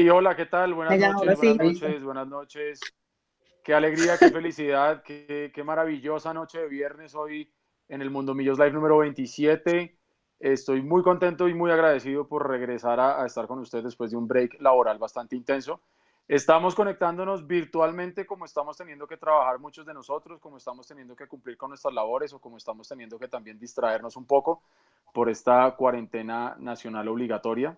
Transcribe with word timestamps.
Hey, 0.00 0.08
hola, 0.10 0.36
¿qué 0.36 0.46
tal? 0.46 0.74
Buenas 0.74 0.96
noches, 0.96 1.36
buenas 1.36 1.58
noches, 1.58 2.04
buenas 2.04 2.28
noches. 2.28 2.80
Qué 3.64 3.74
alegría, 3.74 4.16
qué 4.16 4.30
felicidad, 4.30 5.02
qué, 5.02 5.50
qué, 5.52 5.64
maravillosa 5.64 6.32
noche 6.32 6.60
de 6.60 6.68
viernes 6.68 7.16
hoy 7.16 7.52
en 7.88 8.00
el 8.00 8.08
Mundo 8.08 8.32
Millos 8.32 8.60
Live 8.60 8.70
número 8.70 8.98
27. 8.98 9.98
Estoy 10.38 10.82
muy 10.82 11.02
contento 11.02 11.48
y 11.48 11.54
muy 11.54 11.72
agradecido 11.72 12.28
por 12.28 12.48
regresar 12.48 13.00
a, 13.00 13.20
a 13.20 13.26
estar 13.26 13.48
con 13.48 13.58
ustedes 13.58 13.86
después 13.86 14.12
de 14.12 14.16
un 14.16 14.28
break 14.28 14.60
laboral 14.60 15.00
bastante 15.00 15.34
intenso. 15.34 15.80
Estamos 16.28 16.76
conectándonos 16.76 17.44
virtualmente 17.48 18.24
como 18.24 18.44
estamos 18.44 18.76
teniendo 18.76 19.08
que 19.08 19.16
trabajar 19.16 19.58
muchos 19.58 19.84
de 19.84 19.94
nosotros, 19.94 20.38
como 20.38 20.58
estamos 20.58 20.86
teniendo 20.86 21.16
que 21.16 21.26
cumplir 21.26 21.56
con 21.56 21.70
nuestras 21.70 21.92
labores 21.92 22.32
o 22.32 22.38
como 22.38 22.56
estamos 22.56 22.86
teniendo 22.86 23.18
que 23.18 23.26
también 23.26 23.58
distraernos 23.58 24.16
un 24.16 24.26
poco 24.26 24.62
por 25.12 25.28
esta 25.28 25.74
cuarentena 25.74 26.54
nacional 26.60 27.08
obligatoria. 27.08 27.76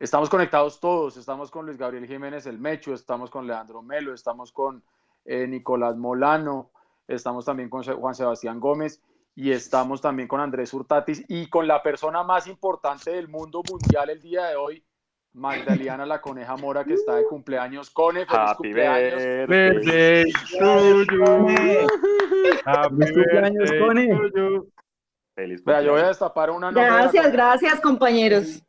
Estamos 0.00 0.28
conectados 0.28 0.80
todos, 0.80 1.16
estamos 1.16 1.50
con 1.50 1.66
Luis 1.66 1.78
Gabriel 1.78 2.06
Jiménez 2.06 2.46
El 2.46 2.58
Mecho, 2.58 2.92
estamos 2.94 3.30
con 3.30 3.46
Leandro 3.46 3.82
Melo, 3.82 4.14
estamos 4.14 4.52
con 4.52 4.82
eh, 5.24 5.46
Nicolás 5.46 5.96
Molano, 5.96 6.70
estamos 7.06 7.44
también 7.44 7.68
con 7.70 7.82
Juan 7.82 8.14
Sebastián 8.14 8.60
Gómez 8.60 9.02
y 9.34 9.50
estamos 9.52 10.00
también 10.00 10.28
con 10.28 10.40
Andrés 10.40 10.72
Hurtatis 10.74 11.24
y 11.28 11.48
con 11.48 11.66
la 11.66 11.82
persona 11.82 12.22
más 12.22 12.46
importante 12.46 13.10
del 13.12 13.28
mundo 13.28 13.62
mundial 13.68 14.10
el 14.10 14.20
día 14.20 14.46
de 14.46 14.56
hoy, 14.56 14.84
Magdaliana 15.32 16.04
la 16.04 16.20
Coneja 16.20 16.56
Mora, 16.56 16.84
que 16.84 16.94
está 16.94 17.16
de 17.16 17.24
cumpleaños. 17.24 17.90
Cone, 17.90 18.26
feliz 18.26 18.50
Happy 18.50 18.56
cumpleaños. 18.56 19.22
birthday. 19.46 20.24
Happy 22.64 23.06
Feliz 23.06 23.12
cumpleaños, 23.12 23.70
Cone. 23.78 24.08
Feliz 25.34 25.64
Vea, 25.64 25.80
yo 25.82 25.92
voy 25.92 26.02
a 26.02 26.04
cumpleaños. 26.04 26.08
destapar 26.08 26.50
una 26.50 26.70
Gracias, 26.70 27.32
gracias, 27.32 27.80
compañeros. 27.80 28.62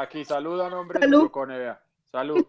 Aquí, 0.00 0.24
saluda 0.24 0.70
nombre 0.70 0.98
Salud. 1.00 1.30
Salud. 2.10 2.46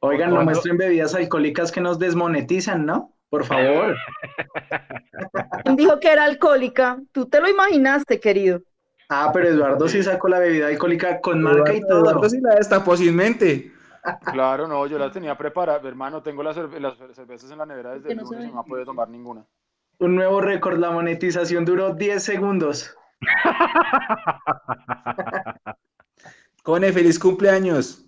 Oigan, 0.00 0.34
no 0.34 0.42
muestren 0.42 0.76
bebidas 0.76 1.14
alcohólicas 1.14 1.70
que 1.70 1.80
nos 1.80 1.98
desmonetizan, 1.98 2.84
¿no? 2.86 3.12
Por 3.30 3.44
favor. 3.44 3.96
¿Quién 5.64 5.76
dijo 5.76 6.00
que 6.00 6.10
era 6.10 6.24
alcohólica? 6.24 6.98
Tú 7.12 7.26
te 7.26 7.40
lo 7.40 7.48
imaginaste, 7.48 8.20
querido. 8.20 8.60
Ah, 9.08 9.30
pero 9.32 9.48
Eduardo 9.48 9.88
sí 9.88 10.02
sacó 10.02 10.28
la 10.28 10.38
bebida 10.38 10.68
alcohólica 10.68 11.20
con 11.20 11.42
marca 11.42 11.74
y 11.74 11.80
todo. 11.80 12.00
Eduardo 12.00 12.28
sí 12.28 12.40
la 12.40 12.54
destapó 12.56 12.96
sin 12.96 13.14
mente. 13.14 13.72
Claro, 14.32 14.66
no, 14.66 14.86
yo 14.86 14.98
la 14.98 15.12
tenía 15.12 15.36
preparada. 15.36 15.86
Hermano, 15.88 16.22
tengo 16.22 16.42
las, 16.42 16.56
cerve- 16.56 16.80
las 16.80 16.96
cervezas 17.14 17.50
en 17.50 17.58
la 17.58 17.66
nevera 17.66 17.92
desde 17.94 18.08
Que 18.08 18.12
el 18.14 18.18
no 18.18 18.26
se 18.26 18.34
lunes 18.34 18.50
y 18.50 18.54
no 18.54 18.60
ha 18.60 18.64
podido 18.64 18.86
tomar 18.86 19.08
ninguna. 19.08 19.44
Un 19.98 20.16
nuevo 20.16 20.40
récord, 20.40 20.78
la 20.78 20.90
monetización 20.90 21.64
duró 21.64 21.94
10 21.94 22.22
segundos. 22.22 22.96
Cone, 26.62 26.92
feliz 26.92 27.18
cumpleaños. 27.18 28.04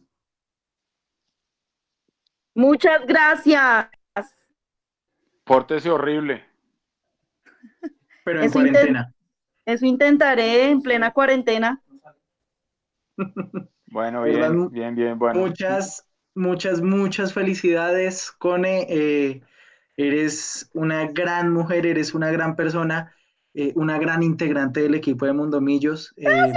Muchas 2.54 3.04
gracias. 3.06 3.88
Pórtese 5.44 5.90
horrible. 5.90 6.44
Pero 8.24 8.40
en 8.40 8.46
Eso 8.46 8.60
intent- 8.60 8.70
cuarentena. 8.72 9.14
Eso 9.66 9.86
intentaré 9.86 10.70
en 10.70 10.82
plena 10.82 11.12
cuarentena. 11.12 11.82
Bueno, 13.86 14.22
bien, 14.24 14.70
bien, 14.70 14.94
bien, 14.94 15.18
bueno. 15.18 15.40
Muchas, 15.40 16.06
muchas, 16.34 16.80
muchas 16.80 17.32
felicidades, 17.32 18.30
Cone. 18.32 18.86
Eh, 18.88 19.42
eres 19.96 20.70
una 20.74 21.06
gran 21.08 21.52
mujer, 21.52 21.86
eres 21.86 22.14
una 22.14 22.30
gran 22.30 22.56
persona, 22.56 23.14
eh, 23.54 23.72
una 23.76 23.98
gran 23.98 24.22
integrante 24.22 24.80
del 24.82 24.94
equipo 24.94 25.26
de 25.26 25.32
Mundomillos. 25.32 26.12
eh, 26.16 26.52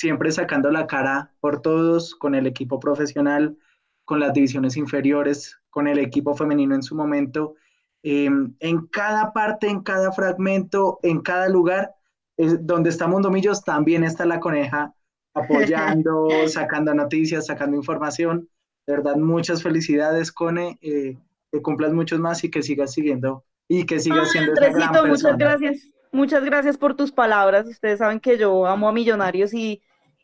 siempre 0.00 0.32
sacando 0.32 0.70
la 0.70 0.86
cara 0.86 1.30
por 1.40 1.60
todos, 1.60 2.14
con 2.14 2.34
el 2.34 2.46
equipo 2.46 2.80
profesional, 2.80 3.58
con 4.06 4.18
las 4.18 4.32
divisiones 4.32 4.78
inferiores, 4.78 5.58
con 5.68 5.86
el 5.86 5.98
equipo 5.98 6.34
femenino 6.34 6.74
en 6.74 6.82
su 6.82 6.94
momento. 6.94 7.54
Eh, 8.02 8.30
en 8.60 8.86
cada 8.86 9.34
parte, 9.34 9.68
en 9.68 9.82
cada 9.82 10.10
fragmento, 10.10 10.98
en 11.02 11.20
cada 11.20 11.50
lugar 11.50 11.94
es- 12.38 12.66
donde 12.66 12.88
está 12.88 13.06
Mundomillos, 13.06 13.62
también 13.62 14.02
está 14.02 14.24
la 14.24 14.40
coneja 14.40 14.94
apoyando, 15.34 16.28
sacando 16.48 16.94
noticias, 16.94 17.46
sacando 17.46 17.76
información. 17.76 18.48
De 18.86 18.94
verdad, 18.94 19.16
muchas 19.16 19.62
felicidades, 19.62 20.32
Cone. 20.32 20.78
eh, 20.80 21.18
que 21.52 21.60
cumplas 21.60 21.92
muchos 21.92 22.20
más 22.20 22.42
y 22.44 22.50
que 22.50 22.62
sigas 22.62 22.92
siguiendo 22.92 23.44
y 23.68 23.84
que 23.84 23.98
sigas 24.00 24.28
Ay, 24.28 24.30
siendo 24.32 24.52
esa 24.52 24.70
gran 24.70 24.82
Andresito, 24.96 25.06
muchas 25.08 25.36
gracias. 25.36 25.92
Muchas 26.12 26.44
gracias 26.44 26.76
por 26.78 26.94
tus 26.94 27.12
palabras. 27.12 27.66
Ustedes 27.66 27.98
saben 27.98 28.18
que 28.20 28.38
yo 28.38 28.66
amo 28.66 28.88
a 28.88 28.92
Millonarios 28.92 29.52
y, 29.52 29.80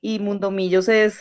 y 0.07 0.21
Mundomillos 0.21 0.89
es, 0.89 1.21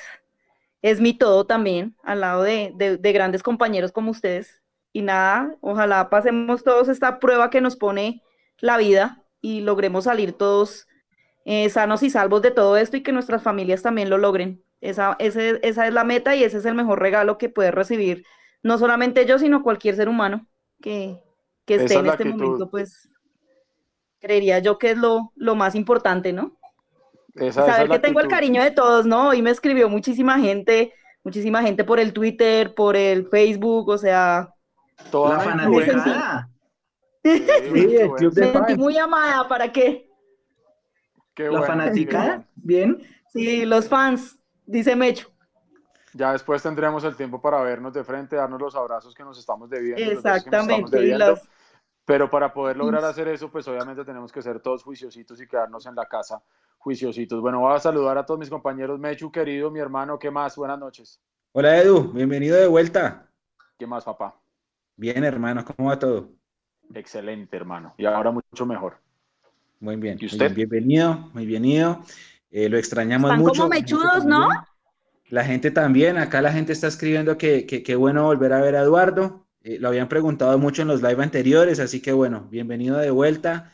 es 0.81 1.01
mi 1.01 1.13
todo 1.17 1.45
también, 1.45 1.95
al 2.03 2.21
lado 2.21 2.43
de, 2.43 2.71
de- 2.75 2.97
de 2.97 3.11
grandes 3.13 3.43
compañeros 3.43 3.91
como 3.91 4.11
ustedes. 4.11 4.61
Y 4.93 5.01
nada, 5.01 5.55
ojalá 5.61 6.09
pasemos 6.09 6.63
todos 6.63 6.87
esta 6.89 7.19
prueba 7.19 7.49
que 7.49 7.61
nos 7.61 7.75
pone 7.75 8.21
la 8.59 8.77
vida 8.77 9.23
y 9.41 9.61
logremos 9.61 10.05
salir 10.05 10.33
todos 10.33 10.87
eh, 11.45 11.69
sanos 11.69 12.03
y 12.03 12.09
salvos 12.09 12.41
de 12.41 12.51
todo 12.51 12.77
esto 12.77 12.97
y 12.97 13.03
que 13.03 13.11
nuestras 13.11 13.43
familias 13.43 13.81
también 13.83 14.09
lo 14.09 14.17
logren. 14.17 14.63
Esa, 14.81 15.15
ese- 15.19 15.59
esa 15.63 15.87
es 15.87 15.93
la 15.93 16.03
meta 16.03 16.35
y 16.35 16.43
ese 16.43 16.57
es 16.57 16.65
el 16.65 16.75
mejor 16.75 16.99
regalo 17.01 17.37
que 17.37 17.49
puede 17.49 17.71
recibir 17.71 18.25
no 18.63 18.77
solamente 18.79 19.25
yo, 19.27 19.37
sino 19.39 19.61
cualquier 19.63 19.95
ser 19.95 20.09
humano 20.09 20.47
que, 20.81 21.21
que 21.65 21.75
esté 21.75 21.95
es 21.95 21.95
en 21.95 22.07
este 22.07 22.25
actitud. 22.25 22.25
momento, 22.25 22.69
pues 22.69 23.09
creería 24.19 24.59
yo 24.59 24.77
que 24.77 24.91
es 24.91 24.97
lo, 24.97 25.31
lo 25.35 25.55
más 25.55 25.73
importante, 25.75 26.33
¿no? 26.33 26.57
Esa, 27.35 27.63
esa 27.63 27.65
Saber 27.65 27.87
es 27.87 27.91
que 27.91 27.99
tengo 27.99 28.19
el 28.19 28.27
cariño 28.27 28.63
de 28.63 28.71
todos, 28.71 29.05
¿no? 29.05 29.29
Hoy 29.29 29.41
me 29.41 29.51
escribió 29.51 29.89
muchísima 29.89 30.39
gente, 30.39 30.93
muchísima 31.23 31.61
gente 31.61 31.83
por 31.83 31.99
el 31.99 32.13
Twitter, 32.13 32.73
por 32.73 32.95
el 32.95 33.27
Facebook, 33.27 33.89
o 33.89 33.97
sea, 33.97 34.49
Toda 35.11 35.37
La 35.37 35.39
fanaticada. 35.43 36.49
Sí, 37.25 37.43
Sí, 37.73 37.95
el 37.97 38.11
club 38.11 38.33
de 38.33 38.41
me 38.41 38.51
sentí 38.51 38.73
fans. 38.73 38.77
muy 38.77 38.97
amada, 38.99 39.47
¿para 39.47 39.71
qué? 39.71 40.07
Qué 41.33 41.43
La 41.45 41.49
bueno, 41.49 41.65
fanaticada. 41.65 42.45
bien. 42.55 43.01
Sí, 43.33 43.65
los 43.65 43.89
fans, 43.89 44.37
dice 44.65 44.95
Mecho. 44.95 45.29
Ya 46.13 46.31
después 46.31 46.61
tendremos 46.63 47.03
el 47.03 47.15
tiempo 47.15 47.41
para 47.41 47.61
vernos 47.61 47.93
de 47.93 48.03
frente, 48.03 48.35
darnos 48.35 48.61
los 48.61 48.75
abrazos 48.75 49.13
que 49.13 49.23
nos 49.23 49.37
estamos 49.39 49.69
debiendo. 49.69 50.13
los 50.13 50.23
besos 50.23 50.43
que 50.43 50.49
nos 50.51 50.61
estamos 50.61 50.93
Exactamente, 50.93 51.03
y 51.07 51.17
las, 51.17 51.41
Pero 52.05 52.29
para 52.29 52.53
poder 52.53 52.77
lograr 52.77 53.03
hacer 53.03 53.27
eso, 53.27 53.49
pues 53.49 53.67
obviamente 53.67 54.05
tenemos 54.05 54.31
que 54.31 54.41
ser 54.41 54.59
todos 54.59 54.83
juiciositos 54.83 55.41
y 55.41 55.47
quedarnos 55.47 55.85
en 55.87 55.95
la 55.95 56.05
casa 56.05 56.41
juiciositos. 56.77 57.41
Bueno, 57.41 57.61
voy 57.61 57.75
a 57.75 57.79
saludar 57.79 58.17
a 58.19 58.25
todos 58.25 58.39
mis 58.39 58.49
compañeros. 58.49 58.99
Mechu, 58.99 59.31
querido, 59.31 59.71
mi 59.71 59.79
hermano, 59.79 60.19
¿qué 60.19 60.29
más? 60.29 60.55
Buenas 60.55 60.77
noches. 60.77 61.19
Hola 61.51 61.77
Edu, 61.81 62.11
bienvenido 62.11 62.57
de 62.57 62.67
vuelta. 62.67 63.27
¿Qué 63.79 63.87
más, 63.87 64.03
papá? 64.03 64.35
Bien, 64.95 65.23
hermano, 65.23 65.65
¿cómo 65.65 65.89
va 65.89 65.97
todo? 65.97 66.29
Excelente, 66.93 67.57
hermano. 67.57 67.95
Y 67.97 68.05
ahora 68.05 68.29
mucho 68.29 68.65
mejor. 68.67 68.97
Muy 69.79 69.95
bien. 69.95 70.17
¿Y 70.19 70.25
muy 70.25 70.27
usted? 70.27 70.53
bien, 70.53 70.69
bienvenido, 70.69 71.15
muy 71.33 71.45
bienvenido. 71.47 72.01
Eh, 72.51 72.69
lo 72.69 72.77
extrañamos 72.77 73.31
Están 73.31 73.41
mucho. 73.41 73.61
como 73.63 73.69
mechudos, 73.69 74.25
¿no? 74.25 74.47
La 75.29 75.43
gente 75.43 75.71
también, 75.71 76.17
acá 76.19 76.39
la 76.41 76.51
gente 76.53 76.71
está 76.71 76.85
escribiendo 76.87 77.35
que 77.37 77.65
que- 77.65 77.81
qué 77.81 77.95
bueno 77.95 78.25
volver 78.25 78.53
a 78.53 78.61
ver 78.61 78.75
a 78.75 78.81
Eduardo. 78.81 79.44
Eh, 79.65 79.79
lo 79.79 79.87
habían 79.87 80.07
preguntado 80.07 80.59
mucho 80.59 80.83
en 80.83 80.87
los 80.87 81.01
live 81.01 81.23
anteriores, 81.23 81.79
así 81.79 81.99
que 81.99 82.11
bueno, 82.11 82.47
bienvenido 82.51 82.99
de 82.99 83.09
vuelta. 83.09 83.71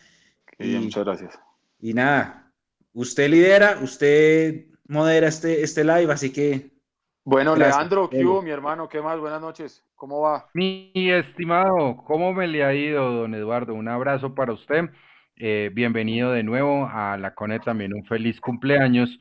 Y- 0.57 0.78
muchas 0.78 1.03
gracias. 1.03 1.38
Y 1.81 1.94
nada, 1.94 2.50
usted 2.94 3.29
lidera, 3.29 3.78
usted 3.81 4.68
modera 4.88 5.28
este, 5.28 5.63
este 5.63 5.84
live, 5.84 6.09
así 6.13 6.31
que 6.31 6.72
Bueno, 7.25 7.56
Gracias, 7.56 7.75
Leandro, 7.75 8.09
¿qué 8.09 8.24
hubo, 8.25 8.41
mi 8.41 8.51
hermano? 8.51 8.88
¿Qué 8.88 9.01
más? 9.01 9.19
Buenas 9.19 9.41
noches. 9.41 9.84
¿Cómo 9.96 10.22
va? 10.22 10.47
Mi 10.53 10.91
estimado, 10.96 11.97
¿cómo 12.06 12.34
me 12.34 12.47
le 12.47 12.63
ha 12.63 12.74
ido, 12.74 13.12
don 13.12 13.35
Eduardo? 13.35 13.74
Un 13.74 13.90
abrazo 13.90 14.34
para 14.34 14.53
usted. 14.53 14.90
Eh, 15.35 15.72
bienvenido 15.74 16.31
de 16.31 16.44
nuevo 16.44 16.88
a 16.90 17.18
la 17.18 17.34
CONE 17.35 17.59
también, 17.59 17.94
un 17.94 18.06
feliz 18.06 18.40
cumpleaños. 18.40 19.19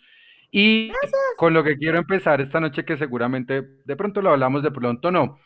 Y 0.52 0.92
con 1.36 1.52
lo 1.52 1.64
que 1.64 1.76
quiero 1.76 1.98
empezar 1.98 2.40
esta 2.40 2.60
noche, 2.60 2.84
que 2.84 2.96
seguramente 2.96 3.60
de 3.84 3.96
pronto 3.96 4.22
lo 4.22 4.30
hablamos, 4.30 4.62
de 4.62 4.70
pronto 4.70 5.10
no. 5.10 5.40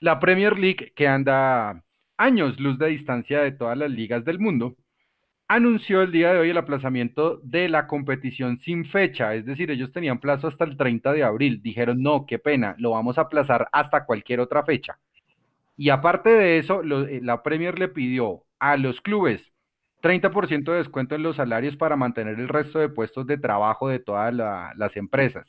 La 0.00 0.18
Premier 0.20 0.58
League, 0.58 0.92
que 0.94 1.06
anda 1.08 1.82
años 2.16 2.58
luz 2.60 2.78
de 2.78 2.88
distancia 2.88 3.40
de 3.40 3.52
todas 3.52 3.76
las 3.76 3.90
ligas 3.90 4.24
del 4.24 4.38
mundo, 4.38 4.76
anunció 5.48 6.02
el 6.02 6.12
día 6.12 6.32
de 6.32 6.40
hoy 6.40 6.50
el 6.50 6.58
aplazamiento 6.58 7.38
de 7.44 7.68
la 7.68 7.86
competición 7.88 8.58
sin 8.60 8.84
fecha, 8.86 9.34
es 9.34 9.46
decir, 9.46 9.70
ellos 9.70 9.92
tenían 9.92 10.20
plazo 10.20 10.48
hasta 10.48 10.64
el 10.64 10.76
30 10.76 11.12
de 11.12 11.24
abril, 11.24 11.62
dijeron, 11.62 12.02
no, 12.02 12.26
qué 12.26 12.38
pena, 12.38 12.76
lo 12.78 12.92
vamos 12.92 13.18
a 13.18 13.22
aplazar 13.22 13.68
hasta 13.72 14.06
cualquier 14.06 14.40
otra 14.40 14.64
fecha. 14.64 14.98
Y 15.76 15.90
aparte 15.90 16.30
de 16.30 16.58
eso, 16.58 16.82
eh, 16.82 17.20
la 17.22 17.42
Premier 17.42 17.78
le 17.78 17.88
pidió 17.88 18.44
a 18.58 18.76
los 18.76 19.00
clubes 19.00 19.52
30% 20.02 20.72
de 20.72 20.78
descuento 20.78 21.14
en 21.14 21.22
los 21.22 21.36
salarios 21.36 21.76
para 21.76 21.96
mantener 21.96 22.38
el 22.40 22.48
resto 22.48 22.78
de 22.78 22.88
puestos 22.90 23.26
de 23.26 23.38
trabajo 23.38 23.88
de 23.88 24.00
todas 24.00 24.34
la- 24.34 24.72
las 24.76 24.96
empresas. 24.96 25.46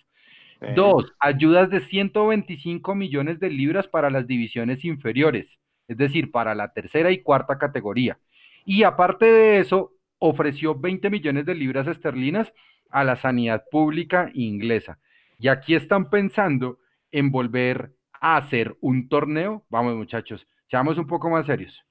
Dos, 0.76 1.12
ayudas 1.20 1.72
de 1.72 1.80
125 1.80 2.94
millones 2.94 3.40
de 3.40 3.50
libras 3.50 3.88
para 3.88 4.12
las 4.12 4.28
divisiones 4.28 4.86
inferiores, 4.86 5.48
es 5.88 5.98
decir, 5.98 6.32
para 6.32 6.54
la 6.54 6.72
tercera 6.72 7.12
y 7.12 7.24
cuarta 7.24 7.58
categoría. 7.58 8.20
Y 8.64 8.84
aparte 8.84 9.26
de 9.26 9.60
eso, 9.60 9.94
ofreció 10.20 10.76
20 10.76 11.10
millones 11.10 11.48
de 11.48 11.56
libras 11.56 11.88
esterlinas 11.88 12.54
a 12.92 13.04
la 13.04 13.16
sanidad 13.16 13.64
pública 13.72 14.30
inglesa. 14.36 15.00
Y 15.40 15.48
aquí 15.48 15.74
están 15.74 16.12
pensando 16.12 16.78
en 17.12 17.32
volver 17.32 17.94
a 18.20 18.38
hacer 18.38 18.78
un 18.82 19.10
torneo? 19.10 19.64
Vamos 19.70 19.96
muchachos, 19.96 20.46
seamos 20.70 20.98
un 20.98 21.08
poco 21.08 21.30
más 21.30 21.48
serios. 21.48 21.84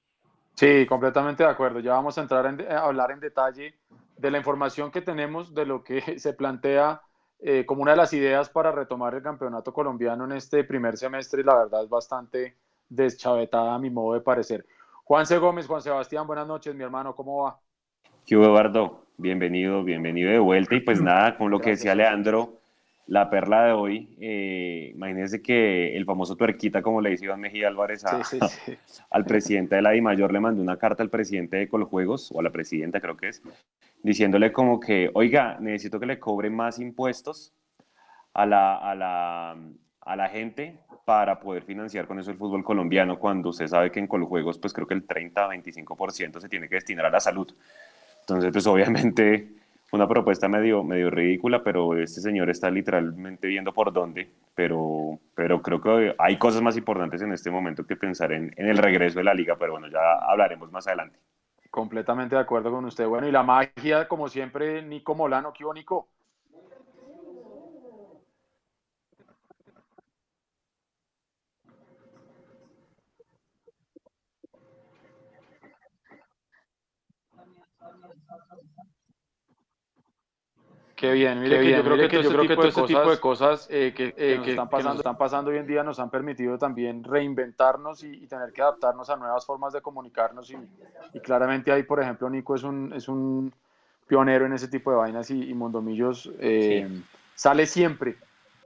Sí, 0.55 0.85
completamente 0.85 1.43
de 1.43 1.49
acuerdo. 1.49 1.79
Ya 1.79 1.93
vamos 1.93 2.17
a 2.17 2.21
entrar 2.21 2.45
a 2.45 2.79
hablar 2.79 3.11
en 3.11 3.19
detalle 3.19 3.75
de 4.17 4.31
la 4.31 4.37
información 4.37 4.91
que 4.91 5.01
tenemos, 5.01 5.53
de 5.53 5.65
lo 5.65 5.83
que 5.83 6.01
se 6.19 6.33
plantea 6.33 7.01
eh, 7.41 7.65
como 7.65 7.81
una 7.81 7.91
de 7.91 7.97
las 7.97 8.13
ideas 8.13 8.49
para 8.49 8.71
retomar 8.71 9.15
el 9.15 9.23
campeonato 9.23 9.73
colombiano 9.73 10.25
en 10.25 10.33
este 10.33 10.63
primer 10.63 10.95
semestre 10.95 11.41
y 11.41 11.43
la 11.43 11.55
verdad 11.55 11.83
es 11.83 11.89
bastante 11.89 12.55
deschavetada 12.87 13.73
a 13.73 13.79
mi 13.79 13.89
modo 13.89 14.13
de 14.13 14.21
parecer. 14.21 14.65
Juan 15.03 15.25
C. 15.25 15.37
Gómez, 15.39 15.65
Juan 15.65 15.81
Sebastián, 15.81 16.27
buenas 16.27 16.47
noches, 16.47 16.75
mi 16.75 16.83
hermano, 16.83 17.15
¿cómo 17.15 17.43
va? 17.43 17.59
¿Qué 18.25 18.35
Eduardo? 18.35 19.05
Bienvenido, 19.17 19.83
bienvenido 19.83 20.31
de 20.31 20.39
vuelta. 20.39 20.75
Y 20.75 20.81
pues 20.81 21.01
nada, 21.01 21.37
con 21.37 21.49
lo 21.49 21.59
que 21.59 21.71
decía 21.71 21.95
Leandro, 21.95 22.60
la 23.07 23.29
perla 23.29 23.65
de 23.65 23.71
hoy, 23.73 24.15
eh, 24.19 24.91
imagínense 24.93 25.41
que 25.41 25.95
el 25.95 26.05
famoso 26.05 26.35
tuerquita, 26.35 26.81
como 26.81 27.01
le 27.01 27.09
dice 27.09 27.25
Iván 27.25 27.41
Mejía 27.41 27.67
Álvarez 27.67 28.03
al 29.09 29.25
presidente 29.25 29.75
de 29.75 29.81
la 29.81 29.91
DIMAYOR, 29.91 30.31
le 30.31 30.39
mandó 30.39 30.61
una 30.61 30.77
carta 30.77 31.03
al 31.03 31.09
presidente 31.09 31.57
de 31.57 31.67
Coljuegos, 31.67 32.31
o 32.31 32.39
a 32.39 32.43
la 32.43 32.51
presidenta 32.51 33.01
creo 33.01 33.17
que 33.17 33.29
es, 33.29 33.41
diciéndole 34.03 34.51
como 34.51 34.79
que, 34.79 35.09
oiga, 35.13 35.57
necesito 35.59 35.99
que 35.99 36.05
le 36.05 36.19
cobre 36.19 36.49
más 36.49 36.79
impuestos 36.79 37.53
a 38.33 38.45
la, 38.45 38.77
a 38.77 38.95
la, 38.95 39.57
a 40.01 40.15
la 40.15 40.29
gente 40.29 40.79
para 41.05 41.39
poder 41.39 41.63
financiar 41.63 42.07
con 42.07 42.19
eso 42.19 42.31
el 42.31 42.37
fútbol 42.37 42.63
colombiano, 42.63 43.19
cuando 43.19 43.49
usted 43.49 43.67
sabe 43.67 43.91
que 43.91 43.99
en 43.99 44.07
Coljuegos, 44.07 44.57
pues 44.57 44.73
creo 44.73 44.87
que 44.87 44.93
el 44.93 45.05
30-25% 45.07 46.39
se 46.39 46.47
tiene 46.49 46.69
que 46.69 46.75
destinar 46.75 47.05
a 47.05 47.09
la 47.09 47.19
salud. 47.19 47.53
Entonces, 48.21 48.51
pues 48.51 48.67
obviamente 48.67 49.60
una 49.91 50.07
propuesta 50.07 50.47
medio, 50.47 50.83
medio 50.83 51.09
ridícula, 51.09 51.63
pero 51.63 51.97
este 51.97 52.21
señor 52.21 52.49
está 52.49 52.69
literalmente 52.71 53.47
viendo 53.47 53.73
por 53.73 53.91
dónde, 53.91 54.29
pero, 54.55 55.19
pero 55.35 55.61
creo 55.61 55.81
que 55.81 56.15
hay 56.17 56.37
cosas 56.37 56.61
más 56.61 56.77
importantes 56.77 57.21
en 57.21 57.33
este 57.33 57.51
momento 57.51 57.85
que 57.85 57.95
pensar 57.95 58.31
en, 58.31 58.53
en 58.55 58.67
el 58.67 58.77
regreso 58.77 59.19
de 59.19 59.25
la 59.25 59.33
liga, 59.33 59.55
pero 59.59 59.73
bueno, 59.73 59.87
ya 59.87 60.13
hablaremos 60.29 60.71
más 60.71 60.87
adelante. 60.87 61.19
Completamente 61.69 62.35
de 62.35 62.41
acuerdo 62.41 62.71
con 62.71 62.85
usted. 62.85 63.07
Bueno, 63.07 63.27
y 63.27 63.31
la 63.31 63.43
magia, 63.43 64.07
como 64.07 64.27
siempre, 64.27 64.81
Nico 64.81 65.15
Molano, 65.15 65.53
¿qué 65.53 65.63
Nico? 65.73 66.09
Qué 81.01 81.13
bien, 81.13 81.41
mire 81.41 81.59
que 81.59 81.71
yo 81.71 81.83
creo 81.83 81.97
que, 81.97 82.21
yo 82.21 82.29
creo 82.29 82.47
que 82.47 82.55
todo 82.55 82.67
este 82.67 82.83
tipo 82.83 83.09
de 83.09 83.19
cosas 83.19 83.67
eh, 83.71 83.91
que, 83.95 84.13
eh, 84.15 84.39
que, 84.43 84.51
están 84.51 84.69
pasando, 84.69 84.99
están 84.99 85.17
pasando 85.17 85.49
hoy 85.49 85.57
en 85.57 85.65
día 85.65 85.81
nos 85.81 85.99
han 85.99 86.11
permitido 86.11 86.59
también 86.59 87.03
reinventarnos 87.03 88.03
y, 88.03 88.27
tener 88.27 88.53
que 88.53 88.61
adaptarnos 88.61 89.09
a 89.09 89.15
nuevas 89.15 89.43
formas 89.43 89.73
de 89.73 89.81
comunicarnos 89.81 90.51
y, 90.51 91.19
claramente 91.21 91.71
ahí, 91.71 91.81
por 91.81 91.99
ejemplo, 91.99 92.29
Nico 92.29 92.53
es 92.53 92.61
un, 92.61 92.93
es 92.93 93.07
un 93.07 93.51
pionero 94.05 94.45
en 94.45 94.53
ese 94.53 94.67
tipo 94.67 94.91
de 94.91 94.97
vainas 94.97 95.31
y, 95.31 95.51
Mondomillos 95.55 96.29
eh, 96.39 96.87
sale 97.33 97.65
siempre 97.65 98.17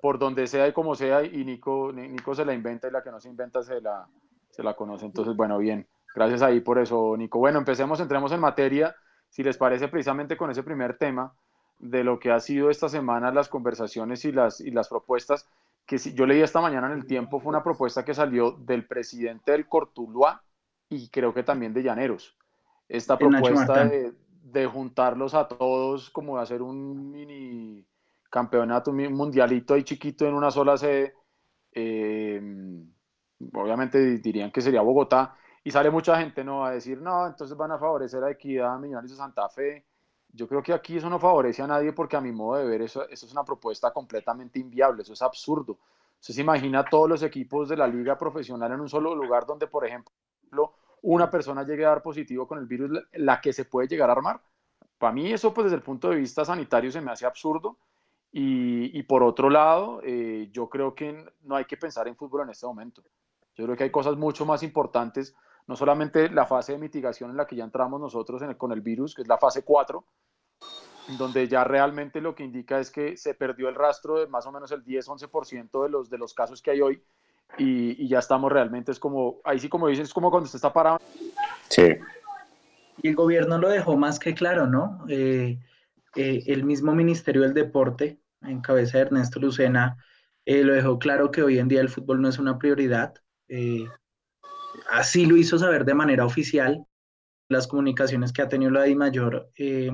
por 0.02 0.20
donde 0.20 0.46
sea 0.48 0.68
y 0.68 0.74
como 0.74 0.94
sea 0.94 1.24
y 1.24 1.46
Nico, 1.46 1.94
Nico 1.94 2.36
se 2.36 2.44
la 2.44 2.54
inventa 2.54 2.90
y 2.90 2.92
la 2.92 3.02
que 3.02 3.12
no 3.12 3.22
se 3.22 3.30
inventa 3.30 3.64
se 3.64 3.80
la, 3.80 4.06
se 4.50 4.62
la 4.62 4.74
conoce. 4.74 5.06
Entonces, 5.06 5.38
bueno, 5.38 5.58
bien, 5.58 5.88
gracias 6.14 6.42
ahí 6.42 6.60
por 6.60 6.80
eso, 6.80 7.16
Nico. 7.16 7.40
Bueno, 7.40 7.60
empecemos, 7.60 8.02
entremos 8.02 8.34
en 8.34 8.42
materia, 8.42 8.94
si 9.30 9.42
les 9.42 9.56
parece 9.56 9.88
precisamente 9.88 10.36
con 10.36 10.52
ese 10.52 10.64
primer 10.64 10.98
tema 10.98 11.34
de 11.80 12.04
lo 12.04 12.20
que 12.20 12.32
ha 12.32 12.40
sido 12.40 12.70
esta 12.70 12.90
semana 12.90 13.32
las 13.32 13.50
conversaciones 13.50 14.26
y 14.26 14.32
las, 14.32 14.62
y 14.62 14.72
las 14.72 14.88
propuestas 14.88 15.48
que 15.86 16.00
si, 16.00 16.14
yo 16.14 16.26
leí 16.26 16.42
esta 16.42 16.62
mañana 16.62 16.88
en 16.88 16.94
el 16.94 17.06
tiempo 17.06 17.40
fue 17.40 17.50
una 17.50 17.64
propuesta 17.64 18.04
que 18.04 18.14
salió 18.14 18.52
del 18.52 18.88
presidente 18.88 19.52
del 19.52 19.68
Cortuluá 19.68 20.44
y 20.90 21.10
creo 21.10 21.34
que 21.34 21.44
también 21.44 21.74
de 21.74 21.84
Llaneros. 21.84 22.36
Esta 22.88 23.18
propuesta 23.18 23.86
de, 23.86 24.14
de, 24.44 24.66
juntarlos 24.68 25.34
a 25.34 25.48
todos, 25.48 26.10
como 26.10 26.38
de 26.38 26.44
hacer 26.44 26.62
un 26.62 27.12
mini 27.12 27.86
campeonato, 28.30 28.92
un 28.92 29.14
mundialito 29.14 29.74
ahí 29.74 29.84
chiquito 29.84 30.28
en 30.28 30.34
una 30.34 30.52
sola 30.52 30.78
sede. 30.78 31.16
Eh, 31.72 32.42
obviamente 33.54 34.18
dirían 34.18 34.52
que 34.52 34.62
sería 34.62 34.82
Bogotá. 34.82 35.36
Y 35.64 35.72
sale 35.72 35.90
mucha 35.90 36.20
gente 36.20 36.44
¿no? 36.44 36.64
a 36.64 36.72
decir, 36.72 37.02
no, 37.02 37.26
entonces 37.26 37.58
van 37.58 37.72
a 37.72 37.80
favorecer 37.80 38.24
a 38.24 38.30
Equidad, 38.30 38.78
Millonarios 38.78 39.12
de 39.12 39.18
Santa 39.18 39.50
Fe 39.50 39.84
yo 40.36 40.48
creo 40.48 40.62
que 40.62 40.74
aquí 40.74 40.98
eso 40.98 41.10
no 41.10 41.20
favorece 41.20 41.62
a 41.62 41.68
nadie 41.68 41.94
porque 41.94 42.18
a 42.18 42.22
mi 42.22 42.32
modo 42.32 42.60
de 42.60 42.66
ver 42.66 42.82
eso, 42.82 43.08
eso 43.10 43.26
es 43.26 43.32
una 43.32 43.44
propuesta 43.44 43.92
completamente 43.92 44.60
inviable, 44.60 45.04
eso 45.04 45.14
es 45.14 45.22
absurdo. 45.22 45.80
Usted 46.20 46.34
se 46.34 46.42
imagina 46.42 46.84
todos 46.84 47.10
los 47.10 47.24
equipos 47.24 47.70
de 47.70 47.78
la 47.78 47.88
liga 47.88 48.18
profesional 48.18 48.72
en 48.72 48.82
un 48.82 48.90
solo 48.90 49.16
lugar 49.16 49.46
donde, 49.46 49.68
por 49.68 49.86
ejemplo, 49.86 50.74
una 51.02 51.30
persona 51.30 51.64
llegue 51.64 51.86
a 51.86 51.90
dar 51.90 52.02
positivo 52.02 52.48
con 52.48 52.58
el 52.58 52.66
virus, 52.66 53.00
la 53.14 53.40
que 53.40 53.54
se 53.54 53.66
puede 53.66 53.88
llegar 53.88 54.10
a 54.10 54.14
armar. 54.14 54.42
Para 54.98 55.14
mí 55.14 55.32
eso, 55.32 55.54
pues 55.54 55.66
desde 55.66 55.78
el 55.78 55.84
punto 55.84 56.10
de 56.10 56.16
vista 56.18 56.44
sanitario, 56.44 56.92
se 56.92 57.02
me 57.02 57.12
hace 57.12 57.26
absurdo. 57.26 57.78
Y, 58.38 59.02
por 59.04 59.24
otro 59.24 59.50
lado, 59.50 60.02
eh, 60.04 60.50
yo 60.52 60.68
creo 60.68 60.94
que 60.94 61.26
no 61.44 61.56
hay 61.56 61.64
que 61.64 61.78
pensar 61.78 62.08
en 62.10 62.18
fútbol 62.18 62.42
en 62.42 62.50
este 62.50 62.66
momento. 62.66 63.02
Yo 63.56 63.64
creo 63.64 63.78
que 63.78 63.86
hay 63.86 63.92
cosas 63.92 64.18
mucho 64.18 64.46
más 64.46 64.62
importantes, 64.62 65.34
no 65.68 65.76
solamente 65.76 66.30
la 66.30 66.46
fase 66.46 66.74
de 66.74 66.78
mitigación 66.78 67.32
en 67.32 67.38
la 67.38 67.48
que 67.48 67.56
ya 67.56 67.64
entramos 67.64 68.00
nosotros 68.00 68.42
con 68.58 68.72
el 68.72 68.82
virus, 68.82 69.16
que 69.16 69.24
es 69.24 69.28
la 69.28 69.38
fase 69.38 69.64
4, 69.64 70.06
donde 71.18 71.48
ya 71.48 71.64
realmente 71.64 72.22
lo 72.22 72.36
que 72.36 72.44
indica 72.44 72.80
es 72.80 72.92
que 72.92 73.18
se 73.18 73.34
perdió 73.34 73.70
el 73.70 73.76
rastro 73.76 74.20
de 74.20 74.28
más 74.28 74.46
o 74.46 74.52
menos 74.52 74.72
el 74.72 74.84
10-11% 74.84 75.84
de 75.84 75.90
los, 75.90 76.10
de 76.10 76.18
los 76.18 76.34
casos 76.34 76.62
que 76.62 76.72
hay 76.72 76.82
hoy 76.82 77.04
y, 77.58 78.08
ya 78.08 78.20
estamos 78.20 78.52
realmente, 78.52 78.92
es 78.92 79.00
como, 79.00 79.40
ahí 79.44 79.60
sí 79.60 79.70
como 79.70 79.88
dices, 79.88 80.08
es 80.10 80.14
como 80.14 80.30
cuando 80.30 80.46
usted 80.46 80.58
está 80.58 80.74
parado. 80.74 81.00
Sí. 81.70 81.96
Y 83.02 83.10
el 83.10 83.16
gobierno 83.16 83.58
lo 83.58 83.70
dejó 83.70 83.98
más 83.98 84.20
que 84.20 84.34
claro, 84.34 84.68
¿no? 84.68 85.06
Eh, 85.08 85.60
eh, 86.16 86.44
el 86.48 86.64
mismo 86.64 86.94
Ministerio 86.94 87.44
del 87.44 87.54
Deporte, 87.54 88.20
en 88.42 88.62
cabeza 88.62 88.98
de 88.98 89.06
Ernesto 89.06 89.40
Lucena, 89.40 89.98
eh, 90.46 90.64
lo 90.64 90.74
dejó 90.74 91.00
claro 91.00 91.32
que 91.32 91.44
hoy 91.44 91.60
en 91.60 91.68
día 91.68 91.82
el 91.82 91.90
fútbol 91.90 92.22
no 92.22 92.30
es 92.30 92.40
una 92.40 92.58
prioridad. 92.58 93.14
Así 94.90 95.26
lo 95.26 95.38
hizo 95.38 95.58
saber 95.58 95.86
de 95.86 95.94
manera 95.94 96.26
oficial. 96.26 96.86
Las 97.48 97.68
comunicaciones 97.68 98.34
que 98.34 98.42
ha 98.42 98.50
tenido 98.50 98.72
la 98.72 98.84
DIMAYOR 98.84 99.50
eh, 99.58 99.92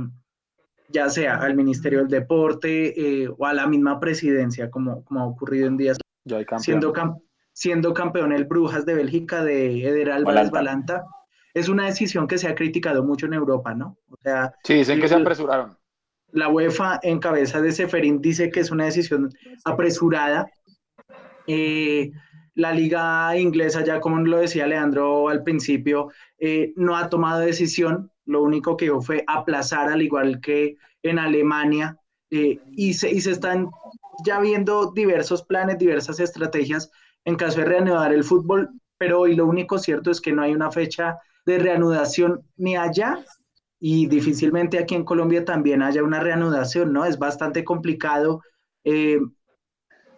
ya 0.91 1.09
sea 1.09 1.37
al 1.37 1.55
Ministerio 1.55 1.99
del 1.99 2.07
Deporte 2.07 2.93
eh, 3.23 3.29
o 3.35 3.45
a 3.45 3.53
la 3.53 3.67
misma 3.67 3.99
presidencia, 3.99 4.69
como, 4.69 5.03
como 5.05 5.21
ha 5.21 5.25
ocurrido 5.25 5.67
en 5.67 5.77
días. 5.77 5.97
siendo, 6.59 6.93
siendo 7.53 7.93
campeón 7.93 8.31
el 8.31 8.45
Brujas 8.45 8.85
de 8.85 8.95
Bélgica 8.95 9.43
de 9.43 9.87
Eder 9.87 10.11
Álvarez 10.11 10.51
Balanta. 10.51 11.05
Es 11.53 11.67
una 11.67 11.85
decisión 11.85 12.27
que 12.27 12.37
se 12.37 12.47
ha 12.47 12.55
criticado 12.55 13.03
mucho 13.03 13.25
en 13.25 13.33
Europa, 13.33 13.73
¿no? 13.73 13.97
O 14.09 14.15
sea, 14.21 14.53
sí, 14.63 14.75
dicen 14.75 15.01
que 15.01 15.09
se 15.09 15.15
apresuraron. 15.15 15.77
La 16.31 16.47
UEFA, 16.47 16.99
en 17.03 17.19
cabeza 17.19 17.61
de 17.61 17.73
Seferín, 17.73 18.21
dice 18.21 18.49
que 18.51 18.61
es 18.61 18.71
una 18.71 18.85
decisión 18.85 19.29
apresurada. 19.65 20.49
Eh, 21.47 22.11
la 22.55 22.73
liga 22.73 23.37
inglesa, 23.37 23.83
ya 23.83 23.99
como 23.99 24.19
lo 24.19 24.39
decía 24.39 24.67
Leandro 24.67 25.29
al 25.29 25.43
principio, 25.43 26.11
eh, 26.37 26.73
no 26.75 26.97
ha 26.97 27.09
tomado 27.09 27.39
decisión 27.39 28.11
lo 28.25 28.43
único 28.43 28.77
que 28.77 28.85
hizo 28.85 29.01
fue 29.01 29.23
aplazar, 29.27 29.89
al 29.89 30.01
igual 30.01 30.39
que 30.41 30.77
en 31.03 31.19
Alemania, 31.19 31.97
eh, 32.29 32.59
y, 32.71 32.93
se, 32.93 33.11
y 33.11 33.21
se 33.21 33.31
están 33.31 33.69
ya 34.25 34.39
viendo 34.39 34.91
diversos 34.91 35.43
planes, 35.43 35.77
diversas 35.77 36.19
estrategias 36.19 36.91
en 37.25 37.35
caso 37.35 37.59
de 37.59 37.65
reanudar 37.65 38.13
el 38.13 38.23
fútbol, 38.23 38.69
pero 38.97 39.21
hoy 39.21 39.35
lo 39.35 39.45
único 39.45 39.79
cierto 39.79 40.11
es 40.11 40.21
que 40.21 40.31
no 40.31 40.41
hay 40.41 40.53
una 40.53 40.71
fecha 40.71 41.17
de 41.45 41.59
reanudación 41.59 42.41
ni 42.55 42.75
allá 42.75 43.23
y 43.79 44.05
difícilmente 44.07 44.77
aquí 44.77 44.95
en 44.95 45.03
Colombia 45.03 45.43
también 45.43 45.81
haya 45.81 46.03
una 46.03 46.19
reanudación, 46.19 46.93
¿no? 46.93 47.05
Es 47.05 47.17
bastante 47.17 47.63
complicado 47.63 48.41
eh, 48.83 49.19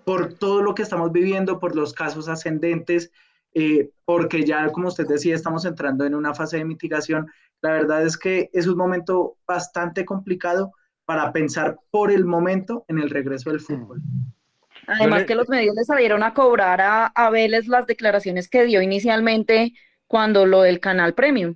por 0.05 0.33
todo 0.33 0.61
lo 0.61 0.75
que 0.75 0.83
estamos 0.83 1.11
viviendo, 1.11 1.59
por 1.59 1.75
los 1.75 1.93
casos 1.93 2.27
ascendentes, 2.27 3.11
eh, 3.53 3.91
porque 4.05 4.43
ya, 4.43 4.69
como 4.71 4.87
usted 4.87 5.07
decía, 5.07 5.35
estamos 5.35 5.65
entrando 5.65 6.05
en 6.05 6.15
una 6.15 6.33
fase 6.33 6.57
de 6.57 6.65
mitigación 6.65 7.29
la 7.63 7.71
verdad 7.71 8.05
es 8.05 8.17
que 8.17 8.49
es 8.51 8.67
un 8.67 8.77
momento 8.77 9.37
bastante 9.47 10.03
complicado 10.03 10.73
para 11.05 11.31
pensar 11.31 11.79
por 11.91 12.11
el 12.11 12.25
momento 12.25 12.83
en 12.89 12.99
el 12.99 13.09
regreso 13.09 13.49
del 13.49 13.61
fútbol. 13.61 14.01
Además 14.85 15.23
que 15.23 15.33
los 15.33 15.47
medios 15.47 15.73
le 15.73 15.85
salieron 15.85 16.23
a 16.23 16.33
cobrar 16.33 16.81
a, 16.81 17.05
a 17.05 17.29
Vélez 17.29 17.67
las 17.67 17.87
declaraciones 17.87 18.49
que 18.49 18.65
dio 18.65 18.81
inicialmente 18.81 19.71
cuando 20.07 20.45
lo 20.45 20.61
del 20.61 20.81
canal 20.81 21.13
premium. 21.13 21.55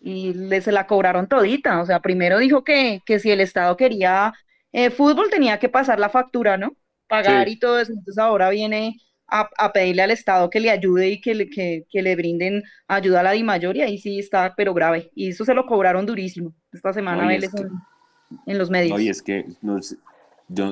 Y 0.00 0.34
le, 0.34 0.60
se 0.60 0.72
la 0.72 0.88
cobraron 0.88 1.28
todita. 1.28 1.80
O 1.80 1.86
sea, 1.86 2.00
primero 2.00 2.38
dijo 2.38 2.64
que, 2.64 3.00
que 3.06 3.20
si 3.20 3.30
el 3.30 3.40
Estado 3.40 3.76
quería 3.76 4.32
eh, 4.72 4.90
fútbol 4.90 5.30
tenía 5.30 5.60
que 5.60 5.68
pasar 5.68 6.00
la 6.00 6.08
factura, 6.08 6.56
¿no? 6.56 6.76
Pagar 7.08 7.48
y 7.48 7.58
todo 7.58 7.78
eso. 7.78 7.92
Entonces 7.92 8.18
ahora 8.18 8.50
viene 8.50 8.98
a, 9.28 9.72
pedirle 9.72 10.02
al 10.02 10.10
Estado 10.10 10.50
que 10.50 10.60
le 10.60 10.70
ayude 10.70 11.08
y 11.08 11.20
que 11.20 11.34
le, 11.34 11.48
que, 11.48 11.84
le 11.92 12.16
brinden 12.16 12.62
ayuda 12.86 13.20
a 13.20 13.22
la 13.24 13.32
DIMAYOR 13.32 13.76
y 13.76 13.82
ahí 13.82 13.98
sí 13.98 14.18
está, 14.18 14.54
pero 14.56 14.74
grave. 14.74 15.10
Y 15.14 15.30
eso 15.30 15.44
se 15.44 15.54
lo 15.54 15.66
cobraron 15.66 16.06
durísimo 16.06 16.54
esta 16.72 16.92
semana 16.92 17.32
en, 17.34 18.58
los 18.58 18.70
medios. 18.70 18.96
Oye, 18.96 19.10
es 19.10 19.22
que 19.22 19.46
yo, 19.62 19.78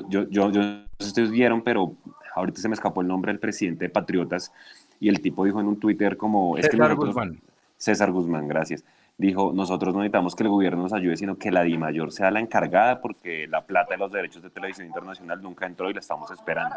yo, 0.09 0.29
yo, 0.29 0.51
yo, 0.51 0.51
no 0.51 0.85
sé 0.99 1.05
si 1.05 1.07
ustedes 1.09 1.31
vieron, 1.31 1.63
pero 1.63 1.97
ahorita 2.35 2.61
se 2.61 2.69
me 2.69 2.75
escapó 2.75 3.01
el 3.01 3.09
nombre 3.09 3.33
del 3.33 3.41
presidente 3.41 3.87
de 3.87 3.91
Patriotas, 3.91 4.53
y 5.01 5.09
el 5.09 5.21
tipo 5.21 5.45
dijo 5.45 5.61
en 5.61 5.67
un 5.67 5.81
Twitter 5.81 6.17
como... 6.17 6.57
César 6.57 6.71
es 6.71 6.89
que 6.89 6.95
Guzmán. 6.95 7.41
César 7.77 8.13
Guzmán, 8.13 8.47
gracias. 8.47 8.85
Dijo, 9.19 9.53
nosotros 9.55 9.95
no 9.95 10.01
necesitamos 10.01 10.35
que 10.35 10.43
el 10.43 10.49
gobierno 10.49 10.83
nos 10.83 10.93
ayude, 10.93 11.17
sino 11.17 11.37
que 11.37 11.51
la 11.51 11.63
DIMAYOR 11.63 12.11
sea 12.13 12.31
la 12.31 12.41
encargada 12.41 13.01
porque 13.01 13.47
la 13.47 13.65
plata 13.65 13.95
de 13.95 13.99
los 13.99 14.11
derechos 14.11 14.43
de 14.43 14.51
televisión 14.51 14.87
internacional 14.87 15.41
nunca 15.43 15.67
entró 15.67 15.91
y 15.91 15.95
la 15.95 16.01
estamos 16.01 16.31
esperando. 16.31 16.77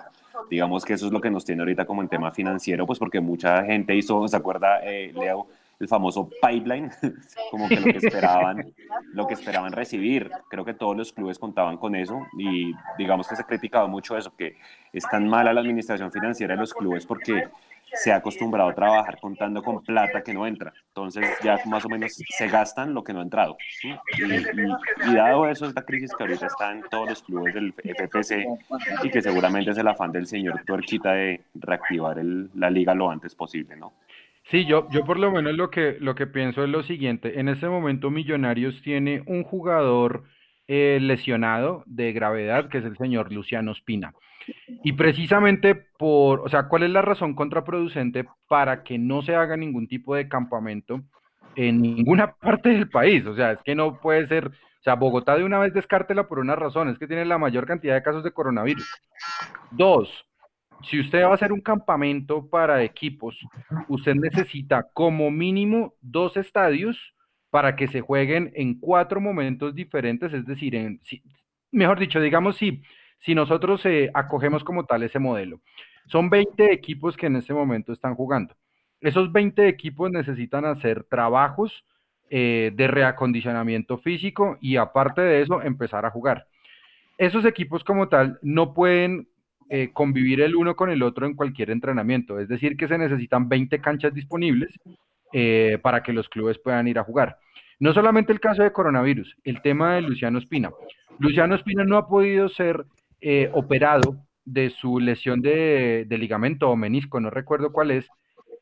Digamos 0.49 0.85
que 0.85 0.93
eso 0.93 1.07
es 1.07 1.11
lo 1.11 1.21
que 1.21 1.31
nos 1.31 1.45
tiene 1.45 1.61
ahorita 1.61 1.85
como 1.85 2.01
en 2.01 2.09
tema 2.09 2.31
financiero, 2.31 2.85
pues 2.85 2.99
porque 2.99 3.19
mucha 3.19 3.63
gente 3.63 3.95
hizo, 3.95 4.27
¿se 4.27 4.37
acuerda, 4.37 4.79
eh, 4.83 5.11
Leo? 5.13 5.47
el 5.79 5.87
famoso 5.87 6.29
pipeline, 6.41 6.89
como 7.51 7.67
que 7.67 7.79
lo 7.79 7.91
que 7.91 7.97
esperaban, 7.97 8.73
lo 9.13 9.27
que 9.27 9.33
esperaban 9.33 9.71
recibir. 9.71 10.31
Creo 10.49 10.63
que 10.63 10.73
todos 10.73 10.95
los 10.95 11.11
clubes 11.11 11.39
contaban 11.39 11.77
con 11.77 11.95
eso 11.95 12.25
y 12.37 12.73
digamos 12.97 13.27
que 13.27 13.35
se 13.35 13.43
criticaba 13.43 13.87
mucho 13.87 14.17
eso, 14.17 14.33
que 14.35 14.57
es 14.93 15.07
tan 15.09 15.27
mala 15.27 15.53
la 15.53 15.61
administración 15.61 16.11
financiera 16.11 16.53
de 16.53 16.61
los 16.61 16.73
clubes 16.73 17.05
porque 17.05 17.49
se 17.93 18.11
ha 18.11 18.17
acostumbrado 18.17 18.69
a 18.69 18.75
trabajar 18.75 19.17
contando 19.19 19.61
con 19.61 19.83
plata 19.83 20.21
que 20.21 20.33
no 20.33 20.45
entra. 20.45 20.73
Entonces 20.89 21.29
ya 21.43 21.59
más 21.65 21.85
o 21.85 21.89
menos 21.89 22.13
se 22.13 22.47
gastan 22.47 22.93
lo 22.93 23.03
que 23.03 23.13
no 23.13 23.19
ha 23.19 23.23
entrado. 23.23 23.57
Y, 23.83 25.13
dado 25.13 25.47
eso, 25.47 25.65
esta 25.65 25.83
crisis 25.83 26.11
que 26.15 26.23
ahorita 26.23 26.47
está 26.47 26.71
en 26.71 26.83
todos 26.89 27.09
los 27.09 27.23
clubes 27.23 27.53
del 27.53 27.73
FPC 27.73 28.45
y 29.03 29.09
que 29.09 29.21
seguramente 29.21 29.71
es 29.71 29.77
el 29.77 29.87
afán 29.87 30.11
del 30.11 30.27
señor 30.27 30.61
Tuerquita 30.65 31.13
de 31.13 31.41
reactivar 31.55 32.17
la 32.55 32.69
liga 32.69 32.93
lo 32.93 33.09
antes 33.09 33.35
posible, 33.35 33.75
¿no? 33.75 33.93
Sí, 34.51 34.65
yo, 34.65 34.87
yo 34.91 35.03
por 35.05 35.17
lo 35.17 35.31
menos 35.31 35.55
lo 35.55 35.71
que, 35.71 35.97
lo 35.99 36.13
que 36.13 36.27
pienso 36.27 36.63
es 36.63 36.69
lo 36.69 36.83
siguiente. 36.83 37.39
En 37.39 37.49
este 37.49 37.67
momento 37.67 38.11
Millonarios 38.11 38.81
tiene 38.83 39.23
un 39.25 39.43
jugador 39.43 40.25
eh, 40.67 40.99
lesionado 41.01 41.83
de 41.87 42.11
gravedad, 42.13 42.69
que 42.69 42.77
es 42.77 42.85
el 42.85 42.97
señor 42.97 43.31
Luciano 43.31 43.71
Espina. 43.71 44.13
Y 44.83 44.93
precisamente 44.93 45.75
por, 45.75 46.41
o 46.41 46.49
sea, 46.49 46.67
¿cuál 46.67 46.83
es 46.83 46.89
la 46.89 47.01
razón 47.01 47.33
contraproducente 47.35 48.25
para 48.47 48.83
que 48.83 48.97
no 48.97 49.21
se 49.21 49.35
haga 49.35 49.57
ningún 49.57 49.87
tipo 49.87 50.15
de 50.15 50.27
campamento 50.27 51.01
en 51.55 51.81
ninguna 51.81 52.33
parte 52.41 52.69
del 52.69 52.89
país? 52.89 53.25
O 53.25 53.35
sea, 53.35 53.51
es 53.51 53.61
que 53.63 53.75
no 53.75 53.99
puede 53.99 54.25
ser, 54.27 54.47
o 54.47 54.83
sea, 54.83 54.95
Bogotá 54.95 55.37
de 55.37 55.43
una 55.43 55.59
vez 55.59 55.73
descártela 55.73 56.27
por 56.27 56.39
una 56.39 56.55
razón, 56.55 56.89
es 56.89 56.99
que 56.99 57.07
tiene 57.07 57.25
la 57.25 57.37
mayor 57.37 57.65
cantidad 57.65 57.95
de 57.95 58.03
casos 58.03 58.23
de 58.23 58.31
coronavirus. 58.31 58.89
Dos, 59.71 60.25
si 60.83 60.99
usted 60.99 61.23
va 61.23 61.31
a 61.31 61.35
hacer 61.35 61.51
un 61.51 61.61
campamento 61.61 62.47
para 62.47 62.83
equipos, 62.83 63.39
usted 63.87 64.15
necesita 64.15 64.87
como 64.93 65.31
mínimo 65.31 65.95
dos 66.01 66.37
estadios 66.37 67.15
para 67.49 67.75
que 67.75 67.87
se 67.87 68.01
jueguen 68.01 68.51
en 68.55 68.79
cuatro 68.79 69.21
momentos 69.21 69.73
diferentes, 69.73 70.33
es 70.33 70.45
decir, 70.45 70.75
en, 70.75 70.99
mejor 71.71 71.99
dicho, 71.99 72.19
digamos, 72.19 72.57
si, 72.57 72.81
si 73.19 73.35
nosotros 73.35 73.85
eh, 73.85 74.09
acogemos 74.13 74.63
como 74.63 74.85
tal 74.85 75.03
ese 75.03 75.19
modelo, 75.19 75.61
son 76.07 76.29
20 76.29 76.71
equipos 76.71 77.17
que 77.17 77.27
en 77.27 77.35
este 77.37 77.53
momento 77.53 77.91
están 77.91 78.15
jugando. 78.15 78.55
Esos 79.01 79.31
20 79.31 79.67
equipos 79.67 80.11
necesitan 80.11 80.65
hacer 80.65 81.03
trabajos 81.03 81.85
eh, 82.29 82.71
de 82.73 82.87
reacondicionamiento 82.87 83.97
físico 83.97 84.57
y 84.61 84.77
aparte 84.77 85.21
de 85.21 85.41
eso, 85.41 85.61
empezar 85.61 86.05
a 86.05 86.11
jugar. 86.11 86.47
Esos 87.17 87.45
equipos 87.45 87.83
como 87.83 88.09
tal 88.09 88.39
no 88.41 88.73
pueden 88.73 89.27
eh, 89.69 89.89
convivir 89.93 90.41
el 90.41 90.55
uno 90.55 90.75
con 90.75 90.91
el 90.91 91.01
otro 91.01 91.25
en 91.25 91.35
cualquier 91.35 91.71
entrenamiento. 91.71 92.39
Es 92.39 92.47
decir, 92.47 92.77
que 92.77 92.87
se 92.87 92.97
necesitan 92.97 93.49
20 93.49 93.79
canchas 93.79 94.13
disponibles 94.13 94.79
para 95.81 96.01
que 96.01 96.13
los 96.13 96.29
clubes 96.29 96.57
puedan 96.59 96.87
ir 96.87 96.97
a 96.97 97.03
jugar. 97.03 97.39
No 97.79 97.93
solamente 97.93 98.31
el 98.31 98.39
caso 98.39 98.63
de 98.63 98.71
coronavirus, 98.71 99.35
el 99.43 99.61
tema 99.61 99.95
de 99.95 100.01
Luciano 100.01 100.39
Espina. 100.39 100.71
Luciano 101.19 101.55
Espina 101.55 101.83
no 101.83 101.97
ha 101.97 102.07
podido 102.07 102.47
ser 102.47 102.85
eh, 103.27 103.49
operado 103.53 104.17
de 104.43 104.69
su 104.69 104.99
lesión 104.99 105.41
de, 105.41 106.05
ligamento 106.11 106.69
o 106.69 106.75
menisco, 106.75 107.19
no 107.19 107.31
recuerdo 107.31 107.71
cuál 107.71 107.89
es, 107.89 108.07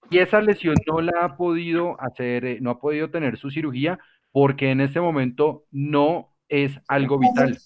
y 0.09 0.19
esa 0.19 0.39
lesión 0.39 0.75
no 0.87 1.01
la 1.01 1.19
ha 1.19 1.35
podido 1.35 1.99
hacer, 1.99 2.61
no 2.61 2.69
ha 2.69 2.79
podido 2.79 3.09
tener 3.09 3.35
su 3.35 3.51
cirugía 3.51 3.99
porque 4.31 4.71
en 4.71 4.79
este 4.79 5.01
momento 5.01 5.65
no 5.69 6.29
es 6.47 6.79
algo 6.87 7.19
vital. 7.19 7.57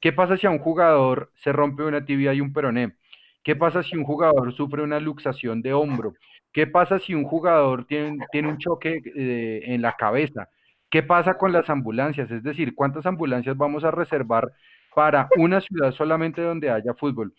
¿Qué 0.00 0.12
pasa 0.12 0.36
si 0.36 0.48
a 0.48 0.50
un 0.50 0.58
jugador 0.58 1.30
se 1.36 1.52
rompe 1.52 1.84
una 1.84 2.04
tibia 2.04 2.34
y 2.34 2.40
un 2.40 2.52
peroné? 2.52 2.96
¿Qué 3.44 3.54
pasa 3.54 3.84
si 3.84 3.96
un 3.96 4.02
jugador 4.02 4.52
sufre 4.52 4.82
una 4.82 4.98
luxación 4.98 5.62
de 5.62 5.74
hombro? 5.74 6.14
¿Qué 6.52 6.66
pasa 6.66 6.98
si 6.98 7.14
un 7.14 7.22
jugador 7.22 7.84
tiene, 7.84 8.26
tiene 8.32 8.48
un 8.48 8.58
choque 8.58 9.00
eh, 9.14 9.60
en 9.66 9.80
la 9.80 9.92
cabeza? 9.92 10.48
¿Qué 10.90 11.04
pasa 11.04 11.38
con 11.38 11.52
las 11.52 11.70
ambulancias? 11.70 12.32
Es 12.32 12.42
decir, 12.42 12.74
¿cuántas 12.74 13.06
ambulancias 13.06 13.56
vamos 13.56 13.84
a 13.84 13.92
reservar 13.92 14.50
para 14.94 15.28
una 15.36 15.60
ciudad 15.60 15.92
solamente 15.92 16.42
donde 16.42 16.70
haya 16.70 16.94
fútbol? 16.94 17.34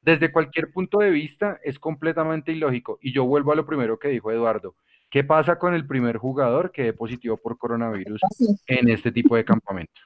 Desde 0.00 0.32
cualquier 0.32 0.70
punto 0.70 0.98
de 0.98 1.10
vista 1.10 1.58
es 1.62 1.78
completamente 1.78 2.52
ilógico. 2.52 2.98
Y 3.02 3.12
yo 3.12 3.24
vuelvo 3.24 3.52
a 3.52 3.56
lo 3.56 3.66
primero 3.66 3.98
que 3.98 4.08
dijo 4.08 4.30
Eduardo. 4.30 4.74
¿Qué 5.10 5.24
pasa 5.24 5.58
con 5.58 5.74
el 5.74 5.86
primer 5.86 6.18
jugador 6.18 6.70
que 6.70 6.88
es 6.88 6.94
positivo 6.94 7.36
por 7.36 7.56
coronavirus 7.56 8.20
en 8.66 8.90
este 8.90 9.10
tipo 9.10 9.36
de 9.36 9.44
campamento? 9.44 10.00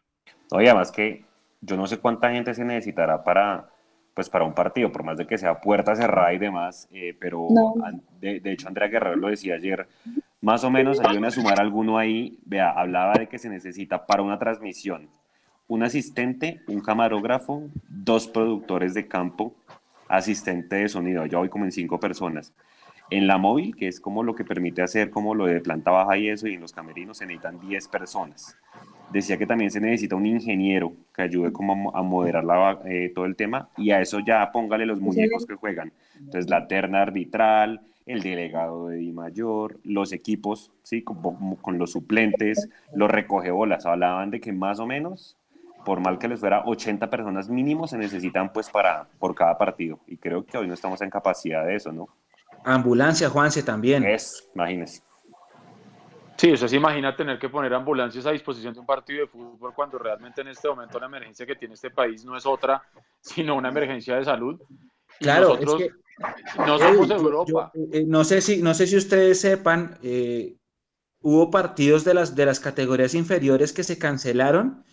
Oye, 0.53 0.73
más 0.73 0.93
que 0.93 1.25
yo 1.61 1.77
no 1.77 1.87
sé 1.87 1.99
cuánta 1.99 2.31
gente 2.31 2.55
se 2.55 2.65
necesitará 2.65 3.23
para, 3.23 3.69
pues 4.15 4.29
para 4.29 4.45
un 4.45 4.55
partido, 4.55 4.93
por 4.93 5.03
más 5.03 5.17
de 5.17 5.27
que 5.27 5.39
sea 5.39 5.61
puerta 5.61 5.97
cerrada 5.97 6.33
y 6.33 6.39
demás, 6.39 6.89
eh, 6.93 7.17
pero 7.19 7.49
de, 8.21 8.41
hecho 8.45 8.69
Andrea 8.69 8.89
Guerrero 8.89 9.17
lo 9.17 9.29
decía 9.29 9.55
ayer, 9.55 9.89
más 10.41 10.65
o 10.65 10.71
menos, 10.71 11.01
ayúdenme 11.01 11.29
a 11.29 11.31
sumar 11.31 11.61
alguno 11.61 11.99
ahí, 11.99 12.39
vea, 12.45 12.71
hablaba 12.71 13.15
de 13.15 13.29
que 13.29 13.39
se 13.39 13.49
necesita 13.49 14.07
para 14.07 14.23
una 14.23 14.39
transmisión 14.39 15.09
un 15.69 15.83
asistente, 15.83 16.61
un 16.69 16.81
camarógrafo, 16.81 17.63
dos 17.89 18.29
productores 18.29 18.95
de 18.95 19.09
campo, 19.09 19.55
asistente 20.09 20.77
de 20.77 20.89
sonido, 20.89 21.25
ya 21.27 21.39
voy 21.39 21.49
como 21.49 21.65
en 21.65 21.73
cinco 21.73 21.99
personas. 21.99 22.53
En 23.11 23.27
la 23.27 23.39
móvil, 23.39 23.77
que 23.77 23.89
es 23.89 24.01
como 24.01 24.23
lo 24.23 24.35
que 24.35 24.45
permite 24.45 24.83
hacer 24.83 25.11
como 25.11 25.35
lo 25.35 25.47
de 25.47 25.61
planta 25.61 25.91
baja 25.91 26.17
y 26.17 26.29
eso, 26.29 26.47
y 26.47 26.55
en 26.55 26.61
los 26.61 26.73
camerinos 26.73 27.19
se 27.19 27.27
necesitan 27.27 27.61
10 27.61 27.89
personas. 27.89 28.57
Decía 29.11 29.37
que 29.37 29.47
también 29.47 29.71
se 29.71 29.81
necesita 29.81 30.17
un 30.17 30.25
ingeniero 30.25 30.95
que 31.15 31.23
ayude 31.23 31.53
como 31.53 31.95
a 31.95 32.03
moderar 32.03 32.45
la, 32.45 32.81
eh, 32.87 33.13
todo 33.15 33.27
el 33.27 33.37
tema 33.37 33.69
y 33.77 33.91
a 33.91 34.01
eso 34.01 34.21
ya 34.21 34.51
póngale 34.51 34.87
los 34.87 35.01
muñecos 35.01 35.45
que 35.45 35.55
juegan. 35.55 35.93
Entonces 36.19 36.49
la 36.49 36.67
terna 36.67 37.03
arbitral, 37.03 37.83
el 38.07 38.23
delegado 38.23 38.89
de 38.89 38.97
Di 38.97 39.13
Mayor, 39.13 39.79
los 39.85 40.13
equipos, 40.13 40.73
¿sí? 40.83 41.03
Con, 41.03 41.57
con 41.57 41.79
los 41.79 41.93
suplentes, 41.93 42.69
los 42.95 43.11
recogebolas. 43.11 43.85
Hablaban 43.85 44.31
de 44.31 44.41
que 44.41 44.53
más 44.53 44.81
o 44.81 44.87
menos, 44.87 45.37
por 45.85 46.01
mal 46.01 46.19
que 46.19 46.29
les 46.29 46.41
fuera, 46.41 46.63
80 46.65 47.09
personas 47.11 47.49
mínimo 47.49 47.87
se 47.87 47.99
necesitan 47.99 48.53
pues 48.53 48.71
para, 48.71 49.07
por 49.19 49.35
cada 49.35 49.57
partido. 49.59 50.01
Y 50.07 50.17
creo 50.17 50.45
que 50.45 50.59
hoy 50.59 50.67
no 50.67 50.75
estamos 50.75 51.01
en 51.03 51.11
capacidad 51.11 51.67
de 51.67 51.77
eso, 51.77 51.93
¿no? 51.93 52.09
Ambulancia, 52.65 53.29
Juanse, 53.29 53.63
también. 53.63 54.05
Es, 54.05 54.51
imagínese. 54.55 55.03
Sí, 56.37 56.53
o 56.53 56.57
sea, 56.57 56.69
se 56.69 56.77
imagina 56.77 57.15
tener 57.15 57.39
que 57.39 57.49
poner 57.49 57.73
ambulancias 57.75 58.27
a 58.27 58.33
disposición 58.33 58.75
de 58.75 58.81
un 58.81 58.87
partido 58.87 59.21
de 59.21 59.27
fútbol 59.27 59.73
cuando 59.75 59.99
realmente 59.99 60.41
en 60.41 60.49
este 60.49 60.69
momento 60.69 60.99
la 60.99 61.07
emergencia 61.07 61.47
que 61.47 61.55
tiene 61.55 61.75
este 61.75 61.91
país 61.91 62.25
no 62.25 62.37
es 62.37 62.47
otra, 62.47 62.83
sino 63.21 63.55
una 63.55 63.69
emergencia 63.69 64.17
de 64.17 64.25
salud. 64.25 64.61
Claro, 65.21 65.57
es 65.57 65.75
que, 65.75 65.91
no 66.59 66.79
somos 66.79 67.11
Europa. 67.11 67.71
Eh, 67.93 68.05
no, 68.07 68.25
sé 68.25 68.41
si, 68.41 68.63
no 68.63 68.75
sé 68.75 68.87
si 68.87 68.97
ustedes 68.97 69.41
sepan, 69.41 69.99
eh, 70.03 70.57
hubo 71.21 71.51
partidos 71.51 72.05
de 72.05 72.15
las, 72.15 72.35
de 72.35 72.47
las 72.47 72.61
categorías 72.61 73.15
inferiores 73.15 73.73
que 73.73 73.85
se 73.85 73.99
cancelaron 73.99 74.85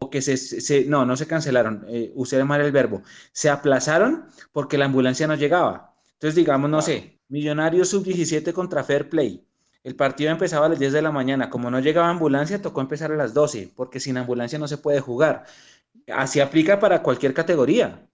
o 0.00 0.10
que 0.10 0.22
se, 0.22 0.84
no, 0.86 1.04
no 1.04 1.16
se 1.16 1.26
cancelaron, 1.26 1.84
eh, 1.88 2.12
usé 2.14 2.42
mal 2.44 2.60
el 2.60 2.72
verbo, 2.72 3.02
se 3.32 3.50
aplazaron 3.50 4.26
porque 4.52 4.78
la 4.78 4.86
ambulancia 4.86 5.26
no 5.26 5.34
llegaba. 5.34 5.94
Entonces, 6.14 6.34
digamos, 6.34 6.70
no 6.70 6.82
sé, 6.82 7.20
Millonarios 7.28 7.90
sub-17 7.90 8.52
contra 8.52 8.82
Fair 8.82 9.08
Play 9.10 9.44
el 9.84 9.96
partido 9.96 10.30
empezaba 10.30 10.66
a 10.66 10.68
las 10.68 10.78
10 10.78 10.92
de 10.92 11.02
la 11.02 11.12
mañana. 11.12 11.48
Como 11.48 11.70
no 11.70 11.80
llegaba 11.80 12.10
ambulancia, 12.10 12.60
tocó 12.60 12.80
empezar 12.80 13.12
a 13.12 13.16
las 13.16 13.32
12, 13.32 13.72
porque 13.76 14.00
sin 14.00 14.18
ambulancia 14.18 14.58
no 14.58 14.68
se 14.68 14.78
puede 14.78 15.00
jugar. 15.00 15.44
Así 16.12 16.40
aplica 16.40 16.78
para 16.78 17.02
cualquier 17.02 17.32
categoría. 17.32 18.06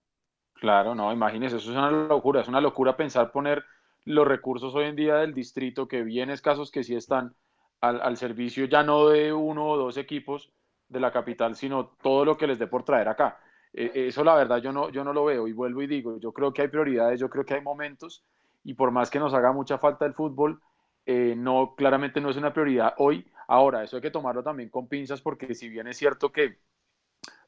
Claro, 0.53 0.95
no, 0.95 1.11
imagínese, 1.11 1.57
eso 1.57 1.71
es 1.71 1.77
una 1.77 1.91
locura. 1.91 2.41
Es 2.41 2.47
una 2.47 2.61
locura 2.61 2.95
pensar 2.95 3.31
poner 3.31 3.63
los 4.05 4.27
recursos 4.27 4.73
hoy 4.75 4.85
en 4.85 4.95
día 4.95 5.15
del 5.15 5.33
distrito, 5.33 5.87
que 5.87 6.03
bien 6.03 6.29
escasos 6.29 6.71
que 6.71 6.83
sí 6.83 6.95
están, 6.95 7.35
al, 7.81 8.15
servicio 8.17 8.65
ya 8.65 8.81
no 8.81 9.09
de 9.09 9.33
uno 9.33 9.67
o 9.67 9.77
dos 9.77 9.97
equipos 9.97 10.51
de 10.95 11.01
la 11.01 11.11
capital, 11.11 11.55
sino 11.55 11.91
todo 12.01 12.25
lo 12.25 12.37
que 12.37 12.47
les 12.47 12.57
dé 12.57 12.67
por 12.67 12.83
traer 12.83 13.07
acá. 13.07 13.37
E, 13.73 14.07
eso 14.07 14.23
la 14.23 14.35
verdad 14.35 14.57
yo 14.57 14.71
no, 14.71 14.89
yo 14.89 15.03
no 15.03 15.13
lo 15.13 15.25
veo 15.25 15.47
y 15.47 15.53
vuelvo 15.53 15.81
y 15.81 15.87
digo, 15.87 16.17
yo 16.19 16.31
creo 16.31 16.53
que 16.53 16.63
hay 16.63 16.69
prioridades, 16.69 17.19
yo 17.19 17.29
creo 17.29 17.45
que 17.45 17.53
hay 17.55 17.61
momentos 17.61 18.23
y 18.63 18.73
por 18.73 18.91
más 18.91 19.09
que 19.09 19.19
nos 19.19 19.33
haga 19.33 19.51
mucha 19.51 19.77
falta 19.77 20.05
el 20.05 20.13
fútbol, 20.13 20.59
eh, 21.05 21.35
no, 21.37 21.75
claramente 21.75 22.19
no 22.19 22.29
es 22.29 22.37
una 22.37 22.53
prioridad 22.53 22.95
hoy. 22.97 23.27
Ahora, 23.47 23.83
eso 23.83 23.97
hay 23.97 24.01
que 24.01 24.09
tomarlo 24.09 24.41
también 24.41 24.69
con 24.69 24.87
pinzas 24.87 25.21
porque 25.21 25.53
si 25.53 25.69
bien 25.69 25.87
es 25.87 25.97
cierto 25.97 26.31
que 26.31 26.57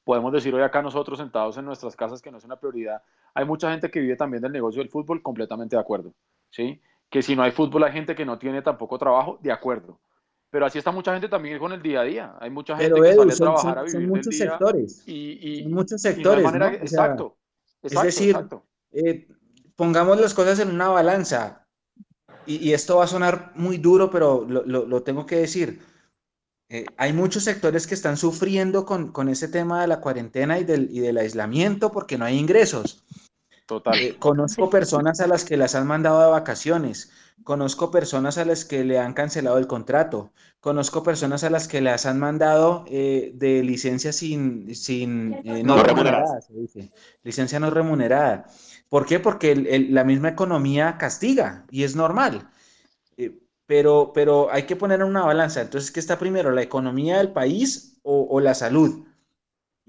podemos 0.04 0.32
decir 0.32 0.54
hoy 0.54 0.62
acá 0.62 0.82
nosotros 0.82 1.18
sentados 1.18 1.58
en 1.58 1.66
nuestras 1.66 1.96
casas 1.96 2.22
que 2.22 2.32
no 2.32 2.38
es 2.38 2.44
una 2.46 2.58
prioridad, 2.58 3.02
hay 3.34 3.46
mucha 3.46 3.72
gente 3.72 3.90
que 3.90 4.00
vive 4.00 4.16
también 4.16 4.44
del 4.44 4.52
negocio 4.52 4.82
del 4.82 4.90
fútbol, 4.90 5.22
completamente 5.22 5.76
de 5.76 5.82
acuerdo, 5.82 6.14
¿sí? 6.50 6.82
Que 7.10 7.22
si 7.22 7.36
no 7.36 7.44
hay 7.44 7.52
fútbol 7.52 7.84
hay 7.84 7.94
gente 7.94 8.16
que 8.16 8.26
no 8.26 8.38
tiene 8.38 8.62
tampoco 8.62 8.98
trabajo, 8.98 9.40
de 9.42 9.52
acuerdo. 9.52 10.00
Pero 10.50 10.66
así 10.66 10.78
está 10.78 10.92
mucha 10.92 11.12
gente 11.12 11.28
también 11.28 11.60
con 11.60 11.74
el 11.74 11.82
día 11.82 12.02
a 12.02 12.04
día. 12.04 12.36
Hay 12.40 12.50
mucha 12.50 12.78
gente 12.78 13.00
que 13.00 13.16
sale 13.16 13.34
a 13.34 13.36
trabajar 13.36 13.80
a 13.80 13.84
vivir 13.84 14.08
muchos 14.08 14.26
del 14.26 14.34
día 14.38 14.50
sectores. 14.50 15.04
Y, 15.06 15.66
muchos 15.68 16.02
sectores. 16.02 16.46
exacto, 16.82 17.38
Es 17.82 18.02
decir, 18.02 18.38
eh, 18.92 19.28
pongamos 19.76 20.20
las 20.20 20.34
cosas 20.34 20.60
en 20.60 20.70
una 20.70 20.90
balanza. 20.90 21.68
Y, 22.46 22.72
esto 22.72 22.98
va 22.98 23.04
a 23.04 23.08
sonar 23.08 23.52
muy 23.56 23.78
duro, 23.78 24.10
pero 24.10 24.46
lo, 24.48 25.04
tengo 25.04 25.26
que 25.26 25.38
decir. 25.38 25.82
Eh, 26.70 26.86
hay 26.98 27.14
muchos 27.14 27.44
sectores 27.44 27.88
que 27.88 27.94
están 27.94 28.18
sufriendo 28.18 28.86
con, 28.86 29.12
con, 29.14 29.30
ese 29.30 29.48
tema 29.48 29.82
de 29.82 29.88
la 29.88 30.02
cuarentena 30.02 30.60
y 30.60 30.66
del, 30.66 30.90
y 30.92 31.00
del 31.00 31.18
aislamiento 31.18 31.92
porque 31.94 32.18
no 32.18 32.26
hay 32.26 32.38
ingresos. 32.38 33.06
Total. 33.68 33.94
Eh, 34.00 34.16
conozco 34.18 34.70
personas 34.70 35.20
a 35.20 35.28
las 35.28 35.44
que 35.44 35.58
las 35.58 35.76
han 35.76 35.86
mandado 35.88 36.22
de 36.22 36.32
vacaciones, 36.32 37.12
conozco 37.44 37.92
personas 37.92 38.38
a 38.38 38.46
las 38.46 38.64
que 38.64 38.86
le 38.86 38.98
han 38.98 39.14
cancelado 39.14 39.58
el 39.58 39.68
contrato, 39.68 40.32
conozco 40.62 41.04
personas 41.04 41.44
a 41.44 41.50
las 41.50 41.68
que 41.68 41.82
las 41.82 42.06
han 42.06 42.18
mandado 42.18 42.86
eh, 42.88 43.34
de 43.36 43.64
licencia 43.64 44.14
sin, 44.14 44.74
sin 44.74 45.34
eh, 45.44 45.64
no, 45.64 45.84
remunerada, 45.84 46.40
licencia 47.24 47.60
no 47.60 47.70
remunerada. 47.70 48.46
¿Por 48.88 49.06
qué? 49.06 49.20
Porque 49.20 49.54
la 49.90 50.06
misma 50.06 50.30
economía 50.30 50.98
castiga 50.98 51.66
y 51.70 51.84
es 51.84 51.94
normal. 51.96 52.50
pero, 53.66 54.12
pero 54.14 54.52
hay 54.52 54.64
que 54.64 54.76
poner 54.76 55.02
en 55.02 55.08
una 55.08 55.26
balanza. 55.26 55.62
Entonces, 55.62 55.92
¿qué 55.92 56.00
está 56.00 56.18
primero? 56.18 56.52
¿La 56.52 56.62
economía 56.62 57.18
del 57.18 57.34
país 57.34 58.00
o, 58.04 58.28
o 58.30 58.40
la 58.40 58.56
salud? 58.56 59.06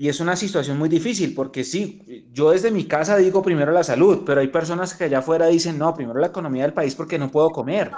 Y 0.00 0.08
es 0.08 0.20
una 0.20 0.36
situación 0.36 0.78
muy 0.78 0.88
difícil 0.88 1.34
porque 1.34 1.64
sí, 1.64 2.24
yo 2.32 2.52
desde 2.52 2.70
mi 2.70 2.84
casa 2.84 3.16
digo 3.16 3.42
primero 3.42 3.72
la 3.72 3.82
salud, 3.82 4.22
pero 4.24 4.40
hay 4.40 4.46
personas 4.46 4.94
que 4.94 5.04
allá 5.04 5.18
afuera 5.18 5.48
dicen, 5.48 5.76
no, 5.76 5.92
primero 5.92 6.20
la 6.20 6.28
economía 6.28 6.62
del 6.62 6.72
país 6.72 6.94
porque 6.94 7.18
no 7.18 7.32
puedo 7.32 7.50
comer. 7.50 7.90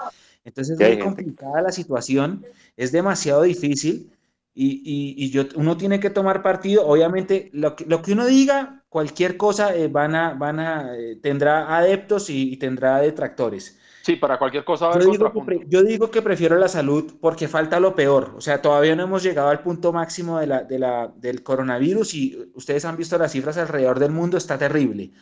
Entonces 0.42 0.80
es 0.80 0.88
muy 0.88 0.98
complicada 0.98 1.60
la 1.60 1.70
situación, 1.70 2.42
es 2.74 2.90
demasiado 2.90 3.42
difícil 3.42 4.10
y, 4.54 4.82
y, 5.16 5.30
yo, 5.30 5.44
uno 5.56 5.76
tiene 5.76 6.00
que 6.00 6.10
tomar 6.10 6.42
partido. 6.42 6.86
Obviamente, 6.86 7.50
lo 7.52 7.76
que, 7.76 7.84
lo 7.84 8.00
que 8.00 8.12
uno 8.12 8.26
diga, 8.26 8.82
cualquier 8.88 9.36
cosa, 9.36 9.76
eh, 9.76 9.88
van 9.88 10.14
a, 10.14 10.32
van 10.34 10.58
a, 10.58 10.96
eh, 10.96 11.16
tendrá 11.22 11.76
adeptos 11.76 12.30
y 12.30 12.56
tendrá 12.56 12.98
detractores. 13.00 13.78
Sí, 14.02 14.16
para 14.16 14.38
cualquier 14.38 14.64
cosa. 14.64 14.98
Yo 14.98 15.10
digo, 15.10 15.32
que 15.32 15.66
yo 15.68 15.82
digo, 15.82 16.10
que 16.10 16.22
prefiero 16.22 16.56
la 16.56 16.68
salud 16.68 17.14
porque 17.20 17.48
falta 17.48 17.80
lo 17.80 17.94
peor. 17.94 18.34
O 18.36 18.40
sea, 18.40 18.62
todavía 18.62 18.96
no 18.96 19.02
hemos 19.02 19.22
llegado 19.22 19.48
al 19.48 19.62
punto 19.62 19.92
máximo 19.92 20.38
de 20.38 20.46
la, 20.46 20.62
de 20.62 20.78
la, 20.78 21.12
del 21.16 21.42
coronavirus 21.42 22.14
y 22.14 22.50
ustedes 22.54 22.84
han 22.84 22.96
visto 22.96 23.18
las 23.18 23.32
cifras 23.32 23.58
alrededor 23.58 23.98
del 23.98 24.12
mundo, 24.12 24.38
está 24.38 24.56
terrible. 24.56 25.12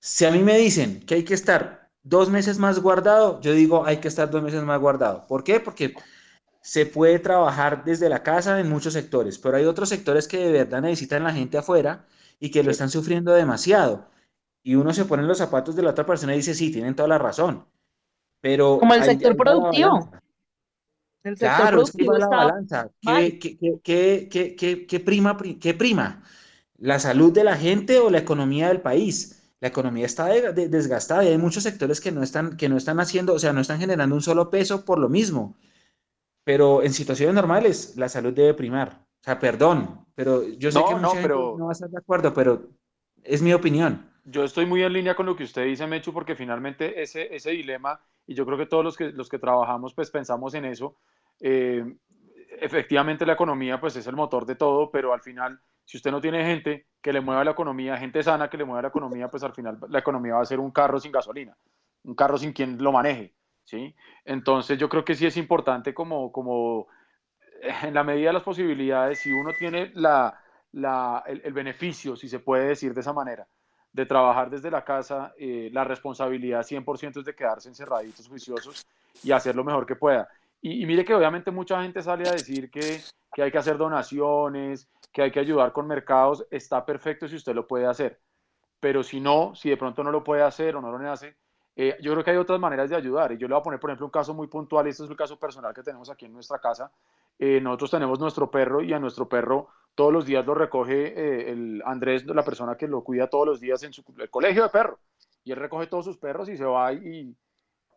Si 0.00 0.24
a 0.24 0.32
mí 0.32 0.40
me 0.40 0.58
dicen 0.58 1.00
que 1.06 1.14
hay 1.14 1.24
que 1.24 1.34
estar 1.34 1.90
dos 2.02 2.28
meses 2.28 2.58
más 2.58 2.80
guardado, 2.80 3.40
yo 3.40 3.52
digo 3.52 3.86
hay 3.86 3.98
que 3.98 4.08
estar 4.08 4.30
dos 4.30 4.42
meses 4.42 4.64
más 4.64 4.80
guardado. 4.80 5.26
¿Por 5.28 5.44
qué? 5.44 5.60
Porque 5.60 5.94
se 6.60 6.86
puede 6.86 7.18
trabajar 7.20 7.84
desde 7.84 8.08
la 8.08 8.22
casa 8.22 8.58
en 8.60 8.68
muchos 8.68 8.94
sectores, 8.94 9.38
pero 9.38 9.56
hay 9.56 9.64
otros 9.64 9.88
sectores 9.88 10.26
que 10.28 10.38
de 10.38 10.52
verdad 10.52 10.82
necesitan 10.82 11.24
la 11.24 11.32
gente 11.32 11.58
afuera 11.58 12.06
y 12.40 12.50
que 12.50 12.64
lo 12.64 12.72
están 12.72 12.90
sufriendo 12.90 13.32
demasiado. 13.32 14.08
Y 14.64 14.74
uno 14.76 14.92
se 14.92 15.04
pone 15.04 15.22
en 15.22 15.28
los 15.28 15.38
zapatos 15.38 15.76
de 15.76 15.82
la 15.82 15.90
otra 15.90 16.06
persona 16.06 16.34
y 16.34 16.38
dice, 16.38 16.54
sí, 16.54 16.72
tienen 16.72 16.96
toda 16.96 17.08
la 17.08 17.18
razón 17.18 17.66
pero 18.42 18.78
Como 18.78 18.92
el 18.92 19.04
sector 19.04 19.34
productivo. 19.36 20.10
El 21.22 21.36
sector 21.36 21.56
claro, 21.56 21.76
productivo 21.78 22.14
es 22.14 22.20
la 22.20 22.28
balanza. 22.28 22.90
¿Qué, 23.00 25.00
prima, 25.06 25.38
¿Qué 25.60 25.74
prima? 25.74 26.24
¿La 26.76 26.98
salud 26.98 27.32
de 27.32 27.44
la 27.44 27.56
gente 27.56 28.00
o 28.00 28.10
la 28.10 28.18
economía 28.18 28.68
del 28.68 28.80
país? 28.80 29.54
La 29.60 29.68
economía 29.68 30.06
está 30.06 30.26
desgastada 30.26 31.24
y 31.24 31.28
hay 31.28 31.38
muchos 31.38 31.62
sectores 31.62 32.00
que 32.00 32.10
no, 32.10 32.24
están, 32.24 32.56
que 32.56 32.68
no 32.68 32.76
están 32.76 32.98
haciendo, 32.98 33.34
o 33.34 33.38
sea, 33.38 33.52
no 33.52 33.60
están 33.60 33.78
generando 33.78 34.16
un 34.16 34.22
solo 34.22 34.50
peso 34.50 34.84
por 34.84 34.98
lo 34.98 35.08
mismo. 35.08 35.56
Pero 36.42 36.82
en 36.82 36.92
situaciones 36.92 37.36
normales, 37.36 37.96
la 37.96 38.08
salud 38.08 38.32
debe 38.32 38.54
primar. 38.54 39.06
O 39.20 39.24
sea, 39.24 39.38
perdón, 39.38 40.04
pero 40.16 40.42
yo 40.42 40.72
sé 40.72 40.80
que 40.80 40.96
mucha 40.96 41.00
no, 41.00 41.12
pero... 41.22 41.54
no 41.56 41.66
va 41.66 41.70
a 41.70 41.74
estar 41.74 41.88
de 41.88 41.98
acuerdo, 41.98 42.34
pero 42.34 42.70
es 43.22 43.40
mi 43.40 43.52
opinión. 43.52 44.10
Yo 44.24 44.42
estoy 44.42 44.66
muy 44.66 44.82
en 44.82 44.92
línea 44.92 45.14
con 45.14 45.26
lo 45.26 45.36
que 45.36 45.44
usted 45.44 45.64
dice, 45.64 45.86
Mechu, 45.86 46.12
porque 46.12 46.34
finalmente 46.34 47.00
ese, 47.00 47.32
ese 47.32 47.50
dilema 47.50 48.00
y 48.26 48.34
yo 48.34 48.46
creo 48.46 48.58
que 48.58 48.66
todos 48.66 48.84
los 48.84 48.96
que, 48.96 49.10
los 49.10 49.28
que 49.28 49.38
trabajamos 49.38 49.94
pues 49.94 50.10
pensamos 50.10 50.54
en 50.54 50.64
eso. 50.64 50.96
Eh, 51.40 51.84
efectivamente 52.60 53.26
la 53.26 53.32
economía 53.32 53.80
pues 53.80 53.96
es 53.96 54.06
el 54.06 54.16
motor 54.16 54.46
de 54.46 54.54
todo, 54.54 54.90
pero 54.90 55.12
al 55.12 55.20
final 55.20 55.60
si 55.84 55.96
usted 55.96 56.10
no 56.10 56.20
tiene 56.20 56.44
gente 56.44 56.86
que 57.00 57.12
le 57.12 57.20
mueva 57.20 57.44
la 57.44 57.50
economía, 57.50 57.96
gente 57.96 58.22
sana 58.22 58.48
que 58.48 58.56
le 58.56 58.64
mueva 58.64 58.82
la 58.82 58.88
economía, 58.88 59.28
pues 59.28 59.42
al 59.42 59.52
final 59.52 59.78
la 59.88 59.98
economía 59.98 60.34
va 60.34 60.42
a 60.42 60.46
ser 60.46 60.60
un 60.60 60.70
carro 60.70 61.00
sin 61.00 61.12
gasolina, 61.12 61.56
un 62.04 62.14
carro 62.14 62.38
sin 62.38 62.52
quien 62.52 62.82
lo 62.82 62.92
maneje, 62.92 63.34
¿sí? 63.64 63.94
Entonces 64.24 64.78
yo 64.78 64.88
creo 64.88 65.04
que 65.04 65.14
sí 65.14 65.26
es 65.26 65.36
importante 65.36 65.92
como, 65.92 66.30
como 66.30 66.86
eh, 67.62 67.72
en 67.82 67.94
la 67.94 68.04
medida 68.04 68.28
de 68.28 68.34
las 68.34 68.42
posibilidades, 68.42 69.18
si 69.18 69.32
uno 69.32 69.50
tiene 69.58 69.90
la, 69.94 70.38
la, 70.72 71.22
el, 71.26 71.42
el 71.44 71.52
beneficio, 71.52 72.16
si 72.16 72.28
se 72.28 72.38
puede 72.38 72.68
decir 72.68 72.94
de 72.94 73.00
esa 73.00 73.12
manera, 73.12 73.48
de 73.92 74.06
trabajar 74.06 74.48
desde 74.48 74.70
la 74.70 74.84
casa, 74.84 75.34
eh, 75.38 75.68
la 75.72 75.84
responsabilidad 75.84 76.62
100% 76.62 77.20
es 77.20 77.24
de 77.24 77.34
quedarse 77.34 77.68
encerraditos, 77.68 78.28
juiciosos 78.28 78.86
y 79.22 79.32
hacer 79.32 79.54
lo 79.54 79.64
mejor 79.64 79.84
que 79.84 79.96
pueda. 79.96 80.28
Y, 80.62 80.86
mire 80.86 81.04
que 81.04 81.14
obviamente 81.14 81.50
mucha 81.50 81.82
gente 81.82 82.02
sale 82.02 82.28
a 82.28 82.32
decir 82.32 82.70
que, 82.70 83.00
que, 83.34 83.42
hay 83.42 83.50
que 83.50 83.58
hacer 83.58 83.76
donaciones, 83.76 84.88
que 85.12 85.22
hay 85.22 85.30
que 85.30 85.40
ayudar 85.40 85.72
con 85.72 85.86
mercados, 85.86 86.46
está 86.50 86.86
perfecto 86.86 87.28
si 87.28 87.36
usted 87.36 87.54
lo 87.54 87.66
puede 87.66 87.86
hacer. 87.86 88.20
Pero 88.80 89.02
si 89.02 89.20
no, 89.20 89.54
si 89.54 89.70
de 89.70 89.76
pronto 89.76 90.02
no 90.02 90.10
lo 90.10 90.24
puede 90.24 90.42
hacer 90.42 90.76
o 90.76 90.80
no 90.80 90.96
lo 90.96 91.10
hace, 91.10 91.36
eh, 91.74 91.96
yo 92.00 92.12
creo 92.12 92.24
que 92.24 92.30
hay 92.30 92.36
otras 92.36 92.60
maneras 92.60 92.90
de 92.90 92.96
ayudar. 92.96 93.32
Y 93.32 93.38
yo 93.38 93.48
le 93.48 93.54
voy 93.54 93.60
a 93.60 93.64
poner, 93.64 93.80
por 93.80 93.90
ejemplo, 93.90 94.06
un 94.06 94.10
caso 94.10 94.34
muy 94.34 94.46
puntual, 94.46 94.86
este 94.86 95.04
es 95.04 95.10
el 95.10 95.16
caso 95.16 95.38
personal 95.38 95.74
que 95.74 95.82
tenemos 95.82 96.08
aquí 96.10 96.26
en 96.26 96.32
nuestra 96.32 96.58
casa. 96.58 96.90
Eh, 97.38 97.60
nosotros 97.60 97.90
tenemos 97.90 98.20
nuestro 98.20 98.50
perro 98.50 98.82
y 98.82 98.92
a 98.92 98.98
nuestro 98.98 99.28
perro 99.28 99.68
todos 99.94 100.12
los 100.12 100.24
días 100.24 100.44
lo 100.46 100.54
recoge 100.54 101.08
eh, 101.08 101.50
el 101.50 101.82
Andrés, 101.84 102.24
la 102.26 102.44
persona 102.44 102.76
que 102.76 102.88
lo 102.88 103.04
cuida 103.04 103.28
todos 103.28 103.46
los 103.46 103.60
días 103.60 103.82
en 103.82 103.92
el 104.18 104.30
colegio 104.30 104.62
de 104.62 104.68
perro. 104.68 104.98
Y 105.44 105.52
él 105.52 105.58
recoge 105.58 105.86
todos 105.86 106.04
sus 106.04 106.18
perros 106.18 106.48
y 106.48 106.56
se 106.56 106.64
va 106.64 106.92
y 106.92 107.36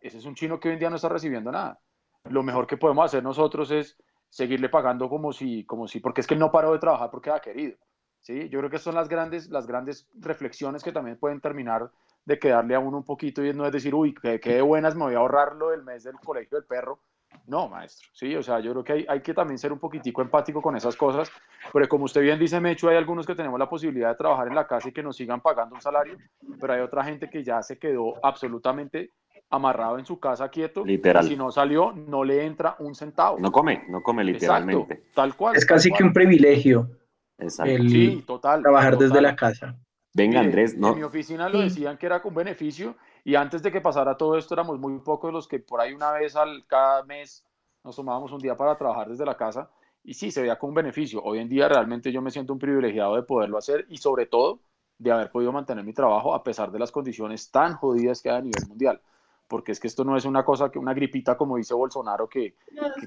ese 0.01 0.17
es 0.19 0.25
un 0.25 0.36
chino 0.36 0.60
que 0.60 0.67
hoy 0.67 0.73
en 0.73 0.79
día 0.79 0.89
no 0.89 0.97
está 0.97 1.10
recibiendo 1.10 1.51
nada. 1.51 1.79
Lo 2.25 2.43
mejor 2.43 2.67
que 2.67 2.77
podemos 2.77 3.05
hacer 3.05 3.23
nosotros 3.23 3.71
es 3.71 3.97
seguirle 4.29 4.69
pagando 4.69 5.10
como 5.10 5.31
si, 5.31 5.65
como 5.65 5.88
si, 5.88 5.99
porque 5.99 6.21
es 6.21 6.27
que 6.27 6.34
él 6.34 6.39
no 6.39 6.51
paró 6.51 6.73
de 6.73 6.79
trabajar 6.79 7.10
porque 7.10 7.31
ha 7.31 7.39
querido. 7.39 7.77
¿sí? 8.19 8.49
Yo 8.49 8.60
creo 8.60 8.69
que 8.69 8.79
son 8.79 8.95
las 8.95 9.08
grandes, 9.08 9.49
las 9.49 9.65
grandes 9.65 10.08
reflexiones 10.13 10.84
que 10.84 10.91
también 10.91 11.17
pueden 11.17 11.41
terminar 11.41 11.89
de 12.25 12.39
quedarle 12.39 12.75
a 12.75 12.79
uno 12.79 12.97
un 12.97 13.03
poquito 13.03 13.43
y 13.43 13.53
no 13.53 13.65
es 13.65 13.71
decir, 13.71 13.95
uy, 13.95 14.13
qué 14.41 14.62
buenas, 14.62 14.95
me 14.95 15.05
voy 15.05 15.15
a 15.15 15.19
ahorrarlo 15.19 15.73
el 15.73 15.84
mes 15.84 16.03
del 16.03 16.15
colegio 16.15 16.58
del 16.58 16.67
perro 16.67 16.99
no, 17.47 17.67
maestro, 17.67 18.07
sí, 18.13 18.35
o 18.35 18.43
sea, 18.43 18.59
yo 18.59 18.71
creo 18.71 18.83
que 18.83 18.93
hay, 18.93 19.05
hay, 19.07 19.21
que 19.21 19.33
también 19.33 19.57
ser 19.57 19.71
un 19.71 19.79
poquitico 19.79 20.21
empático 20.21 20.61
con 20.61 20.75
esas 20.75 20.95
cosas, 20.95 21.31
porque 21.71 21.87
como 21.87 22.05
usted 22.05 22.21
bien 22.21 22.39
dice, 22.39 22.59
Mecho, 22.59 22.89
hay 22.89 22.97
algunos 22.97 23.25
que 23.25 23.35
tenemos 23.35 23.59
la 23.59 23.69
posibilidad 23.69 24.09
de 24.09 24.15
trabajar 24.15 24.47
en 24.47 24.55
la 24.55 24.67
casa 24.67 24.89
y 24.89 24.91
que 24.91 25.03
nos 25.03 25.15
sigan 25.15 25.41
pagando 25.41 25.75
un 25.75 25.81
salario, 25.81 26.17
pero 26.59 26.73
hay 26.73 26.81
otra 26.81 27.03
gente 27.03 27.29
que 27.29 27.43
ya 27.43 27.61
se 27.61 27.77
quedó 27.77 28.13
absolutamente 28.23 29.11
amarrado 29.49 29.99
en 29.99 30.05
su 30.05 30.19
casa 30.19 30.49
quieto. 30.49 30.85
Literal. 30.85 31.27
si 31.27 31.35
no 31.35 31.51
salió, 31.51 31.91
no 31.93 32.23
le 32.23 32.45
entra 32.45 32.75
un 32.79 32.95
centavo. 32.95 33.37
No 33.39 33.51
come, 33.51 33.83
no 33.89 34.01
come 34.01 34.23
literalmente. 34.23 35.03
tal 35.13 35.35
cual. 35.35 35.55
Es 35.55 35.65
casi 35.65 35.91
que 35.91 36.03
un 36.03 36.13
privilegio. 36.13 36.89
Exacto. 37.37 37.83
sí, 37.83 38.23
total. 38.25 38.61
Trabajar 38.61 38.97
desde 38.97 39.21
la 39.21 39.35
casa. 39.35 39.75
Venga, 40.13 40.39
Andrés, 40.39 40.77
no. 40.77 40.93
En 40.93 40.95
mi 40.95 41.03
oficina 41.03 41.49
lo 41.49 41.59
decían 41.59 41.97
que 41.97 42.05
era 42.05 42.21
con 42.21 42.33
beneficio 42.33 42.95
y 43.25 43.35
antes 43.35 43.63
de 43.63 43.71
que 43.71 43.81
pasara 43.81 44.15
todo 44.15 44.38
esto 44.38 44.53
éramos 44.53 44.79
muy 44.79 44.97
pocos 44.99 45.33
los 45.33 45.47
que 45.47 45.59
por 45.59 45.81
ahí 45.81 45.93
una 45.93 46.11
vez 46.11 46.35
al 46.35 46.65
cada 46.67 47.03
mes 47.03 47.43
nos 47.83 47.95
tomábamos 47.95 48.31
un 48.31 48.39
día 48.39 48.55
para 48.55 48.77
trabajar 48.77 49.09
desde 49.09 49.25
la 49.25 49.35
casa 49.35 49.69
y 50.03 50.13
sí, 50.13 50.29
se 50.29 50.41
veía 50.41 50.59
con 50.59 50.69
un 50.69 50.75
beneficio. 50.75 51.21
Hoy 51.23 51.39
en 51.39 51.49
día 51.49 51.67
realmente 51.67 52.11
yo 52.11 52.21
me 52.21 52.29
siento 52.29 52.53
un 52.53 52.59
privilegiado 52.59 53.15
de 53.15 53.23
poderlo 53.23 53.57
hacer 53.57 53.88
y 53.89 53.97
sobre 53.97 54.27
todo 54.27 54.59
de 54.99 55.11
haber 55.11 55.31
podido 55.31 55.51
mantener 55.51 55.83
mi 55.83 55.93
trabajo 55.93 56.35
a 56.35 56.43
pesar 56.43 56.71
de 56.71 56.77
las 56.77 56.91
condiciones 56.91 57.49
tan 57.49 57.73
jodidas 57.75 58.21
que 58.21 58.29
hay 58.29 58.38
a 58.38 58.41
nivel 58.41 58.67
mundial. 58.67 59.01
Porque 59.47 59.71
es 59.71 59.79
que 59.79 59.88
esto 59.88 60.03
no 60.03 60.15
es 60.15 60.25
una 60.25 60.45
cosa 60.45 60.69
que 60.69 60.77
una 60.77 60.93
gripita 60.93 61.35
como 61.35 61.57
dice 61.57 61.73
Bolsonaro 61.73 62.27
que, 62.29 62.55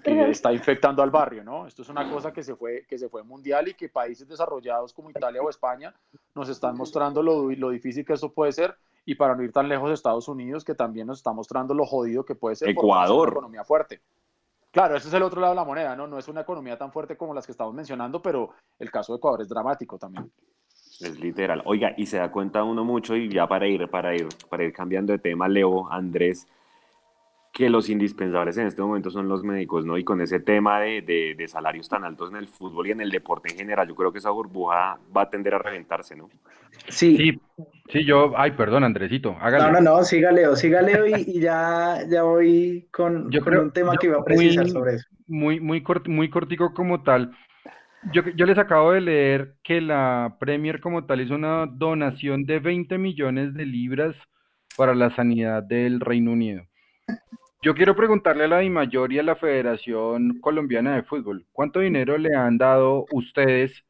que, 0.03 0.31
está 0.31 0.53
infectando 0.53 1.03
al 1.03 1.11
barrio, 1.11 1.45
¿no? 1.45 1.67
Esto 1.67 1.83
es 1.83 1.89
una 1.89 2.11
cosa 2.11 2.33
que 2.33 2.43
se 2.43 2.57
fue 2.57 2.85
que 2.89 2.99
se 2.99 3.09
fue 3.09 3.23
mundial 3.23 3.69
y 3.69 3.75
que 3.75 3.89
países 3.89 4.27
desarrollados 4.27 4.93
como 4.93 5.11
Italia 5.11 5.43
o 5.43 5.51
España 5.51 5.95
nos 6.35 6.49
están 6.49 6.77
mostrando 6.77 7.23
lo, 7.23 7.51
lo 7.51 7.71
difícil 7.71 8.05
que 8.05 8.13
esto 8.13 8.33
puede 8.33 8.53
ser 8.53 8.77
y 9.09 9.15
para 9.15 9.35
no 9.35 9.43
ir 9.43 9.53
tan 9.53 9.67
lejos 9.71 9.89
de 9.89 9.95
Estados 9.95 10.29
Unidos, 10.29 10.67
que 10.67 10.75
también 10.75 11.07
nos 11.07 11.21
está 11.21 11.33
mostrando 11.33 11.73
lo 11.73 11.87
jodido 11.87 12.27
que 12.27 12.35
puede 12.35 12.57
ser 12.57 12.69
Ecuador. 12.69 13.29
Una 13.29 13.39
economía 13.39 13.65
fuerte. 13.65 14.03
Claro, 14.71 14.97
ese 14.97 15.09
es 15.09 15.15
el 15.15 15.23
otro 15.23 15.41
lado 15.41 15.55
de 15.55 15.57
la 15.57 15.65
moneda, 15.65 15.97
¿no? 15.97 16.07
No 16.07 16.19
es 16.19 16.29
una 16.29 16.43
economía 16.43 16.77
tan 16.77 16.93
fuerte 16.93 17.17
como 17.17 17.33
las 17.33 17.47
que 17.47 17.53
estamos 17.53 17.73
mencionando, 17.73 18.21
pero 18.21 18.51
el 18.79 18.91
caso 18.91 19.15
de 19.15 19.17
Ecuador 19.17 19.41
es 19.41 19.49
dramático 19.49 19.97
también. 19.97 20.31
Es 21.01 21.19
literal. 21.19 21.63
Oiga, 21.65 21.95
y 21.97 22.05
se 22.05 22.19
da 22.19 22.31
cuenta 22.31 22.63
uno 22.63 22.85
mucho, 22.85 23.17
y 23.17 23.31
ya 23.31 23.49
para 23.49 23.67
ir, 23.67 23.89
para 23.89 24.15
ir, 24.15 24.29
para 24.51 24.65
ir 24.65 24.75
cambiando 24.75 25.15
de 25.15 25.19
tema, 25.21 25.49
Leo, 25.49 25.91
Andrés, 25.91 26.47
que 27.53 27.69
los 27.71 27.89
indispensables 27.89 28.57
en 28.59 28.67
este 28.67 28.83
momento 28.83 29.11
son 29.11 29.29
los 29.29 29.43
médicos, 29.43 29.85
¿no? 29.85 29.99
Y 29.99 30.05
con 30.05 30.21
ese 30.21 30.41
tema 30.41 30.81
de, 30.81 31.03
de, 31.37 31.49
salarios 31.49 31.89
tan 31.89 32.05
altos 32.05 32.31
en 32.31 32.37
el 32.37 32.47
fútbol 32.47 32.87
y 32.87 32.91
en 32.93 33.01
el 33.01 33.11
deporte 33.11 33.51
en 33.51 33.59
general, 33.59 33.89
yo 33.89 33.95
creo 33.95 34.13
que 34.13 34.19
esa 34.19 34.31
burbuja 34.31 34.99
va 35.17 35.23
a 35.23 35.31
tender 35.31 35.55
a 35.55 35.59
reventarse, 35.59 36.15
¿no? 36.15 36.29
Sí. 36.89 37.41
Sí, 37.91 38.05
yo, 38.05 38.33
ay, 38.37 38.53
perdón, 38.53 38.85
Andresito, 38.85 39.37
hágale. 39.41 39.65
No, 39.65 39.81
no, 39.81 39.97
no, 39.97 40.05
siga 40.05 40.31
Leo, 40.31 40.55
siga 40.55 40.83
Leo 40.83 41.07
y, 41.07 41.41
ya, 41.41 42.05
ya 42.09 42.23
voy 42.23 42.87
con, 42.93 43.31
yo 43.31 43.41
creo, 43.41 43.63
un 43.63 43.73
tema 43.73 43.97
que 43.97 44.09
iba 44.09 44.19
a 44.19 44.25
precisar 44.25 44.69
sobre 44.69 44.95
eso. 44.97 45.09
Muy, 45.27 45.59
muy, 45.59 45.83
muy 46.07 46.31
cortico 46.31 46.75
como 46.75 47.03
tal. 47.03 47.33
Yo, 48.13 48.23
yo 48.37 48.47
les 48.47 48.59
acabo 48.59 48.93
de 48.93 49.01
leer 49.01 49.55
que 49.65 49.81
la 49.81 50.37
Premier 50.39 50.81
como 50.81 51.07
tal 51.07 51.21
hizo 51.21 51.35
una 51.35 51.67
donación 51.67 52.45
de 52.45 52.61
20 52.61 52.99
millones 52.99 53.55
de 53.55 53.67
libras 53.67 54.15
para 54.77 54.95
la 54.95 55.15
sanidad 55.17 55.63
del 55.65 55.99
Reino 55.99 56.33
Unido. 56.33 56.63
Yo 57.61 57.75
quiero 57.75 57.97
preguntarle 57.97 58.45
a 58.45 58.49
la 58.49 58.61
DIMAYOR 58.61 59.13
y 59.13 59.19
a 59.19 59.25
la 59.25 59.35
Federación 59.35 60.39
Colombiana 60.41 60.95
de 60.95 61.03
Fútbol, 61.03 61.45
¿cuánto 61.53 61.81
dinero 61.81 62.17
le 62.17 62.33
han 62.37 62.57
dado 62.57 63.05
ustedes 63.11 63.85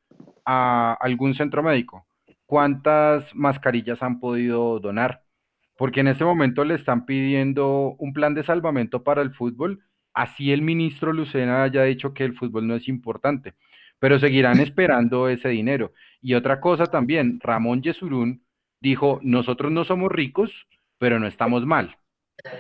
a 0.47 0.97
algún 1.01 1.35
centro 1.35 1.63
médico? 1.63 2.07
¿Cuántas 2.47 3.35
mascarillas 3.35 4.03
han 4.03 4.21
podido 4.21 4.81
donar? 4.81 5.23
Porque 5.77 6.01
en 6.01 6.09
este 6.09 6.25
momento 6.25 6.65
le 6.65 6.77
están 6.77 7.05
pidiendo 7.05 7.95
un 7.99 8.15
plan 8.15 8.33
de 8.33 8.43
salvamento 8.43 9.05
para 9.05 9.21
el 9.21 9.35
fútbol, 9.35 9.85
así 10.15 10.51
el 10.51 10.63
ministro 10.63 11.13
Lucena 11.13 11.63
haya 11.63 11.83
dicho 11.83 12.15
que 12.15 12.25
el 12.25 12.35
fútbol 12.35 12.67
no 12.67 12.75
es 12.75 12.89
importante, 12.89 13.53
pero 13.99 14.19
seguirán 14.19 14.61
esperando 14.61 15.29
ese 15.29 15.51
dinero. 15.51 15.93
Y 16.23 16.33
otra 16.33 16.59
cosa 16.63 16.87
también, 16.87 17.39
Ramón 17.43 17.83
Yesurún 17.83 18.43
dijo, 18.81 19.21
nosotros 19.23 19.71
no 19.71 19.85
somos 19.85 20.11
ricos, 20.11 20.51
pero 20.97 21.21
no 21.21 21.27
estamos 21.27 21.67
mal. 21.67 21.99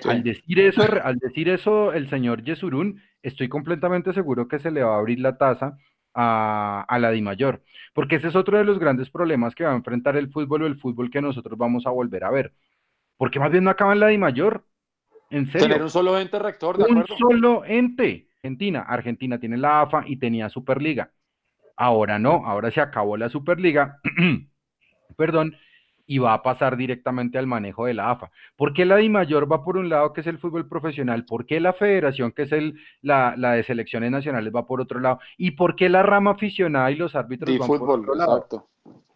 Al 0.04 0.22
decir 0.22 0.60
eso, 0.60 0.82
al 1.02 1.18
decir 1.18 1.48
eso 1.48 1.92
el 1.92 2.08
señor 2.08 2.42
Yesurún, 2.42 3.00
estoy 3.22 3.48
completamente 3.48 4.12
seguro 4.12 4.48
que 4.48 4.58
se 4.58 4.70
le 4.70 4.82
va 4.82 4.96
a 4.96 4.98
abrir 4.98 5.20
la 5.20 5.38
taza 5.38 5.78
a, 6.14 6.84
a 6.88 6.98
la 6.98 7.12
Mayor, 7.20 7.62
porque 7.94 8.16
ese 8.16 8.28
es 8.28 8.36
otro 8.36 8.58
de 8.58 8.64
los 8.64 8.78
grandes 8.78 9.10
problemas 9.10 9.54
que 9.54 9.64
va 9.64 9.72
a 9.72 9.76
enfrentar 9.76 10.16
el 10.16 10.30
fútbol 10.30 10.62
o 10.62 10.66
el 10.66 10.78
fútbol 10.78 11.10
que 11.10 11.22
nosotros 11.22 11.56
vamos 11.56 11.86
a 11.86 11.90
volver 11.90 12.24
a 12.24 12.30
ver. 12.30 12.52
Porque 13.16 13.40
más 13.40 13.50
bien 13.50 13.64
no 13.64 13.70
acaba 13.70 13.92
en 13.92 14.00
la 14.00 14.18
Mayor. 14.18 14.64
En 15.30 15.46
serio. 15.46 15.68
Tener 15.68 15.82
un 15.82 15.90
solo 15.90 16.18
ente 16.18 16.38
rector, 16.38 16.78
¿de 16.78 16.84
Un 16.84 17.04
solo 17.06 17.64
ente. 17.64 18.28
Argentina. 18.38 18.80
Argentina 18.82 19.38
tiene 19.38 19.56
la 19.56 19.82
AFA 19.82 20.04
y 20.06 20.16
tenía 20.16 20.48
Superliga. 20.48 21.10
Ahora 21.76 22.18
no, 22.18 22.46
ahora 22.46 22.70
se 22.70 22.80
acabó 22.80 23.16
la 23.16 23.28
Superliga. 23.28 24.00
Perdón, 25.16 25.56
y 26.08 26.18
va 26.18 26.32
a 26.32 26.42
pasar 26.42 26.76
directamente 26.78 27.38
al 27.38 27.46
manejo 27.46 27.84
de 27.84 27.92
la 27.92 28.10
AFA. 28.10 28.30
¿Por 28.56 28.72
qué 28.72 28.86
la 28.86 28.96
DIMAYOR 28.96 29.50
va 29.50 29.62
por 29.62 29.76
un 29.76 29.90
lado, 29.90 30.14
que 30.14 30.22
es 30.22 30.26
el 30.26 30.38
fútbol 30.38 30.66
profesional? 30.66 31.26
¿Por 31.26 31.44
qué 31.44 31.60
la 31.60 31.74
federación, 31.74 32.32
que 32.32 32.42
es 32.42 32.52
el, 32.52 32.80
la, 33.02 33.36
de 33.36 33.62
selecciones 33.62 34.10
nacionales, 34.10 34.50
va 34.52 34.66
por 34.66 34.80
otro 34.80 35.00
lado? 35.00 35.20
¿Y 35.36 35.50
por 35.52 35.76
qué 35.76 35.90
la 35.90 36.02
rama 36.02 36.30
aficionada 36.32 36.90
y 36.90 36.96
los 36.96 37.14
árbitros 37.14 37.58
van 37.58 37.68
por 37.68 37.90
otro 37.90 38.14
lado? 38.14 38.38
Exacto. 38.38 38.68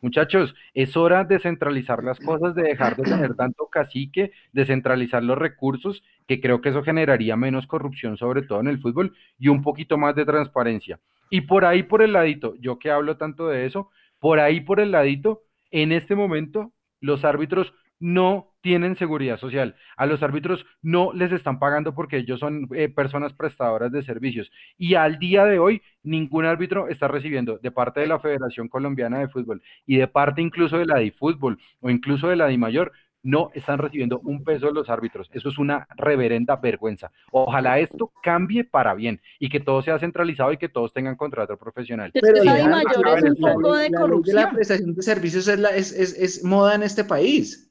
Muchachos, 0.03 0.55
es 0.75 0.97
hora 0.97 1.25
de 1.25 1.39
centralizar 1.39 2.05
las 2.05 2.19
cosas, 2.21 2.55
de 2.55 2.63
dejar 2.63 2.95
de 2.97 3.05
tener 3.05 3.35
tanto 3.37 3.69
cacique, 3.69 4.33
de 4.53 4.67
centralizar 4.67 5.23
los 5.23 5.39
recursos, 5.39 6.05
que 6.27 6.43
creo 6.43 6.61
que 6.61 6.69
eso 6.69 6.83
generaría 6.83 7.37
menos 7.37 7.67
corrupción, 7.67 8.19
sobre 8.19 8.43
todo 8.43 8.61
en 8.61 8.69
el 8.69 8.83
fútbol, 8.83 9.17
y 9.39 9.49
un 9.49 9.63
poquito 9.63 9.97
más 9.97 10.15
de 10.15 10.27
transparencia. 10.27 11.01
Y 11.31 11.41
por 11.43 11.65
ahí, 11.65 11.85
por 11.85 12.03
el 12.03 12.13
ladito, 12.13 12.55
yo 12.61 12.79
que 12.79 12.91
hablo 12.91 13.17
tanto 13.17 13.49
de 13.49 13.65
eso, 13.65 13.89
por 14.19 14.41
ahí, 14.41 14.61
por 14.61 14.79
el 14.79 14.91
ladito, 14.91 15.45
en 15.71 15.91
este 15.91 16.15
momento, 16.15 16.73
los 17.03 17.27
árbitros 17.27 17.75
no 18.01 18.49
tienen 18.62 18.97
seguridad 18.97 19.38
social. 19.38 19.77
A 19.97 20.07
los 20.07 20.23
árbitros 20.23 20.67
no 20.83 21.12
les 21.12 21.31
están 21.31 21.59
pagando 21.59 21.95
porque 21.95 22.19
ellos 22.19 22.41
son 22.41 22.69
eh, 22.75 22.88
personas 22.88 23.33
prestadoras 23.33 23.93
de 23.93 24.03
servicios. 24.03 24.51
Y 24.77 24.95
al 24.95 25.19
día 25.19 25.45
de 25.45 25.59
hoy, 25.59 25.83
ningún 26.03 26.45
árbitro 26.45 26.88
está 26.88 27.07
recibiendo 27.07 27.59
de 27.59 27.71
parte 27.71 28.01
de 28.01 28.09
la 28.09 28.19
Federación 28.19 28.69
Colombiana 28.69 29.19
de 29.19 29.29
Fútbol 29.29 29.62
y 29.87 29.99
de 29.99 30.09
parte 30.09 30.43
incluso 30.43 30.79
de 30.79 30.87
la 30.87 30.99
DIFútbol 30.99 31.59
o 31.81 31.91
incluso 31.91 32.29
de 32.29 32.37
la 32.37 32.49
DIMAYOR, 32.49 32.93
no 33.23 33.51
están 33.55 33.79
recibiendo 33.79 34.21
un 34.21 34.45
peso 34.45 34.67
de 34.67 34.73
los 34.73 34.91
árbitros. 34.91 35.31
Eso 35.33 35.49
es 35.49 35.59
una 35.59 35.87
reverenda 35.97 36.57
vergüenza. 36.57 37.11
Ojalá 37.31 37.79
esto 37.79 38.13
cambie 38.23 38.65
para 38.65 38.95
bien 38.95 39.21
y 39.39 39.49
que 39.49 39.61
todo 39.61 39.83
sea 39.83 39.99
centralizado 39.99 40.53
y 40.53 40.57
que 40.57 40.69
todos 40.69 40.93
tengan 40.93 41.17
contrato 41.17 41.57
profesional. 41.57 42.11
Pero 42.13 42.45
la, 42.45 42.69
mayor 42.69 43.19
es 43.19 43.25
un 43.25 43.37
poco 43.37 43.77
de 43.77 43.91
corrupción. 43.91 44.37
La 44.37 44.51
prestación 44.51 44.95
de 44.95 45.03
servicios 45.03 45.49
es, 45.49 45.59
la, 45.59 45.71
es, 45.71 45.93
es, 45.93 46.19
es, 46.19 46.45
moda 46.45 46.75
en 46.75 46.83
este 46.83 47.05
país. 47.05 47.69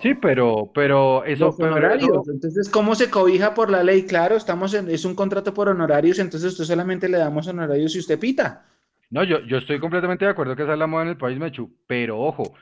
Sí, 0.00 0.14
pero, 0.14 0.70
pero 0.72 1.24
eso. 1.24 1.48
honorarios. 1.58 2.28
Entonces, 2.28 2.68
¿cómo 2.68 2.94
se 2.94 3.10
cobija 3.10 3.54
por 3.54 3.70
la 3.70 3.82
ley? 3.82 4.04
Claro, 4.04 4.36
estamos 4.36 4.72
en, 4.74 4.88
es 4.88 5.04
un 5.04 5.14
contrato 5.14 5.52
por 5.52 5.68
honorarios, 5.68 6.18
entonces 6.18 6.52
usted 6.52 6.64
solamente 6.64 7.08
le 7.08 7.18
damos 7.18 7.46
honorarios 7.48 7.92
si 7.92 7.98
usted 7.98 8.18
pita. 8.18 8.66
No, 9.10 9.24
yo, 9.24 9.40
yo 9.40 9.58
estoy 9.58 9.80
completamente 9.80 10.24
de 10.24 10.30
acuerdo 10.30 10.54
que 10.54 10.62
esa 10.62 10.74
es 10.74 10.78
la 10.78 10.86
moda 10.86 11.02
en 11.02 11.08
el 11.10 11.16
país, 11.16 11.38
Mechu, 11.38 11.70
pero 11.88 12.20
ojo, 12.20 12.54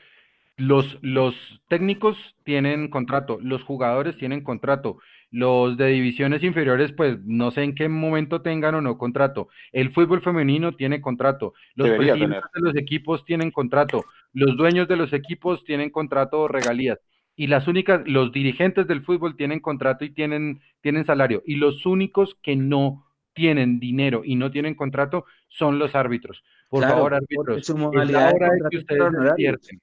los, 0.59 0.99
los 1.01 1.35
técnicos 1.67 2.17
tienen 2.43 2.89
contrato, 2.89 3.39
los 3.41 3.63
jugadores 3.63 4.17
tienen 4.17 4.43
contrato, 4.43 4.99
los 5.31 5.77
de 5.77 5.87
divisiones 5.87 6.43
inferiores, 6.43 6.91
pues 6.91 7.17
no 7.23 7.51
sé 7.51 7.63
en 7.63 7.75
qué 7.75 7.87
momento 7.87 8.41
tengan 8.41 8.75
o 8.75 8.81
no 8.81 8.97
contrato. 8.97 9.47
El 9.71 9.91
fútbol 9.91 10.21
femenino 10.21 10.73
tiene 10.75 11.01
contrato, 11.01 11.53
los 11.75 11.89
presidentes 11.89 12.51
de 12.53 12.61
los 12.61 12.75
equipos 12.75 13.25
tienen 13.25 13.51
contrato, 13.51 14.03
los 14.33 14.57
dueños 14.57 14.87
de 14.87 14.97
los 14.97 15.13
equipos 15.13 15.63
tienen 15.63 15.89
contrato 15.89 16.41
o 16.41 16.47
regalías. 16.47 16.99
Y 17.35 17.47
las 17.47 17.69
únicas, 17.69 18.01
los 18.05 18.33
dirigentes 18.33 18.85
del 18.85 19.01
fútbol 19.01 19.37
tienen 19.37 19.61
contrato 19.61 20.03
y 20.03 20.09
tienen, 20.09 20.59
tienen 20.81 21.05
salario. 21.05 21.41
Y 21.45 21.55
los 21.55 21.85
únicos 21.85 22.37
que 22.41 22.57
no 22.57 23.05
tienen 23.33 23.79
dinero 23.79 24.23
y 24.25 24.35
no 24.35 24.51
tienen 24.51 24.75
contrato 24.75 25.23
son 25.47 25.79
los 25.79 25.95
árbitros. 25.95 26.43
Por 26.67 26.83
favor, 26.83 27.13
árbitros, 27.13 27.69
es 27.69 28.09
la 28.11 28.31
hora 28.33 28.49
de 28.51 28.69
que 28.69 28.77
ustedes 28.79 29.11
despierten. 29.13 29.79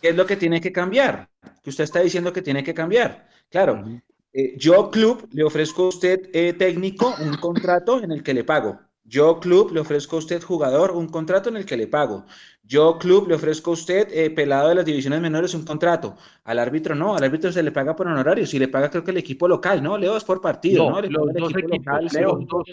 ¿Qué 0.00 0.08
es 0.08 0.16
lo 0.16 0.26
que 0.26 0.36
tiene 0.36 0.60
que 0.60 0.72
cambiar? 0.72 1.28
Que 1.62 1.70
usted 1.70 1.84
está 1.84 2.00
diciendo 2.00 2.32
que 2.32 2.42
tiene 2.42 2.62
que 2.62 2.74
cambiar. 2.74 3.28
Claro, 3.50 3.84
eh, 4.32 4.54
yo 4.58 4.90
club 4.90 5.28
le 5.32 5.44
ofrezco 5.44 5.84
a 5.84 5.88
usted 5.88 6.28
eh, 6.32 6.52
técnico 6.52 7.14
un 7.20 7.36
contrato 7.36 8.02
en 8.02 8.12
el 8.12 8.22
que 8.22 8.34
le 8.34 8.44
pago. 8.44 8.78
Yo 9.08 9.38
club 9.38 9.70
le 9.72 9.80
ofrezco 9.80 10.16
a 10.16 10.18
usted 10.18 10.42
jugador 10.42 10.90
un 10.90 11.08
contrato 11.08 11.48
en 11.48 11.56
el 11.56 11.64
que 11.64 11.76
le 11.76 11.86
pago. 11.86 12.26
Yo 12.64 12.98
club 12.98 13.28
le 13.28 13.36
ofrezco 13.36 13.70
a 13.70 13.74
usted 13.74 14.08
eh, 14.10 14.30
pelado 14.30 14.68
de 14.68 14.74
las 14.74 14.84
divisiones 14.84 15.20
menores 15.20 15.54
un 15.54 15.64
contrato. 15.64 16.16
Al 16.42 16.58
árbitro 16.58 16.96
no, 16.96 17.14
al 17.14 17.22
árbitro 17.22 17.52
se 17.52 17.62
le 17.62 17.70
paga 17.70 17.94
por 17.94 18.08
honorario. 18.08 18.44
Si 18.46 18.58
le 18.58 18.66
paga 18.66 18.90
creo 18.90 19.04
que 19.04 19.12
el 19.12 19.18
equipo 19.18 19.46
local, 19.46 19.80
¿no? 19.80 19.96
Leo 19.96 20.16
es 20.16 20.24
por 20.24 20.40
partido, 20.40 20.90
¿no? 20.90 21.00
Los, 21.00 21.32
dos 21.32 21.52
equipos, 21.56 22.02
los, 22.02 22.48
dos, 22.48 22.66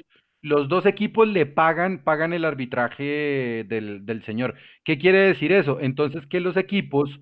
equipos, 0.85 1.27
le 1.27 1.45
pagan, 1.45 2.03
pagan 2.03 2.33
el 2.33 2.45
arbitraje 2.45 3.65
del, 3.67 4.05
del 4.05 4.23
señor. 4.23 4.55
¿Qué 4.83 4.97
quiere 4.97 5.19
decir 5.19 5.51
eso? 5.51 5.79
Entonces 5.79 6.25
que 6.27 6.39
los 6.39 6.57
equipos 6.57 7.19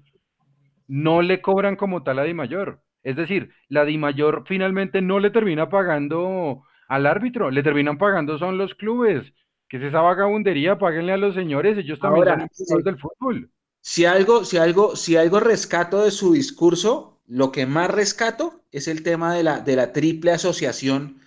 no 0.88 1.21
le 1.21 1.41
cobran 1.41 1.75
como 1.75 2.03
tal 2.03 2.19
a 2.19 2.23
Di 2.23 2.34
Mayor. 2.34 2.81
Es 3.03 3.15
decir, 3.15 3.51
la 3.69 3.86
Di 3.86 3.97
Mayor 3.97 4.43
finalmente 4.45 5.01
no 5.01 5.19
le 5.19 5.29
termina 5.31 5.69
pagando 5.69 6.63
al 6.88 7.05
árbitro, 7.05 7.49
le 7.49 7.63
terminan 7.63 7.97
pagando 7.97 8.38
son 8.38 8.57
los 8.57 8.75
clubes. 8.75 9.34
Que 9.69 9.77
es 9.77 9.84
esa 9.84 10.01
vagabundería, 10.01 10.77
páguenle 10.77 11.13
a 11.13 11.17
los 11.17 11.34
señores, 11.34 11.77
ellos 11.77 11.99
también 11.99 12.27
Ahora, 12.27 12.47
son 12.51 12.84
del 12.84 12.99
fútbol. 12.99 13.49
Si 13.79 14.03
algo, 14.03 14.43
si 14.43 14.57
algo, 14.57 14.97
si 14.97 15.15
algo 15.15 15.39
rescato 15.39 16.03
de 16.03 16.12
su 16.12 16.34
discurso, 16.34 17.21
lo 17.25 17.53
que 17.53 17.65
más 17.65 17.89
rescato 17.89 18.65
es 18.71 18.89
el 18.89 19.01
tema 19.01 19.34
de 19.34 19.43
la, 19.43 19.62
de 19.62 19.77
la 19.77 19.93
triple 19.93 20.31
asociación 20.31 21.21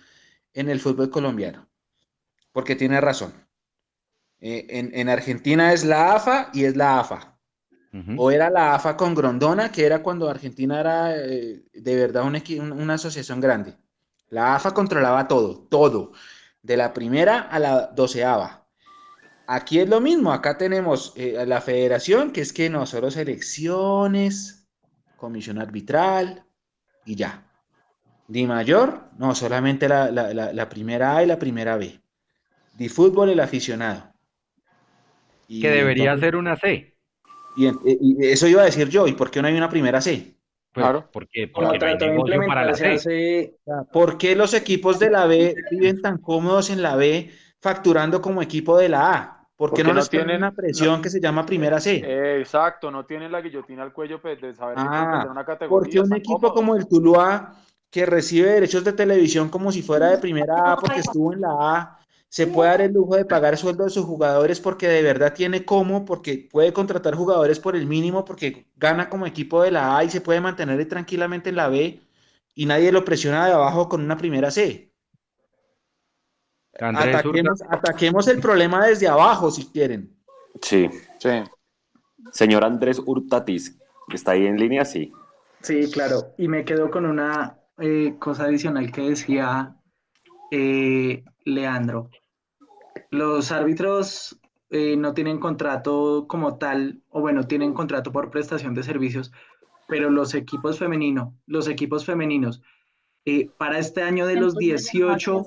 en 0.53 0.69
el 0.69 0.79
fútbol 0.79 1.09
colombiano. 1.09 1.67
Porque 2.55 2.77
tiene 2.77 3.01
razón. 3.01 3.33
Eh, 4.39 4.65
en, 4.69 5.09
Argentina 5.09 5.73
es 5.73 5.83
la 5.83 6.15
AFA 6.15 6.51
y 6.53 6.63
es 6.63 6.77
la 6.77 7.01
AFA. 7.01 7.37
O 8.15 8.31
era 8.31 8.49
la 8.49 8.75
AFA 8.75 8.95
con 8.95 9.13
Grondona, 9.13 9.73
que 9.73 9.85
era 9.85 10.01
cuando 10.01 10.29
Argentina 10.29 10.79
era 10.79 11.17
eh, 11.17 11.65
de 11.73 11.95
verdad 11.95 12.23
una 12.23 12.93
asociación 12.93 13.41
grande. 13.41 13.75
La 14.29 14.55
AFA 14.55 14.73
controlaba 14.73 15.27
todo, 15.27 15.67
todo, 15.67 16.13
de 16.61 16.77
la 16.77 16.93
primera 16.93 17.41
a 17.41 17.59
la 17.59 17.87
doceava. 17.87 18.65
Aquí 19.47 19.79
es 19.79 19.89
lo 19.89 19.99
mismo, 19.99 20.31
acá 20.31 20.57
tenemos 20.57 21.11
eh, 21.17 21.43
la 21.45 21.59
federación, 21.59 22.31
que 22.31 22.39
es 22.39 22.53
que 22.53 22.69
no 22.69 22.85
solo 22.85 23.09
elecciones, 23.09 24.65
comisión 25.17 25.59
arbitral 25.59 26.45
y 27.03 27.15
ya. 27.15 27.45
Di 28.29 28.47
mayor, 28.47 29.09
no, 29.17 29.35
solamente 29.35 29.89
la, 29.89 30.69
primera 30.69 31.17
A 31.17 31.23
y 31.23 31.27
la 31.27 31.37
primera 31.37 31.75
B. 31.75 32.04
Di 32.75 32.89
fútbol, 32.89 33.29
el 33.29 33.39
aficionado. 33.39 34.11
que 35.47 35.69
debería 35.69 36.17
ser 36.17 36.35
una 36.35 36.55
C. 36.55 36.95
Y, 37.57 37.67
y, 37.67 38.25
eso 38.27 38.47
iba 38.47 38.61
a 38.61 38.65
decir 38.65 38.89
yo, 38.89 39.07
¿y 39.07 39.13
por 39.13 39.31
qué 39.31 39.41
no 39.41 39.47
hay 39.47 39.55
una 39.55 39.69
primera 39.69 40.01
C? 40.01 40.35
Pues, 40.73 40.83
claro. 40.83 41.09
Porque, 41.11 41.47
porque 41.47 41.79
para 42.47 42.65
la 42.65 42.75
C. 42.75 43.55
¿Por 43.93 44.17
qué 44.17 44.35
los 44.35 44.53
equipos 44.53 44.99
de 44.99 45.09
la 45.09 45.25
B 45.25 45.55
viven 45.71 46.01
tan 46.01 46.17
cómodos 46.17 46.69
en 46.69 46.81
la 46.81 46.97
B 46.97 47.31
facturando 47.61 48.21
como 48.21 48.41
equipo 48.41 48.77
de 48.77 48.89
la 48.89 49.13
A? 49.13 49.47
¿Por 49.55 49.73
qué 49.73 49.85
no, 49.85 49.93
les 49.93 50.09
tienen 50.09 50.35
una 50.35 50.51
presión 50.51 51.01
que 51.01 51.09
se 51.09 51.21
llama 51.21 51.45
primera 51.45 51.79
C? 51.79 52.03
exacto, 52.41 52.91
no 52.91 53.05
tienen 53.05 53.31
la 53.31 53.39
guillotina 53.39 53.83
al 53.83 53.93
cuello 53.93 54.21
pues, 54.21 54.41
de 54.41 54.53
saber 54.53 54.75
ah, 54.77 55.25
una 55.31 55.45
categoría. 55.45 55.69
Porque 55.69 55.99
un 56.01 56.13
equipo 56.13 56.53
como 56.53 56.75
el 56.75 56.89
Tuluá, 56.89 57.55
que 57.89 58.05
recibe 58.05 58.49
derechos 58.49 58.83
de 58.83 58.91
televisión 58.91 59.47
como 59.47 59.71
si 59.71 59.81
fuera 59.81 60.09
de 60.09 60.17
primera 60.17 60.73
A 60.73 60.75
porque 60.75 60.99
estuvo 60.99 61.31
en 61.31 61.39
la 61.39 61.51
A, 61.51 62.04
se 62.35 62.47
puede 62.47 62.69
dar 62.69 62.81
el 62.81 62.91
lujo 62.91 63.15
de 63.15 63.23
pagar 63.23 63.55
sueldo 63.55 63.85
de 63.85 63.89
sus 63.89 64.03
jugadores 64.03 64.59
porque 64.59 64.89
de 64.89 65.01
verdad 65.01 65.33
tiene 65.33 65.63
cómo, 65.63 66.03
porque 66.03 66.49
puede 66.51 66.73
contratar 66.73 67.15
jugadores 67.15 67.61
por 67.61 67.77
el 67.77 67.85
mínimo, 67.85 68.25
porque 68.25 68.67
gana 68.75 69.09
como 69.09 69.25
equipo 69.25 69.63
de 69.63 69.71
la 69.71 69.95
A 69.95 70.03
y 70.03 70.09
se 70.09 70.19
puede 70.19 70.41
mantener 70.41 70.85
tranquilamente 70.89 71.49
en 71.49 71.55
la 71.55 71.69
B 71.69 72.01
y 72.53 72.65
nadie 72.65 72.91
lo 72.91 73.05
presiona 73.05 73.45
de 73.45 73.53
abajo 73.53 73.87
con 73.87 74.01
una 74.01 74.17
primera 74.17 74.51
C. 74.51 74.91
Ataquemos, 76.77 77.61
ataquemos, 77.69 78.27
el 78.27 78.41
problema 78.41 78.85
desde 78.85 79.07
abajo 79.07 79.49
si 79.49 79.67
quieren. 79.67 80.13
Sí. 80.61 80.89
sí. 81.19 81.29
Señor 82.33 82.65
Andrés 82.65 82.99
Hurtatis, 82.99 83.77
¿Está 84.13 84.31
ahí 84.31 84.45
en 84.45 84.59
línea? 84.59 84.83
Sí. 84.83 85.09
Sí, 85.61 85.89
claro. 85.89 86.33
Y 86.37 86.49
me 86.49 86.65
quedo 86.65 86.91
con 86.91 87.05
una 87.05 87.61
eh, 87.79 88.17
cosa 88.19 88.43
adicional 88.43 88.91
que 88.91 89.03
decía 89.03 89.73
eh, 90.51 91.23
Leandro. 91.45 92.09
Los 93.15 93.51
árbitros 93.53 94.37
eh, 94.69 94.97
no 94.97 95.13
tienen 95.13 95.39
contrato 95.39 96.25
como 96.27 96.57
tal, 96.57 97.01
o 97.09 97.21
bueno, 97.21 97.47
tienen 97.47 97.73
contrato 97.73 98.11
por 98.11 98.29
prestación 98.29 98.73
de 98.73 98.83
servicios, 98.83 99.31
pero 99.87 100.09
los 100.09 100.33
equipos 100.33 100.79
femeninos, 100.79 101.33
los 101.45 101.69
equipos 101.69 102.05
femeninos, 102.05 102.61
para 103.57 103.79
este 103.79 104.03
año 104.03 104.27
de 104.27 104.35
los 104.35 104.55
18 104.55 105.45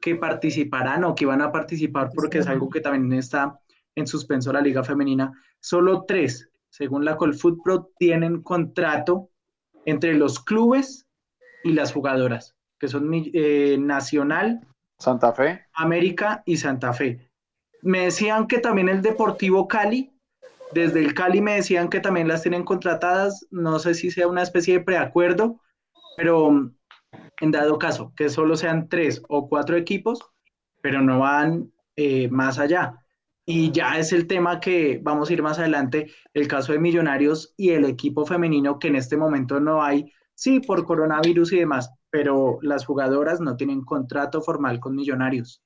que 0.00 0.14
participarán 0.14 1.04
o 1.04 1.14
que 1.14 1.26
van 1.26 1.42
a 1.42 1.50
participar, 1.50 2.10
porque 2.14 2.38
es 2.38 2.46
algo 2.46 2.70
que 2.70 2.80
también 2.80 3.12
está 3.18 3.60
en 3.96 4.06
suspenso 4.06 4.52
la 4.52 4.60
Liga 4.60 4.84
Femenina, 4.84 5.32
solo 5.60 6.04
tres, 6.06 6.48
según 6.68 7.04
la 7.04 7.16
Colfoot 7.16 7.58
tienen 7.98 8.42
contrato 8.42 9.30
entre 9.84 10.14
los 10.14 10.38
clubes 10.38 11.08
y 11.64 11.72
las 11.72 11.92
jugadoras, 11.92 12.54
que 12.78 12.86
son 12.86 13.10
eh, 13.12 13.76
Nacional, 13.78 14.60
Santa 15.00 15.32
Fe, 15.32 15.66
América 15.72 16.42
y 16.44 16.58
Santa 16.58 16.92
Fe. 16.92 17.30
Me 17.82 18.04
decían 18.04 18.46
que 18.46 18.58
también 18.58 18.90
el 18.90 19.00
Deportivo 19.00 19.66
Cali, 19.66 20.12
desde 20.72 21.00
el 21.00 21.14
Cali 21.14 21.40
me 21.40 21.54
decían 21.56 21.88
que 21.88 22.00
también 22.00 22.28
las 22.28 22.42
tienen 22.42 22.64
contratadas, 22.64 23.46
no 23.50 23.78
sé 23.78 23.94
si 23.94 24.10
sea 24.10 24.28
una 24.28 24.42
especie 24.42 24.74
de 24.74 24.84
preacuerdo, 24.84 25.58
pero 26.16 26.70
en 27.40 27.50
dado 27.50 27.78
caso 27.78 28.12
que 28.14 28.28
solo 28.28 28.56
sean 28.56 28.88
tres 28.88 29.22
o 29.28 29.48
cuatro 29.48 29.76
equipos, 29.76 30.20
pero 30.82 31.00
no 31.00 31.20
van 31.20 31.72
eh, 31.96 32.28
más 32.28 32.58
allá. 32.58 32.94
Y 33.46 33.72
ya 33.72 33.98
es 33.98 34.12
el 34.12 34.26
tema 34.26 34.60
que 34.60 35.00
vamos 35.02 35.30
a 35.30 35.32
ir 35.32 35.42
más 35.42 35.58
adelante, 35.58 36.12
el 36.34 36.46
caso 36.46 36.72
de 36.72 36.78
Millonarios 36.78 37.54
y 37.56 37.70
el 37.70 37.86
equipo 37.86 38.26
femenino 38.26 38.78
que 38.78 38.88
en 38.88 38.96
este 38.96 39.16
momento 39.16 39.58
no 39.60 39.82
hay, 39.82 40.12
sí, 40.34 40.60
por 40.60 40.84
coronavirus 40.84 41.54
y 41.54 41.60
demás, 41.60 41.90
pero 42.10 42.58
las 42.62 42.84
jugadoras 42.84 43.40
no 43.40 43.56
tienen 43.56 43.82
contrato 43.82 44.42
formal 44.42 44.80
con 44.80 44.94
Millonarios. 44.94 45.62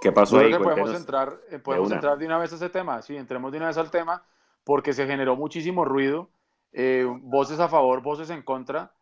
¿Qué 0.00 0.12
pasó 0.12 0.38
ahí? 0.38 0.52
podemos 0.54 0.94
entrar, 0.94 1.40
eh, 1.50 1.58
podemos 1.58 1.88
de 1.90 1.96
entrar 1.96 2.18
de 2.18 2.26
una 2.26 2.38
vez 2.38 2.52
a 2.52 2.56
ese 2.56 2.70
tema, 2.70 3.02
sí, 3.02 3.16
entremos 3.16 3.52
de 3.52 3.58
una 3.58 3.66
vez 3.66 3.76
al 3.76 3.90
tema, 3.90 4.22
porque 4.64 4.92
se 4.92 5.06
generó 5.06 5.36
muchísimo 5.36 5.84
ruido, 5.84 6.30
eh, 6.72 7.06
voces 7.22 7.60
a 7.60 7.68
favor, 7.68 8.02
voces 8.02 8.30
en 8.30 8.42
contra, 8.42 8.92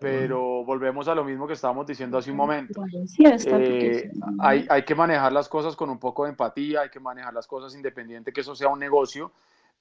pero 0.00 0.64
volvemos 0.64 1.08
a 1.08 1.14
lo 1.14 1.24
mismo 1.24 1.46
que 1.46 1.54
estábamos 1.54 1.86
diciendo 1.86 2.18
hace 2.18 2.30
un 2.30 2.36
momento. 2.36 2.84
Eh, 3.18 4.10
hay, 4.38 4.66
hay, 4.68 4.84
que 4.84 4.94
manejar 4.94 5.32
las 5.32 5.48
cosas 5.48 5.76
con 5.76 5.88
un 5.88 5.98
poco 5.98 6.24
de 6.24 6.30
empatía, 6.30 6.82
hay 6.82 6.90
que 6.90 7.00
manejar 7.00 7.32
las 7.32 7.46
cosas 7.46 7.74
independiente 7.74 8.32
que 8.32 8.40
eso 8.40 8.54
sea 8.54 8.68
un 8.68 8.78
negocio, 8.78 9.32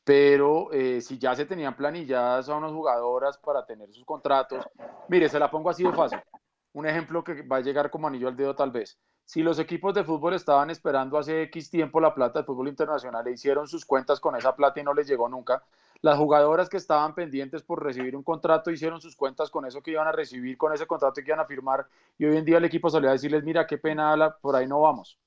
pero 0.03 0.71
eh, 0.71 1.01
si 1.01 1.17
ya 1.17 1.35
se 1.35 1.45
tenían 1.45 1.75
planilladas 1.75 2.49
a 2.49 2.55
unas 2.55 2.71
jugadoras 2.71 3.37
para 3.37 3.65
tener 3.65 3.91
sus 3.91 4.05
contratos, 4.05 4.65
mire, 5.07 5.29
se 5.29 5.39
la 5.39 5.49
pongo 5.49 5.69
así 5.69 5.83
de 5.83 5.93
fácil. 5.93 6.19
Un 6.73 6.87
ejemplo 6.87 7.23
que 7.23 7.41
va 7.43 7.57
a 7.57 7.61
llegar 7.61 7.89
como 7.89 8.07
anillo 8.07 8.27
al 8.27 8.35
dedo 8.35 8.55
tal 8.55 8.71
vez. 8.71 8.99
Si 9.25 9.41
los 9.41 9.57
equipos 9.57 9.93
de 9.93 10.03
fútbol 10.03 10.33
estaban 10.33 10.69
esperando 10.69 11.17
hace 11.17 11.43
X 11.43 11.69
tiempo 11.69 11.99
la 11.99 12.13
plata 12.13 12.39
del 12.39 12.45
fútbol 12.45 12.67
internacional 12.67 13.25
e 13.27 13.31
hicieron 13.31 13.67
sus 13.67 13.85
cuentas 13.85 14.19
con 14.19 14.35
esa 14.35 14.55
plata 14.55 14.81
y 14.81 14.83
no 14.83 14.93
les 14.93 15.07
llegó 15.07 15.29
nunca, 15.29 15.63
las 16.01 16.17
jugadoras 16.17 16.67
que 16.67 16.77
estaban 16.77 17.15
pendientes 17.15 17.63
por 17.63 17.81
recibir 17.81 18.15
un 18.15 18.23
contrato 18.23 18.69
hicieron 18.71 18.99
sus 18.99 19.15
cuentas 19.15 19.49
con 19.49 19.65
eso 19.65 19.81
que 19.81 19.91
iban 19.91 20.07
a 20.07 20.11
recibir, 20.11 20.57
con 20.57 20.73
ese 20.73 20.85
contrato 20.85 21.21
que 21.21 21.29
iban 21.29 21.39
a 21.39 21.45
firmar, 21.45 21.87
y 22.17 22.25
hoy 22.25 22.35
en 22.35 22.43
día 22.43 22.57
el 22.57 22.65
equipo 22.65 22.89
salió 22.89 23.09
a 23.09 23.13
decirles, 23.13 23.43
mira, 23.43 23.65
qué 23.65 23.77
pena, 23.77 24.35
por 24.41 24.55
ahí 24.55 24.67
no 24.67 24.81
vamos. 24.81 25.17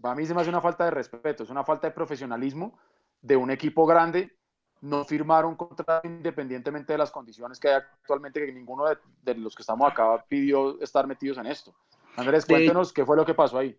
Para 0.00 0.14
mí 0.14 0.26
se 0.26 0.34
me 0.34 0.42
hace 0.42 0.50
una 0.50 0.60
falta 0.60 0.84
de 0.84 0.90
respeto, 0.90 1.44
es 1.44 1.50
una 1.50 1.64
falta 1.64 1.86
de 1.86 1.94
profesionalismo 1.94 2.78
de 3.22 3.36
un 3.36 3.50
equipo 3.50 3.86
grande 3.86 4.36
no 4.82 5.04
firmar 5.04 5.46
un 5.46 5.54
contrato 5.54 6.06
independientemente 6.06 6.92
de 6.92 6.98
las 6.98 7.10
condiciones 7.10 7.58
que 7.58 7.68
hay 7.68 7.74
actualmente, 7.74 8.44
que 8.44 8.52
ninguno 8.52 8.84
de, 9.22 9.34
los 9.36 9.54
que 9.54 9.62
estamos 9.62 9.90
acá 9.90 10.24
pidió 10.28 10.80
estar 10.80 11.06
metidos 11.06 11.38
en 11.38 11.46
esto. 11.46 11.72
Andrés, 12.16 12.44
cuéntenos 12.44 12.92
qué 12.92 13.06
fue 13.06 13.16
lo 13.16 13.24
que 13.24 13.32
pasó 13.32 13.58
ahí. 13.58 13.78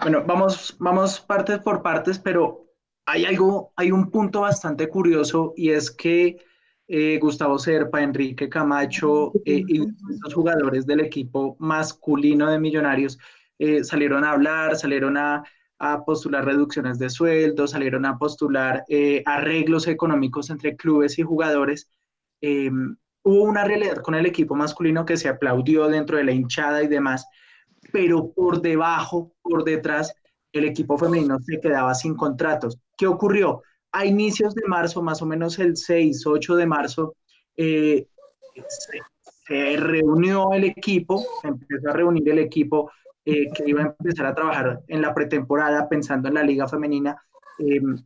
Bueno, 0.00 0.24
vamos, 0.26 0.74
vamos 0.80 1.20
partes 1.20 1.60
por 1.60 1.82
partes, 1.82 2.18
pero 2.18 2.64
hay 3.04 3.24
algo, 3.24 3.72
hay 3.76 3.92
un 3.92 4.10
punto 4.10 4.40
bastante 4.40 4.88
curioso 4.88 5.52
y 5.56 5.70
es 5.70 5.90
que 5.90 6.38
eh, 6.88 7.18
Gustavo 7.20 7.58
Serpa, 7.58 8.02
Enrique 8.02 8.48
Camacho 8.48 9.32
eh, 9.44 9.62
y 9.66 9.78
los 10.22 10.34
jugadores 10.34 10.86
del 10.86 11.00
equipo 11.00 11.56
masculino 11.58 12.50
de 12.50 12.58
Millonarios 12.58 13.18
eh, 13.58 13.84
salieron 13.84 14.24
a 14.24 14.32
hablar, 14.32 14.76
salieron 14.76 15.16
a, 15.16 15.44
postular 16.04 16.44
reducciones 16.44 16.98
de 16.98 17.10
sueldo, 17.10 17.66
salieron 17.66 18.06
a 18.06 18.18
postular 18.18 18.84
arreglos 19.26 19.88
económicos 19.88 20.50
entre 20.50 20.76
clubes 20.76 21.18
y 21.18 21.22
jugadores. 21.22 21.88
Em, 22.40 22.96
hubo 23.24 23.42
una 23.42 23.64
realidad 23.64 23.96
con 23.96 24.14
el 24.14 24.26
equipo 24.26 24.54
masculino 24.54 25.04
que 25.04 25.16
se 25.16 25.28
aplaudió 25.28 25.88
dentro 25.88 26.16
de 26.16 26.24
la 26.24 26.32
hinchada 26.32 26.82
y 26.82 26.88
demás, 26.88 27.26
pero 27.92 28.32
por 28.32 28.60
debajo, 28.60 29.34
por 29.42 29.64
detrás, 29.64 30.14
el 30.52 30.64
equipo 30.66 30.98
femenino 30.98 31.38
se 31.40 31.60
quedaba 31.60 31.94
sin 31.94 32.14
contratos. 32.14 32.78
¿Qué 32.96 33.06
ocurrió? 33.06 33.62
A 33.92 34.04
inicios 34.04 34.54
de 34.54 34.62
marzo, 34.66 35.02
más 35.02 35.22
o 35.22 35.26
menos 35.26 35.58
el 35.58 35.76
6, 35.76 36.26
8 36.26 36.56
de 36.56 36.66
marzo, 36.66 37.16
eh, 37.56 38.06
se, 39.46 39.76
reunió 39.76 40.52
el 40.52 40.64
equipo, 40.64 41.24
se 41.40 41.48
empezó 41.48 41.90
a 41.90 41.92
reunir 41.92 42.28
el 42.28 42.38
equipo 42.38 42.90
eh, 43.24 43.50
que 43.52 43.64
iba 43.66 43.82
a 43.82 43.86
empezar 43.86 44.26
a 44.26 44.34
trabajar 44.34 44.82
en 44.88 45.02
la 45.02 45.14
pretemporada 45.14 45.88
pensando 45.88 46.28
en 46.28 46.34
la 46.34 46.42
liga 46.42 46.68
femenina. 46.68 47.20
Em, 47.58 47.96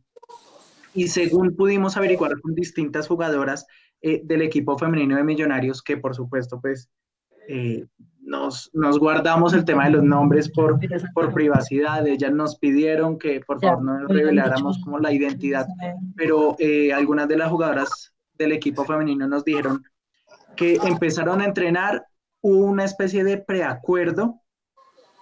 y 0.93 1.07
según 1.07 1.55
pudimos 1.55 1.97
averiguar 1.97 2.39
con 2.41 2.55
distintas 2.55 3.07
jugadoras 3.07 3.65
eh, 4.01 4.21
del 4.23 4.41
equipo 4.41 4.77
femenino 4.77 5.15
de 5.15 5.23
Millonarios, 5.23 5.81
que 5.81 5.97
por 5.97 6.15
supuesto, 6.15 6.59
pues 6.61 6.89
nos, 8.27 8.69
nos, 8.73 8.99
guardamos 8.99 9.53
el 9.53 9.63
tema 9.63 9.85
de 9.85 9.91
los 9.91 10.03
nombres 10.03 10.51
por, 10.51 10.77
por 11.13 11.33
privacidad. 11.33 12.05
Ellas 12.05 12.31
nos 12.33 12.57
pidieron 12.57 13.17
que 13.17 13.39
por 13.39 13.61
favor 13.61 13.83
no 13.83 14.05
reveláramos 14.07 14.79
como 14.83 14.99
la 14.99 15.13
identidad, 15.13 15.65
pero 16.15 16.55
eh, 16.59 16.91
algunas 16.93 17.27
de 17.27 17.37
las 17.37 17.49
jugadoras 17.49 18.13
del 18.37 18.51
equipo 18.51 18.83
femenino 18.83 19.27
nos 19.27 19.45
dijeron 19.45 19.83
que 20.55 20.75
empezaron 20.83 21.41
a 21.41 21.45
entrenar 21.45 22.05
una 22.41 22.83
especie 22.83 23.23
de 23.23 23.37
preacuerdo 23.37 24.41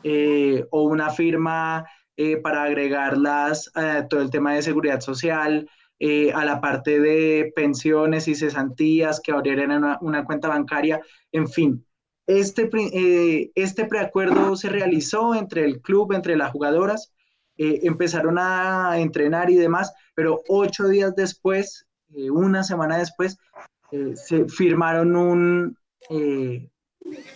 eh, 0.08 0.66
o 0.70 0.84
una 0.84 1.10
firma 1.10 1.86
eh, 2.16 2.38
para 2.38 2.64
agregarlas 2.64 3.72
a 3.74 4.08
todo 4.08 4.22
el 4.22 4.30
tema 4.30 4.54
de 4.54 4.62
seguridad 4.62 5.02
social, 5.02 5.70
a 6.34 6.46
la 6.46 6.60
parte 6.62 7.00
de 7.00 7.54
pensiones 7.56 8.28
y 8.28 8.36
cesantías, 8.36 9.22
que 9.22 9.32
abrieran 9.32 9.98
una, 10.02 10.26
cuenta 10.26 10.50
bancaria, 10.50 11.02
en 11.32 11.48
fin, 11.48 11.86
este, 12.28 12.70
eh, 12.74 13.52
este 13.56 13.86
preacuerdo 13.86 14.56
se 14.56 14.70
realizó 14.70 15.36
entre 15.36 15.64
el 15.64 15.82
club, 15.82 16.14
entre 16.14 16.36
las 16.36 16.52
jugadoras, 16.52 17.14
eh, 17.58 17.82
empezaron 17.84 18.38
a 18.40 18.98
entrenar 18.98 19.50
y 19.50 19.56
demás, 19.56 19.94
pero 20.16 20.42
ocho 20.48 20.88
días 20.88 21.16
después, 21.16 21.86
eh, 22.16 22.32
una 22.32 22.64
semana 22.64 22.98
después, 22.98 23.38
se 24.16 24.50
firmaron 24.50 25.16
un, 25.16 25.78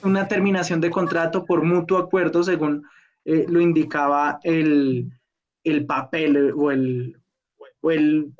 una 0.03 0.27
terminación 0.27 0.81
de 0.81 0.89
contrato 0.89 1.45
por 1.45 1.63
mutuo 1.63 1.97
acuerdo, 1.97 2.43
según 2.43 2.85
lo 3.25 3.61
indicaba 3.61 4.39
el, 4.43 5.11
el 5.63 5.85
papel 5.85 6.53
o, 6.55 6.71
el, 6.71 7.15
o 7.81 7.91
el, 7.91 8.33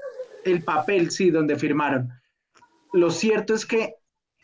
el 0.45 0.63
papel, 0.63 1.11
sí, 1.11 1.29
donde 1.29 1.55
firmaron. 1.57 2.09
Lo 2.93 3.11
cierto 3.11 3.53
es 3.53 3.65
que 3.65 3.95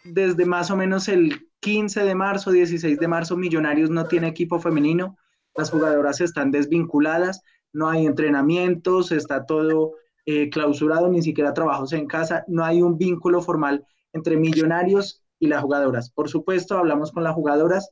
desde 0.03 0.45
más 0.45 0.69
o 0.69 0.77
menos 0.77 1.07
el 1.07 1.47
15 1.61 2.03
de 2.03 2.15
marzo, 2.15 2.51
16 2.51 2.99
de 2.99 3.07
marzo, 3.07 3.37
Millonarios 3.37 3.89
no 3.89 4.07
tiene 4.07 4.27
equipo 4.27 4.59
femenino, 4.59 5.17
las 5.55 5.71
jugadoras 5.71 6.21
están 6.21 6.51
desvinculadas, 6.51 7.41
no 7.73 7.89
hay 7.89 8.05
entrenamientos, 8.05 9.11
está 9.11 9.45
todo 9.45 9.93
eh, 10.25 10.49
clausurado, 10.49 11.09
ni 11.09 11.21
siquiera 11.21 11.53
trabajos 11.53 11.93
en 11.93 12.07
casa, 12.07 12.43
no 12.47 12.63
hay 12.63 12.81
un 12.81 12.97
vínculo 12.97 13.41
formal 13.41 13.85
entre 14.13 14.37
Millonarios 14.37 15.24
y 15.39 15.47
las 15.47 15.61
jugadoras. 15.61 16.11
Por 16.11 16.29
supuesto, 16.29 16.77
hablamos 16.77 17.11
con 17.11 17.23
las 17.23 17.33
jugadoras, 17.33 17.89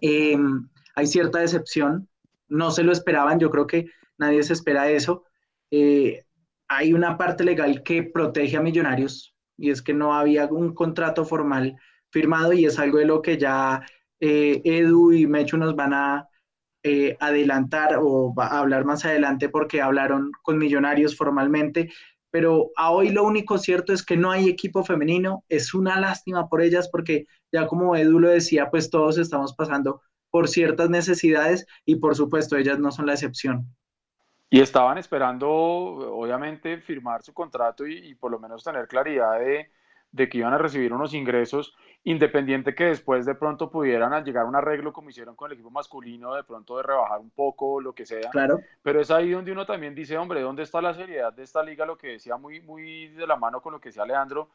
em, 0.00 0.68
hay 0.94 1.06
cierta 1.06 1.38
decepción, 1.38 2.08
no 2.48 2.70
se 2.70 2.84
lo 2.84 2.92
esperaban, 2.92 3.38
yo 3.38 3.50
creo 3.50 3.66
que 3.66 3.86
nadie 4.18 4.42
se 4.42 4.52
espera 4.52 4.90
eso. 4.90 5.24
Eh, 5.70 6.24
hay 6.68 6.92
una 6.92 7.16
parte 7.18 7.44
legal 7.44 7.82
que 7.82 8.02
protege 8.02 8.56
a 8.56 8.60
Millonarios 8.62 9.34
y 9.56 9.70
es 9.70 9.82
que 9.82 9.94
no 9.94 10.14
había 10.14 10.46
un 10.46 10.74
contrato 10.74 11.24
formal 11.24 11.76
firmado 12.10 12.52
y 12.52 12.64
es 12.64 12.78
algo 12.78 12.98
de 12.98 13.06
lo 13.06 13.22
que 13.22 13.38
ya 13.38 13.82
eh, 14.20 14.60
Edu 14.64 15.12
y 15.12 15.26
Mechu 15.26 15.56
nos 15.56 15.74
van 15.74 15.92
a 15.94 16.28
eh, 16.82 17.16
adelantar 17.20 17.96
o 18.00 18.34
hablar 18.36 18.84
más 18.84 19.04
adelante 19.04 19.48
porque 19.48 19.80
hablaron 19.80 20.32
con 20.42 20.58
Millonarios 20.58 21.16
formalmente, 21.16 21.90
pero 22.34 22.72
a 22.74 22.90
hoy 22.90 23.10
lo 23.10 23.22
único 23.22 23.58
cierto 23.58 23.92
es 23.92 24.04
que 24.04 24.16
no 24.16 24.32
hay 24.32 24.48
equipo 24.48 24.82
femenino, 24.82 25.44
es 25.48 25.72
una 25.72 26.00
lástima 26.00 26.48
por 26.48 26.62
ellas 26.62 26.88
porque 26.90 27.28
ya 27.52 27.68
como 27.68 27.94
Edu 27.94 28.18
lo 28.18 28.28
decía, 28.28 28.70
pues 28.70 28.90
todos 28.90 29.18
estamos 29.18 29.54
pasando 29.54 30.02
por 30.30 30.48
ciertas 30.48 30.90
necesidades 30.90 31.64
y 31.84 31.94
por 31.94 32.16
supuesto 32.16 32.56
ellas 32.56 32.80
no 32.80 32.90
son 32.90 33.06
la 33.06 33.12
excepción. 33.12 33.72
y 34.50 34.60
estaban 34.60 34.98
esperando, 34.98 35.48
obviamente, 35.48 36.80
firmar 36.80 37.22
su 37.22 37.32
contrato 37.32 37.86
y, 37.86 38.16
por 38.16 38.32
lo 38.32 38.40
menos 38.40 38.64
tener 38.64 38.88
claridad 38.88 39.38
de, 39.38 39.70
de, 40.10 40.28
que 40.28 40.38
iban 40.38 40.54
a 40.54 40.58
recibir 40.58 40.92
unos 40.92 41.14
ingresos, 41.14 41.72
independiente 42.04 42.74
que 42.74 42.84
después 42.84 43.24
de 43.24 43.34
pronto 43.34 43.70
pudieran 43.70 44.24
llegar 44.24 44.44
a 44.44 44.48
un 44.48 44.54
arreglo 44.54 44.92
como 44.92 45.10
hicieron 45.10 45.34
con 45.34 45.50
el 45.50 45.54
equipo 45.54 45.70
masculino, 45.70 46.34
de 46.34 46.44
pronto 46.44 46.76
de 46.76 46.82
rebajar 46.82 47.18
un 47.18 47.30
poco, 47.30 47.80
lo 47.80 47.94
que 47.94 48.04
sea. 48.04 48.30
Claro. 48.30 48.60
Pero 48.82 49.00
es 49.00 49.10
ahí 49.10 49.30
donde 49.30 49.52
uno 49.52 49.64
también 49.64 49.94
dice, 49.94 50.16
hombre, 50.18 50.42
¿dónde 50.42 50.62
está 50.62 50.82
la 50.82 50.94
seriedad 50.94 51.32
de 51.32 51.42
esta 51.42 51.62
liga? 51.62 51.86
Lo 51.86 51.96
que 51.96 52.08
decía 52.08 52.36
muy, 52.36 52.60
muy 52.60 53.08
de 53.08 53.26
la 53.26 53.36
mano 53.36 53.62
con 53.62 53.72
lo 53.72 53.80
que 53.80 53.88
decía 53.88 54.04
Leandro, 54.04 54.50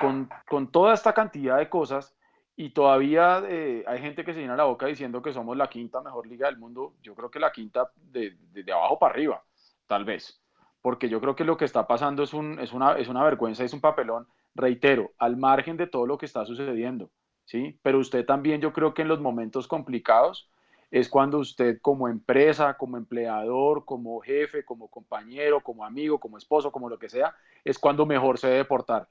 con, 0.00 0.28
con 0.48 0.72
toda 0.72 0.94
esta 0.94 1.12
cantidad 1.12 1.58
de 1.58 1.68
cosas 1.68 2.16
y 2.58 2.70
todavía 2.70 3.42
eh, 3.46 3.84
hay 3.86 4.00
gente 4.00 4.24
que 4.24 4.32
se 4.32 4.40
llena 4.40 4.56
la 4.56 4.64
boca 4.64 4.86
diciendo 4.86 5.20
que 5.20 5.34
somos 5.34 5.54
la 5.58 5.68
quinta 5.68 6.00
mejor 6.00 6.26
liga 6.26 6.46
del 6.46 6.56
mundo. 6.56 6.94
Yo 7.02 7.14
creo 7.14 7.30
que 7.30 7.38
la 7.38 7.52
quinta 7.52 7.90
de, 7.94 8.34
de, 8.52 8.72
abajo 8.72 8.98
para 8.98 9.12
arriba, 9.12 9.42
tal 9.86 10.06
vez. 10.06 10.40
Porque 10.80 11.10
yo 11.10 11.20
creo 11.20 11.36
que 11.36 11.44
lo 11.44 11.58
que 11.58 11.66
está 11.66 11.86
pasando 11.86 12.22
es, 12.22 12.32
un, 12.32 12.58
es, 12.58 12.72
una, 12.72 12.96
es 12.96 13.08
una 13.08 13.22
vergüenza, 13.24 13.62
es 13.62 13.74
un 13.74 13.82
papelón, 13.82 14.26
reitero, 14.56 15.12
al 15.18 15.36
margen 15.36 15.76
de 15.76 15.86
todo 15.86 16.06
lo 16.06 16.18
que 16.18 16.26
está 16.26 16.44
sucediendo. 16.44 17.10
¿sí? 17.44 17.78
Pero 17.82 17.98
usted 17.98 18.24
también, 18.24 18.60
yo 18.60 18.72
creo 18.72 18.94
que 18.94 19.02
en 19.02 19.08
los 19.08 19.20
momentos 19.20 19.68
complicados 19.68 20.50
es 20.90 21.08
cuando 21.08 21.38
usted 21.38 21.78
como 21.82 22.08
empresa, 22.08 22.74
como 22.74 22.96
empleador, 22.96 23.84
como 23.84 24.20
jefe, 24.20 24.64
como 24.64 24.88
compañero, 24.88 25.60
como 25.60 25.84
amigo, 25.84 26.18
como 26.18 26.38
esposo, 26.38 26.70
como 26.70 26.88
lo 26.88 26.98
que 26.98 27.08
sea, 27.08 27.34
es 27.64 27.78
cuando 27.78 28.06
mejor 28.06 28.38
se 28.38 28.48
debe 28.48 28.64
portar. 28.64 29.08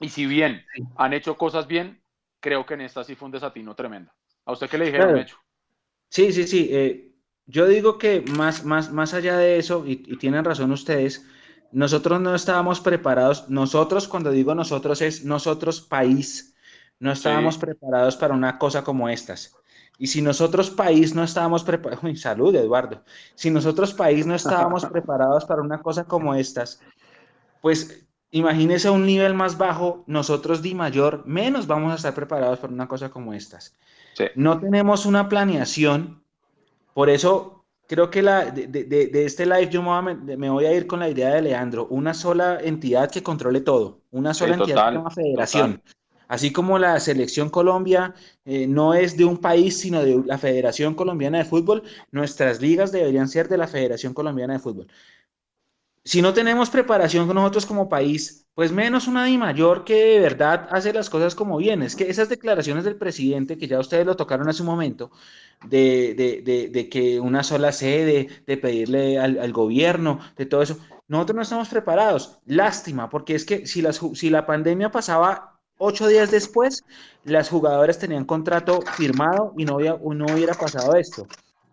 Y 0.00 0.08
si 0.08 0.26
bien 0.26 0.64
han 0.96 1.12
hecho 1.12 1.36
cosas 1.36 1.66
bien, 1.66 2.00
creo 2.40 2.66
que 2.66 2.74
en 2.74 2.82
esta 2.82 3.04
sí 3.04 3.14
fue 3.14 3.26
un 3.26 3.32
desatino 3.32 3.74
tremendo. 3.74 4.12
¿A 4.44 4.52
usted 4.52 4.68
qué 4.68 4.78
le 4.78 4.86
dijeron, 4.86 5.18
hecho? 5.18 5.38
Sí, 6.08 6.32
sí, 6.32 6.46
sí. 6.46 6.68
Eh, 6.70 7.12
yo 7.46 7.66
digo 7.66 7.98
que 7.98 8.22
más, 8.36 8.64
más, 8.64 8.92
más 8.92 9.14
allá 9.14 9.36
de 9.36 9.58
eso, 9.58 9.84
y, 9.86 9.96
tienen 10.16 10.44
razón 10.44 10.70
ustedes, 10.72 11.26
nosotros 11.72 12.20
no 12.20 12.34
estábamos 12.34 12.80
preparados, 12.80 13.48
nosotros 13.48 14.08
cuando 14.08 14.30
digo 14.30 14.54
nosotros 14.54 15.00
es 15.02 15.24
nosotros 15.24 15.80
país, 15.80 16.54
no 16.98 17.12
estábamos 17.12 17.58
preparados 17.58 18.16
para 18.16 18.34
una 18.34 18.58
cosa 18.58 18.82
como 18.82 19.08
estas. 19.08 19.54
Y 19.98 20.08
si 20.08 20.20
nosotros 20.20 20.70
país 20.70 21.14
no 21.14 21.22
estábamos 21.24 21.64
preparados, 21.64 22.20
salud 22.20 22.54
Eduardo, 22.54 23.02
si 23.34 23.50
nosotros 23.50 23.94
país 23.94 24.26
no 24.26 24.34
estábamos 24.34 24.84
preparados 24.92 25.44
para 25.44 25.62
una 25.62 25.80
cosa 25.82 26.04
como 26.04 26.34
estas, 26.34 26.80
pues 27.60 28.06
Imagínese 28.36 28.88
a 28.88 28.92
un 28.92 29.06
nivel 29.06 29.34
más 29.34 29.56
bajo, 29.56 30.04
nosotros 30.06 30.60
Di 30.60 30.74
Mayor, 30.74 31.22
menos 31.26 31.66
vamos 31.66 31.92
a 31.92 31.96
estar 31.96 32.12
preparados 32.12 32.58
para 32.58 32.72
una 32.72 32.88
cosa 32.88 33.08
como 33.08 33.32
estas. 33.32 33.74
No 34.34 34.58
tenemos 34.58 35.06
una 35.06 35.28
planeación, 35.28 36.22
por 36.92 37.08
eso 37.08 37.55
creo 37.88 38.10
que 38.10 38.22
la, 38.22 38.46
de, 38.46 39.24
este 39.24 39.46
live 39.46 39.68
yo 39.70 39.82
me 39.82 40.50
voy, 40.50 40.66
a, 40.66 40.74
ir 40.74 40.86
con 40.86 41.00
la 41.00 41.08
idea 41.08 41.34
de 41.34 41.42
Leandro, 41.42 41.86
una 41.88 42.14
sola 42.14 42.58
entidad 42.62 43.10
que 43.10 43.22
controle 43.22 43.60
todo, 43.60 44.00
una 44.10 44.34
sola 44.34 44.54
entidad 44.54 45.04
que 45.04 45.10
federación. 45.14 45.82
Así 46.28 46.52
como 46.52 46.78
la 46.78 46.98
selección 46.98 47.50
Colombia 47.50 48.12
eh, 48.44 48.66
no 48.66 48.94
es 48.94 49.16
de 49.16 49.24
un 49.24 49.38
país, 49.38 49.78
sino 49.78 50.02
de 50.02 50.24
la 50.26 50.38
Federación 50.38 50.94
Colombiana 50.94 51.38
de 51.38 51.44
Fútbol, 51.44 51.84
nuestras 52.10 52.60
ligas 52.60 52.90
deberían 52.90 53.28
ser 53.28 53.48
de 53.48 53.58
la 53.58 53.68
Federación 53.68 54.12
Colombiana 54.12 54.54
de 54.54 54.58
Fútbol 54.58 54.88
si 56.06 56.22
no 56.22 56.32
tenemos 56.32 56.70
preparación 56.70 57.26
con 57.26 57.34
nosotros 57.34 57.66
como 57.66 57.88
país, 57.88 58.45
pues 58.56 58.72
menos 58.72 59.06
una 59.06 59.26
Di 59.26 59.36
Mayor 59.36 59.84
que 59.84 59.94
de 59.94 60.18
verdad 60.18 60.66
hace 60.70 60.94
las 60.94 61.10
cosas 61.10 61.34
como 61.34 61.58
bien. 61.58 61.82
Es 61.82 61.94
que 61.94 62.08
esas 62.08 62.30
declaraciones 62.30 62.84
del 62.84 62.96
presidente, 62.96 63.58
que 63.58 63.68
ya 63.68 63.78
ustedes 63.78 64.06
lo 64.06 64.16
tocaron 64.16 64.48
hace 64.48 64.62
un 64.62 64.68
momento, 64.68 65.10
de, 65.66 66.14
de, 66.42 66.70
de, 66.70 66.88
que 66.88 67.20
una 67.20 67.42
sola 67.42 67.70
sede, 67.70 68.28
de 68.46 68.56
pedirle 68.56 69.18
al, 69.18 69.52
gobierno, 69.52 70.20
de 70.38 70.46
todo 70.46 70.62
eso, 70.62 70.78
nosotros 71.06 71.36
no 71.36 71.42
estamos 71.42 71.68
preparados. 71.68 72.38
Lástima, 72.46 73.10
porque 73.10 73.34
es 73.34 73.44
que 73.44 73.66
si, 73.66 73.82
las, 73.82 74.00
si 74.14 74.30
la 74.30 74.46
pandemia 74.46 74.90
pasaba 74.90 75.58
ocho 75.76 76.08
días 76.08 76.30
después, 76.30 76.82
las 77.24 77.50
jugadoras 77.50 77.98
tenían 77.98 78.24
contrato 78.24 78.80
firmado 78.96 79.52
y 79.58 79.66
no, 79.66 79.74
había, 79.74 79.98
no 80.02 80.24
hubiera 80.32 80.54
pasado 80.54 80.94
esto. 80.94 81.26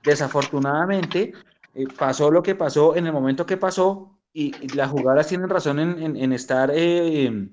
Desafortunadamente, 0.03 1.31
eh, 1.75 1.85
pasó 1.97 2.29
lo 2.29 2.43
que 2.43 2.55
pasó 2.55 2.93
en 2.97 3.07
el 3.07 3.13
momento 3.13 3.45
que 3.45 3.55
pasó, 3.55 4.12
y, 4.33 4.67
las 4.75 4.89
jugadoras 4.89 5.27
tienen 5.27 5.49
razón 5.49 5.79
en, 5.79 6.33
estar 6.33 6.71
eh, 6.73 7.47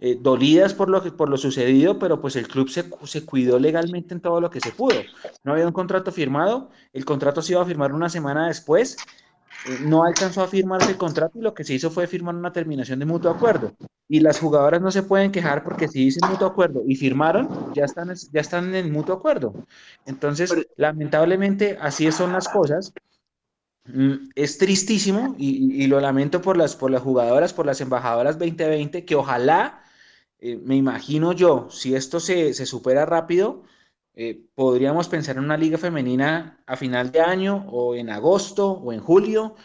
eh, 0.00 0.18
dolidas 0.20 0.74
por 0.74 0.88
lo, 0.88 1.02
por 1.16 1.28
lo 1.28 1.36
sucedido, 1.36 1.98
pero 1.98 2.20
pues 2.20 2.36
el 2.36 2.46
club 2.46 2.68
se, 2.68 2.84
se, 3.04 3.24
cuidó 3.24 3.58
legalmente 3.58 4.14
en 4.14 4.20
todo 4.20 4.40
lo 4.40 4.50
que 4.50 4.60
se 4.60 4.72
pudo. 4.72 5.00
No 5.44 5.52
había 5.52 5.66
un 5.66 5.72
contrato 5.72 6.12
firmado, 6.12 6.70
el 6.92 7.04
contrato 7.04 7.42
se 7.42 7.52
iba 7.52 7.62
a 7.62 7.66
firmar 7.66 7.92
una 7.92 8.08
semana 8.08 8.48
después, 8.48 8.96
eh, 9.66 9.78
no 9.82 10.04
alcanzó 10.04 10.42
a 10.42 10.48
firmarse 10.48 10.90
el 10.90 10.96
contrato 10.96 11.38
y 11.38 11.42
lo 11.42 11.52
que 11.52 11.64
se 11.64 11.74
hizo 11.74 11.90
fue 11.90 12.06
firmar 12.06 12.34
una 12.34 12.52
terminación 12.52 12.98
de 12.98 13.06
mutuo 13.06 13.30
acuerdo. 13.30 13.74
Y 14.08 14.20
las 14.20 14.40
jugadoras 14.40 14.80
no 14.80 14.90
se 14.90 15.02
pueden 15.02 15.30
quejar 15.30 15.62
porque 15.62 15.86
si 15.86 16.04
dicen 16.04 16.28
mutuo 16.28 16.48
acuerdo 16.48 16.82
y 16.86 16.96
firmaron, 16.96 17.72
ya 17.74 17.84
están, 17.84 18.12
ya 18.32 18.40
están 18.40 18.74
en 18.74 18.90
mutuo 18.90 19.14
acuerdo. 19.14 19.54
Entonces, 20.06 20.52
lamentablemente, 20.76 21.78
así 21.80 22.10
son 22.10 22.32
las 22.32 22.48
cosas. 22.48 22.92
Mm, 23.84 24.30
es 24.34 24.58
tristísimo 24.58 25.34
y, 25.38 25.86
lo 25.86 26.00
lamento 26.00 26.42
por 26.42 26.56
las, 26.56 26.76
por 26.76 26.90
las 26.90 27.02
jugadoras, 27.02 27.52
por 27.52 27.66
las 27.66 27.80
embajadoras 27.80 28.38
2020, 28.38 29.04
que 29.04 29.14
ojalá, 29.16 29.82
eh, 30.38 30.56
me 30.64 30.76
imagino 30.76 31.32
yo, 31.32 31.68
si 31.70 31.94
esto 31.94 32.20
se, 32.20 32.54
supera 32.66 33.06
rápido, 33.06 33.64
eh, 34.14 34.46
podríamos 34.54 35.08
pensar 35.08 35.36
en 35.36 35.44
una 35.44 35.56
liga 35.56 35.78
femenina 35.78 36.62
a 36.66 36.76
final 36.76 37.10
de 37.12 37.20
año 37.20 37.66
o 37.70 37.94
en 37.94 38.10
agosto 38.10 38.70
o 38.72 38.92
en 38.92 39.00
julio, 39.00 39.56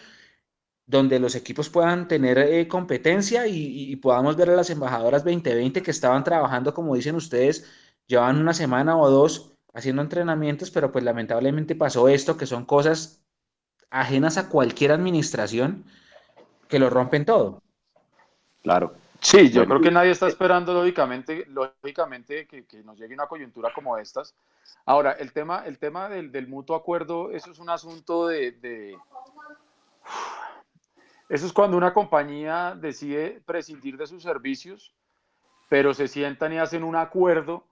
donde 0.87 1.19
los 1.19 1.35
equipos 1.35 1.69
puedan 1.69 2.07
tener 2.07 2.37
eh, 2.37 2.67
competencia 2.67 3.47
y, 3.47 3.91
y, 3.91 3.95
podamos 3.97 4.35
ver 4.37 4.51
a 4.51 4.55
las 4.55 4.69
embajadoras 4.69 5.23
2020 5.23 5.81
que 5.81 5.91
estaban 5.91 6.23
trabajando, 6.23 6.73
como 6.73 6.95
dicen 6.95 7.15
ustedes, 7.15 7.65
llevan 8.07 8.37
una 8.39 8.53
semana 8.53 8.97
o 8.97 9.09
dos 9.09 9.53
haciendo 9.73 10.01
entrenamientos, 10.03 10.71
pero 10.71 10.91
pues 10.91 11.03
lamentablemente 11.03 11.75
pasó 11.75 12.07
esto, 12.07 12.37
que 12.37 12.45
son 12.45 12.65
cosas 12.65 13.24
ajenas 13.89 14.37
a 14.37 14.49
cualquier 14.49 14.91
administración 14.91 15.85
que 16.67 16.79
lo 16.79 16.89
rompen 16.89 17.25
todo. 17.25 17.61
Claro. 18.63 18.95
Sí, 19.25 19.49
yo 19.49 19.65
creo 19.65 19.81
que 19.81 19.89
nadie 19.89 20.11
está 20.11 20.27
esperando 20.27 20.71
lógicamente, 20.71 21.45
lógicamente 21.47 22.45
que, 22.47 22.83
nos 22.83 22.97
llegue 22.99 23.15
una 23.15 23.27
coyuntura 23.27 23.71
como 23.73 23.97
estas. 23.97 24.35
Ahora, 24.85 25.13
el 25.13 25.33
tema, 25.33 25.65
el 25.65 25.79
tema 25.79 26.09
del, 26.09 26.47
mutuo 26.47 26.75
acuerdo, 26.75 27.31
eso 27.31 27.51
es 27.51 27.57
un 27.57 27.71
asunto 27.71 28.27
de, 28.27 28.95
Eso 31.27 31.45
es 31.45 31.53
cuando 31.53 31.75
una 31.75 31.91
compañía 31.91 32.77
decide 32.79 33.41
prescindir 33.45 33.97
de 33.97 34.05
sus 34.05 34.21
servicios, 34.21 34.93
pero 35.69 35.95
se 35.95 36.07
sientan 36.07 36.53
y 36.53 36.59
hacen 36.59 36.83
un 36.83 36.95
acuerdo. 36.95 37.65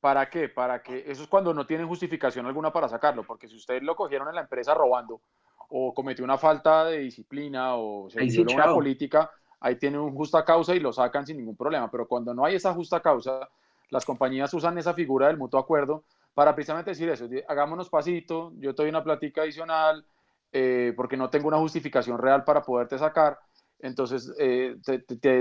¿Para 0.00 0.28
qué? 0.28 0.50
Para 0.50 0.82
que 0.82 1.10
eso 1.10 1.22
es 1.22 1.28
cuando 1.28 1.54
no 1.54 1.66
tienen 1.66 1.88
justificación 1.88 2.44
alguna 2.44 2.70
para 2.70 2.88
sacarlo, 2.88 3.24
porque 3.24 3.48
si 3.48 3.56
ustedes 3.56 3.82
lo 3.82 3.96
cogieron 3.96 4.28
en 4.28 4.34
la 4.34 4.42
empresa 4.42 4.74
robando, 4.74 5.22
o 5.68 5.92
cometió 5.94 6.24
una 6.24 6.38
falta 6.38 6.86
de 6.86 6.98
disciplina 6.98 7.76
o 7.76 8.08
se 8.10 8.20
violó 8.20 8.54
una 8.54 8.72
política, 8.72 9.30
ahí 9.60 9.76
tiene 9.76 9.98
una 9.98 10.12
justa 10.12 10.44
causa 10.44 10.74
y 10.74 10.80
lo 10.80 10.92
sacan 10.92 11.26
sin 11.26 11.36
ningún 11.36 11.56
problema. 11.56 11.90
Pero 11.90 12.06
cuando 12.06 12.32
no 12.34 12.44
hay 12.44 12.54
esa 12.54 12.72
justa 12.72 13.00
causa, 13.00 13.48
las 13.90 14.04
compañías 14.04 14.52
usan 14.54 14.78
esa 14.78 14.94
figura 14.94 15.28
del 15.28 15.36
mutuo 15.36 15.60
acuerdo 15.60 16.04
para 16.34 16.54
precisamente 16.54 16.92
decir 16.92 17.08
eso, 17.08 17.26
hagámonos 17.48 17.90
pasito, 17.90 18.52
yo 18.58 18.72
te 18.72 18.82
doy 18.82 18.90
una 18.90 19.02
plática 19.02 19.42
adicional 19.42 20.04
eh, 20.52 20.92
porque 20.96 21.16
no 21.16 21.28
tengo 21.28 21.48
una 21.48 21.58
justificación 21.58 22.16
real 22.16 22.44
para 22.44 22.62
poderte 22.62 22.96
sacar. 22.96 23.38
Entonces, 23.80 24.32
eh, 24.38 24.76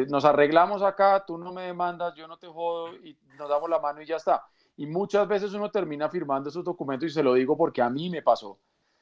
nos 0.09 0.25
arreglamos 0.25 0.81
acá, 0.81 1.23
tú 1.25 1.37
no 1.37 1.53
me 1.53 1.63
demandas, 1.63 2.13
yo 2.15 2.27
no 2.27 2.37
te 2.37 2.47
jodo 2.47 2.95
y 2.95 3.17
nos 3.37 3.49
damos 3.49 3.69
la 3.69 3.79
mano 3.79 4.01
y 4.01 4.05
ya 4.05 4.17
está. 4.17 4.43
Y 4.75 4.85
muchas 4.85 5.27
veces 5.27 5.53
uno 5.53 5.71
termina 5.71 6.09
firmando 6.09 6.49
esos 6.49 6.63
documentos 6.63 7.09
y 7.09 7.13
se 7.13 7.23
lo 7.23 7.33
digo 7.33 7.57
porque 7.57 7.81
a 7.81 7.89
mí 7.89 8.09
me 8.09 8.21
pasó. 8.21 8.57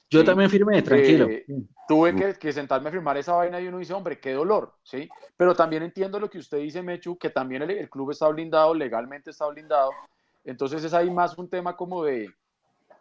Yo 0.09 0.23
también 0.23 0.49
firmé, 0.49 0.81
tranquilo. 0.81 1.27
Eh, 1.29 1.45
tuve 1.87 2.35
que, 2.37 2.53
sentarme 2.53 2.89
a 2.89 2.91
firmar 2.91 3.17
esa 3.17 3.33
vaina 3.33 3.59
y 3.59 3.67
uno 3.67 3.79
dice, 3.79 3.93
hombre, 3.93 4.19
qué 4.19 4.33
dolor, 4.33 4.73
¿sí? 4.83 5.09
Pero 5.35 5.55
también 5.55 5.83
entiendo 5.83 6.19
lo 6.19 6.29
que 6.29 6.37
usted 6.37 6.59
dice, 6.59 6.81
Mechu, 6.81 7.17
que 7.17 7.29
también 7.29 7.63
el, 7.63 7.89
club 7.89 8.11
está 8.11 8.27
blindado, 8.27 8.73
legalmente 8.73 9.31
está 9.31 9.47
blindado. 9.47 9.91
Entonces 10.43 10.83
es 10.83 10.93
ahí 10.93 11.09
más 11.09 11.37
un 11.37 11.49
tema 11.49 11.75
como 11.75 12.03
de 12.03 12.29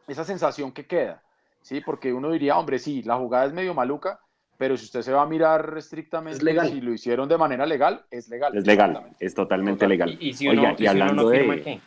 esa 0.09 0.25
sensación 0.25 0.73
que 0.73 0.87
queda, 0.87 1.23
¿sí? 1.61 1.81
Porque 1.81 2.13
uno 2.13 2.31
diría, 2.31 2.59
hombre, 2.59 2.79
sí, 2.79 3.03
la 3.03 3.17
jugada 3.17 3.47
es 3.47 3.53
medio 3.53 3.75
maluca, 3.75 4.21
pero 4.57 4.77
si 4.77 4.85
usted 4.85 5.03
se 5.03 5.13
va 5.13 5.23
a 5.23 5.27
mirar 5.27 5.75
estrictamente, 5.77 6.41
si 6.41 6.81
lo 6.81 6.93
hicieron 6.93 7.29
de 7.29 7.37
manera 7.37 7.67
legal, 7.67 8.05
es 8.11 8.29
legal. 8.29 8.57
Es 8.57 8.67
legal, 8.67 9.11
es 9.19 9.35
totalmente 9.35 9.87
legal. 9.87 10.17
Y, 10.21 10.33
si 10.33 10.49
uno, 10.49 10.75
y, 10.79 10.87
hablando 10.87 11.29
de... 11.29 11.81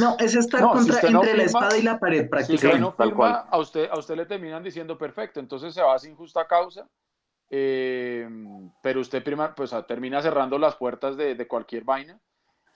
No, 0.00 0.16
es 0.18 0.34
estar 0.34 0.62
contra, 0.62 1.00
entre 1.00 1.36
la 1.36 1.42
espada 1.44 1.76
y 1.76 1.82
la 1.82 1.98
pared 1.98 2.28
prácticamente. 2.28 2.86
a 3.50 3.58
usted, 3.58 3.88
a 3.90 3.98
usted 3.98 4.16
le 4.16 4.26
terminan 4.26 4.62
diciendo 4.62 4.98
perfecto, 4.98 5.40
entonces 5.40 5.74
se 5.74 5.82
va 5.82 5.98
sin 5.98 6.16
justa 6.16 6.46
causa, 6.46 6.88
eh, 7.50 8.28
pero 8.82 9.00
usted 9.00 9.22
prima, 9.22 9.54
pues, 9.54 9.74
termina 9.86 10.20
cerrando 10.22 10.58
las 10.58 10.76
puertas 10.76 11.16
de, 11.16 11.34
de, 11.34 11.46
cualquier 11.46 11.84
vaina 11.84 12.18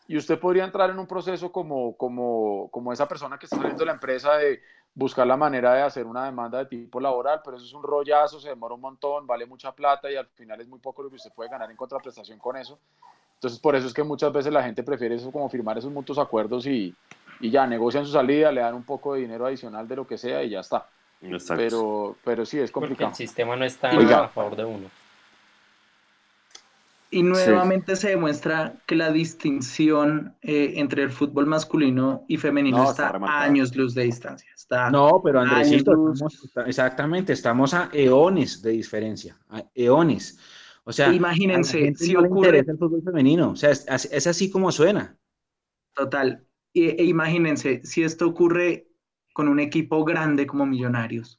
y 0.06 0.16
usted 0.16 0.38
podría 0.38 0.64
entrar 0.64 0.90
en 0.90 0.98
un 0.98 1.06
proceso 1.06 1.50
como, 1.50 1.96
como, 1.96 2.68
como 2.70 2.92
esa 2.92 3.08
persona 3.08 3.38
que 3.38 3.46
está 3.46 3.56
saliendo 3.56 3.80
de 3.80 3.86
la 3.86 3.92
empresa 3.92 4.36
de, 4.36 4.60
buscar 4.98 5.24
la 5.28 5.36
manera 5.36 5.74
de 5.74 5.82
hacer 5.82 6.06
una 6.06 6.24
demanda 6.24 6.58
de 6.58 6.66
tipo 6.66 6.98
laboral, 6.98 7.40
pero 7.44 7.56
eso 7.56 7.66
es 7.66 7.72
un 7.72 7.84
rollazo, 7.84 8.40
se 8.40 8.48
demora 8.48 8.74
un 8.74 8.80
montón, 8.80 9.28
vale 9.28 9.46
mucha 9.46 9.70
plata 9.70 10.10
y 10.10 10.16
al 10.16 10.26
final 10.26 10.60
es 10.60 10.66
muy 10.66 10.80
poco 10.80 11.04
lo 11.04 11.08
que 11.08 11.14
usted 11.14 11.30
puede 11.32 11.48
ganar 11.48 11.70
en 11.70 11.76
contraprestación 11.76 12.40
con 12.40 12.56
eso. 12.56 12.80
Entonces, 13.38 13.60
por 13.60 13.76
eso 13.76 13.86
es 13.86 13.94
que 13.94 14.02
muchas 14.02 14.32
veces 14.32 14.52
la 14.52 14.64
gente 14.64 14.82
prefiere 14.82 15.14
eso 15.14 15.30
como 15.30 15.48
firmar 15.48 15.78
esos 15.78 15.92
mutuos 15.92 16.18
acuerdos 16.18 16.66
y, 16.66 16.92
y 17.38 17.50
ya 17.50 17.68
negocian 17.68 18.04
su 18.04 18.10
salida, 18.10 18.50
le 18.50 18.62
dan 18.62 18.74
un 18.74 18.82
poco 18.82 19.14
de 19.14 19.20
dinero 19.20 19.46
adicional 19.46 19.86
de 19.86 19.94
lo 19.94 20.06
que 20.06 20.18
sea 20.18 20.42
y 20.42 20.50
ya 20.50 20.60
está. 20.60 20.86
Pero, 21.56 22.16
pero 22.24 22.44
sí, 22.44 22.58
es 22.58 22.72
complicado. 22.72 23.10
Porque 23.10 23.22
el 23.22 23.28
sistema 23.28 23.54
no 23.54 23.64
está 23.64 23.90
a 23.90 24.28
favor 24.28 24.56
de 24.56 24.64
uno. 24.64 24.90
Y 27.10 27.22
nuevamente 27.22 27.96
se 27.96 28.10
demuestra 28.10 28.74
que 28.86 28.94
la 28.94 29.10
distinción 29.10 30.34
eh, 30.42 30.74
entre 30.76 31.04
el 31.04 31.10
fútbol 31.10 31.46
masculino 31.46 32.24
y 32.28 32.36
femenino 32.36 32.90
está, 32.90 33.08
a 33.08 33.42
años 33.42 33.74
luz 33.74 33.94
de 33.94 34.02
distancia. 34.02 34.50
Está 34.54 34.90
no, 34.90 35.20
pero 35.24 35.40
Andresito, 35.40 36.12
exactamente, 36.66 37.32
estamos 37.32 37.72
a 37.72 37.88
eones 37.92 38.60
de 38.60 38.72
diferencia, 38.72 39.38
a 39.48 39.62
eones. 39.74 40.38
O 40.88 40.92
sea, 40.92 41.12
imagínense 41.12 41.94
si 41.94 42.16
ocurre 42.16 42.60
el 42.60 42.78
fútbol 42.78 43.02
femenino, 43.02 43.50
o 43.50 43.56
sea, 43.56 43.70
es, 43.70 44.08
es 44.10 44.26
así 44.26 44.50
como 44.50 44.72
suena. 44.72 45.18
Total. 45.94 46.46
E, 46.72 46.96
e 46.98 47.04
imagínense 47.04 47.82
si 47.84 48.02
esto 48.02 48.26
ocurre 48.26 48.88
con 49.34 49.48
un 49.48 49.60
equipo 49.60 50.02
grande 50.02 50.46
como 50.46 50.64
Millonarios 50.64 51.38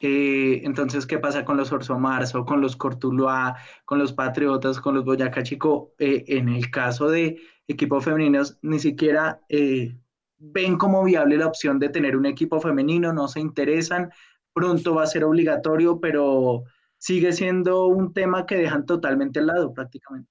eh, 0.00 0.60
entonces, 0.64 1.06
¿qué 1.06 1.18
pasa 1.18 1.44
con 1.44 1.56
los 1.56 1.72
Orso 1.72 1.98
Marzo, 1.98 2.44
con 2.44 2.60
los 2.60 2.76
Cortuluá, 2.76 3.56
con 3.84 3.98
los 3.98 4.12
Patriotas, 4.12 4.80
con 4.80 4.94
los 4.94 5.04
Boyacá 5.04 5.42
Chico? 5.42 5.94
Eh, 5.98 6.24
en 6.28 6.48
el 6.48 6.70
caso 6.70 7.10
de 7.10 7.40
equipos 7.66 8.04
femeninos, 8.04 8.58
ni 8.62 8.78
siquiera 8.78 9.40
eh, 9.48 9.96
ven 10.38 10.76
como 10.76 11.02
viable 11.02 11.36
la 11.36 11.46
opción 11.46 11.78
de 11.78 11.88
tener 11.88 12.16
un 12.16 12.26
equipo 12.26 12.60
femenino, 12.60 13.12
no 13.12 13.28
se 13.28 13.40
interesan. 13.40 14.10
Pronto 14.52 14.94
va 14.94 15.02
a 15.04 15.06
ser 15.06 15.24
obligatorio, 15.24 15.98
pero 16.00 16.64
sigue 16.98 17.32
siendo 17.32 17.86
un 17.86 18.12
tema 18.12 18.44
que 18.46 18.56
dejan 18.56 18.84
totalmente 18.84 19.38
al 19.38 19.46
lado 19.46 19.72
prácticamente. 19.72 20.30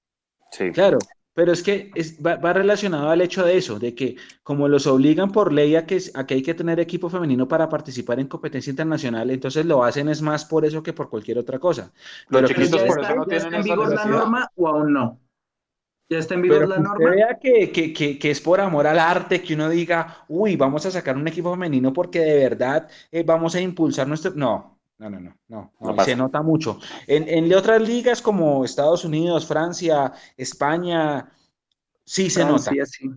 Sí, 0.52 0.70
claro. 0.70 0.98
Pero 1.38 1.52
es 1.52 1.62
que 1.62 1.92
va, 2.20 2.52
relacionado 2.52 3.10
al 3.10 3.20
hecho 3.20 3.44
de 3.44 3.56
eso, 3.56 3.78
de 3.78 3.94
que 3.94 4.16
como 4.42 4.66
los 4.66 4.88
obligan 4.88 5.30
por 5.30 5.52
ley 5.52 5.76
a 5.76 5.86
que, 5.86 6.02
a 6.14 6.26
que 6.26 6.34
hay 6.34 6.42
que 6.42 6.52
tener 6.52 6.80
equipo 6.80 7.08
femenino 7.08 7.46
para 7.46 7.68
participar 7.68 8.18
en 8.18 8.26
competencia 8.26 8.72
internacional, 8.72 9.30
entonces 9.30 9.64
lo 9.64 9.84
hacen 9.84 10.08
es 10.08 10.20
más 10.20 10.44
por 10.44 10.64
eso 10.64 10.82
que 10.82 10.92
por 10.92 11.08
cualquier 11.08 11.38
otra 11.38 11.60
cosa. 11.60 11.92
Los 12.28 12.42
chiquitos 12.50 12.82
por 12.82 13.00
eso 13.00 13.14
no 13.14 13.24
tienen 13.24 13.28
¿Ya 13.30 13.36
está 13.36 13.56
en 13.56 13.62
vigor 13.62 13.94
la 13.94 14.04
norma 14.04 14.50
o 14.56 14.66
aún 14.66 14.92
no? 14.92 15.20
¿Ya 16.08 16.18
está 16.18 16.34
en 16.34 16.42
vigor 16.42 16.68
la 16.68 16.78
norma? 16.80 17.08
vea 17.08 17.38
que, 17.40 17.70
que, 17.70 17.92
que, 17.92 18.18
que, 18.18 18.30
es 18.32 18.40
por 18.40 18.60
amor 18.60 18.88
al 18.88 18.98
arte, 18.98 19.40
que 19.40 19.54
uno 19.54 19.68
diga, 19.68 20.24
uy, 20.26 20.56
vamos 20.56 20.86
a 20.86 20.90
sacar 20.90 21.16
un 21.16 21.28
equipo 21.28 21.52
femenino 21.52 21.92
porque 21.92 22.18
de 22.18 22.34
verdad 22.34 22.88
eh, 23.12 23.22
vamos 23.22 23.54
a 23.54 23.60
impulsar 23.60 24.08
nuestro... 24.08 24.32
No, 24.34 24.77
no, 24.98 25.10
no, 25.10 25.36
no, 25.48 25.72
no, 25.80 26.04
se 26.04 26.16
nota 26.16 26.42
mucho. 26.42 26.80
En, 27.06 27.28
en 27.28 27.52
otras 27.54 27.80
ligas 27.80 28.20
como 28.20 28.64
Estados 28.64 29.04
Unidos, 29.04 29.46
Francia, 29.46 30.12
España, 30.36 31.30
sí 32.04 32.28
se 32.30 32.44
nota, 32.44 32.70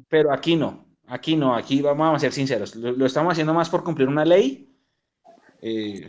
pero 0.08 0.32
aquí 0.32 0.56
no, 0.56 0.86
aquí 1.08 1.36
no, 1.36 1.56
aquí 1.56 1.82
vamos 1.82 2.16
a 2.16 2.20
ser 2.20 2.34
sinceros, 2.34 2.76
lo, 2.76 3.06
estamos 3.06 3.32
haciendo 3.32 3.54
más 3.54 3.70
por 3.70 3.84
cumplir 3.84 4.08
una 4.08 4.26
ley, 4.26 4.68
eh, 5.64 6.08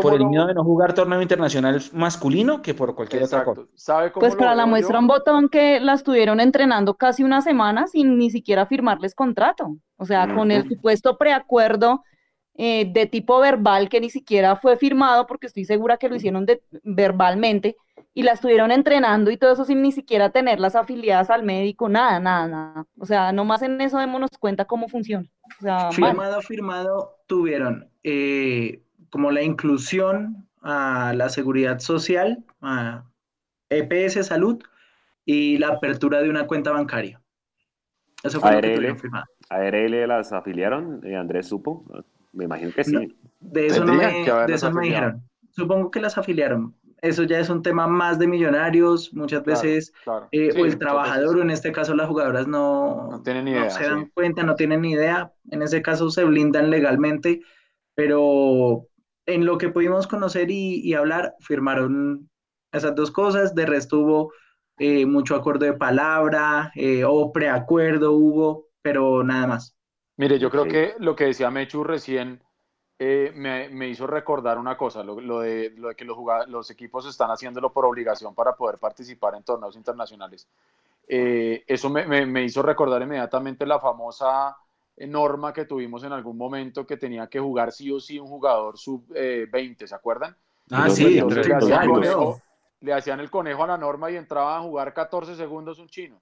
por, 0.00 0.14
el 0.14 0.26
miedo 0.26 0.46
de 0.46 0.54
no 0.54 0.64
jugar 0.64 0.94
torneo 0.94 1.20
internacional 1.20 1.82
masculino 1.92 2.62
que 2.62 2.72
por 2.72 2.94
cualquier 2.94 3.24
otra 3.24 3.44
cosa. 3.44 4.10
pues 4.14 4.34
para 4.34 4.54
la 4.54 4.64
muestra 4.64 4.98
un 4.98 5.06
botón 5.06 5.50
que 5.50 5.80
la 5.80 5.92
estuvieron 5.92 6.40
entrenando 6.40 6.94
casi 6.94 7.22
una 7.22 7.42
semana 7.42 7.86
sin 7.86 8.16
ni 8.16 8.30
siquiera 8.30 8.66
firmarles 8.66 9.14
contrato, 9.14 9.76
o 9.96 10.04
sea, 10.04 10.34
con 10.34 10.50
el 10.50 10.68
supuesto 10.68 11.16
preacuerdo 11.16 12.02
eh, 12.58 12.90
de 12.90 13.06
tipo 13.06 13.38
verbal 13.40 13.88
que 13.88 14.00
ni 14.00 14.10
siquiera 14.10 14.56
fue 14.56 14.76
firmado, 14.76 15.26
porque 15.26 15.46
estoy 15.46 15.64
segura 15.64 15.96
que 15.96 16.08
lo 16.08 16.16
hicieron 16.16 16.46
verbalmente, 16.82 17.76
y 18.16 18.22
la 18.22 18.32
estuvieron 18.32 18.70
entrenando 18.70 19.30
y 19.30 19.36
todo 19.36 19.52
eso 19.52 19.66
sin 19.66 19.82
ni 19.82 19.92
siquiera 19.92 20.30
tenerlas 20.30 20.74
afiliadas 20.74 21.28
al 21.28 21.42
médico, 21.42 21.90
nada, 21.90 22.18
nada, 22.18 22.48
nada. 22.48 22.86
O 22.98 23.04
sea, 23.04 23.30
nomás 23.30 23.60
en 23.60 23.78
eso 23.82 23.98
démonos 23.98 24.30
cuenta 24.40 24.64
cómo 24.64 24.88
funciona. 24.88 25.28
firmado, 25.92 26.40
firmado, 26.40 27.16
tuvieron 27.26 27.90
eh, 28.04 28.82
como 29.10 29.30
la 29.30 29.42
inclusión 29.42 30.48
a 30.62 31.12
la 31.14 31.28
seguridad 31.28 31.78
social, 31.78 32.42
a 32.62 33.04
EPS 33.68 34.26
Salud 34.26 34.62
y 35.26 35.58
la 35.58 35.68
apertura 35.68 36.22
de 36.22 36.30
una 36.30 36.46
cuenta 36.46 36.70
bancaria. 36.70 37.20
Eso 38.22 38.40
fue 38.40 38.54
lo 38.54 38.60
que 38.62 38.76
tuvieron 38.76 38.98
firmado. 38.98 39.26
¿ARL 39.50 40.08
las 40.08 40.32
afiliaron? 40.32 41.02
Eh, 41.04 41.16
¿Andrés 41.16 41.48
supo? 41.48 41.84
Me 42.36 42.44
imagino 42.44 42.72
que 42.72 42.84
sí. 42.84 43.16
de 43.40 43.66
eso 43.66 43.84
no 43.84 43.94
me, 43.94 44.04
de 44.46 44.54
eso 44.54 44.70
me 44.70 44.86
dijeron. 44.86 45.22
Supongo 45.50 45.90
que 45.90 46.00
las 46.00 46.18
afiliaron. 46.18 46.74
Eso 47.00 47.24
ya 47.24 47.38
es 47.38 47.48
un 47.48 47.62
tema 47.62 47.86
más 47.86 48.18
de 48.18 48.26
millonarios. 48.26 49.12
Muchas 49.14 49.42
veces, 49.44 49.92
eh, 50.32 50.50
o 50.58 50.64
el 50.64 50.78
trabajador, 50.78 51.38
o 51.38 51.42
en 51.42 51.50
este 51.50 51.72
caso 51.72 51.94
las 51.94 52.08
jugadoras, 52.08 52.46
no, 52.46 53.08
no, 53.10 53.22
tienen 53.22 53.48
idea, 53.48 53.70
se 53.70 53.84
dan 53.84 54.10
cuenta, 54.14 54.42
no 54.42 54.54
tienen 54.54 54.82
ni 54.82 54.92
idea. 54.92 55.32
En 55.50 55.62
ese 55.62 55.82
caso 55.82 56.10
se 56.10 56.24
blindan 56.24 56.70
legalmente, 56.70 57.42
pero 57.94 58.88
en 59.26 59.44
lo 59.44 59.58
que 59.58 59.68
pudimos 59.68 60.06
conocer 60.06 60.50
y, 60.50 60.92
hablar, 60.94 61.34
firmaron 61.40 62.30
esas 62.72 62.94
dos 62.94 63.10
cosas. 63.10 63.54
De 63.54 63.66
resto 63.66 64.00
hubo 64.00 64.32
eh, 64.78 65.06
mucho 65.06 65.36
acuerdo 65.36 65.66
de 65.66 65.74
palabra 65.74 66.72
eh, 66.74 67.04
o 67.04 67.32
preacuerdo 67.32 68.12
hubo, 68.12 68.68
pero 68.82 69.22
nada 69.22 69.46
más. 69.46 69.75
Mire, 70.16 70.38
yo 70.38 70.50
creo 70.50 70.64
que 70.64 70.94
lo 70.98 71.14
que 71.14 71.24
decía 71.24 71.50
Mechu 71.50 71.84
recién 71.84 72.40
eh, 72.98 73.32
me, 73.34 73.88
hizo 73.88 74.06
recordar 74.06 74.58
una 74.58 74.76
cosa, 74.76 75.04
lo, 75.04 75.16
de, 75.16 75.70
lo 75.76 75.88
de, 75.88 75.94
que 75.94 76.04
los, 76.06 76.16
los, 76.48 76.70
equipos 76.70 77.06
están 77.06 77.30
haciéndolo 77.30 77.70
por 77.70 77.84
obligación 77.84 78.34
para 78.34 78.56
poder 78.56 78.78
participar 78.78 79.34
en 79.34 79.42
torneos 79.42 79.76
internacionales. 79.76 80.48
Eh, 81.06 81.62
eso 81.66 81.90
me, 81.90 82.44
hizo 82.44 82.62
recordar 82.62 83.02
inmediatamente 83.02 83.66
la 83.66 83.78
famosa 83.78 84.56
norma 84.96 85.52
que 85.52 85.66
tuvimos 85.66 86.02
en 86.04 86.12
algún 86.12 86.38
momento 86.38 86.86
que 86.86 86.96
tenía 86.96 87.26
que 87.26 87.38
jugar 87.38 87.70
sí 87.70 87.92
o 87.92 88.00
sí 88.00 88.18
un 88.18 88.28
jugador 88.28 88.78
sub-20, 88.78 89.82
eh, 89.82 89.86
¿se 89.86 89.94
acuerdan? 89.94 90.34
Ah, 90.70 90.88
sí, 90.88 91.20
le 92.80 92.92
hacían 92.92 93.20
el 93.20 93.30
conejo 93.30 93.64
a 93.64 93.66
la 93.66 93.78
norma 93.78 94.10
y 94.10 94.16
entraba 94.16 94.56
a 94.56 94.62
jugar 94.62 94.94
14 94.94 95.36
segundos 95.36 95.78
un 95.78 95.88
chino. 95.88 96.20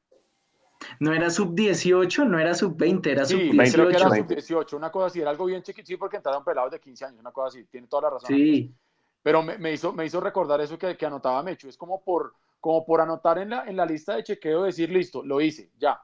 No 1.00 1.12
era 1.12 1.30
sub 1.30 1.54
18, 1.54 2.24
no 2.24 2.38
era 2.38 2.54
sub 2.54 2.76
20, 2.76 3.12
era 3.12 3.24
sub 3.24 3.38
18. 3.38 3.72
Creo 3.72 3.88
que 3.88 3.96
era 3.96 4.08
sub 4.10 4.26
18, 4.26 4.76
una 4.76 4.90
cosa 4.90 5.06
así, 5.06 5.20
era 5.20 5.30
algo 5.30 5.46
bien 5.46 5.62
chiquito, 5.62 5.86
sí, 5.86 5.96
porque 5.96 6.16
entraron 6.16 6.44
pelados 6.44 6.72
de 6.72 6.80
15 6.80 7.04
años, 7.04 7.20
una 7.20 7.32
cosa 7.32 7.48
así, 7.48 7.64
tiene 7.64 7.86
toda 7.86 8.02
la 8.02 8.10
razón. 8.10 8.28
Sí. 8.28 8.74
Pero 9.22 9.42
me, 9.42 9.72
hizo, 9.72 9.92
me 9.92 10.04
hizo 10.04 10.20
recordar 10.20 10.60
eso 10.60 10.78
que, 10.78 10.96
que, 10.96 11.06
anotaba 11.06 11.42
Mecho, 11.42 11.68
es 11.68 11.78
como 11.78 12.02
por, 12.02 12.34
como 12.60 12.84
por 12.84 13.00
anotar 13.00 13.38
en 13.38 13.50
la, 13.50 13.64
en 13.64 13.76
la 13.76 13.86
lista 13.86 14.16
de 14.16 14.22
chequeo, 14.22 14.64
decir, 14.64 14.90
listo, 14.90 15.22
lo 15.22 15.40
hice, 15.40 15.70
ya. 15.78 15.98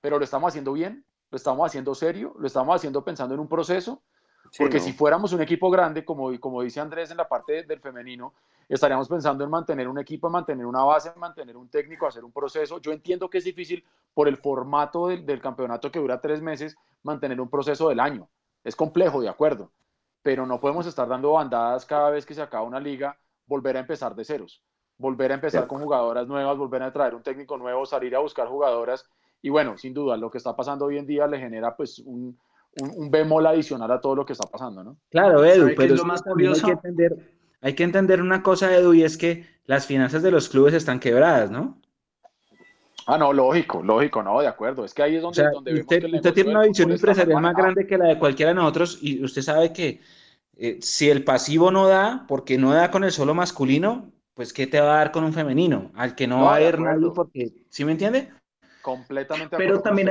Pero 0.00 0.18
lo 0.18 0.24
estamos 0.24 0.48
haciendo 0.48 0.72
bien, 0.72 1.04
lo 1.30 1.36
estamos 1.36 1.66
haciendo 1.66 1.96
serio, 1.96 2.32
lo 2.38 2.46
estamos 2.46 2.76
haciendo 2.76 3.04
pensando 3.04 3.34
en 3.34 3.40
un 3.40 3.48
proceso, 3.48 4.04
porque 4.56 4.78
si 4.78 4.92
fuéramos 4.92 5.32
un 5.32 5.42
equipo 5.42 5.68
grande, 5.68 6.04
como, 6.04 6.38
como 6.38 6.62
dice 6.62 6.78
Andrés 6.78 7.10
en 7.10 7.16
la 7.16 7.26
parte 7.26 7.64
del 7.64 7.80
femenino, 7.80 8.34
estaríamos 8.68 9.08
pensando 9.08 9.44
en 9.44 9.50
mantener 9.50 9.88
un 9.88 9.98
equipo, 9.98 10.30
mantener 10.30 10.66
una 10.66 10.82
base, 10.84 11.12
mantener 11.16 11.56
un 11.56 11.68
técnico, 11.68 12.06
hacer 12.06 12.24
un 12.24 12.32
proceso. 12.32 12.80
Yo 12.80 12.92
entiendo 12.92 13.28
que 13.28 13.38
es 13.38 13.44
difícil 13.44 13.84
por 14.12 14.28
el 14.28 14.36
formato 14.36 15.08
del, 15.08 15.40
campeonato 15.40 15.90
que 15.90 15.98
dura 15.98 16.20
tres 16.20 16.40
meses, 16.40 16.76
mantener 17.02 17.40
un 17.40 17.48
proceso 17.48 17.88
del 17.88 18.00
año. 18.00 18.28
Es 18.62 18.76
complejo, 18.76 19.20
de 19.20 19.28
acuerdo, 19.28 19.70
pero 20.22 20.46
no 20.46 20.60
podemos 20.60 20.86
estar 20.86 21.06
dando 21.08 21.32
bandadas 21.32 21.84
cada 21.84 22.10
vez 22.10 22.24
que 22.24 22.34
se 22.34 22.42
acaba 22.42 22.64
una 22.64 22.80
liga, 22.80 23.18
volver 23.46 23.76
a 23.76 23.80
empezar 23.80 24.14
de 24.14 24.24
ceros, 24.24 24.62
volver 24.96 25.32
a 25.32 25.34
empezar 25.34 25.66
con 25.66 25.82
jugadoras 25.82 26.26
nuevas, 26.26 26.56
volver 26.56 26.82
a 26.82 26.92
traer 26.92 27.14
un 27.14 27.22
técnico 27.22 27.58
nuevo, 27.58 27.84
salir 27.84 28.16
a 28.16 28.20
buscar 28.20 28.48
jugadoras. 28.48 29.04
Y 29.42 29.50
bueno, 29.50 29.76
sin 29.76 29.92
duda, 29.92 30.16
lo 30.16 30.30
que 30.30 30.38
está 30.38 30.56
pasando 30.56 30.86
hoy 30.86 30.96
en 30.96 31.06
día 31.06 31.26
le 31.26 31.38
genera 31.38 31.76
pues 31.76 31.98
un, 31.98 32.38
un, 32.80 33.10
bemol 33.10 33.46
adicional 33.46 33.90
a 33.90 34.00
todo 34.00 34.16
lo 34.16 34.24
que 34.24 34.32
está 34.32 34.48
pasando, 34.48 34.82
¿no? 34.82 34.96
Claro, 35.10 35.44
Edu, 35.44 35.70
pero 35.76 35.94
es 35.94 36.00
lo 36.00 36.06
más 36.06 36.22
curioso. 36.22 36.66
Hay 36.66 36.72
que 36.72 36.88
entender 36.88 37.33
hay 37.64 37.72
que 37.72 37.82
entender 37.82 38.20
una 38.20 38.42
cosa, 38.42 38.76
Edu, 38.76 38.92
y 38.92 39.04
es 39.04 39.16
que 39.16 39.46
las 39.64 39.86
finanzas 39.86 40.22
de 40.22 40.30
los 40.30 40.50
clubes 40.50 40.74
están 40.74 41.00
quebradas, 41.00 41.50
¿no? 41.50 41.80
Ah, 43.06 43.16
no, 43.16 43.32
lógico, 43.32 43.82
lógico, 43.82 44.22
no, 44.22 44.38
de 44.42 44.48
acuerdo. 44.48 44.84
Es 44.84 44.92
que 44.92 45.02
ahí 45.02 45.16
es 45.16 45.22
donde, 45.22 45.42
vemos 45.42 45.80
usted, 45.80 46.00
que 46.02 46.16
usted 46.16 46.34
tiene 46.34 46.50
una 46.50 46.64
visión 46.64 46.92
empresarial 46.92 47.40
más 47.40 47.56
grande 47.56 47.86
que 47.86 47.96
la 47.96 48.08
de 48.08 48.18
cualquiera 48.18 48.50
de 48.50 48.56
nosotros 48.56 48.98
y 49.00 49.24
usted 49.24 49.40
sabe 49.40 49.72
que 49.72 50.02
eh, 50.58 50.78
si 50.82 51.08
el 51.08 51.24
pasivo 51.24 51.70
no 51.70 51.88
da, 51.88 52.26
porque 52.28 52.58
no 52.58 52.74
da 52.74 52.90
con 52.90 53.02
el 53.02 53.12
solo 53.12 53.32
masculino, 53.32 54.12
pues 54.34 54.52
¿qué 54.52 54.66
te 54.66 54.78
va 54.78 54.96
a 54.96 54.98
dar 54.98 55.10
con 55.10 55.24
un 55.24 55.32
femenino? 55.32 55.90
Al 55.94 56.14
que 56.14 56.26
no, 56.26 56.42
va 56.42 56.52
a 56.52 56.56
haber 56.56 56.78
nadie 56.78 57.08
porque, 57.14 57.50
¿sí 57.70 57.86
me 57.86 57.92
entiende? 57.92 58.30
Completamente. 58.82 59.56
Pero 59.56 59.80
también, 59.80 60.10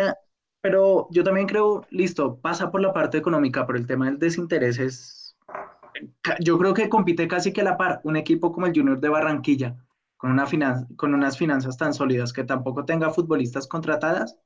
pero 0.59 1.07
yo 1.11 1.23
también 1.23 1.45
creo, 1.45 1.85
listo, 1.91 2.35
pasa 2.37 2.71
por 2.71 2.81
la 2.81 2.93
parte 2.93 3.19
económica, 3.19 3.67
pero 3.67 3.77
el 3.77 3.85
tema 3.85 4.05
del 4.05 4.17
desinterés 4.17 4.79
es 4.79 5.23
yo 6.39 6.57
creo 6.57 6.73
que 6.73 6.89
compite 6.89 7.27
casi 7.27 7.53
que 7.53 7.61
a 7.61 7.63
la 7.63 7.77
par 7.77 8.01
un 8.03 8.15
equipo 8.15 8.51
como 8.51 8.65
el 8.65 8.73
Junior 8.75 8.99
de 8.99 9.09
Barranquilla, 9.09 9.75
con, 10.17 10.31
una 10.31 10.47
con 10.95 11.13
unas 11.13 11.37
finanzas 11.37 11.77
tan 11.77 11.93
sólidas 11.93 12.33
que 12.33 12.43
tampoco 12.43 12.85
tenga 12.85 13.09
futbolistas 13.09 13.67
contratadas. 13.67 14.37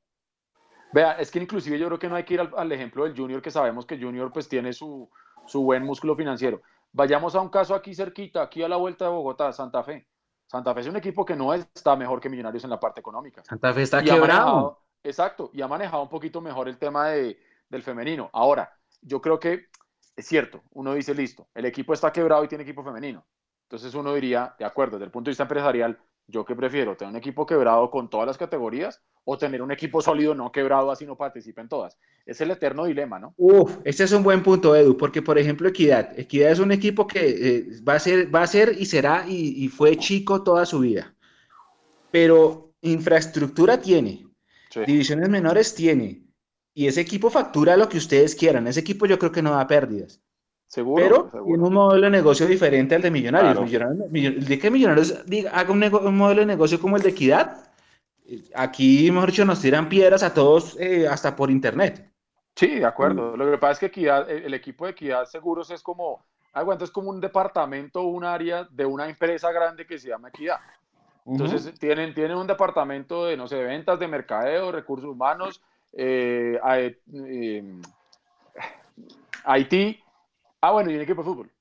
Vea, 0.94 1.14
es 1.14 1.30
que 1.32 1.40
inclusive 1.40 1.78
yo 1.78 1.88
creo 1.88 2.00
que 2.00 2.10
no 2.10 2.16
hay 2.16 2.24
que 2.24 2.36
ir 2.36 2.42
al, 2.42 2.72
ejemplo 2.72 3.04
del 3.04 3.16
Junior, 3.16 3.42
que 3.42 3.52
sabemos 3.52 3.86
que 3.86 4.00
Junior 4.00 4.32
pues 4.32 4.48
tiene 4.48 4.74
su, 4.74 5.10
su 5.46 5.64
buen 5.64 5.84
músculo 5.84 6.16
financiero. 6.16 6.62
Vayamos 6.94 7.36
a 7.36 7.42
un 7.42 7.50
caso 7.50 7.76
aquí 7.76 7.94
cerquita, 7.94 8.42
aquí 8.42 8.64
a 8.64 8.70
la 8.70 8.78
vuelta 8.78 9.06
de 9.06 9.12
Bogotá, 9.12 9.52
Santa 9.52 9.84
Fe. 9.84 10.08
Santa 10.48 10.74
Fe 10.74 10.80
es 10.80 10.88
un 10.88 10.96
equipo 10.96 11.26
que 11.26 11.36
no 11.36 11.54
está 11.54 11.96
mejor 11.96 12.22
que 12.22 12.30
Millonarios 12.30 12.64
en 12.64 12.70
la 12.70 12.80
parte 12.80 13.02
económica. 13.02 13.44
Santa 13.44 13.74
Fe 13.74 13.82
está 13.82 14.02
quebrado. 14.02 14.82
exacto, 15.04 15.52
y 15.54 15.62
ha 15.62 15.68
manejado 15.68 16.04
un 16.04 16.10
poquito 16.10 16.42
mejor 16.42 16.70
el 16.70 16.78
tema 16.78 17.10
de, 17.10 17.38
del 17.70 17.84
femenino. 17.84 18.30
Ahora, 18.32 18.72
yo 19.02 19.22
creo 19.22 19.40
que 19.40 19.68
es 20.18 20.26
cierto, 20.26 20.64
uno 20.72 20.96
dice, 20.96 21.14
listo, 21.14 21.48
el 21.54 21.66
equipo 21.66 21.94
está 21.94 22.12
quebrado 22.12 22.44
y 22.44 22.48
tiene 22.48 22.64
equipo 22.64 22.84
femenino. 22.84 23.24
Entonces 23.68 23.94
uno 23.94 24.16
diría, 24.16 24.56
de 24.58 24.66
acuerdo, 24.66 24.98
desde 24.98 25.06
el 25.06 25.12
punto 25.12 25.28
de 25.28 25.32
vista 25.32 25.44
empresarial, 25.44 26.00
yo 26.26 26.44
que 26.44 26.56
prefiero 26.56 26.98
tener 26.98 27.12
un 27.12 27.18
equipo 27.18 27.46
quebrado 27.46 27.90
con 27.92 28.10
todas 28.10 28.26
las 28.26 28.38
categorías 28.38 29.02
o 29.24 29.38
tener 29.38 29.62
un 29.62 29.72
equipo 29.72 30.02
sólido 30.02 30.34
no 30.34 30.52
quebrado 30.52 30.92
así 30.92 31.06
no 31.06 31.16
participe 31.16 31.62
en 31.62 31.70
todas. 31.70 31.98
Es 32.26 32.42
el 32.42 32.50
eterno 32.50 32.86
dilema, 32.86 33.20
¿no? 33.20 33.34
Uf, 33.38 33.78
este 33.86 34.04
es 34.06 34.12
un 34.12 34.24
buen 34.24 34.42
punto, 34.42 34.76
Edu, 34.76 34.98
porque 34.98 35.22
por 35.22 35.38
ejemplo 35.38 35.70
Equidad, 35.70 36.18
Equidad 36.20 36.52
es 36.52 36.60
un 36.60 36.72
equipo 36.72 37.06
que 37.08 37.20
eh, 37.30 37.66
va, 37.88 37.94
a 37.94 38.00
ser, 38.00 38.34
va 38.34 38.42
a 38.42 38.48
ser 38.48 38.76
y 38.78 38.86
será 38.86 39.26
y, 39.28 39.68
fue 39.70 39.98
chico 39.98 40.44
toda 40.44 40.66
su 40.66 40.80
vida, 40.80 41.16
pero 42.12 42.74
infraestructura 42.82 43.80
tiene, 43.80 44.28
divisiones 44.86 45.30
menores 45.30 45.76
tiene, 45.76 46.27
y 46.78 46.86
ese 46.86 47.02
equipo 47.02 47.32
factura 47.32 47.76
lo 47.76 47.90
que 47.90 47.98
ustedes 47.98 48.36
quieran, 48.36 48.68
ese 48.68 48.82
equipo 48.82 49.08
yo 49.08 49.18
creo 49.18 49.32
que 49.32 49.42
no 49.42 49.50
da 49.50 49.66
pérdidas. 49.66 50.22
Seguro. 50.68 51.28
Pero 51.32 51.44
tiene 51.44 51.64
un 51.64 51.74
modelo 51.74 52.06
de 52.06 52.12
negocio 52.12 52.46
diferente 52.46 52.94
al 52.94 53.02
de 53.02 53.10
Millonarios. 53.10 53.72
de 53.72 54.60
que 54.60 54.70
Millonarios 54.70 55.26
diga, 55.26 55.50
haga 55.56 55.72
un, 55.72 56.16
modelo 56.16 56.42
de 56.42 56.46
negocio 56.46 56.80
como 56.80 56.96
el 56.96 57.02
de 57.02 57.10
Equidad, 57.10 57.72
aquí, 58.54 59.10
mejor 59.10 59.32
dicho, 59.32 59.44
nos 59.44 59.60
tiran 59.60 59.90
piedras 59.90 60.22
a 60.22 60.36
todos 60.36 60.80
eh, 60.80 61.08
hasta 61.08 61.36
por 61.36 61.50
internet. 61.50 62.12
Sí, 62.56 62.76
de 62.76 62.86
acuerdo. 62.86 63.32
Mm. 63.32 63.40
Lo 63.40 63.52
que 63.52 63.58
pasa 63.58 63.72
es 63.72 63.80
que 63.80 63.86
Equidad, 63.88 64.30
el, 64.30 64.54
equipo 64.54 64.86
de 64.86 64.92
Equidad 64.92 65.26
Seguros 65.26 65.72
es 65.72 65.82
como, 65.82 66.28
aguanta, 66.54 66.84
es 66.84 66.92
como 66.92 67.10
un 67.10 67.20
departamento, 67.20 68.04
un 68.04 68.24
área 68.24 68.68
de 68.70 68.86
una 68.86 69.10
empresa 69.10 69.52
grande 69.52 69.88
que 69.88 69.98
se 69.98 70.10
llama 70.10 70.30
Equidad. 70.30 70.60
Entonces 71.26 71.74
tienen, 71.80 72.14
tienen 72.14 72.38
un 72.38 72.46
departamento 72.46 73.26
de, 73.26 73.36
no 73.36 73.48
sé, 73.48 73.64
ventas, 73.64 73.98
de 73.98 74.08
mercadeo, 74.08 74.72
recursos 74.72 75.10
humanos, 75.10 75.60
eh, 75.94 76.60
eh, 77.14 77.82
IT, 79.60 80.00
Ah, 80.62 80.72
bueno, 80.72 80.92
y 80.92 80.96
un 80.96 81.02
equipo 81.02 81.22
de 81.22 81.30
fútbol. 81.30 81.52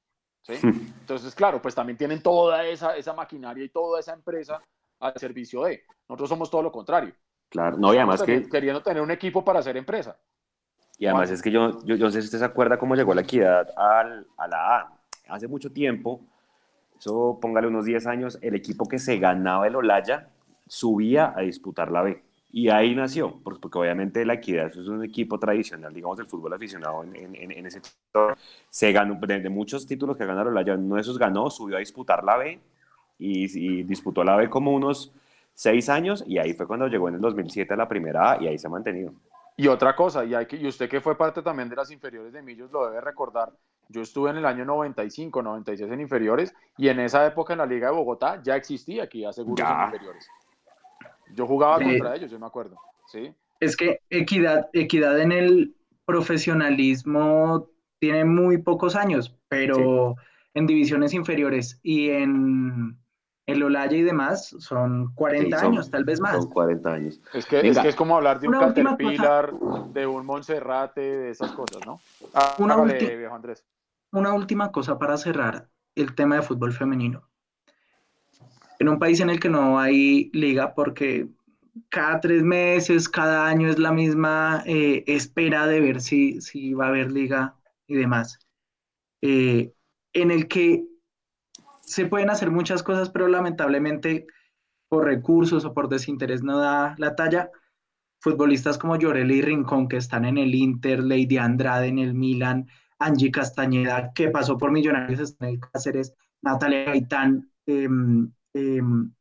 ¿sí? 0.43 0.55
Entonces, 0.63 1.35
claro, 1.35 1.61
pues 1.61 1.75
también 1.75 1.97
tienen 1.97 2.23
toda 2.23 2.65
esa, 2.65 2.97
esa 2.97 3.13
maquinaria 3.13 3.65
y 3.65 3.69
toda 3.69 4.01
esa 4.01 4.15
empresa 4.15 4.61
al 5.01 5.15
servicio 5.17 5.65
de. 5.65 5.83
Nosotros 6.09 6.29
somos 6.29 6.51
todo 6.51 6.63
lo 6.63 6.73
contrario. 6.73 7.15
Claro, 7.49 7.77
no, 7.77 7.93
y 7.93 7.99
además 7.99 8.23
que... 8.23 8.49
Queriendo 8.49 8.83
tener 8.83 9.03
un 9.03 9.11
equipo 9.11 9.45
para 9.45 9.61
hacer 9.61 9.77
empresa. 9.77 10.17
Y 10.99 11.07
además 11.07 11.31
es 11.31 11.43
que 11.43 11.51
yo, 11.51 11.85
yo, 11.85 11.97
no 11.97 12.11
sé 12.11 12.23
si 12.23 12.27
usted 12.27 12.39
se 12.39 12.45
acuerda 12.45 12.79
cómo 12.79 12.97
llegó 12.97 13.15
la 13.15 13.21
equidad 13.21 13.69
al, 13.77 14.27
a 14.39 14.49
la 14.49 14.79
A. 14.79 14.99
Hace 15.29 15.47
mucho 15.47 15.71
tiempo, 15.71 16.23
eso 16.99 17.39
póngale 17.41 17.67
unos 17.67 17.85
10 17.85 18.07
años, 18.07 18.39
el 18.41 18.55
equipo 18.55 18.89
que 18.89 18.99
se 18.99 19.19
ganaba 19.19 19.67
el 19.67 19.77
Olaya 19.77 20.31
subía 20.67 21.35
a 21.37 21.43
disputar 21.43 21.91
la 21.91 22.03
B. 22.03 22.25
Y 22.57 22.71
ahí 22.71 22.95
nació, 22.95 23.39
porque, 23.45 23.69
obviamente 23.79 24.25
la 24.25 24.33
Equidad 24.33 24.69
es 24.69 24.89
un 24.89 25.05
equipo 25.05 25.39
tradicional, 25.39 25.93
digamos, 25.93 26.17
del 26.17 26.27
fútbol 26.27 26.55
aficionado 26.55 27.05
en, 27.05 27.35
en, 27.35 27.67
ese 27.67 27.83
sector. 27.83 28.35
Se 28.71 28.93
ganó, 28.93 29.21
de, 29.27 29.51
muchos 29.51 29.87
títulos 29.87 30.17
que 30.17 30.25
ganaron 30.25 30.55
la 30.55 30.63
uno 30.75 30.95
de 30.95 31.03
esos 31.03 31.19
ganó, 31.19 31.51
subió 31.51 31.77
a 31.77 31.81
disputar 31.81 32.25
la 32.25 32.39
B 32.39 32.59
y, 33.19 33.83
disputó 33.83 34.25
la 34.25 34.37
B 34.37 34.49
como 34.49 34.73
unos 34.73 35.13
seis 35.53 35.91
años 35.91 36.25
y 36.27 36.39
ahí 36.39 36.55
fue 36.55 36.67
cuando 36.67 36.89
llegó 36.89 37.11
en 37.11 37.17
el 37.17 37.21
2007 37.21 37.75
a 37.75 37.77
la 37.77 37.89
primera 37.89 38.33
A 38.33 38.43
y 38.43 38.47
ahí 38.47 38.59
se 38.59 38.69
ha 38.69 38.71
mantenido. 38.71 39.13
Y 39.59 39.69
otra 39.69 39.95
cosa, 39.95 40.25
y, 40.25 40.33
hay 40.33 40.47
que, 40.47 40.57
y 40.57 40.67
usted 40.67 40.89
que 40.89 41.03
fue 41.03 41.15
parte 41.15 41.43
también 41.43 41.69
de 41.69 41.77
las 41.77 41.91
inferiores 41.91 42.33
de 42.33 42.41
Millos 42.41 42.73
lo 42.73 42.87
debe 42.87 43.03
recordar, 43.03 43.53
yo 43.91 44.01
estuve 44.01 44.31
en 44.31 44.39
el 44.39 44.47
año 44.47 44.65
95, 44.65 45.43
96 45.43 45.93
en 45.93 46.01
inferiores 46.01 46.55
y 46.79 46.89
en 46.89 47.01
esa 47.01 47.27
época 47.27 47.53
en 47.53 47.59
la 47.59 47.67
Liga 47.67 47.89
de 47.89 47.97
Bogotá 47.97 48.41
ya 48.43 48.57
existía 48.57 49.03
aquí 49.03 49.31
Seguros 49.31 49.61
en 49.61 49.83
inferiores. 49.85 50.27
Yo 51.35 51.47
jugaba 51.47 51.81
contra 51.81 52.17
ellos, 52.17 52.31
yo 52.31 52.39
me 52.39 52.47
acuerdo. 52.47 52.77
¿sí? 53.07 53.35
Es 53.61 53.77
que 53.77 54.01
equidad, 54.11 54.69
equidad 54.73 55.21
en 55.21 55.33
el 55.33 55.77
profesionalismo 56.05 57.69
tiene 57.99 58.25
muy 58.25 58.59
pocos 58.59 58.95
años, 58.97 59.37
pero 59.49 60.17
en 60.55 60.67
divisiones 60.67 61.15
inferiores 61.15 61.81
y 61.83 62.11
en 62.11 62.99
el 63.47 63.63
Olaya 63.63 63.97
y 63.97 64.03
demás 64.03 64.55
son 64.59 65.13
40 65.15 65.61
años, 65.61 65.91
tal 65.91 66.05
vez 66.05 66.21
más. 66.21 66.37
Son 66.37 66.51
40 66.51 66.93
años. 66.93 67.21
Es 67.33 67.47
que, 67.47 67.61
es, 67.61 67.79
que 67.79 67.89
es 67.89 67.97
como 67.97 68.17
hablar 68.17 68.41
de 68.41 68.49
un 68.49 68.55
Caterpillar, 68.55 69.53
de 69.93 70.07
un 70.07 70.27
Monserrate, 70.27 71.01
de 71.01 71.31
esas 71.31 71.53
cosas, 71.53 71.87
¿no? 71.87 72.01
Ah, 72.35 72.57
una, 72.59 72.77
una 74.13 74.35
última 74.35 74.73
cosa 74.73 74.99
para 74.99 75.17
cerrar 75.17 75.69
el 75.95 76.15
tema 76.15 76.37
de 76.37 76.43
fútbol 76.43 76.73
femenino 76.73 77.26
en 78.79 78.89
un 78.89 78.99
país 78.99 79.21
en 79.21 79.31
el 79.31 79.41
que 79.41 79.49
no 79.49 79.79
hay 79.79 80.31
liga 80.33 80.75
porque 80.75 81.29
cada 81.89 82.21
tres 82.21 82.43
meses, 82.43 83.09
cada 83.09 83.47
año 83.47 83.69
es 83.69 83.79
la 83.79 83.93
misma 83.93 84.63
eh, 84.67 85.05
espera 85.07 85.67
de 85.67 85.81
ver 85.81 86.01
si, 86.01 86.41
si 86.41 86.75
va 86.75 86.87
a 86.87 86.89
haber 86.89 87.13
liga 87.13 87.57
y 87.87 87.97
demás, 87.97 88.39
eh, 89.23 89.73
en 90.13 90.31
el 90.31 90.49
que 90.49 90.87
se 91.83 92.07
pueden 92.07 92.31
hacer 92.31 92.51
muchas 92.51 92.83
cosas, 92.83 93.11
pero 93.11 93.29
lamentablemente 93.29 94.27
por 94.89 95.05
recursos 95.05 95.65
o 95.65 95.75
por 95.75 95.89
desinterés 95.89 96.43
no 96.43 96.59
da 96.59 96.95
la 96.99 97.15
talla. 97.15 97.51
Futbolistas 98.21 98.79
como 98.79 98.97
Llorel 98.97 99.31
y 99.31 99.43
Rincón, 99.43 99.89
que 99.89 99.99
están 99.99 100.25
en 100.25 100.39
el 100.39 100.55
Inter, 100.55 101.01
Lady 101.01 101.37
Andrade 101.37 101.89
en 101.89 101.99
el 101.99 102.15
Milan, 102.15 102.67
Angie 102.99 103.31
Castañeda, 103.31 104.13
que 104.15 104.31
pasó 104.31 104.57
por 104.57 104.73
Millonarios 104.73 105.37
en 105.41 105.49
el 105.49 105.61
Cáceres, 105.61 106.15
Natalia 106.43 106.85
Gaitán, 106.85 107.51
em, 107.67 108.33
Em, 108.57 109.13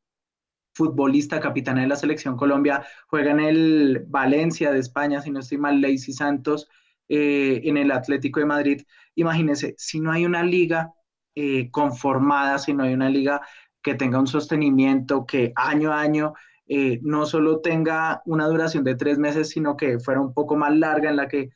futbolista, 0.74 1.40
capitana 1.40 1.82
de 1.82 1.88
la 1.88 1.96
selección 1.96 2.36
Colombia, 2.38 2.86
juega 3.08 3.32
en 3.32 3.40
el 3.40 4.06
Valencia 4.08 4.72
de 4.72 4.80
España, 4.80 5.22
si 5.22 5.32
no 5.32 5.40
estoy 5.40 5.58
mal, 5.58 5.82
Lacey 5.82 6.14
Santos, 6.14 6.70
eh, 7.08 7.62
en 7.64 7.78
el 7.78 7.92
Atlético 7.92 8.40
de 8.40 8.46
Madrid. 8.46 8.82
Imagínense, 9.16 9.76
si 9.78 10.00
no 10.00 10.12
hay 10.12 10.26
una 10.26 10.44
liga 10.44 10.94
eh, 11.34 11.70
conformada, 11.72 12.60
si 12.60 12.74
no 12.74 12.84
hay 12.84 12.94
una 12.94 13.10
liga 13.10 13.42
que 13.82 13.96
tenga 13.96 14.20
un 14.20 14.28
sostenimiento, 14.28 15.26
que 15.26 15.54
año 15.56 15.94
a 15.94 16.02
año 16.02 16.34
eh, 16.68 17.00
no 17.04 17.26
solo 17.26 17.62
tenga 17.62 18.22
una 18.26 18.48
duración 18.48 18.84
de 18.84 18.96
tres 18.96 19.18
meses, 19.18 19.50
sino 19.50 19.78
que 19.78 20.00
fuera 20.00 20.20
un 20.20 20.34
poco 20.34 20.58
más 20.58 20.76
larga, 20.76 21.10
en 21.10 21.18
la 21.18 21.28
que 21.28 21.52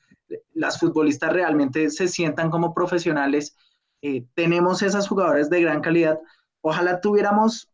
las 0.53 0.79
futbolistas 0.79 1.33
realmente 1.33 1.89
se 1.89 2.07
sientan 2.07 2.49
como 2.49 2.73
profesionales. 2.73 3.55
tenemos 4.33 4.81
esas 4.81 5.07
jugadoras 5.09 5.49
de 5.49 5.61
gran 5.61 5.81
calidad. 5.81 6.19
Ojalá 6.61 6.99
tuviéramos 7.01 7.69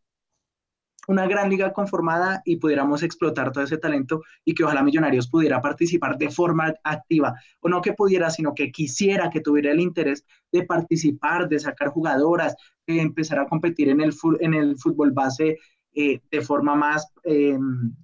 una 1.08 1.26
gran 1.26 1.48
liga 1.48 1.72
conformada 1.72 2.42
y 2.44 2.56
pudiéramos 2.56 3.02
explotar 3.02 3.52
todo 3.52 3.64
ese 3.64 3.78
talento 3.78 4.22
y 4.44 4.54
que 4.54 4.64
ojalá 4.64 4.82
Millonarios 4.82 5.28
pudiera 5.28 5.60
participar 5.60 6.18
de 6.18 6.30
forma 6.30 6.74
activa, 6.82 7.34
o 7.60 7.68
no 7.68 7.80
que 7.80 7.92
pudiera, 7.92 8.30
sino 8.30 8.54
que 8.54 8.72
quisiera 8.72 9.30
que 9.30 9.40
tuviera 9.40 9.70
el 9.70 9.80
interés 9.80 10.24
de 10.52 10.64
participar, 10.64 11.48
de 11.48 11.60
sacar 11.60 11.88
jugadoras, 11.88 12.56
de 12.86 13.00
empezar 13.00 13.38
a 13.38 13.46
competir 13.46 13.88
en 13.88 14.00
el, 14.00 14.12
en 14.40 14.54
el 14.54 14.76
fútbol 14.76 15.12
base 15.12 15.58
eh, 15.94 16.20
de 16.30 16.40
forma 16.40 16.74
más... 16.74 17.12
Em, 17.24 17.94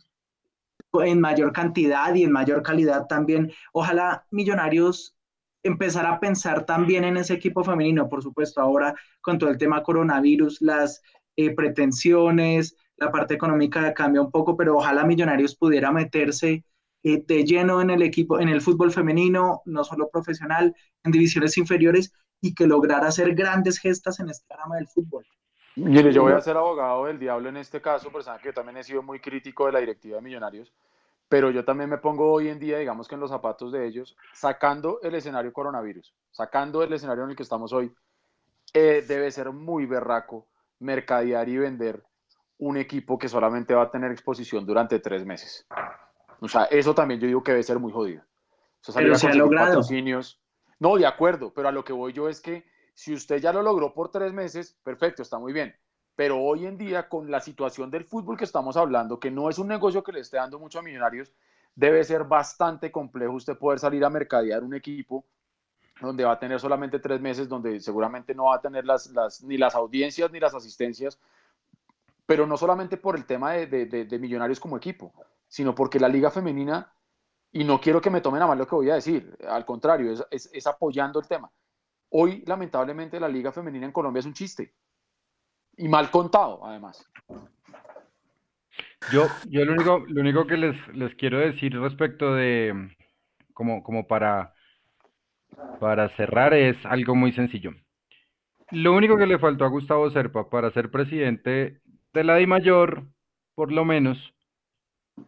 en 0.95 1.21
mayor 1.21 1.55
cantidad 1.55 2.15
y 2.15 2.23
en 2.23 2.33
mayor 2.33 2.63
calidad 2.63 3.07
también. 3.07 3.51
Ojalá 3.73 4.27
Millonarios 4.31 5.17
empezara 5.63 6.13
a 6.13 6.21
pensar 6.21 6.65
también 6.65 7.05
en 7.05 7.17
ese 7.17 7.35
equipo 7.35 7.63
femenino, 7.65 8.09
por 8.09 8.23
supuesto, 8.23 8.61
ahora 8.61 8.95
con 9.21 9.39
todo 9.39 9.51
el 9.51 9.59
tema 9.59 9.83
coronavirus, 9.83 10.61
las 10.61 11.03
eh, 11.37 11.55
pretensiones, 11.55 12.77
la 12.97 13.11
parte 13.11 13.35
económica 13.35 13.93
cambia 13.95 14.23
un 14.23 14.31
poco, 14.31 14.57
pero 14.57 14.77
ojalá 14.77 15.05
Millonarios 15.05 15.57
pudiera 15.57 15.91
meterse 15.93 16.65
eh, 17.03 17.25
de 17.27 17.45
lleno 17.45 17.81
en 17.81 17.91
el 17.91 18.03
equipo, 18.03 18.39
en 18.39 18.49
el 18.49 18.61
fútbol 18.61 18.93
femenino, 18.93 19.63
no 19.65 19.83
solo 19.85 20.09
profesional, 20.09 20.75
en 21.03 21.13
divisiones 21.13 21.57
inferiores 21.59 22.13
y 22.41 22.55
que 22.55 22.67
lograra 22.67 23.09
hacer 23.09 23.35
grandes 23.35 23.79
gestas 23.79 24.21
en 24.21 24.31
esta 24.31 24.57
rama 24.57 24.77
del 24.77 24.89
fútbol. 24.89 25.25
Mire, 25.75 26.13
yo 26.13 26.23
voy 26.23 26.33
a 26.33 26.41
ser 26.41 26.57
abogado 26.57 27.07
del 27.07 27.19
diablo 27.19 27.49
en 27.49 27.57
este 27.57 27.81
caso, 27.81 28.11
porque 28.11 28.27
saben 28.27 28.43
que 28.43 28.49
yo 28.49 28.55
también 28.55 28.77
he 28.77 28.85
sido 28.85 29.03
muy 29.03 29.21
crítico 29.21 29.67
de 29.67 29.73
la 29.73 29.79
directiva 29.79 30.17
de 30.17 30.23
Millonarios, 30.23 30.73
pero 31.33 31.51
yo 31.51 31.65
también 31.65 31.89
me 31.89 31.97
pongo 31.97 32.31
hoy 32.31 32.49
en 32.49 32.59
día, 32.59 32.77
digamos 32.77 33.09
que 33.09 33.15
en 33.15 33.23
los 33.23 33.31
zapatos 33.31 33.73
de 33.73 33.87
ellos, 33.87 34.19
sacando 34.35 35.01
el 35.01 35.15
escenario 35.15 35.51
coronavirus, 35.51 36.15
sacando 36.31 36.83
el 36.83 36.93
escenario 36.93 37.25
en 37.25 37.31
el 37.31 37.37
que 37.37 37.43
estamos 37.43 37.73
hoy, 37.73 37.91
eh, 38.75 39.03
debe 39.09 39.31
ser 39.31 39.51
muy 39.51 39.87
berraco 39.87 40.47
mercadear 40.81 41.49
y 41.49 41.57
vender 41.57 42.05
un 42.59 42.77
equipo 42.77 43.17
que 43.17 43.31
solamente 43.31 43.73
va 43.73 43.85
a 43.85 43.91
tener 43.91 44.13
exposición 44.13 44.67
durante 44.67 44.99
tres 44.99 45.25
meses. 45.25 45.67
O 46.39 46.49
sea, 46.49 46.65
eso 46.65 46.95
también 46.95 47.19
yo 47.19 47.27
digo 47.27 47.43
que 47.43 47.53
debe 47.53 47.63
ser 47.63 47.79
muy 47.79 47.93
jodido. 47.93 48.23
O 48.87 48.93
sea, 48.93 49.03
pero 49.03 49.15
se 49.15 49.29
ha 49.29 49.35
logrado. 49.35 49.81
No, 50.81 50.97
de 50.99 51.07
acuerdo, 51.07 51.51
pero 51.55 51.67
a 51.67 51.73
lo 51.73 51.83
que 51.83 51.95
voy 51.95 52.13
yo 52.13 52.29
es 52.29 52.43
que 52.43 52.67
si 52.93 53.15
usted 53.15 53.39
ya 53.39 53.55
lo 53.55 53.63
logró 53.63 53.95
por 53.95 54.11
tres 54.11 54.35
meses, 54.35 54.79
perfecto, 54.85 55.23
está 55.23 55.39
muy 55.39 55.55
bien. 55.55 55.75
Pero 56.15 56.41
hoy 56.41 56.67
en 56.67 56.77
día, 56.77 57.09
con 57.09 57.31
la 57.31 57.41
situación 57.41 57.91
del 57.91 58.05
fútbol 58.05 58.37
que 58.37 58.45
estamos 58.45 58.77
hablando, 58.77 59.19
que 59.19 59.31
no 59.31 59.49
es 59.49 59.59
un 59.59 59.69
negocio 59.69 60.03
que 60.03 60.13
le 60.13 60.21
esté 60.21 60.37
dando 60.37 60.59
mucho 60.59 60.79
a 60.79 60.83
millonarios, 60.83 61.33
debe 61.75 62.05
ser 62.05 62.25
bastante 62.25 62.93
complejo 62.93 63.35
usted 63.35 63.57
poder 63.57 63.79
salir 63.79 64.05
a 64.05 64.11
mercadear 64.11 64.63
un 64.63 64.75
equipo 64.75 65.25
donde 66.01 66.25
va 66.25 66.33
a 66.33 66.39
tener 66.39 66.59
solamente 66.59 66.99
tres 66.99 67.21
meses, 67.21 67.49
donde 67.49 67.81
seguramente 67.81 68.35
no 68.35 68.45
va 68.45 68.57
a 68.57 68.61
tener 68.61 68.85
las, 68.85 69.07
las, 69.13 69.43
ni 69.43 69.57
las 69.57 69.75
audiencias 69.75 70.31
ni 70.33 70.41
las 70.41 70.55
asistencias, 70.55 71.19
pero 72.27 72.47
no 72.47 72.57
solamente 72.57 72.97
por 72.97 73.17
el 73.17 73.25
tema 73.25 73.53
de, 73.53 73.67
de, 73.67 74.05
de, 74.05 74.19
millonarios 74.19 74.59
como 74.59 74.77
equipo, 74.77 75.13
sino 75.49 75.75
porque 75.75 76.01
la 76.01 76.09
liga 76.09 76.31
femenina, 76.31 76.93
y 77.53 77.65
no 77.65 77.81
quiero 77.81 78.01
que 78.01 78.11
me 78.11 78.21
tomen 78.21 78.43
a 78.43 78.47
mal 78.47 78.59
lo 78.59 78.67
que 78.67 78.75
voy 78.75 78.91
a 78.91 78.95
decir, 78.95 79.37
al 79.47 79.65
contrario, 79.65 80.13
es, 80.13 80.25
es, 80.31 80.51
es 80.53 80.67
apoyando 80.67 81.21
el 81.21 81.29
tema. 81.29 81.51
Hoy, 82.11 82.43
lamentablemente, 82.47 83.21
la 83.21 83.29
liga 83.29 83.53
femenina 83.53 83.87
en 83.87 83.93
Colombia 83.93 84.21
es 84.21 84.27
un 84.27 84.35
chiste, 84.35 84.75
y 85.77 85.89
mal 85.89 86.11
contado, 86.11 86.65
además. 86.65 87.09
Yo, 89.13 89.27
yo 89.49 89.65
lo 89.65 89.73
único, 89.73 90.05
lo 90.07 90.21
único 90.21 90.47
que 90.47 90.57
les, 90.57 90.89
les 90.95 91.15
quiero 91.17 91.39
decir 91.39 91.79
respecto 91.79 92.35
de, 92.35 92.95
como, 93.53 93.83
como 93.83 94.07
para 94.07 94.55
para 95.81 96.09
cerrar 96.11 96.55
es 96.55 96.85
algo 96.87 97.15
muy 97.15 97.33
sencillo. 97.33 97.73
Lo 98.71 98.95
único 98.95 99.17
que 99.17 99.27
le 99.27 99.39
faltó 99.39 99.65
a 99.65 99.69
Gustavo 99.69 100.09
Serpa 100.11 100.49
para 100.49 100.71
ser 100.71 100.91
presidente 100.91 101.81
de 102.13 102.25
la 102.25 102.37
Di 102.37 102.47
Mayor, 102.47 103.05
por 103.55 103.73
lo 103.73 103.85
menos, 103.85 104.35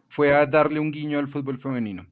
fue 0.09 0.33
a 0.33 0.45
darle 0.45 0.79
un 0.79 0.91
guiño 0.91 1.19
al 1.19 1.27
fútbol 1.27 1.59
femenino. 1.59 2.07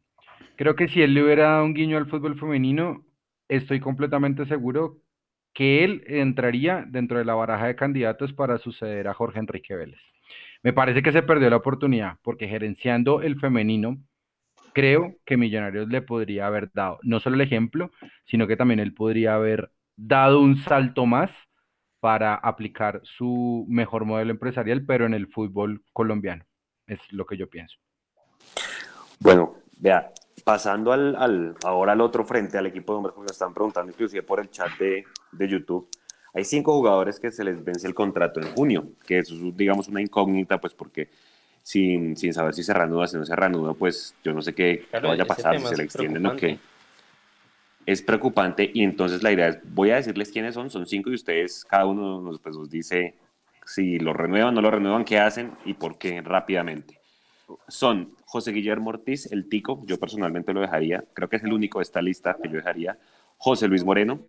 Creo 0.55 0.75
que 0.75 0.87
si 0.87 1.01
él 1.01 1.13
le 1.13 1.23
hubiera 1.23 1.49
dado 1.49 1.65
un 1.65 1.73
guiño 1.73 1.97
al 1.97 2.05
fútbol 2.05 2.37
femenino, 2.37 3.03
estoy 3.47 3.79
completamente 3.79 4.45
seguro 4.45 4.97
que 5.53 5.83
él 5.83 6.03
entraría 6.07 6.85
dentro 6.87 7.17
de 7.17 7.25
la 7.25 7.35
baraja 7.35 7.67
de 7.67 7.75
candidatos 7.75 8.33
para 8.33 8.57
suceder 8.57 9.07
a 9.07 9.13
Jorge 9.13 9.39
Enrique 9.39 9.75
Vélez. 9.75 10.01
Me 10.63 10.73
parece 10.73 11.03
que 11.03 11.11
se 11.11 11.23
perdió 11.23 11.49
la 11.49 11.57
oportunidad 11.57 12.17
porque 12.23 12.47
gerenciando 12.47 13.21
el 13.21 13.39
femenino, 13.39 13.97
creo 14.73 15.15
que 15.25 15.37
Millonarios 15.37 15.87
le 15.89 16.01
podría 16.01 16.47
haber 16.47 16.71
dado 16.73 16.99
no 17.03 17.19
solo 17.19 17.35
el 17.35 17.41
ejemplo, 17.41 17.91
sino 18.25 18.47
que 18.47 18.57
también 18.57 18.79
él 18.79 18.93
podría 18.93 19.35
haber 19.35 19.71
dado 19.95 20.39
un 20.39 20.57
salto 20.57 21.05
más 21.05 21.31
para 21.99 22.35
aplicar 22.35 23.01
su 23.03 23.65
mejor 23.69 24.05
modelo 24.05 24.31
empresarial, 24.31 24.85
pero 24.85 25.05
en 25.05 25.13
el 25.13 25.27
fútbol 25.27 25.83
colombiano. 25.93 26.43
Es 26.87 26.99
lo 27.11 27.25
que 27.25 27.37
yo 27.37 27.49
pienso. 27.49 27.77
Bueno, 29.19 29.55
vea, 29.79 30.11
pasando 30.43 30.91
al, 30.91 31.55
ahora 31.63 31.93
al 31.93 32.01
otro 32.01 32.25
frente, 32.25 32.57
al 32.57 32.65
equipo 32.65 32.91
de 32.91 32.97
hombres, 32.97 33.15
porque 33.15 33.31
están 33.31 33.53
preguntando 33.53 33.91
inclusive 33.91 34.23
por 34.23 34.41
el 34.41 34.49
chat 34.49 34.71
de, 34.77 35.05
de 35.37 35.47
YouTube, 35.47 35.89
hay 36.33 36.43
cinco 36.43 36.73
jugadores 36.73 37.19
que 37.19 37.31
se 37.31 37.43
les 37.43 37.63
vence 37.63 37.85
el 37.87 37.93
contrato 37.93 38.39
en 38.39 38.47
junio, 38.53 38.89
que 39.05 39.19
es, 39.19 39.31
digamos, 39.55 39.87
una 39.87 40.01
incógnita, 40.01 40.59
pues 40.59 40.73
porque 40.73 41.09
sin, 41.61 42.17
sin 42.17 42.33
saber 42.33 42.53
si 42.53 42.63
se 42.63 42.73
reanuda, 42.73 43.07
si 43.07 43.17
no 43.17 43.25
se 43.25 43.35
reanuda, 43.35 43.73
pues 43.73 44.15
yo 44.23 44.33
no 44.33 44.41
sé 44.41 44.53
qué, 44.53 44.85
vaya 44.91 45.23
a 45.23 45.27
pasar, 45.27 45.59
si 45.59 45.67
se 45.67 45.77
le 45.77 45.83
extienden 45.83 46.25
o 46.25 46.35
qué. 46.35 46.57
Es 47.85 48.01
preocupante 48.01 48.69
y 48.73 48.83
entonces 48.83 49.21
la 49.21 49.31
idea 49.31 49.49
es, 49.49 49.59
voy 49.73 49.91
a 49.91 49.95
decirles 49.95 50.31
quiénes 50.31 50.55
son, 50.55 50.69
son 50.69 50.87
cinco 50.87 51.11
y 51.11 51.15
ustedes, 51.15 51.65
cada 51.65 51.85
uno 51.85 52.21
nos, 52.21 52.39
pues, 52.39 52.55
nos 52.55 52.69
dice 52.69 53.15
si 53.65 53.99
lo 53.99 54.13
renuevan, 54.13 54.53
no 54.53 54.61
lo 54.61 54.71
renuevan, 54.71 55.05
qué 55.05 55.19
hacen 55.19 55.51
y 55.65 55.73
por 55.73 55.97
qué 55.97 56.21
rápidamente. 56.21 56.99
Son 57.67 58.15
José 58.25 58.51
Guillermo 58.51 58.89
Ortiz, 58.89 59.31
el 59.31 59.47
Tico, 59.47 59.81
yo 59.85 59.99
personalmente 59.99 60.53
lo 60.53 60.61
dejaría, 60.61 61.03
creo 61.13 61.29
que 61.29 61.35
es 61.35 61.43
el 61.43 61.53
único 61.53 61.79
de 61.79 61.83
esta 61.83 62.01
lista 62.01 62.37
que 62.41 62.49
yo 62.49 62.55
dejaría. 62.55 62.97
José 63.37 63.67
Luis 63.67 63.83
Moreno, 63.83 64.21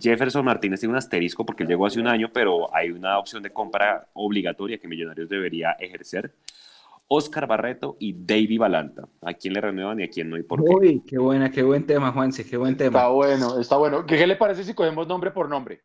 Jefferson 0.00 0.44
Martínez 0.44 0.80
tiene 0.80 0.92
un 0.92 0.98
asterisco 0.98 1.44
porque 1.44 1.64
llegó 1.64 1.86
hace 1.86 2.00
un 2.00 2.06
año, 2.06 2.30
pero 2.32 2.74
hay 2.74 2.90
una 2.90 3.18
opción 3.18 3.42
de 3.42 3.52
compra 3.52 4.08
obligatoria 4.14 4.78
que 4.78 4.88
Millonarios 4.88 5.28
debería 5.28 5.72
ejercer. 5.72 6.32
Oscar 7.08 7.46
Barreto 7.46 7.96
y 7.98 8.12
Davy 8.12 8.58
Balanta. 8.58 9.08
¿A 9.22 9.32
quién 9.32 9.54
le 9.54 9.60
renuevan 9.62 9.98
y 10.00 10.04
a 10.04 10.10
quién 10.10 10.28
no 10.28 10.36
y 10.36 10.42
por 10.42 10.62
qué? 10.62 10.74
Uy, 10.74 11.02
qué 11.06 11.18
buena, 11.18 11.50
qué 11.50 11.62
buen 11.62 11.86
tema, 11.86 12.12
Juanse, 12.12 12.46
qué 12.46 12.56
buen 12.58 12.76
tema. 12.76 12.98
Está 12.98 13.08
bueno, 13.08 13.58
está 13.58 13.76
bueno. 13.78 14.04
¿Qué, 14.04 14.26
le 14.26 14.36
parece 14.36 14.62
si 14.62 14.74
cogemos 14.74 15.08
nombre 15.08 15.30
por 15.30 15.48
nombre? 15.48 15.82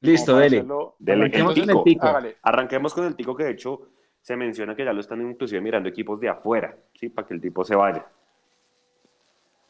Listo, 0.00 0.36
dele. 0.36 0.64
Arranquemos, 1.08 1.54
con 1.54 1.70
el 1.70 1.82
tico. 1.84 2.06
Arranquemos 2.42 2.94
con 2.94 3.06
el 3.06 3.14
tico 3.14 3.36
que 3.36 3.44
de 3.44 3.52
hecho 3.52 3.88
se 4.20 4.36
menciona 4.36 4.74
que 4.74 4.84
ya 4.84 4.92
lo 4.92 5.00
están 5.00 5.22
inclusive 5.22 5.60
mirando 5.60 5.88
equipos 5.88 6.18
de 6.18 6.28
afuera, 6.28 6.76
¿sí? 6.94 7.08
Para 7.08 7.28
que 7.28 7.34
el 7.34 7.40
tipo 7.40 7.64
se 7.64 7.76
vaya. 7.76 8.04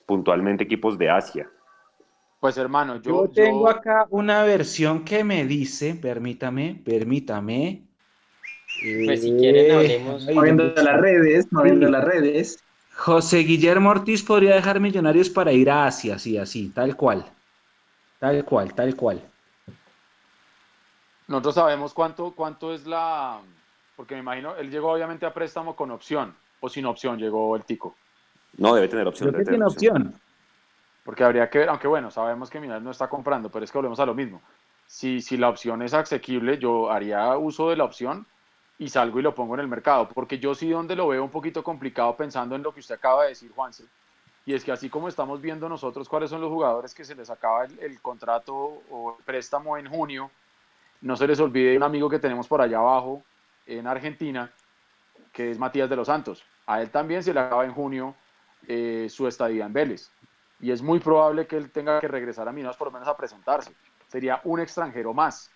Puntualmente 0.07 0.65
equipos 0.65 0.97
de 0.97 1.11
Asia. 1.11 1.51
Pues 2.41 2.57
hermano, 2.59 3.01
yo, 3.01 3.27
yo 3.27 3.31
tengo 3.31 3.69
acá 3.69 4.07
una 4.11 4.43
versión 4.45 5.05
que 5.05 5.25
me 5.25 5.47
dice, 5.47 5.95
permítame, 5.95 6.81
permítame, 6.85 7.87
pues 9.05 9.23
si 9.23 9.33
quieren 9.37 9.73
hablemos. 9.73 10.27
Moviendo 10.33 10.65
las 10.65 11.01
redes, 11.01 11.53
moviendo 11.53 11.89
las 11.89 12.05
redes. 12.05 12.63
José 12.95 13.39
Guillermo 13.39 13.91
Ortiz 13.91 14.23
podría 14.23 14.55
dejar 14.55 14.81
Millonarios 14.81 15.31
para 15.31 15.53
ir 15.53 15.71
a 15.71 15.87
Asia, 15.87 16.19
sí, 16.19 16.37
así, 16.39 16.69
tal 16.69 16.97
cual. 16.97 17.25
Tal 18.19 18.45
cual, 18.45 18.75
tal 18.75 18.95
cual. 18.97 19.23
Nosotros 21.29 21.55
sabemos 21.55 21.93
cuánto, 21.93 22.33
cuánto 22.33 22.73
es 22.73 22.87
la. 22.87 23.41
Porque 23.97 24.15
me 24.15 24.21
imagino, 24.21 24.57
él 24.57 24.71
llegó 24.71 24.93
obviamente 24.93 25.27
a 25.27 25.33
préstamo 25.33 25.75
con 25.75 25.91
opción, 25.91 26.35
o 26.61 26.69
sin 26.69 26.87
opción 26.87 27.19
llegó 27.19 27.57
el 27.57 27.65
Tico. 27.65 27.95
No, 28.59 28.75
debe 28.75 28.89
tener 28.89 29.07
opción. 29.07 29.33
Debe 29.33 29.45
tener 29.45 29.63
opción. 29.63 30.15
Porque 31.07 31.23
habría 31.23 31.49
que 31.49 31.61
ver, 31.61 31.69
aunque 31.69 31.87
bueno, 31.87 32.11
sabemos 32.11 32.51
que 32.51 32.59
Millonarios 32.59 32.85
no 32.85 32.91
está 32.91 33.09
comprando, 33.09 33.49
pero 33.49 33.65
es 33.65 33.71
que 33.71 33.79
volvemos 33.79 34.01
a 34.01 34.07
lo 34.07 34.13
mismo. 34.13 34.43
Si, 34.87 35.23
si 35.23 35.37
la 35.37 35.49
opción 35.49 35.81
es 35.83 35.95
asequible, 35.95 36.59
yo 36.59 36.91
haría 36.91 37.39
uso 37.39 37.71
de 37.71 37.77
la 37.77 37.85
opción 37.85 38.27
y 38.77 38.89
salgo 38.89 39.21
y 39.21 39.23
lo 39.23 39.33
pongo 39.33 39.55
en 39.55 39.61
el 39.61 39.69
mercado, 39.69 40.09
porque 40.09 40.41
yo 40.41 40.53
sí 40.53 40.69
donde 40.69 40.97
lo 40.97 41.07
veo 41.07 41.23
un 41.23 41.31
poquito 41.31 41.63
complicado 41.63 42.17
pensando 42.17 42.57
en 42.57 42.65
lo 42.65 42.75
que 42.75 42.81
usted 42.81 42.97
acaba 42.97 43.23
de 43.23 43.29
decir, 43.31 43.53
Juanse, 43.55 43.85
y 44.45 44.53
es 44.53 44.65
que 44.65 44.73
así 44.73 44.91
como 44.91 45.07
estamos 45.07 45.41
viendo 45.41 45.69
nosotros 45.69 46.09
cuáles 46.09 46.29
son 46.29 46.41
los 46.41 46.51
jugadores 46.51 46.93
que 46.93 47.05
se 47.05 47.15
les 47.15 47.31
acaba 47.31 47.65
el, 47.65 48.01
contrato 48.03 48.55
o 48.91 49.17
el 49.17 49.25
préstamo 49.25 49.79
en 49.79 49.89
junio, 49.89 50.31
no 51.03 51.17
se 51.17 51.29
les 51.29 51.39
olvide 51.39 51.77
un 51.77 51.85
amigo 51.85 52.11
que 52.11 52.19
tenemos 52.19 52.49
por 52.49 52.61
allá 52.61 52.79
abajo 52.79 53.23
en 53.65 53.87
Argentina, 53.87 54.51
que 55.33 55.53
es 55.53 55.59
Matías 55.59 55.89
de 55.89 55.97
los 55.97 56.09
Santos. 56.09 56.43
A 56.67 56.83
él 56.83 56.91
también 56.91 57.23
se 57.23 57.33
le 57.33 57.41
acaba 57.41 57.65
en 57.65 57.73
junio 57.73 58.15
eh, 58.69 59.07
su 59.09 59.29
estadía 59.29 59.67
en 59.67 59.73
Vélez. 59.73 60.11
Y 60.61 60.71
es 60.71 60.83
muy 60.83 61.01
probable 61.01 61.47
que 61.47 61.57
él 61.57 61.71
tenga 61.71 62.01
que 62.01 62.09
regresar 62.09 62.49
a 62.49 62.53
Minas 62.53 62.77
por 62.77 62.89
lo 62.89 62.93
menos 62.93 63.09
a 63.09 63.17
presentarse. 63.17 63.73
Sería 64.09 64.41
un 64.45 64.61
extranjero 64.61 65.13
más. 65.13 65.51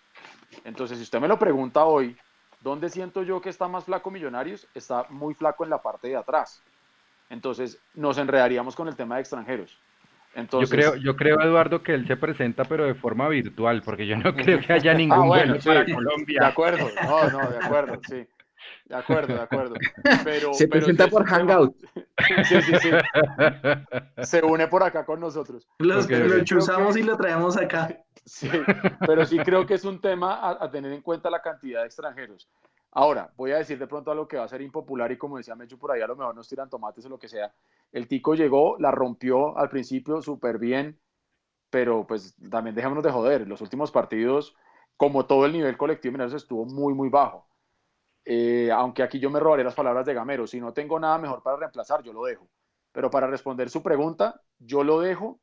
Entonces, 0.63 0.97
si 0.97 1.03
usted 1.03 1.19
me 1.19 1.27
lo 1.27 1.39
pregunta 1.39 1.85
hoy, 1.85 2.15
¿Dónde 2.61 2.89
siento 2.89 3.23
yo 3.23 3.41
que 3.41 3.49
está 3.49 3.67
más 3.67 3.85
flaco 3.85 4.11
Millonarios? 4.11 4.67
Está 4.75 5.05
muy 5.09 5.33
flaco 5.33 5.63
en 5.63 5.71
la 5.71 5.81
parte 5.81 6.09
de 6.09 6.15
atrás. 6.15 6.63
Entonces 7.29 7.81
nos 7.95 8.17
enredaríamos 8.17 8.75
con 8.75 8.87
el 8.87 8.95
tema 8.95 9.15
de 9.15 9.21
extranjeros. 9.21 9.79
Entonces, 10.33 10.69
yo 10.69 10.75
creo, 10.75 10.95
yo 10.95 11.15
creo, 11.17 11.41
Eduardo, 11.41 11.83
que 11.83 11.93
él 11.93 12.07
se 12.07 12.15
presenta, 12.15 12.63
pero 12.63 12.85
de 12.85 12.93
forma 12.93 13.27
virtual, 13.27 13.81
porque 13.83 14.07
yo 14.07 14.15
no 14.15 14.33
creo 14.35 14.59
que 14.59 14.73
haya 14.73 14.93
ningún 14.93 15.23
ah, 15.23 15.25
bueno, 15.25 15.55
para 15.63 15.85
Colombia. 15.85 16.41
De 16.41 16.47
acuerdo, 16.47 16.87
no, 17.03 17.29
no, 17.31 17.49
de 17.49 17.57
acuerdo, 17.57 17.99
sí. 18.07 18.25
De 18.85 18.95
acuerdo, 18.95 19.33
de 19.33 19.41
acuerdo. 19.41 19.75
Pero, 20.23 20.53
se 20.53 20.67
presenta 20.67 21.07
por 21.07 21.25
Hangout. 21.25 21.75
Sí, 22.47 22.61
sí, 22.61 22.73
sí. 22.79 22.89
Se 24.23 24.43
une 24.43 24.67
por 24.67 24.83
acá 24.83 25.05
con 25.05 25.19
nosotros. 25.19 25.67
Los, 25.79 26.09
lo 26.09 26.43
chuzamos 26.43 26.95
y 26.95 27.03
lo 27.03 27.17
traemos 27.17 27.57
acá. 27.57 28.03
Sí, 28.25 28.49
pero 29.07 29.25
sí 29.25 29.39
creo 29.39 29.65
que 29.65 29.73
es 29.73 29.85
un 29.85 29.99
tema 29.99 30.49
a, 30.49 30.69
tener 30.69 30.91
en 30.93 31.01
cuenta 31.01 31.29
la 31.29 31.41
cantidad 31.41 31.81
de 31.81 31.87
extranjeros. 31.87 32.47
Ahora, 32.91 33.31
voy 33.35 33.51
a 33.51 33.57
decir 33.57 33.79
de 33.79 33.87
pronto 33.87 34.11
algo 34.11 34.27
que 34.27 34.37
va 34.37 34.43
a 34.43 34.49
ser 34.49 34.61
impopular 34.61 35.11
y 35.11 35.17
como 35.17 35.37
decía 35.37 35.55
Mecho 35.55 35.77
por 35.77 35.91
ahí, 35.91 36.01
a 36.01 36.07
lo 36.07 36.15
mejor 36.15 36.35
nos 36.35 36.47
tiran 36.47 36.69
tomates 36.69 37.05
o 37.05 37.09
lo 37.09 37.17
que 37.17 37.27
sea. 37.27 37.53
El 37.91 38.07
Tico 38.07 38.35
llegó, 38.35 38.77
la 38.79 38.91
rompió 38.91 39.57
al 39.57 39.69
principio 39.69 40.21
súper 40.21 40.59
bien, 40.59 40.99
pero 41.69 42.05
pues 42.05 42.35
también 42.51 42.75
dejémonos 42.75 43.03
de 43.03 43.11
joder. 43.11 43.47
Los 43.47 43.61
últimos 43.61 43.91
partidos, 43.91 44.55
como 44.97 45.25
todo 45.25 45.45
el 45.45 45.53
nivel 45.53 45.77
colectivo, 45.77 46.21
estuvo 46.23 46.65
muy, 46.65 46.93
muy 46.93 47.09
bajo. 47.09 47.47
Eh, 48.25 48.69
aunque 48.71 49.03
aquí 49.03 49.19
yo 49.19 49.29
me 49.29 49.39
robaré 49.39 49.63
las 49.63 49.73
palabras 49.73 50.05
de 50.05 50.13
Gamero, 50.13 50.45
si 50.45 50.59
no 50.59 50.73
tengo 50.73 50.99
nada 50.99 51.17
mejor 51.17 51.41
para 51.41 51.57
reemplazar, 51.57 52.03
yo 52.03 52.13
lo 52.13 52.25
dejo. 52.25 52.47
Pero 52.91 53.09
para 53.09 53.27
responder 53.27 53.69
su 53.69 53.81
pregunta, 53.81 54.41
yo 54.59 54.83
lo 54.83 54.99
dejo 54.99 55.39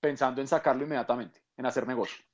pensando 0.00 0.40
en 0.40 0.48
sacarlo 0.48 0.84
inmediatamente, 0.84 1.42
en 1.56 1.66
hacer 1.66 1.86
negocio. 1.86 2.24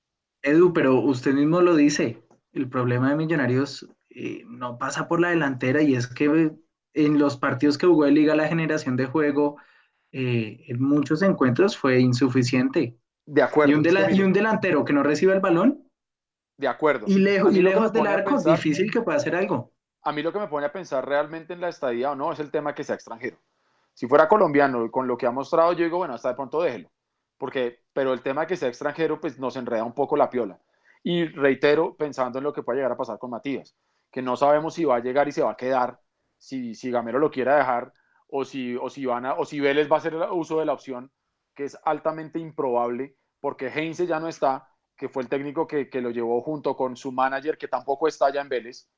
Edu, 0.42 0.72
pero 0.72 1.00
usted 1.00 1.34
mismo 1.34 1.60
lo 1.60 1.74
dice, 1.74 2.22
el 2.52 2.68
problema 2.68 3.10
de 3.10 3.16
Millonarios 3.16 3.86
eh, 4.10 4.44
no 4.46 4.78
pasa 4.78 5.08
por 5.08 5.20
la 5.20 5.30
delantera 5.30 5.82
y 5.82 5.94
es 5.94 6.06
que 6.06 6.52
en 6.94 7.18
los 7.18 7.36
partidos 7.36 7.76
que 7.76 7.86
jugó 7.86 8.04
de 8.04 8.12
Liga 8.12 8.36
la 8.36 8.48
generación 8.48 8.96
de 8.96 9.06
juego, 9.06 9.56
eh, 10.12 10.64
en 10.68 10.80
muchos 10.80 11.22
encuentros 11.22 11.76
fue 11.76 11.98
insuficiente. 12.00 12.96
De 13.26 13.42
acuerdo. 13.42 13.72
Y 13.72 13.74
un, 13.74 14.14
y 14.14 14.22
un 14.22 14.32
delantero 14.32 14.84
que 14.84 14.92
no 14.92 15.02
recibe 15.02 15.34
el 15.34 15.40
balón, 15.40 15.85
de 16.56 16.68
acuerdo. 16.68 17.06
Y 17.08 17.18
lejos, 17.18 17.54
y 17.54 17.62
lejos 17.62 17.92
del 17.92 18.06
arco, 18.06 18.36
es 18.36 18.44
difícil 18.44 18.90
que 18.90 19.02
pueda 19.02 19.18
hacer 19.18 19.34
algo. 19.34 19.72
A 20.02 20.12
mí 20.12 20.22
lo 20.22 20.32
que 20.32 20.38
me 20.38 20.48
pone 20.48 20.66
a 20.66 20.72
pensar 20.72 21.06
realmente 21.06 21.52
en 21.52 21.60
la 21.60 21.68
estadía 21.68 22.12
o 22.12 22.14
no 22.14 22.32
es 22.32 22.38
el 22.38 22.50
tema 22.50 22.74
que 22.74 22.84
sea 22.84 22.94
extranjero. 22.94 23.38
Si 23.92 24.06
fuera 24.06 24.28
colombiano, 24.28 24.90
con 24.90 25.06
lo 25.06 25.16
que 25.16 25.26
ha 25.26 25.30
mostrado, 25.30 25.72
yo 25.72 25.84
digo, 25.84 25.98
bueno, 25.98 26.14
hasta 26.14 26.28
de 26.28 26.34
pronto 26.34 26.62
déjelo. 26.62 26.90
Porque, 27.38 27.80
pero 27.92 28.12
el 28.12 28.22
tema 28.22 28.46
que 28.46 28.56
sea 28.56 28.68
extranjero, 28.68 29.20
pues 29.20 29.38
nos 29.38 29.56
enreda 29.56 29.84
un 29.84 29.94
poco 29.94 30.16
la 30.16 30.30
piola. 30.30 30.60
Y 31.02 31.26
reitero, 31.26 31.96
pensando 31.96 32.38
en 32.38 32.44
lo 32.44 32.52
que 32.52 32.62
puede 32.62 32.78
llegar 32.78 32.92
a 32.92 32.96
pasar 32.96 33.18
con 33.18 33.30
Matías, 33.30 33.76
que 34.10 34.22
no 34.22 34.36
sabemos 34.36 34.74
si 34.74 34.84
va 34.84 34.96
a 34.96 35.00
llegar 35.00 35.28
y 35.28 35.32
se 35.32 35.42
va 35.42 35.52
a 35.52 35.56
quedar, 35.56 36.00
si, 36.38 36.74
si 36.74 36.90
Gamero 36.90 37.18
lo 37.18 37.30
quiera 37.30 37.56
dejar, 37.56 37.92
o 38.28 38.44
si, 38.44 38.76
o 38.76 38.90
si, 38.90 39.06
van 39.06 39.26
a, 39.26 39.34
o 39.34 39.44
si 39.44 39.60
Vélez 39.60 39.90
va 39.90 39.96
a 39.96 39.98
hacer 39.98 40.14
el 40.14 40.22
uso 40.32 40.58
de 40.58 40.66
la 40.66 40.72
opción, 40.72 41.10
que 41.54 41.64
es 41.64 41.78
altamente 41.84 42.38
improbable, 42.38 43.16
porque 43.40 43.68
Heinze 43.68 44.06
ya 44.06 44.20
no 44.20 44.28
está, 44.28 44.68
que 44.96 45.08
fue 45.08 45.22
el 45.22 45.28
técnico 45.28 45.66
que, 45.66 45.88
que, 45.88 46.00
lo 46.00 46.10
llevó 46.10 46.40
junto 46.40 46.76
con 46.76 46.96
su 46.96 47.12
manager, 47.12 47.58
que 47.58 47.68
tampoco 47.68 48.08
está 48.08 48.32
ya 48.32 48.40
en 48.40 48.48
Vélez. 48.48 48.88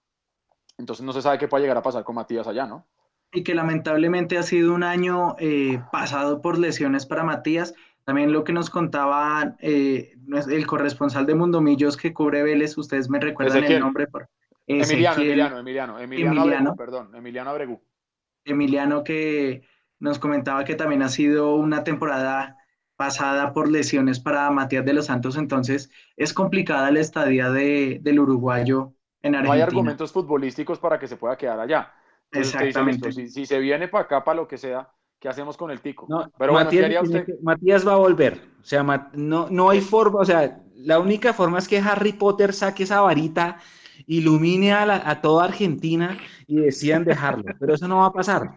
Entonces 0.78 1.04
no 1.04 1.12
se 1.12 1.22
sabe 1.22 1.38
qué 1.38 1.48
puede 1.48 1.62
llegar 1.62 1.76
a 1.76 1.82
pasar 1.82 2.04
con 2.04 2.14
Matías 2.14 2.46
allá, 2.46 2.66
¿no? 2.66 2.86
Y 3.32 3.42
que 3.42 3.54
lamentablemente 3.54 4.38
ha 4.38 4.42
sido 4.42 4.74
un 4.74 4.84
año 4.84 5.34
eh, 5.38 5.82
pasado 5.92 6.40
por 6.40 6.58
lesiones 6.58 7.04
para 7.04 7.24
Matías. 7.24 7.74
También 8.04 8.32
lo 8.32 8.44
que 8.44 8.52
nos 8.52 8.70
contaba 8.70 9.56
eh, 9.60 10.14
el 10.48 10.66
corresponsal 10.66 11.26
de 11.26 11.34
Mundomillos 11.34 11.96
que 11.96 12.14
cubre 12.14 12.42
Vélez, 12.42 12.78
ustedes 12.78 13.10
me 13.10 13.20
recuerdan 13.20 13.64
el 13.64 13.80
nombre. 13.80 14.06
Por, 14.06 14.30
Emiliano, 14.66 15.20
Emiliano, 15.20 15.58
Emiliano, 15.58 15.98
Emiliano, 15.98 16.42
Emiliano. 16.42 16.76
perdón, 16.76 17.14
Emiliano 17.14 17.50
Abregu. 17.50 17.82
Emiliano 18.44 19.02
que 19.02 19.62
nos 19.98 20.18
comentaba 20.18 20.64
que 20.64 20.74
también 20.74 21.02
ha 21.02 21.08
sido 21.08 21.54
una 21.54 21.84
temporada 21.84 22.57
pasada 22.98 23.52
por 23.52 23.70
lesiones 23.70 24.18
para 24.18 24.50
Matías 24.50 24.84
de 24.84 24.92
los 24.92 25.06
Santos, 25.06 25.36
entonces 25.36 25.88
es 26.16 26.34
complicada 26.34 26.90
la 26.90 26.98
estadía 26.98 27.48
de, 27.48 28.00
del 28.02 28.18
uruguayo 28.18 28.92
en 29.22 29.36
Argentina. 29.36 29.42
No 29.42 29.52
hay 29.52 29.60
argumentos 29.60 30.10
futbolísticos 30.10 30.80
para 30.80 30.98
que 30.98 31.06
se 31.06 31.16
pueda 31.16 31.38
quedar 31.38 31.60
allá. 31.60 31.94
Exactamente. 32.32 33.12
si, 33.12 33.46
se 33.46 33.58
viene 33.60 33.86
para 33.86 34.04
acá, 34.04 34.24
para 34.24 34.40
lo 34.40 34.48
que 34.48 34.58
sea, 34.58 34.90
¿qué 35.20 35.28
hacemos 35.28 35.56
con 35.56 35.70
el 35.70 35.80
tico? 35.80 36.08
Pero 36.36 36.52
Matías, 36.52 37.04
Matías 37.40 37.86
va 37.86 37.92
a 37.92 37.98
volver. 37.98 38.40
O 38.60 38.64
sea, 38.64 38.82
no, 39.14 39.46
no 39.48 39.70
hay 39.70 39.80
forma, 39.80 40.18
o 40.18 40.24
sea, 40.24 40.60
la 40.74 40.98
única 40.98 41.32
forma 41.32 41.60
es 41.60 41.68
que 41.68 41.78
Harry 41.78 42.12
Potter 42.14 42.52
saque 42.52 42.82
esa 42.82 43.00
varita, 43.00 43.58
ilumine 44.06 44.72
a, 44.72 45.10
a 45.10 45.20
toda 45.20 45.44
Argentina 45.44 46.18
y 46.46 46.56
decidan 46.56 47.04
dejarlo. 47.04 47.44
Pero 47.58 47.74
eso 47.74 47.88
no 47.88 47.98
va 47.98 48.06
a 48.06 48.12
pasar. 48.12 48.54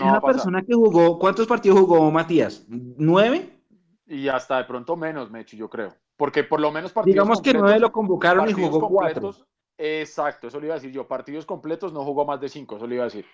una 0.00 0.20
persona 0.20 0.62
que 0.62 0.74
jugó, 0.74 1.18
¿cuántos 1.18 1.46
partidos 1.46 1.80
jugó 1.80 2.10
Matías? 2.10 2.64
¿Nueve? 2.68 3.60
Y 4.06 4.28
hasta 4.28 4.58
de 4.58 4.64
pronto 4.64 4.96
menos, 4.96 5.30
Mechi, 5.30 5.56
yo 5.56 5.68
creo. 5.68 5.94
Porque 6.16 6.42
por 6.42 6.60
lo 6.60 6.72
menos 6.72 6.92
partidos 6.92 7.14
Digamos 7.14 7.40
que 7.40 7.52
nueve 7.52 7.78
lo 7.78 7.92
convocaron 7.92 8.48
y 8.48 8.52
jugó 8.52 8.88
cuatro. 8.88 9.34
Exacto, 9.76 10.48
eso 10.48 10.58
le 10.58 10.66
iba 10.66 10.74
a 10.74 10.78
decir 10.78 10.90
yo. 10.90 11.06
Partidos 11.06 11.46
completos 11.46 11.92
no 11.92 12.04
jugó 12.04 12.24
más 12.24 12.40
de 12.40 12.48
cinco, 12.48 12.76
eso 12.76 12.86
le 12.86 12.96
iba 12.96 13.04
a 13.04 13.06
decir. 13.06 13.24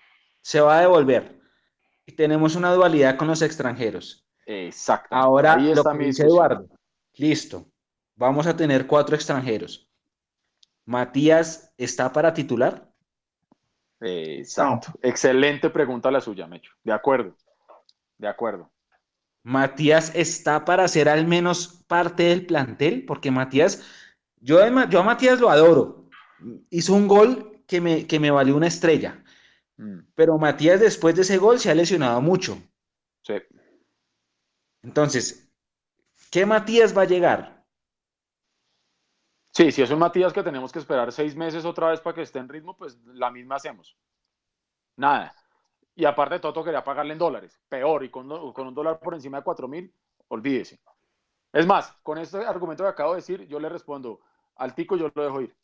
Se 0.41 0.61
va 0.61 0.77
a 0.77 0.81
devolver. 0.81 1.39
Y 2.05 2.11
tenemos 2.11 2.55
una 2.55 2.71
dualidad 2.71 3.17
con 3.17 3.27
los 3.27 3.41
extranjeros. 3.41 4.27
Exacto. 4.45 5.15
Ahora 5.15 5.57
lo 5.57 5.83
que 5.83 5.97
dice 5.97 6.23
Eduardo. 6.23 6.67
Listo. 7.15 7.65
Vamos 8.15 8.47
a 8.47 8.55
tener 8.55 8.87
cuatro 8.87 9.15
extranjeros. 9.15 9.89
¿Matías 10.85 11.73
está 11.77 12.11
para 12.13 12.33
titular? 12.33 12.89
Exacto. 13.99 14.93
Excelente 15.01 15.69
pregunta 15.69 16.11
la 16.11 16.21
suya, 16.21 16.47
Mecho. 16.47 16.71
De 16.83 16.93
acuerdo. 16.93 17.35
De 18.17 18.27
acuerdo. 18.27 18.71
Matías 19.43 20.11
está 20.15 20.65
para 20.65 20.87
ser 20.87 21.09
al 21.09 21.27
menos 21.27 21.83
parte 21.87 22.23
del 22.23 22.45
plantel, 22.45 23.05
porque 23.05 23.31
Matías, 23.31 23.83
yo, 24.39 24.59
yo 24.89 24.99
a 24.99 25.03
Matías 25.03 25.39
lo 25.39 25.49
adoro. 25.49 26.09
Hizo 26.69 26.93
un 26.93 27.07
gol 27.07 27.63
que 27.67 27.81
me, 27.81 28.07
que 28.07 28.19
me 28.19 28.31
valió 28.31 28.55
una 28.55 28.67
estrella. 28.67 29.23
Mm. 29.77 29.99
Pero 30.15 30.37
Matías 30.37 30.79
después 30.79 31.15
de 31.15 31.23
ese 31.23 31.37
gol 31.37 31.59
se 31.59 31.69
ha 31.69 31.75
lesionado 31.75 32.21
mucho. 32.21 32.61
Sí. 33.23 33.35
Entonces, 34.83 35.49
¿qué 36.31 36.45
Matías 36.45 36.95
va 36.95 37.03
a 37.03 37.05
llegar? 37.05 37.54
Sí, 39.55 39.71
si 39.71 39.81
es 39.81 39.89
un 39.89 39.99
Matías 39.99 40.33
que 40.33 40.43
tenemos 40.43 40.69
que 40.73 40.79
esperar 40.79 41.13
seis 41.13 41.33
meses 41.33 41.63
otra 41.63 41.89
vez 41.89 42.01
para 42.01 42.13
que 42.13 42.23
esté 42.23 42.39
en 42.39 42.49
ritmo, 42.49 42.75
pues 42.75 42.97
la 43.05 43.31
misma 43.31 43.55
hacemos. 43.55 43.95
Nada. 44.97 45.33
Y 45.95 46.03
aparte, 46.03 46.39
Toto 46.39 46.61
quería 46.61 46.83
pagarle 46.83 47.13
en 47.13 47.19
dólares. 47.19 47.57
Peor, 47.69 48.03
y 48.03 48.09
con, 48.09 48.29
un 48.29 48.75
dólar 48.75 48.99
por 48.99 49.13
encima 49.13 49.37
de 49.37 49.43
cuatro 49.45 49.69
mil, 49.69 49.93
olvídese. 50.27 50.81
Es 51.53 51.65
más, 51.65 51.93
con 52.03 52.17
este 52.17 52.37
argumento 52.45 52.83
que 52.83 52.89
acabo 52.89 53.11
de 53.11 53.17
decir, 53.17 53.47
yo 53.47 53.57
le 53.61 53.69
respondo, 53.69 54.19
al 54.57 54.75
tico 54.75 54.97
yo 54.97 55.09
lo 55.15 55.23
dejo 55.23 55.41
ir. 55.41 55.55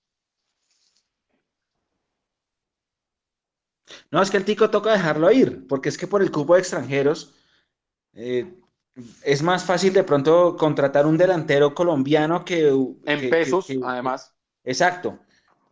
No, 4.09 4.21
es 4.21 4.31
que 4.31 4.37
el 4.37 4.45
tico 4.45 4.69
toca 4.69 4.93
dejarlo 4.93 5.29
ir, 5.31 5.67
porque 5.67 5.89
es 5.89 5.97
que 5.97 6.07
por 6.07 6.21
el 6.21 6.31
cupo 6.31 6.53
de 6.53 6.61
extranjeros, 6.61 7.35
eh, 8.13 8.57
es 9.23 9.41
más 9.41 9.65
fácil 9.65 9.93
de 9.93 10.03
pronto 10.03 10.55
contratar 10.57 11.05
un 11.05 11.17
delantero 11.17 11.73
colombiano 11.73 12.43
que... 12.43 12.69
En 13.05 13.29
pesos, 13.29 13.67
además. 13.83 14.35
Exacto. 14.63 15.19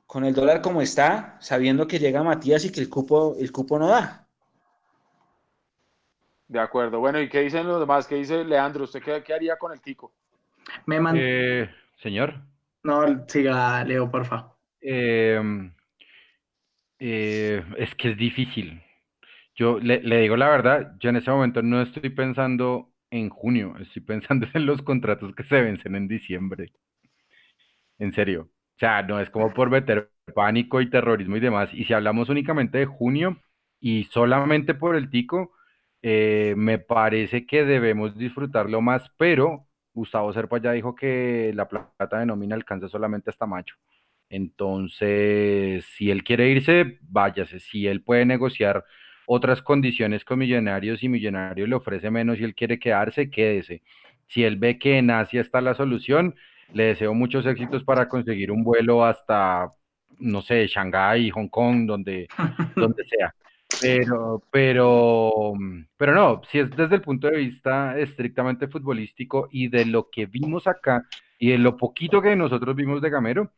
Con 0.05 0.25
el 0.25 0.33
dólar 0.33 0.61
como 0.61 0.81
está, 0.81 1.37
sabiendo 1.39 1.87
que 1.87 1.99
llega 1.99 2.23
Matías 2.23 2.65
y 2.65 2.71
que 2.71 2.79
el 2.79 2.89
cupo, 2.89 3.35
el 3.39 3.51
cupo 3.51 3.77
no 3.77 3.87
da. 3.87 4.27
De 6.47 6.59
acuerdo. 6.59 6.99
Bueno, 6.99 7.21
¿y 7.21 7.29
qué 7.29 7.41
dicen 7.41 7.67
los 7.67 7.79
demás? 7.79 8.07
¿Qué 8.07 8.15
dice 8.15 8.43
Leandro? 8.43 8.85
¿Usted 8.85 9.03
qué, 9.23 9.33
haría 9.33 9.57
con 9.57 9.71
el 9.71 9.81
Tico? 9.81 10.11
Me 10.87 10.99
eh, 11.15 11.69
señor. 12.01 12.41
No, 12.83 13.27
siga, 13.27 13.83
Leo, 13.83 14.09
porfa. 14.09 14.51
Eh, 14.81 15.39
eh, 16.97 17.63
es 17.77 17.93
que 17.95 18.11
es 18.11 18.17
difícil. 18.17 18.81
Yo 19.53 19.77
le, 19.79 20.01
le, 20.01 20.21
digo 20.21 20.37
la 20.37 20.49
verdad, 20.49 20.95
yo 20.99 21.09
en 21.09 21.17
ese 21.17 21.29
momento 21.29 21.61
no 21.61 21.81
estoy 21.81 22.09
pensando 22.09 22.89
en 23.11 23.29
junio, 23.29 23.75
estoy 23.79 24.01
pensando 24.03 24.47
en 24.53 24.65
los 24.65 24.81
contratos 24.81 25.33
que 25.35 25.43
se 25.43 25.61
vencen 25.61 25.95
en 25.95 26.07
diciembre. 26.07 26.71
En 27.97 28.13
serio. 28.13 28.43
O 28.75 28.79
sea, 28.79 29.03
no 29.03 29.19
es 29.19 29.29
como 29.29 29.53
por 29.53 29.69
meter 29.69 30.11
pánico 30.33 30.81
y 30.81 30.89
terrorismo 30.89 31.37
y 31.37 31.39
demás. 31.41 31.69
Y 31.73 31.83
si 31.85 31.93
hablamos 31.93 32.29
únicamente 32.29 32.77
de 32.79 32.85
junio 32.85 33.41
y 33.79 34.05
solamente 34.05 34.73
por 34.73 34.95
el 34.95 35.09
tico, 35.09 35.51
eh, 36.01 36.53
me 36.57 36.79
parece 36.79 37.45
que 37.45 37.65
debemos 37.65 38.17
disfrutarlo 38.17 38.81
más, 38.81 39.09
pero 39.17 39.67
Gustavo 39.93 40.31
Serpa 40.33 40.59
ya 40.59 40.71
dijo 40.71 40.95
que 40.95 41.51
la 41.55 41.67
plata 41.67 42.19
de 42.19 42.25
nómina 42.25 42.55
alcanza 42.55 42.87
solamente 42.87 43.29
hasta 43.29 43.45
mayo. 43.45 43.75
Entonces, 44.29 45.85
si 45.97 46.11
él 46.11 46.23
quiere 46.23 46.49
irse, 46.49 46.99
váyase. 47.01 47.59
Si 47.59 47.87
él 47.87 48.03
puede 48.03 48.25
negociar 48.25 48.85
otras 49.31 49.61
condiciones 49.61 50.25
con 50.25 50.39
Millonarios 50.39 51.03
y 51.03 51.07
Millonarios 51.07 51.69
le 51.69 51.75
ofrece 51.75 52.09
menos 52.09 52.39
y 52.39 52.43
él 52.43 52.55
quiere 52.55 52.79
quedarse, 52.79 53.29
quédese. 53.29 53.83
Si 54.25 54.43
él 54.43 54.57
ve 54.57 54.79
que 54.79 54.97
en 54.97 55.11
Asia 55.11 55.39
está 55.41 55.61
la 55.61 55.75
solución, 55.75 56.33
le 56.73 56.85
deseo 56.85 57.13
muchos 57.13 57.45
éxitos 57.45 57.83
para 57.83 58.09
conseguir 58.09 58.51
un 58.51 58.63
vuelo 58.63 59.05
hasta, 59.05 59.71
no 60.17 60.41
sé, 60.41 60.65
Shanghái, 60.65 61.29
Hong 61.29 61.47
Kong, 61.47 61.85
donde, 61.85 62.27
donde 62.75 63.05
sea. 63.05 63.35
Pero, 63.79 64.41
pero, 64.51 65.53
pero 65.95 66.15
no, 66.15 66.41
si 66.49 66.57
es 66.57 66.71
desde 66.71 66.95
el 66.95 67.01
punto 67.01 67.27
de 67.27 67.37
vista 67.37 67.99
estrictamente 67.99 68.67
futbolístico 68.67 69.47
y 69.51 69.67
de 69.67 69.85
lo 69.85 70.09
que 70.09 70.25
vimos 70.25 70.65
acá 70.65 71.05
y 71.37 71.51
de 71.51 71.59
lo 71.59 71.77
poquito 71.77 72.19
que 72.23 72.35
nosotros 72.35 72.75
vimos 72.75 72.99
de 72.99 73.11
Gamero, 73.11 73.51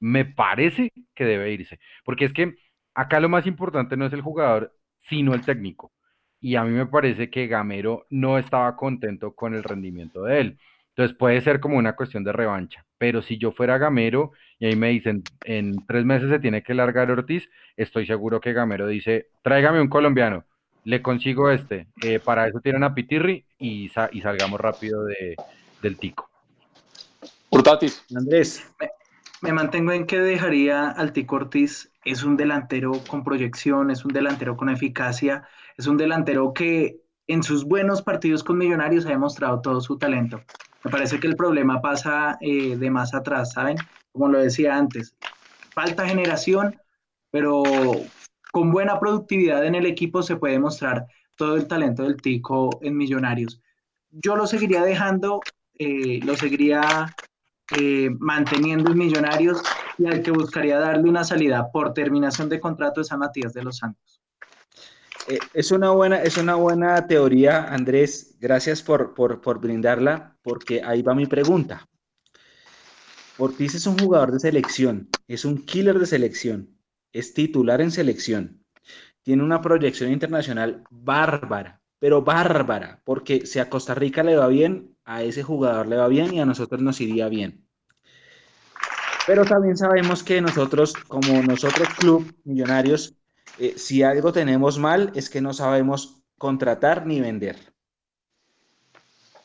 me 0.00 0.24
parece 0.24 0.92
que 1.14 1.24
debe 1.24 1.52
irse. 1.52 1.78
Porque 2.04 2.24
es 2.24 2.32
que 2.32 2.56
acá 2.92 3.20
lo 3.20 3.28
más 3.28 3.46
importante 3.46 3.96
no 3.96 4.06
es 4.06 4.12
el 4.12 4.20
jugador, 4.20 4.74
sino 5.12 5.34
el 5.34 5.42
técnico. 5.42 5.92
Y 6.40 6.56
a 6.56 6.64
mí 6.64 6.70
me 6.70 6.86
parece 6.86 7.28
que 7.28 7.46
Gamero 7.46 8.06
no 8.08 8.38
estaba 8.38 8.74
contento 8.76 9.34
con 9.34 9.54
el 9.54 9.62
rendimiento 9.62 10.22
de 10.22 10.40
él. 10.40 10.58
Entonces 10.88 11.14
puede 11.14 11.38
ser 11.42 11.60
como 11.60 11.76
una 11.76 11.94
cuestión 11.94 12.24
de 12.24 12.32
revancha. 12.32 12.86
Pero 12.96 13.20
si 13.20 13.36
yo 13.36 13.52
fuera 13.52 13.76
Gamero 13.76 14.32
y 14.58 14.64
ahí 14.64 14.74
me 14.74 14.88
dicen, 14.88 15.22
en 15.44 15.84
tres 15.86 16.06
meses 16.06 16.30
se 16.30 16.38
tiene 16.38 16.62
que 16.62 16.72
largar 16.72 17.10
Ortiz, 17.10 17.46
estoy 17.76 18.06
seguro 18.06 18.40
que 18.40 18.54
Gamero 18.54 18.86
dice, 18.86 19.26
tráigame 19.42 19.82
un 19.82 19.88
colombiano, 19.88 20.46
le 20.84 21.02
consigo 21.02 21.50
este, 21.50 21.88
eh, 22.02 22.18
para 22.18 22.48
eso 22.48 22.60
tienen 22.60 22.82
a 22.82 22.94
Pitirri 22.94 23.44
y, 23.58 23.90
y 24.12 24.20
salgamos 24.22 24.58
rápido 24.58 25.04
de, 25.04 25.36
del 25.82 25.98
tico. 25.98 26.30
Hurtatis. 27.50 28.02
Andrés. 28.16 28.66
Me 29.42 29.52
mantengo 29.52 29.92
en 29.92 30.06
que 30.06 30.18
dejaría 30.18 30.88
al 30.88 31.12
Tico 31.12 31.36
Ortiz. 31.36 31.91
Es 32.04 32.22
un 32.24 32.36
delantero 32.36 32.92
con 33.06 33.22
proyección, 33.22 33.90
es 33.90 34.04
un 34.04 34.12
delantero 34.12 34.56
con 34.56 34.68
eficacia, 34.68 35.46
es 35.76 35.86
un 35.86 35.96
delantero 35.96 36.52
que 36.52 37.00
en 37.26 37.42
sus 37.42 37.64
buenos 37.64 38.02
partidos 38.02 38.42
con 38.42 38.58
Millonarios 38.58 39.06
ha 39.06 39.10
demostrado 39.10 39.60
todo 39.60 39.80
su 39.80 39.98
talento. 39.98 40.42
Me 40.84 40.90
parece 40.90 41.20
que 41.20 41.28
el 41.28 41.36
problema 41.36 41.80
pasa 41.80 42.38
eh, 42.40 42.76
de 42.76 42.90
más 42.90 43.14
atrás, 43.14 43.52
¿saben? 43.52 43.76
Como 44.12 44.28
lo 44.28 44.40
decía 44.40 44.76
antes, 44.76 45.16
falta 45.74 46.06
generación, 46.06 46.76
pero 47.30 48.12
con 48.50 48.72
buena 48.72 48.98
productividad 48.98 49.64
en 49.64 49.74
el 49.74 49.86
equipo 49.86 50.22
se 50.22 50.36
puede 50.36 50.58
mostrar 50.58 51.06
todo 51.36 51.56
el 51.56 51.66
talento 51.66 52.02
del 52.02 52.20
Tico 52.20 52.80
en 52.82 52.96
Millonarios. 52.96 53.60
Yo 54.10 54.36
lo 54.36 54.46
seguiría 54.46 54.82
dejando, 54.82 55.40
eh, 55.78 56.20
lo 56.22 56.36
seguiría 56.36 57.16
eh, 57.70 58.10
manteniendo 58.18 58.90
en 58.90 58.98
Millonarios 58.98 59.62
y 59.98 60.06
al 60.06 60.22
que 60.22 60.30
buscaría 60.30 60.78
darle 60.78 61.08
una 61.08 61.24
salida 61.24 61.70
por 61.70 61.92
terminación 61.94 62.48
de 62.48 62.60
contrato 62.60 63.00
es 63.00 63.12
a 63.12 63.16
Matías 63.16 63.52
de 63.52 63.62
los 63.62 63.78
Santos. 63.78 64.22
Eh, 65.28 65.38
es, 65.54 65.70
una 65.70 65.90
buena, 65.90 66.22
es 66.22 66.36
una 66.36 66.56
buena 66.56 67.06
teoría, 67.06 67.64
Andrés. 67.64 68.36
Gracias 68.40 68.82
por, 68.82 69.14
por, 69.14 69.60
brindarla, 69.60 70.36
porque 70.42 70.82
ahí 70.84 71.02
va 71.02 71.14
mi 71.14 71.26
pregunta. 71.26 71.88
Ortiz 73.38 73.74
es 73.74 73.86
un 73.86 73.98
jugador 73.98 74.32
de 74.32 74.40
selección, 74.40 75.08
es 75.26 75.44
un 75.44 75.64
killer 75.64 75.98
de 75.98 76.06
selección, 76.06 76.76
es 77.12 77.34
titular 77.34 77.80
en 77.80 77.90
selección. 77.90 78.62
tiene 79.22 79.42
una 79.44 79.60
proyección 79.60 80.10
internacional 80.10 80.82
bárbara, 80.90 81.80
pero 81.98 82.22
bárbara, 82.22 83.00
porque 83.04 83.46
si 83.46 83.60
a 83.60 83.70
Costa 83.70 83.94
Rica 83.94 84.22
le 84.24 84.36
va 84.36 84.48
bien, 84.48 84.96
a 85.04 85.22
ese 85.22 85.42
jugador 85.42 85.86
le 85.86 85.96
va 85.96 86.08
bien 86.08 86.34
y 86.34 86.40
a 86.40 86.46
nosotros 86.46 86.82
nos 86.82 87.00
iría 87.00 87.28
bien. 87.28 87.61
Pero 89.26 89.44
también 89.44 89.76
sabemos 89.76 90.22
que 90.22 90.40
nosotros, 90.40 90.94
como 91.06 91.42
nosotros 91.42 91.88
club 91.98 92.34
millonarios, 92.44 93.14
eh, 93.58 93.74
si 93.76 94.02
algo 94.02 94.32
tenemos 94.32 94.78
mal 94.78 95.12
es 95.14 95.30
que 95.30 95.40
no 95.40 95.52
sabemos 95.52 96.22
contratar 96.38 97.06
ni 97.06 97.20
vender. 97.20 97.72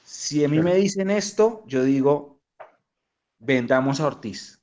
Si 0.03 0.43
a 0.43 0.49
mí 0.49 0.59
me 0.59 0.75
dicen 0.75 1.11
esto, 1.11 1.63
yo 1.67 1.84
digo, 1.84 2.39
vendamos 3.38 3.99
a 3.99 4.07
Ortiz. 4.07 4.61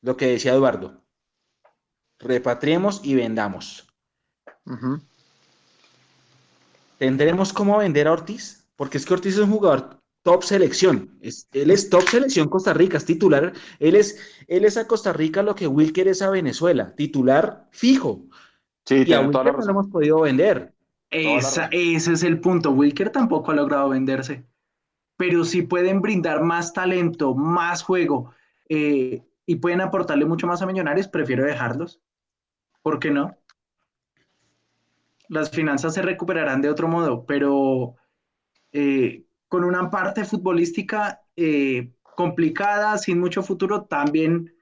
Lo 0.00 0.16
que 0.16 0.28
decía 0.28 0.54
Eduardo, 0.54 1.02
repatriemos 2.18 3.00
y 3.04 3.14
vendamos. 3.14 3.86
¿Tendremos 6.98 7.52
cómo 7.52 7.76
vender 7.78 8.08
a 8.08 8.12
Ortiz? 8.12 8.66
Porque 8.76 8.96
es 8.96 9.04
que 9.04 9.14
Ortiz 9.14 9.34
es 9.34 9.40
un 9.40 9.50
jugador 9.50 9.95
top 10.26 10.42
selección. 10.42 11.16
Es, 11.20 11.48
él 11.52 11.70
es 11.70 11.88
top 11.88 12.02
selección 12.02 12.48
Costa 12.48 12.74
Rica, 12.74 12.96
es 12.96 13.04
titular. 13.04 13.52
Él 13.78 13.94
es, 13.94 14.18
él 14.48 14.64
es 14.64 14.76
a 14.76 14.88
Costa 14.88 15.12
Rica 15.12 15.40
lo 15.44 15.54
que 15.54 15.68
Wilker 15.68 16.08
es 16.08 16.20
a 16.20 16.30
Venezuela, 16.30 16.96
titular 16.96 17.68
fijo. 17.70 18.24
Sí, 18.84 19.04
y 19.06 19.12
a 19.12 19.20
Wilker 19.20 19.52
no 19.52 19.64
lo 19.64 19.70
hemos 19.70 19.86
podido 19.86 20.22
vender. 20.22 20.74
ese 21.10 21.68
es 22.12 22.24
el 22.24 22.40
punto. 22.40 22.72
Wilker 22.72 23.10
tampoco 23.10 23.52
ha 23.52 23.54
logrado 23.54 23.90
venderse. 23.90 24.44
Pero 25.16 25.44
si 25.44 25.62
pueden 25.62 26.02
brindar 26.02 26.42
más 26.42 26.72
talento, 26.72 27.36
más 27.36 27.84
juego 27.84 28.34
eh, 28.68 29.22
y 29.46 29.56
pueden 29.56 29.80
aportarle 29.80 30.24
mucho 30.24 30.48
más 30.48 30.60
a 30.60 30.66
Millonarios, 30.66 31.06
prefiero 31.06 31.44
dejarlos. 31.44 32.00
¿Por 32.82 32.98
qué 32.98 33.12
no? 33.12 33.38
Las 35.28 35.50
finanzas 35.50 35.94
se 35.94 36.02
recuperarán 36.02 36.62
de 36.62 36.68
otro 36.68 36.88
modo, 36.88 37.24
pero 37.26 37.94
eh, 38.72 39.25
con 39.56 39.64
una 39.64 39.88
parte 39.88 40.22
futbolística 40.26 41.22
eh, 41.34 41.90
complicada, 42.02 42.98
sin 42.98 43.18
mucho 43.18 43.42
futuro, 43.42 43.84
también 43.84 44.54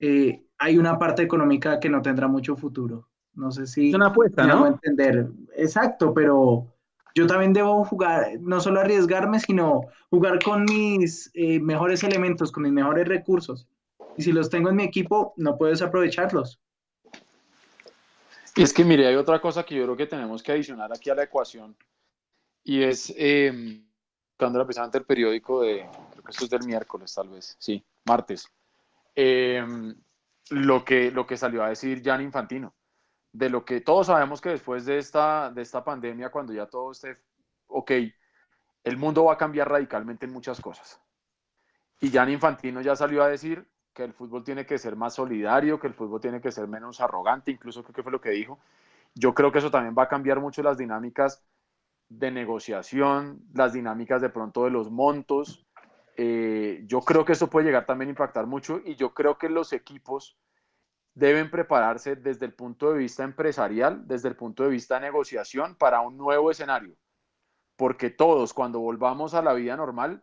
eh, 0.00 0.42
hay 0.56 0.78
una 0.78 0.98
parte 0.98 1.20
económica 1.20 1.78
que 1.78 1.90
no 1.90 2.00
tendrá 2.00 2.28
mucho 2.28 2.56
futuro. 2.56 3.10
No 3.34 3.50
sé 3.52 3.66
si... 3.66 3.90
Es 3.90 3.94
una 3.94 4.06
apuesta, 4.06 4.46
¿no? 4.46 4.66
entender. 4.66 5.28
Exacto, 5.54 6.14
pero 6.14 6.66
yo 7.14 7.26
también 7.26 7.52
debo 7.52 7.84
jugar, 7.84 8.40
no 8.40 8.58
solo 8.58 8.80
arriesgarme, 8.80 9.38
sino 9.38 9.82
jugar 10.08 10.42
con 10.42 10.64
mis 10.64 11.30
eh, 11.34 11.60
mejores 11.60 12.02
elementos, 12.02 12.50
con 12.50 12.62
mis 12.62 12.72
mejores 12.72 13.06
recursos. 13.06 13.68
Y 14.16 14.22
si 14.22 14.32
los 14.32 14.48
tengo 14.48 14.70
en 14.70 14.76
mi 14.76 14.84
equipo, 14.84 15.34
no 15.36 15.58
puedo 15.58 15.72
desaprovecharlos. 15.72 16.58
Y 18.56 18.62
es 18.62 18.72
que, 18.72 18.82
mire, 18.82 19.08
hay 19.08 19.16
otra 19.16 19.42
cosa 19.42 19.62
que 19.62 19.74
yo 19.74 19.84
creo 19.84 19.96
que 19.98 20.06
tenemos 20.06 20.42
que 20.42 20.52
adicionar 20.52 20.90
aquí 20.90 21.10
a 21.10 21.14
la 21.14 21.24
ecuación, 21.24 21.76
y 22.64 22.82
es 22.82 23.12
eh, 23.18 23.82
buscando 24.38 24.64
precisamente 24.64 24.98
el 24.98 25.04
periódico 25.04 25.62
de, 25.62 25.88
creo 26.12 26.22
que 26.22 26.30
esto 26.30 26.44
es 26.44 26.50
del 26.50 26.64
miércoles 26.64 27.12
tal 27.12 27.28
vez, 27.28 27.56
sí, 27.58 27.84
martes, 28.04 28.48
em, 29.16 29.92
lo, 30.50 30.84
que, 30.84 31.10
lo 31.10 31.26
que 31.26 31.36
salió 31.36 31.64
a 31.64 31.70
decir 31.70 32.02
Jan 32.04 32.22
Infantino, 32.22 32.72
de 33.32 33.50
lo 33.50 33.64
que 33.64 33.80
todos 33.80 34.06
sabemos 34.06 34.40
que 34.40 34.50
después 34.50 34.84
de 34.84 34.98
esta, 34.98 35.50
de 35.50 35.62
esta 35.62 35.82
pandemia, 35.82 36.30
cuando 36.30 36.52
ya 36.52 36.66
todo 36.66 36.92
esté 36.92 37.18
ok, 37.66 37.90
el 38.84 38.96
mundo 38.96 39.24
va 39.24 39.32
a 39.32 39.36
cambiar 39.36 39.68
radicalmente 39.68 40.26
en 40.26 40.32
muchas 40.32 40.60
cosas. 40.60 41.00
Y 42.00 42.10
Jan 42.10 42.30
Infantino 42.30 42.80
ya 42.80 42.94
salió 42.94 43.24
a 43.24 43.28
decir 43.28 43.66
que 43.92 44.04
el 44.04 44.12
fútbol 44.12 44.44
tiene 44.44 44.64
que 44.64 44.78
ser 44.78 44.94
más 44.94 45.14
solidario, 45.14 45.80
que 45.80 45.88
el 45.88 45.94
fútbol 45.94 46.20
tiene 46.20 46.40
que 46.40 46.52
ser 46.52 46.68
menos 46.68 47.00
arrogante, 47.00 47.50
incluso 47.50 47.82
creo 47.82 47.94
que 47.94 48.02
fue 48.04 48.12
lo 48.12 48.20
que 48.20 48.30
dijo. 48.30 48.60
Yo 49.14 49.34
creo 49.34 49.50
que 49.50 49.58
eso 49.58 49.72
también 49.72 49.96
va 49.98 50.04
a 50.04 50.08
cambiar 50.08 50.38
mucho 50.38 50.62
las 50.62 50.78
dinámicas 50.78 51.42
de 52.08 52.30
negociación, 52.30 53.40
las 53.54 53.72
dinámicas 53.72 54.22
de 54.22 54.30
pronto 54.30 54.64
de 54.64 54.70
los 54.70 54.90
montos. 54.90 55.66
Eh, 56.16 56.82
yo 56.86 57.00
creo 57.00 57.24
que 57.24 57.32
eso 57.32 57.48
puede 57.48 57.66
llegar 57.66 57.86
también 57.86 58.08
a 58.08 58.10
impactar 58.10 58.46
mucho 58.46 58.80
y 58.84 58.96
yo 58.96 59.14
creo 59.14 59.38
que 59.38 59.48
los 59.48 59.72
equipos 59.72 60.36
deben 61.14 61.50
prepararse 61.50 62.16
desde 62.16 62.46
el 62.46 62.54
punto 62.54 62.92
de 62.92 62.98
vista 62.98 63.24
empresarial, 63.24 64.06
desde 64.06 64.28
el 64.28 64.36
punto 64.36 64.62
de 64.62 64.70
vista 64.70 64.94
de 64.94 65.02
negociación 65.02 65.74
para 65.76 66.00
un 66.00 66.16
nuevo 66.16 66.50
escenario. 66.50 66.96
Porque 67.76 68.10
todos, 68.10 68.52
cuando 68.52 68.80
volvamos 68.80 69.34
a 69.34 69.42
la 69.42 69.52
vida 69.52 69.76
normal, 69.76 70.22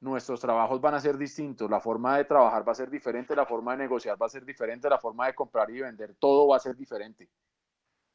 nuestros 0.00 0.40
trabajos 0.40 0.80
van 0.80 0.94
a 0.94 1.00
ser 1.00 1.16
distintos, 1.16 1.70
la 1.70 1.80
forma 1.80 2.16
de 2.16 2.24
trabajar 2.24 2.66
va 2.66 2.72
a 2.72 2.74
ser 2.74 2.90
diferente, 2.90 3.36
la 3.36 3.46
forma 3.46 3.72
de 3.72 3.84
negociar 3.84 4.20
va 4.20 4.26
a 4.26 4.30
ser 4.30 4.44
diferente, 4.44 4.90
la 4.90 4.98
forma 4.98 5.26
de 5.26 5.34
comprar 5.34 5.70
y 5.70 5.80
vender, 5.80 6.16
todo 6.18 6.48
va 6.48 6.56
a 6.56 6.60
ser 6.60 6.76
diferente. 6.76 7.28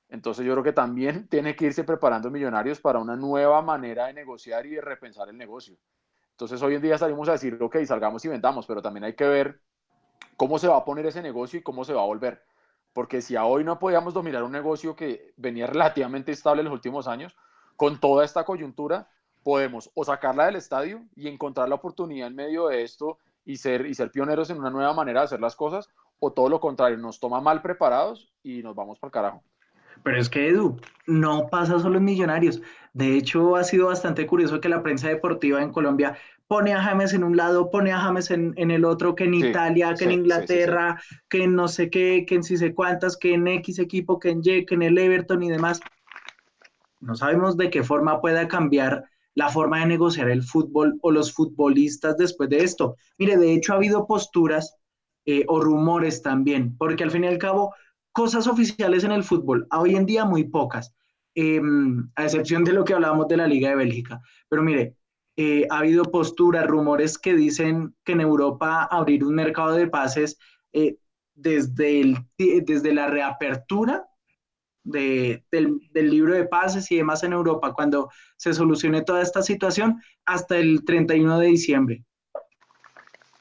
Entonces 0.10 0.46
yo 0.46 0.54
creo 0.54 0.64
que 0.64 0.74
también 0.74 1.28
tiene 1.30 1.56
que 1.56 1.66
irse 1.66 1.84
preparando 1.84 2.30
Millonarios 2.30 2.80
para 2.80 3.00
una 3.00 3.16
nueva 3.16 3.62
manera 3.62 4.08
de 4.08 4.14
negociar 4.14 4.66
y 4.66 4.72
de 4.72 4.82
repensar 4.82 5.30
el 5.30 5.38
negocio. 5.38 5.78
Entonces 6.32 6.62
hoy 6.62 6.76
en 6.76 6.82
día 6.82 6.98
salimos 6.98 7.28
a 7.30 7.34
decir, 7.34 7.58
ok, 7.60 7.78
salgamos 7.86 8.24
y 8.24 8.28
vendamos, 8.28 8.66
pero 8.68 8.82
también 8.82 9.06
hay 9.06 9.14
que 9.14 9.28
ver 9.28 9.60
cómo 10.36 10.60
se 10.60 10.68
va 10.68 10.78
a 10.78 10.86
poner 10.86 11.06
ese 11.08 11.22
negocio 11.22 11.60
y 11.60 11.64
cómo 11.64 11.84
se 11.84 11.94
va 11.94 12.04
a 12.04 12.06
volver. 12.06 12.44
Porque 12.94 13.22
si 13.22 13.36
a 13.36 13.46
hoy 13.46 13.64
no 13.64 13.80
podíamos 13.80 14.14
dominar 14.14 14.44
un 14.44 14.52
negocio 14.52 14.96
que 14.96 15.34
venía 15.36 15.68
relativamente 15.68 16.32
estable 16.32 16.62
en 16.62 16.66
los 16.66 16.74
últimos 16.74 17.08
años, 17.08 17.36
con 17.76 18.00
toda 18.00 18.24
esta 18.24 18.44
coyuntura, 18.44 19.10
podemos 19.44 19.90
o 19.94 20.04
sacarla 20.04 20.46
del 20.46 20.58
estadio 20.58 21.06
y 21.16 21.28
encontrar 21.28 21.70
la 21.70 21.76
oportunidad 21.76 22.28
en 22.28 22.36
medio 22.36 22.68
de 22.68 22.84
esto 22.84 23.18
y 23.46 23.58
ser, 23.58 23.86
y 23.86 23.96
ser 23.96 24.12
pioneros 24.12 24.50
en 24.50 24.60
una 24.60 24.70
nueva 24.70 24.94
manera 24.94 25.22
de 25.22 25.26
hacer 25.26 25.40
las 25.40 25.56
cosas, 25.56 25.90
o 26.20 26.34
todo 26.34 26.50
lo 26.50 26.60
contrario, 26.60 26.98
nos 26.98 27.20
toma 27.20 27.40
mal 27.40 27.62
preparados 27.62 28.32
y 28.44 28.62
nos 28.62 28.76
vamos 28.76 29.00
para 29.00 29.10
el 29.10 29.14
carajo. 29.14 29.44
Pero 30.04 30.20
es 30.20 30.30
que 30.30 30.50
Edu, 30.50 30.80
no 31.06 31.48
pasa 31.50 31.80
solo 31.80 31.98
en 31.98 32.06
Millonarios. 32.06 32.62
De 32.94 33.16
hecho, 33.16 33.56
ha 33.56 33.64
sido 33.64 33.88
bastante 33.88 34.26
curioso 34.26 34.60
que 34.60 34.70
la 34.70 34.82
prensa 34.82 35.08
deportiva 35.08 35.62
en 35.62 35.72
Colombia 35.72 36.18
pone 36.48 36.74
a 36.74 36.82
James 36.82 37.14
en 37.14 37.24
un 37.24 37.36
lado, 37.36 37.70
pone 37.70 37.92
a 37.92 38.00
James 38.00 38.32
en, 38.32 38.72
el 38.72 38.86
otro, 38.86 39.16
que 39.16 39.26
en 39.26 39.34
Italia, 39.34 39.94
que 39.98 40.06
en 40.06 40.14
Inglaterra, 40.14 41.02
que 41.30 41.44
en 41.44 41.56
no 41.56 41.68
sé 41.68 41.90
qué, 41.90 42.26
que 42.28 42.36
en 42.36 42.44
si 42.44 42.58
sé 42.58 42.74
cuántas, 42.74 43.18
que 43.18 43.34
en 43.34 43.48
X 43.48 43.80
equipo, 43.80 44.20
que 44.20 44.30
en 44.30 44.42
Y, 44.44 44.66
que 44.66 44.76
en 44.76 44.84
el 44.84 44.98
Everton 44.98 45.44
y 45.44 45.50
demás. 45.50 45.80
No 47.00 47.16
sabemos 47.16 47.58
de 47.58 47.70
qué 47.70 47.84
forma 47.84 48.22
pueda 48.22 48.48
cambiar 48.48 49.04
la 49.36 49.50
forma 49.50 49.82
de 49.82 49.86
negociar 49.86 50.30
el 50.30 50.42
fútbol 50.42 50.98
o 51.02 51.12
los 51.12 51.32
futbolistas 51.34 52.18
después 52.18 52.50
de 52.50 52.64
esto. 52.64 52.96
Mire, 53.20 53.38
de 53.38 53.54
hecho 53.54 53.74
ha 53.74 53.76
habido 53.76 54.08
posturas 54.08 54.78
eh, 55.26 55.44
o 55.48 55.60
rumores 55.60 56.24
también, 56.24 56.76
porque 56.78 57.04
al 57.04 57.12
fin 57.12 57.26
y 57.26 57.28
al 57.28 57.38
cabo 57.38 57.76
cosas 58.18 58.48
oficiales 58.48 59.04
en 59.04 59.12
el 59.12 59.24
fútbol, 59.24 59.68
hoy 59.70 59.96
en 59.96 60.08
día 60.08 60.26
muy 60.26 60.46
pocas, 60.46 60.92
em, 61.36 62.10
a 62.16 62.24
excepción 62.24 62.64
de 62.64 62.74
lo 62.74 62.84
que 62.84 62.96
hablábamos 62.96 63.28
de 63.28 63.38
la 63.38 63.46
Liga 63.46 63.70
de 63.70 63.76
Bélgica. 63.76 64.20
Pero 64.50 64.64
mire, 64.64 64.96
eh, 65.36 65.68
ha 65.70 65.78
habido 65.78 66.04
posturas, 66.06 66.66
rumores 66.66 67.20
que 67.20 67.36
dicen 67.36 67.96
que 68.04 68.14
en 68.14 68.22
Europa 68.22 68.88
abrir 68.90 69.24
un 69.24 69.36
mercado 69.36 69.74
de 69.74 69.86
pases 69.86 70.40
eh, 70.74 70.98
desde, 71.36 72.02
el, 72.02 72.18
desde 72.40 72.92
la 72.92 73.06
reapertura 73.06 74.08
del, 74.84 75.44
del, 75.52 76.10
libro 76.10 76.34
de 76.34 76.48
pases 76.48 76.92
y 76.92 76.98
demás 76.98 77.22
en 77.24 77.34
Europa, 77.34 77.72
cuando 77.74 78.10
se 78.36 78.52
solucione 78.52 79.04
toda 79.04 79.22
esta 79.22 79.44
situación, 79.44 80.02
hasta 80.26 80.58
el 80.58 80.84
31 80.86 81.38
de 81.38 81.48
diciembre. 81.50 82.04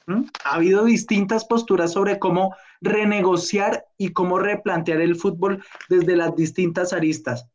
¿Mm? 0.05 0.25
Ha 0.43 0.53
habido 0.53 0.85
distintas 0.85 1.45
posturas 1.45 1.93
sobre 1.93 2.19
cómo 2.19 2.55
renegociar 2.81 3.85
y 3.97 4.13
cómo 4.13 4.39
replantear 4.39 5.01
el 5.01 5.15
fútbol 5.15 5.63
desde 5.89 6.15
las 6.15 6.35
distintas 6.35 6.93
aristas. 6.93 7.47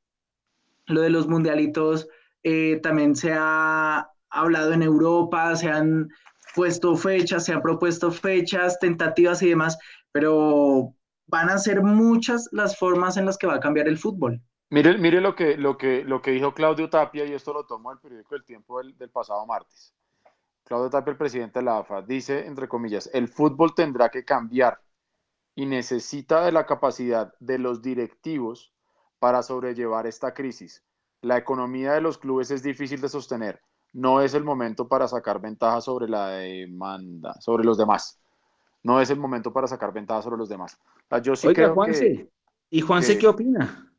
Lo 0.87 1.01
de 1.01 1.11
los 1.11 1.29
mundialitos 1.29 2.09
eh, 2.43 2.81
también 2.83 3.14
se 3.14 3.33
ha 3.33 4.09
hablado 4.31 4.73
en 4.73 4.83
Europa, 4.83 5.55
se 5.57 5.70
han 5.70 6.09
puesto 6.55 6.97
fechas, 6.97 7.45
se 7.45 7.53
han 7.53 7.62
propuesto 7.62 8.11
fechas, 8.11 8.79
tentativas 8.79 9.43
y 9.43 9.51
demás, 9.51 9.79
pero 10.11 10.95
van 11.27 11.51
a 11.51 11.59
ser 11.59 11.83
muchas 11.83 12.49
las 12.53 12.77
formas 12.79 13.16
en 13.16 13.27
las 13.27 13.39
que 13.39 13.47
va 13.47 13.55
a 13.55 13.61
cambiar 13.61 13.89
el 13.89 13.99
fútbol. 13.99 14.41
Mire, 14.70 14.97
mire 14.97 15.20
lo, 15.20 15.35
que, 15.35 15.57
lo, 15.57 15.77
que, 15.77 16.03
lo 16.05 16.23
que 16.23 16.31
dijo 16.31 16.55
Claudio 16.55 16.89
Tapia, 16.89 17.25
y 17.27 17.35
esto 17.35 17.53
lo 17.53 17.64
tomo 17.64 17.91
del 17.91 18.01
periódico 18.01 18.35
El 18.35 18.45
Tiempo 18.45 18.83
del 18.83 19.11
pasado 19.11 19.45
martes. 19.47 19.95
Claudio 20.64 20.91
Tapia, 20.91 21.11
el 21.11 21.18
presidente 21.18 21.59
de 21.59 21.64
la 21.66 21.79
AFA, 21.79 22.01
dice, 22.03 22.47
entre 22.47 22.68
comillas, 22.68 23.11
el 23.12 23.29
fútbol 23.29 23.75
tendrá 23.75 24.09
que 24.09 24.25
cambiar 24.25 24.81
y 25.55 25.66
necesita 25.66 26.44
de 26.44 26.53
la 26.53 26.66
capacidad 26.66 27.34
de 27.40 27.59
los 27.59 27.82
directivos 27.82 28.72
para 29.18 29.42
sobrellevar 29.42 30.07
esta 30.07 30.34
crisis. 30.34 30.84
La 31.20 31.36
economía 31.36 31.92
de 31.92 32.00
los 32.00 32.18
clubes 32.18 32.50
es 32.50 32.62
difícil 32.62 33.00
de 33.00 33.09
sostener. 33.09 33.61
No 33.92 34.20
es 34.22 34.34
el 34.34 34.42
momento 34.42 34.88
para 34.88 35.07
sacar 35.07 35.40
ventaja 35.40 35.80
sobre 35.80 36.09
la 36.09 36.28
demanda, 36.28 37.34
sobre 37.40 37.64
los 37.64 37.76
demás. 37.76 38.20
No 38.82 39.00
es 39.00 39.11
el 39.11 39.18
momento 39.18 39.53
para 39.53 39.68
sacar 39.68 39.92
ventaja 39.92 40.22
sobre 40.22 40.38
los 40.38 40.48
demás. 40.48 40.78
yo 41.22 41.36
sí 41.36 41.53
creo 41.53 41.74
Juanse, 41.74 42.28
¿y 42.70 42.80
Juanse 42.80 43.18
qué 43.18 43.28
opina? 43.28 43.92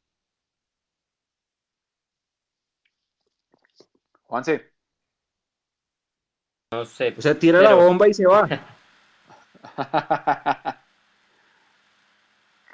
Juanse. 4.23 4.73
No 6.71 6.83
sé. 6.85 7.13
O 7.15 7.21
sea, 7.21 7.37
tira 7.37 7.61
la 7.61 7.75
bomba 7.75 8.07
y 8.07 8.13
se 8.15 8.25
va. 8.25 8.49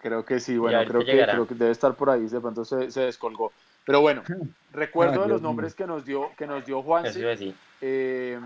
Creo 0.01 0.23
que 0.23 0.39
sí, 0.39 0.57
bueno, 0.57 0.79
creo 0.87 1.03
que, 1.03 1.25
creo 1.25 1.47
que, 1.47 1.55
debe 1.55 1.71
estar 1.71 1.93
por 1.93 2.09
ahí, 2.09 2.25
de 2.27 2.39
pronto 2.39 2.63
se, 2.63 2.89
se 2.91 3.01
descolgó. 3.01 3.51
Pero 3.85 4.01
bueno, 4.01 4.23
recuerdo 4.71 5.23
de 5.23 5.27
los 5.27 5.41
nombres 5.41 5.73
que 5.73 5.87
nos 5.87 6.05
dio, 6.05 6.29
que 6.37 6.47
nos 6.47 6.65
dio 6.65 6.81
Juan. 6.81 7.05
Eh, 7.81 8.39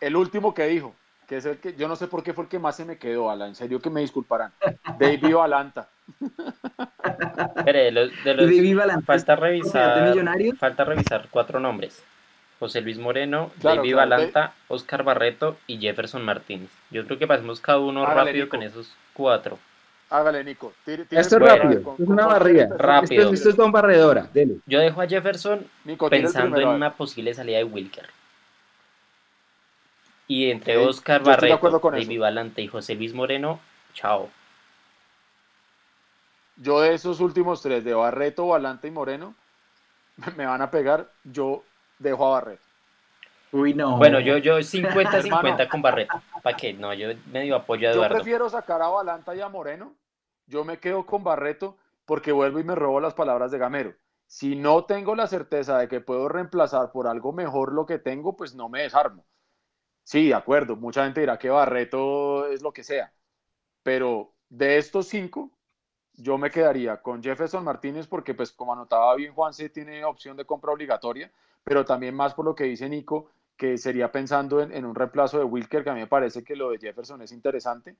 el 0.00 0.16
último 0.16 0.52
que 0.54 0.66
dijo, 0.66 0.94
que 1.28 1.36
es 1.36 1.44
el 1.44 1.58
que 1.58 1.74
yo 1.74 1.88
no 1.88 1.96
sé 1.96 2.08
por 2.08 2.22
qué 2.22 2.32
fue 2.32 2.44
el 2.44 2.50
que 2.50 2.58
más 2.58 2.76
se 2.76 2.84
me 2.84 2.98
quedó, 2.98 3.30
Ala, 3.30 3.46
en 3.46 3.54
serio 3.54 3.80
que 3.80 3.90
me 3.90 4.00
disculparán. 4.00 4.50
David 4.98 5.34
Valanta. 5.34 5.88
de 7.64 7.92
los, 7.92 8.10
falta 9.04 9.36
revisar, 9.36 10.14
falta 10.58 10.84
revisar 10.84 11.28
cuatro 11.30 11.60
nombres. 11.60 12.02
José 12.58 12.80
Luis 12.80 12.98
Moreno, 12.98 13.52
David 13.62 13.94
Valanta, 13.94 14.52
Oscar 14.66 15.04
Barreto 15.04 15.56
y 15.66 15.78
Jefferson 15.78 16.24
Martínez. 16.24 16.70
Yo 16.90 17.06
creo 17.06 17.18
que 17.18 17.26
pasemos 17.26 17.60
cada 17.60 17.78
uno 17.78 18.04
rápido 18.04 18.48
con 18.48 18.62
esos 18.62 18.96
cuatro. 19.12 19.58
Hágale, 20.10 20.42
Nico. 20.42 20.72
esto 20.86 21.36
es 21.36 21.42
rápido, 21.42 21.96
es 21.98 22.08
una 22.08 22.26
barriga. 22.26 22.68
Rápido. 22.76 23.30
Esto, 23.30 23.50
es 23.50 23.54
con 23.56 23.70
barredora, 23.70 24.30
Yo 24.64 24.80
dejo 24.80 25.02
a 25.02 25.06
Jefferson 25.06 25.66
pensando 26.08 26.58
en 26.58 26.68
una 26.68 26.94
posible 26.94 27.34
salida 27.34 27.58
de 27.58 27.64
Wilker. 27.64 28.08
Y 30.26 30.50
entre 30.50 30.76
Oscar 30.76 31.22
Barreto, 31.22 31.90
David 31.90 32.20
Valante 32.20 32.62
y 32.62 32.68
José 32.68 32.94
Luis 32.94 33.14
Moreno, 33.14 33.60
chao. 33.94 34.30
Yo 36.56 36.80
de 36.80 36.94
esos 36.94 37.20
últimos 37.20 37.62
tres, 37.62 37.84
de 37.84 37.94
Barreto, 37.94 38.46
Valante 38.46 38.88
y 38.88 38.90
Moreno, 38.90 39.34
me 40.36 40.46
van 40.46 40.60
a 40.60 40.70
pegar, 40.70 41.10
yo 41.24 41.62
dejo 41.98 42.26
a 42.26 42.40
Barreto. 42.40 42.62
Uy, 43.52 43.72
no. 43.72 43.96
Bueno, 43.96 44.20
yo, 44.20 44.38
yo 44.38 44.58
50-50 44.58 45.68
con 45.68 45.80
Barreto. 45.80 46.20
¿Para 46.42 46.56
qué? 46.56 46.74
No, 46.74 46.92
yo 46.92 47.08
medio 47.32 47.56
apoyo 47.56 47.88
a 47.88 47.92
Eduardo. 47.92 48.16
Yo 48.16 48.22
prefiero 48.22 48.50
sacar 48.50 48.82
a 48.82 48.88
Valanta 48.88 49.34
y 49.34 49.40
a 49.40 49.48
Moreno. 49.48 49.92
Yo 50.48 50.64
me 50.64 50.80
quedo 50.80 51.06
con 51.06 51.22
Barreto 51.22 51.76
porque 52.04 52.32
vuelvo 52.32 52.58
y 52.58 52.64
me 52.64 52.74
robo 52.74 53.00
las 53.00 53.14
palabras 53.14 53.50
de 53.52 53.58
Gamero. 53.58 53.94
Si 54.26 54.56
no 54.56 54.84
tengo 54.84 55.14
la 55.14 55.26
certeza 55.26 55.78
de 55.78 55.88
que 55.88 56.00
puedo 56.00 56.28
reemplazar 56.28 56.90
por 56.90 57.06
algo 57.06 57.32
mejor 57.32 57.72
lo 57.72 57.86
que 57.86 57.98
tengo, 57.98 58.36
pues 58.36 58.54
no 58.54 58.68
me 58.68 58.82
desarmo. 58.82 59.24
Sí, 60.04 60.28
de 60.28 60.34
acuerdo, 60.34 60.74
mucha 60.74 61.04
gente 61.04 61.20
dirá 61.20 61.38
que 61.38 61.50
Barreto 61.50 62.46
es 62.48 62.62
lo 62.62 62.72
que 62.72 62.82
sea, 62.82 63.12
pero 63.82 64.34
de 64.48 64.78
estos 64.78 65.06
cinco, 65.08 65.50
yo 66.14 66.38
me 66.38 66.50
quedaría 66.50 67.02
con 67.02 67.22
Jefferson 67.22 67.64
Martínez 67.64 68.06
porque, 68.06 68.34
pues, 68.34 68.52
como 68.52 68.72
anotaba 68.72 69.14
bien 69.16 69.34
Juan, 69.34 69.52
se 69.54 69.68
tiene 69.68 70.04
opción 70.04 70.36
de 70.36 70.46
compra 70.46 70.72
obligatoria, 70.72 71.30
pero 71.62 71.84
también 71.84 72.14
más 72.14 72.34
por 72.34 72.44
lo 72.46 72.54
que 72.54 72.64
dice 72.64 72.88
Nico, 72.88 73.30
que 73.56 73.78
sería 73.78 74.10
pensando 74.10 74.62
en, 74.62 74.84
un 74.84 74.94
reemplazo 74.94 75.38
de 75.38 75.44
Wilker, 75.44 75.84
que 75.84 75.90
a 75.90 75.94
mí 75.94 76.00
me 76.00 76.06
parece 76.06 76.42
que 76.42 76.56
lo 76.56 76.70
de 76.70 76.78
Jefferson 76.78 77.22
es 77.22 77.32
interesante, 77.32 77.96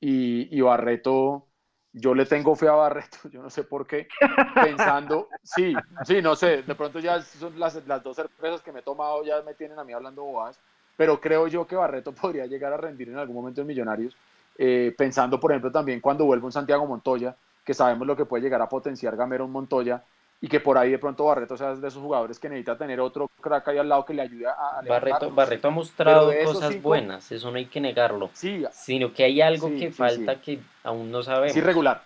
y, 0.00 0.60
Barreto, 0.60 1.46
yo 1.94 2.12
le 2.12 2.26
tengo 2.26 2.56
fe 2.56 2.68
a 2.68 2.72
Barreto, 2.72 3.18
yo 3.30 3.40
no 3.40 3.48
sé 3.48 3.64
por 3.64 3.86
qué, 3.86 4.08
pensando, 4.54 5.28
sí, 5.42 5.72
sí, 6.04 6.20
no 6.20 6.34
sé, 6.34 6.62
de 6.62 6.74
pronto 6.74 6.98
ya 6.98 7.22
son 7.22 7.58
las, 7.58 7.86
las 7.86 8.02
dos 8.02 8.16
cervezas 8.16 8.60
que 8.62 8.72
me 8.72 8.80
he 8.80 8.82
tomado, 8.82 9.24
ya 9.24 9.40
me 9.42 9.54
tienen 9.54 9.78
a 9.78 9.84
mí 9.84 9.92
hablando 9.92 10.24
bobadas, 10.24 10.58
pero 10.96 11.20
creo 11.20 11.46
yo 11.46 11.66
que 11.66 11.76
Barreto 11.76 12.12
podría 12.20 12.46
llegar 12.46 12.72
a 12.72 12.76
rendir 12.76 13.08
en 13.08 13.18
algún 13.18 13.36
momento 13.36 13.60
en 13.60 13.68
Millonarios, 13.68 14.16
eh, 14.58 14.94
pensando, 14.98 15.38
por 15.38 15.52
ejemplo, 15.52 15.70
también 15.70 16.00
cuando 16.00 16.24
vuelva 16.24 16.46
un 16.46 16.52
Santiago 16.52 16.86
Montoya, 16.86 17.36
que 17.64 17.74
sabemos 17.74 18.06
lo 18.06 18.16
que 18.16 18.26
puede 18.26 18.42
llegar 18.42 18.60
a 18.60 18.68
potenciar 18.68 19.16
Gamero 19.16 19.48
Montoya, 19.48 20.02
y 20.40 20.48
que 20.48 20.60
por 20.60 20.76
ahí 20.76 20.90
de 20.90 20.98
pronto 20.98 21.24
Barreto 21.24 21.56
sea 21.56 21.74
de 21.74 21.88
esos 21.88 22.02
jugadores 22.02 22.38
que 22.38 22.48
necesita 22.48 22.76
tener 22.76 23.00
otro 23.00 23.28
crack 23.40 23.68
ahí 23.68 23.78
al 23.78 23.88
lado 23.88 24.04
que 24.04 24.12
le 24.12 24.22
ayude 24.22 24.46
a... 24.46 24.82
Barreto, 24.86 25.30
Barreto 25.30 25.68
ha 25.68 25.70
mostrado 25.70 26.32
cosas 26.44 26.80
buenas, 26.82 27.32
eso 27.32 27.50
no 27.50 27.56
hay 27.56 27.66
que 27.66 27.80
negarlo, 27.80 28.30
sí, 28.34 28.64
sino 28.70 29.12
que 29.12 29.24
hay 29.24 29.40
algo 29.40 29.68
que 29.68 29.90
falta 29.90 30.40
que 30.40 30.60
aún 30.82 31.10
no 31.10 31.22
sabemos. 31.22 31.52
Es 31.52 31.56
irregular, 31.56 32.02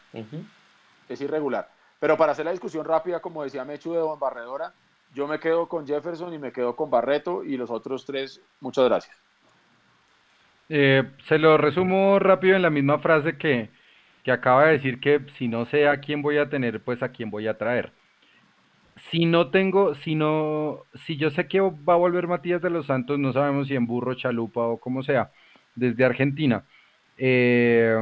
es 1.09 1.21
irregular. 1.21 1.69
Pero 2.01 2.17
para 2.17 2.33
hacer 2.33 2.45
la 2.45 2.53
discusión 2.53 2.85
rápida, 2.85 3.21
como 3.21 3.43
decía 3.43 3.65
Mechu 3.65 3.93
de 3.93 3.99
Don 3.99 4.21
Barredora, 4.21 4.73
yo 5.15 5.27
me 5.27 5.41
quedo 5.41 5.69
con 5.69 5.87
Jefferson 5.87 6.33
y 6.33 6.39
me 6.39 6.53
quedo 6.53 6.77
con 6.77 6.91
Barreto 6.91 7.43
y 7.43 7.57
los 7.57 7.71
otros 7.71 8.05
tres, 8.05 8.41
muchas 8.61 8.85
gracias. 8.85 9.17
Eh, 10.69 11.11
se 11.27 11.39
lo 11.39 11.57
resumo 11.57 12.19
rápido 12.19 12.55
en 12.55 12.63
la 12.63 12.71
misma 12.71 12.99
frase 12.99 13.37
que, 13.37 13.71
que 14.23 14.31
acaba 14.31 14.67
de 14.67 14.73
decir 14.73 15.01
que 15.01 15.25
si 15.39 15.49
no 15.49 15.65
sé 15.67 15.89
a 15.89 15.99
quién 16.01 16.23
voy 16.23 16.39
a 16.39 16.49
tener, 16.49 16.81
pues 16.83 17.03
a 17.03 17.09
quién 17.09 17.31
voy 17.31 17.49
a 17.49 17.57
traer. 17.57 17.93
Si 19.11 19.27
no 19.27 19.51
tengo, 19.51 19.95
si 19.95 20.15
no, 20.15 20.85
si 21.07 21.17
yo 21.17 21.31
sé 21.31 21.47
que 21.47 21.61
va 21.61 21.95
a 21.95 21.97
volver 21.97 22.27
Matías 22.27 22.63
de 22.63 22.71
los 22.71 22.87
Santos, 22.87 23.19
no 23.19 23.33
sabemos 23.33 23.69
si 23.69 23.75
en 23.75 23.87
burro, 23.87 24.15
chalupa 24.15 24.61
o 24.61 24.79
como 24.79 25.03
sea, 25.03 25.31
desde 25.75 26.05
Argentina. 26.05 26.65
Eh, 27.17 27.97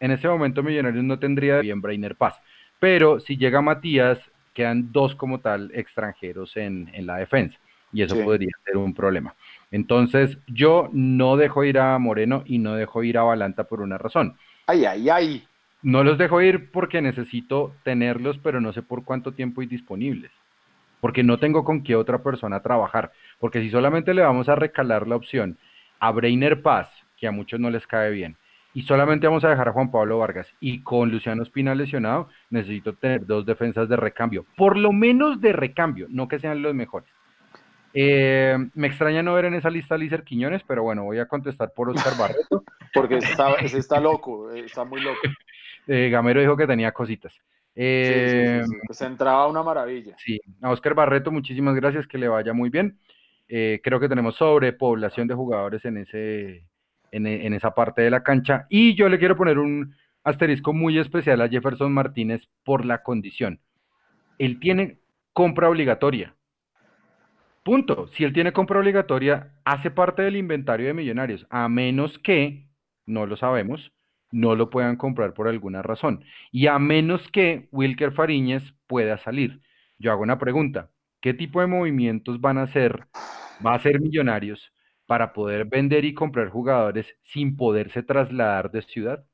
en 0.00 0.10
ese 0.10 0.28
momento 0.28 0.62
Millonarios 0.62 1.04
no 1.04 1.18
tendría 1.18 1.60
bien 1.60 1.80
Brainer 1.80 2.16
Paz. 2.16 2.40
Pero 2.80 3.20
si 3.20 3.36
llega 3.36 3.62
Matías, 3.62 4.18
quedan 4.52 4.90
dos 4.92 5.14
como 5.14 5.38
tal 5.38 5.70
extranjeros 5.74 6.56
en, 6.56 6.90
la 7.06 7.16
defensa 7.16 7.58
y 7.92 8.02
eso 8.02 8.16
podría 8.24 8.50
ser 8.64 8.76
un 8.76 8.94
problema. 8.94 9.34
Entonces, 9.70 10.38
yo 10.46 10.88
no 10.92 11.36
dejo 11.36 11.62
ir 11.64 11.78
a 11.78 11.98
Moreno 11.98 12.42
y 12.46 12.58
no 12.58 12.74
dejo 12.74 13.04
ir 13.04 13.18
a 13.18 13.22
Balanta 13.22 13.64
por 13.64 13.80
una 13.80 13.98
razón. 13.98 14.36
Ay, 14.66 14.84
ay, 14.84 15.10
ay. 15.10 15.44
No 15.82 16.02
los 16.02 16.18
dejo 16.18 16.40
ir 16.42 16.70
porque 16.70 17.02
necesito 17.02 17.74
tenerlos, 17.84 18.38
pero 18.38 18.60
no 18.60 18.72
sé 18.72 18.82
por 18.82 19.04
cuánto 19.04 19.32
tiempo 19.32 19.60
hay 19.60 19.66
disponibles. 19.66 20.30
Porque 21.02 21.24
no 21.24 21.38
tengo 21.38 21.64
con 21.64 21.82
qué 21.82 21.96
otra 21.96 22.22
persona 22.22 22.62
trabajar. 22.62 23.10
Porque 23.40 23.60
si 23.60 23.70
solamente 23.70 24.14
le 24.14 24.22
vamos 24.22 24.48
a 24.48 24.54
recalar 24.54 25.08
la 25.08 25.16
opción 25.16 25.58
a 25.98 26.12
Brainer 26.12 26.62
Paz, 26.62 26.88
que 27.18 27.26
a 27.26 27.32
muchos 27.32 27.58
no 27.58 27.70
les 27.70 27.88
cae 27.88 28.12
bien, 28.12 28.36
y 28.72 28.82
solamente 28.82 29.26
vamos 29.26 29.44
a 29.44 29.50
dejar 29.50 29.68
a 29.68 29.72
Juan 29.72 29.90
Pablo 29.90 30.18
Vargas. 30.18 30.46
Y 30.60 30.82
con 30.84 31.10
Luciano 31.10 31.42
Espina 31.42 31.74
lesionado, 31.74 32.28
necesito 32.50 32.92
tener 32.94 33.26
dos 33.26 33.44
defensas 33.44 33.88
de 33.88 33.96
recambio, 33.96 34.46
por 34.56 34.76
lo 34.76 34.92
menos 34.92 35.40
de 35.40 35.52
recambio, 35.52 36.06
no 36.08 36.28
que 36.28 36.38
sean 36.38 36.62
los 36.62 36.72
mejores. 36.72 37.10
Eh, 37.94 38.56
me 38.74 38.86
extraña 38.86 39.24
no 39.24 39.34
ver 39.34 39.46
en 39.46 39.54
esa 39.54 39.70
lista 39.70 39.96
a 39.96 39.98
Lícer 39.98 40.22
Quiñones, 40.22 40.62
pero 40.66 40.84
bueno, 40.84 41.02
voy 41.02 41.18
a 41.18 41.26
contestar 41.26 41.72
por 41.74 41.90
Oscar 41.90 42.16
Barreto. 42.16 42.64
Porque 42.94 43.16
está, 43.18 43.54
está 43.56 44.00
loco, 44.00 44.52
está 44.52 44.84
muy 44.84 45.00
loco. 45.00 45.20
Eh, 45.88 46.10
Gamero 46.10 46.40
dijo 46.40 46.56
que 46.56 46.68
tenía 46.68 46.92
cositas. 46.92 47.34
Eh, 47.74 48.62
Se 48.90 49.06
entraba 49.06 49.46
una 49.48 49.62
maravilla. 49.62 50.14
Sí, 50.18 50.40
a 50.60 50.70
Oscar 50.70 50.94
Barreto, 50.94 51.30
muchísimas 51.30 51.74
gracias, 51.74 52.06
que 52.06 52.18
le 52.18 52.28
vaya 52.28 52.52
muy 52.52 52.70
bien. 52.70 52.98
creo 53.46 54.00
que 54.00 54.08
tenemos 54.08 54.36
sobrepoblación 54.36 55.28
de 55.28 55.34
jugadores 55.34 55.84
en 55.84 55.98
ese, 55.98 56.66
en, 57.12 57.54
esa 57.54 57.74
parte 57.74 58.02
de 58.02 58.10
la 58.10 58.22
cancha. 58.22 58.66
Y 58.68 58.94
yo 58.94 59.08
le 59.08 59.18
quiero 59.18 59.36
poner 59.36 59.58
un 59.58 59.94
asterisco 60.24 60.72
muy 60.72 60.98
especial 60.98 61.40
a 61.40 61.48
Jefferson 61.48 61.92
Martínez 61.92 62.48
por 62.64 62.84
la 62.84 63.02
condición. 63.02 63.60
Él 64.38 64.58
tiene 64.58 64.98
compra 65.32 65.68
obligatoria. 65.68 66.34
Punto. 67.62 68.08
Si 68.08 68.24
él 68.24 68.32
tiene 68.32 68.52
compra 68.52 68.80
obligatoria, 68.80 69.52
hace 69.64 69.90
parte 69.90 70.22
del 70.22 70.36
inventario 70.36 70.86
de 70.86 70.94
millonarios, 70.94 71.46
a 71.50 71.68
menos 71.68 72.18
que, 72.18 72.66
no 73.06 73.26
lo 73.26 73.36
sabemos, 73.36 73.92
no 74.32 74.56
lo 74.56 74.70
puedan 74.70 74.96
comprar 74.96 75.34
por 75.34 75.46
alguna 75.46 75.82
razón. 75.82 76.24
Y 76.50 76.66
a 76.66 76.78
menos 76.80 77.28
que 77.28 77.68
Wilker 77.70 78.12
Fariñez 78.12 78.74
pueda 78.88 79.18
salir. 79.18 79.60
Yo 79.98 80.10
hago 80.10 80.22
una 80.22 80.38
pregunta. 80.38 80.90
¿Qué 81.20 81.34
tipo 81.34 81.60
de 81.60 81.68
movimientos 81.68 82.40
van 82.40 82.58
a 82.58 82.62
hacer, 82.62 83.06
va 83.64 83.74
a 83.74 83.78
ser 83.78 84.00
millonarios 84.00 84.72
para 85.06 85.32
poder 85.32 85.66
vender 85.66 86.04
y 86.06 86.14
comprar 86.14 86.48
jugadores 86.48 87.16
sin 87.22 87.56
poderse 87.56 88.02
trasladar 88.02 88.70
de 88.70 88.82
ciudad. 88.82 89.26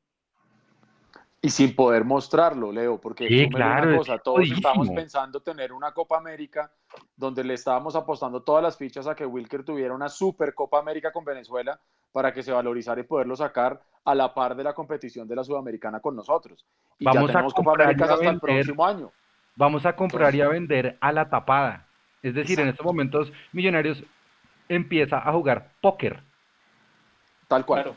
Y 1.41 1.51
sin 1.51 1.76
poder 1.76 2.05
mostrarlo, 2.05 2.72
Leo, 2.72 3.01
porque 3.01 3.28
sí, 3.28 3.49
claro, 3.49 3.99
cosa, 3.99 4.18
todos 4.18 4.51
estamos 4.51 4.91
pensando 4.91 5.41
tener 5.41 5.72
una 5.72 5.93
Copa 5.93 6.18
América 6.18 6.72
donde 7.16 7.45
le 7.45 7.55
estábamos 7.55 7.95
apostando 7.95 8.43
todas 8.43 8.61
las 8.61 8.76
fichas 8.76 9.07
a 9.07 9.14
que 9.14 9.24
Wilker 9.24 9.62
tuviera 9.62 9.95
una 9.95 10.09
super 10.09 10.53
Copa 10.53 10.80
América 10.80 11.12
con 11.12 11.24
Venezuela 11.24 11.78
para 12.11 12.32
que 12.32 12.43
se 12.43 12.51
valorizara 12.51 13.01
y 13.01 13.05
poderlo 13.05 13.36
sacar 13.36 13.80
a 14.05 14.14
la 14.16 14.34
par 14.34 14.57
de 14.57 14.64
la 14.64 14.74
competición 14.74 15.28
de 15.28 15.36
la 15.36 15.45
Sudamericana 15.45 16.01
con 16.01 16.16
nosotros. 16.16 16.66
Y 16.99 17.05
vamos 17.05 17.28
ya 17.28 17.32
tenemos 17.34 17.55
Copa 17.55 17.72
América 17.72 18.05
hasta 18.12 18.30
el 18.30 18.41
próximo 18.41 18.84
año. 18.84 19.12
Vamos 19.55 19.86
a 19.86 19.95
comprar 19.95 20.34
y 20.34 20.41
a 20.41 20.49
vender 20.49 20.99
a 21.01 21.12
la 21.12 21.28
tapada. 21.28 21.86
Es 22.20 22.34
decir, 22.34 22.59
en 22.59 22.68
estos 22.68 22.84
momentos 22.84 23.32
Millonarios 23.53 24.03
empieza 24.68 25.18
a 25.18 25.32
jugar 25.32 25.70
póker. 25.80 26.20
Tal 27.47 27.64
cual. 27.64 27.95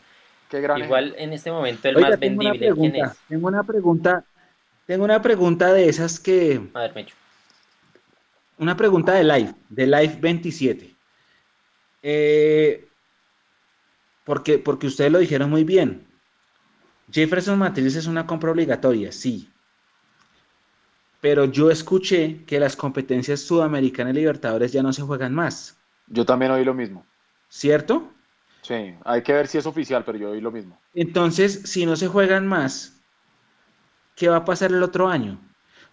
Igual 0.51 1.15
en 1.17 1.33
este 1.33 1.51
momento 1.51 1.87
el 1.87 1.97
más 1.97 2.19
vendible, 2.19 2.73
¿quién 2.73 2.95
es? 2.95 3.11
Tengo 3.27 3.47
una 3.47 3.63
pregunta, 3.63 4.25
tengo 4.85 5.05
una 5.05 5.21
pregunta 5.21 5.71
de 5.73 5.87
esas 5.87 6.19
que... 6.19 6.61
A 6.73 6.79
ver, 6.81 6.95
Mecho. 6.95 7.15
Una 8.57 8.75
pregunta 8.75 9.13
de 9.13 9.23
Live, 9.23 9.55
de 9.69 9.87
Live 9.87 10.17
27. 10.19 10.95
Eh, 12.03 12.87
porque, 14.23 14.59
porque 14.59 14.87
ustedes 14.87 15.11
lo 15.11 15.19
dijeron 15.19 15.49
muy 15.49 15.63
bien. 15.63 16.05
Jefferson 17.11 17.57
Martínez 17.57 17.95
es 17.95 18.07
una 18.07 18.25
compra 18.25 18.51
obligatoria, 18.51 19.11
sí. 19.11 19.49
Pero 21.19 21.45
yo 21.45 21.69
escuché 21.69 22.43
que 22.45 22.59
las 22.59 22.75
competencias 22.75 23.41
sudamericanas 23.41 24.13
y 24.13 24.17
libertadores 24.17 24.71
ya 24.71 24.81
no 24.81 24.93
se 24.93 25.01
juegan 25.01 25.33
más. 25.33 25.77
Yo 26.07 26.25
también 26.25 26.51
oí 26.51 26.65
lo 26.65 26.73
mismo. 26.73 27.05
¿Cierto? 27.49 28.11
Sí, 28.61 28.93
hay 29.03 29.21
que 29.23 29.33
ver 29.33 29.47
si 29.47 29.57
es 29.57 29.65
oficial, 29.65 30.03
pero 30.05 30.17
yo 30.17 30.29
oí 30.31 30.41
lo 30.41 30.51
mismo. 30.51 30.77
Entonces, 30.93 31.63
si 31.65 31.85
no 31.85 31.95
se 31.95 32.07
juegan 32.07 32.47
más, 32.47 33.01
¿qué 34.15 34.29
va 34.29 34.37
a 34.37 34.45
pasar 34.45 34.71
el 34.71 34.83
otro 34.83 35.07
año? 35.07 35.39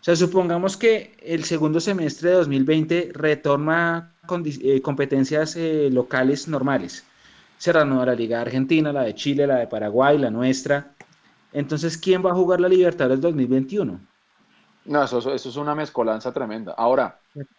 O 0.00 0.04
sea, 0.04 0.14
supongamos 0.14 0.76
que 0.76 1.16
el 1.20 1.44
segundo 1.44 1.80
semestre 1.80 2.30
de 2.30 2.36
2020 2.36 3.10
retoma 3.14 4.12
eh, 4.44 4.80
competencias 4.82 5.56
eh, 5.56 5.88
locales 5.90 6.46
normales. 6.46 7.04
Se 7.56 7.72
reanuda 7.72 8.06
la 8.06 8.14
Liga 8.14 8.40
Argentina, 8.40 8.92
la 8.92 9.02
de 9.02 9.14
Chile, 9.14 9.46
la 9.46 9.56
de 9.56 9.66
Paraguay, 9.66 10.18
la 10.18 10.30
nuestra. 10.30 10.94
Entonces, 11.52 11.98
¿quién 11.98 12.24
va 12.24 12.30
a 12.30 12.34
jugar 12.34 12.60
la 12.60 12.68
Libertadores 12.68 13.20
2021? 13.20 13.98
No, 14.84 15.04
eso, 15.04 15.18
eso 15.18 15.48
es 15.48 15.56
una 15.56 15.74
mezcolanza 15.74 16.32
tremenda. 16.32 16.74
Ahora, 16.76 17.18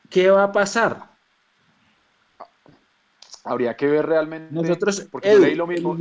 ¿qué 0.09 0.29
va 0.29 0.43
a 0.45 0.51
pasar? 0.51 1.08
Habría 3.49 3.75
que 3.75 3.87
ver 3.87 4.05
realmente. 4.05 4.53
Nosotros, 4.53 5.07
porque 5.11 5.55
lo 5.55 5.65
mismo. 5.65 5.97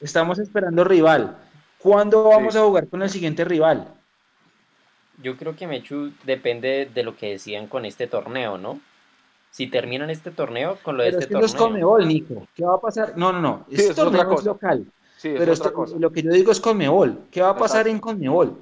Estamos 0.00 0.38
esperando 0.38 0.82
rival. 0.82 1.38
¿Cuándo 1.78 2.24
vamos 2.24 2.56
a 2.56 2.62
jugar 2.62 2.88
con 2.88 3.02
el 3.02 3.10
siguiente 3.10 3.44
rival? 3.44 3.88
Yo 5.22 5.36
creo 5.36 5.54
que 5.54 5.66
Mechu 5.66 6.12
depende 6.24 6.90
de 6.92 7.02
lo 7.04 7.16
que 7.16 7.30
decían 7.30 7.68
con 7.68 7.84
este 7.84 8.08
torneo, 8.08 8.58
¿no? 8.58 8.80
Si 9.52 9.66
terminan 9.68 10.10
este 10.10 10.30
torneo, 10.30 10.78
con 10.82 10.96
lo 10.96 11.02
de 11.02 11.10
este 11.10 11.26
torneo. 11.26 11.46
es 11.46 11.54
Conmebol, 11.54 12.08
Nico. 12.08 12.48
¿Qué 12.56 12.64
va 12.64 12.74
a 12.74 12.80
pasar? 12.80 13.16
No, 13.16 13.32
no, 13.32 13.40
no. 13.40 13.66
Este 13.70 13.94
torneo 13.94 14.34
es 14.38 14.44
local. 14.44 14.86
Sí, 15.16 15.34
pero 15.38 15.54
lo 15.98 16.10
que 16.10 16.22
yo 16.22 16.32
digo 16.32 16.50
es 16.50 16.60
Conmebol. 16.60 17.26
¿Qué 17.30 17.42
va 17.42 17.50
a 17.50 17.56
pasar 17.56 17.86
en 17.86 18.00
Conmebol? 18.00 18.58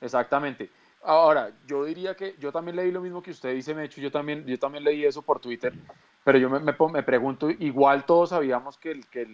Exactamente. 0.00 0.68
Ahora, 1.04 1.52
yo 1.66 1.84
diría 1.84 2.14
que 2.14 2.34
yo 2.38 2.50
también 2.50 2.76
leí 2.76 2.90
lo 2.90 3.02
mismo 3.02 3.22
que 3.22 3.30
usted 3.30 3.54
dice, 3.54 3.74
Mechu, 3.74 4.00
yo 4.00 4.10
también, 4.10 4.46
yo 4.46 4.58
también 4.58 4.84
leí 4.84 5.04
eso 5.04 5.20
por 5.20 5.38
Twitter, 5.38 5.74
pero 6.24 6.38
yo 6.38 6.48
me, 6.48 6.60
me, 6.60 7.02
pregunto, 7.02 7.50
igual 7.50 8.06
todos 8.06 8.30
sabíamos 8.30 8.78
que, 8.78 8.92
el, 8.92 9.06
que 9.06 9.26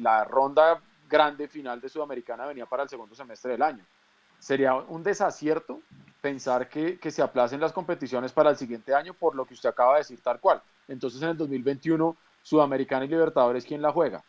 la 0.00 0.24
ronda 0.24 0.80
grande 1.08 1.48
final 1.48 1.80
de 1.80 1.88
Sudamericana 1.88 2.44
venía 2.44 2.66
para 2.66 2.82
el 2.82 2.90
segundo 2.90 3.14
semestre 3.14 3.52
del 3.52 3.62
año. 3.62 3.84
Sería 4.38 4.74
un 4.74 5.02
desacierto 5.02 5.80
pensar 6.20 6.68
que, 6.68 6.98
que 6.98 7.10
se 7.10 7.22
aplacen 7.22 7.60
las 7.60 7.72
competiciones 7.72 8.32
para 8.32 8.50
el 8.50 8.56
siguiente 8.56 8.94
año 8.94 9.14
por 9.14 9.34
lo 9.34 9.46
que 9.46 9.54
usted 9.54 9.70
acaba 9.70 9.94
de 9.94 10.00
decir 10.00 10.20
tal 10.20 10.38
cual. 10.40 10.60
Entonces 10.88 11.22
en 11.22 11.30
el 11.30 11.36
2021 11.38 12.16
Sudamericana 12.42 13.04
y 13.04 13.08
Libertadores, 13.08 13.64
¿quién 13.64 13.82
la 13.82 13.92
juega? 13.92 14.22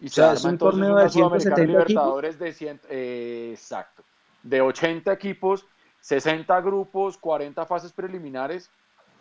Y 0.00 0.06
o 0.06 0.10
sea, 0.10 0.30
se 0.30 0.36
es 0.36 0.44
un 0.44 0.58
torneo 0.58 0.96
de 0.96 1.08
Sudamericana 1.08 1.62
y 1.62 1.66
Libertadores 1.66 2.38
de 2.38 2.52
100, 2.52 2.80
eh, 2.88 3.50
exacto, 3.52 4.02
de 4.42 4.60
80 4.60 5.12
equipos, 5.12 5.66
60 6.00 6.60
grupos, 6.60 7.18
40 7.18 7.66
fases 7.66 7.92
preliminares 7.92 8.70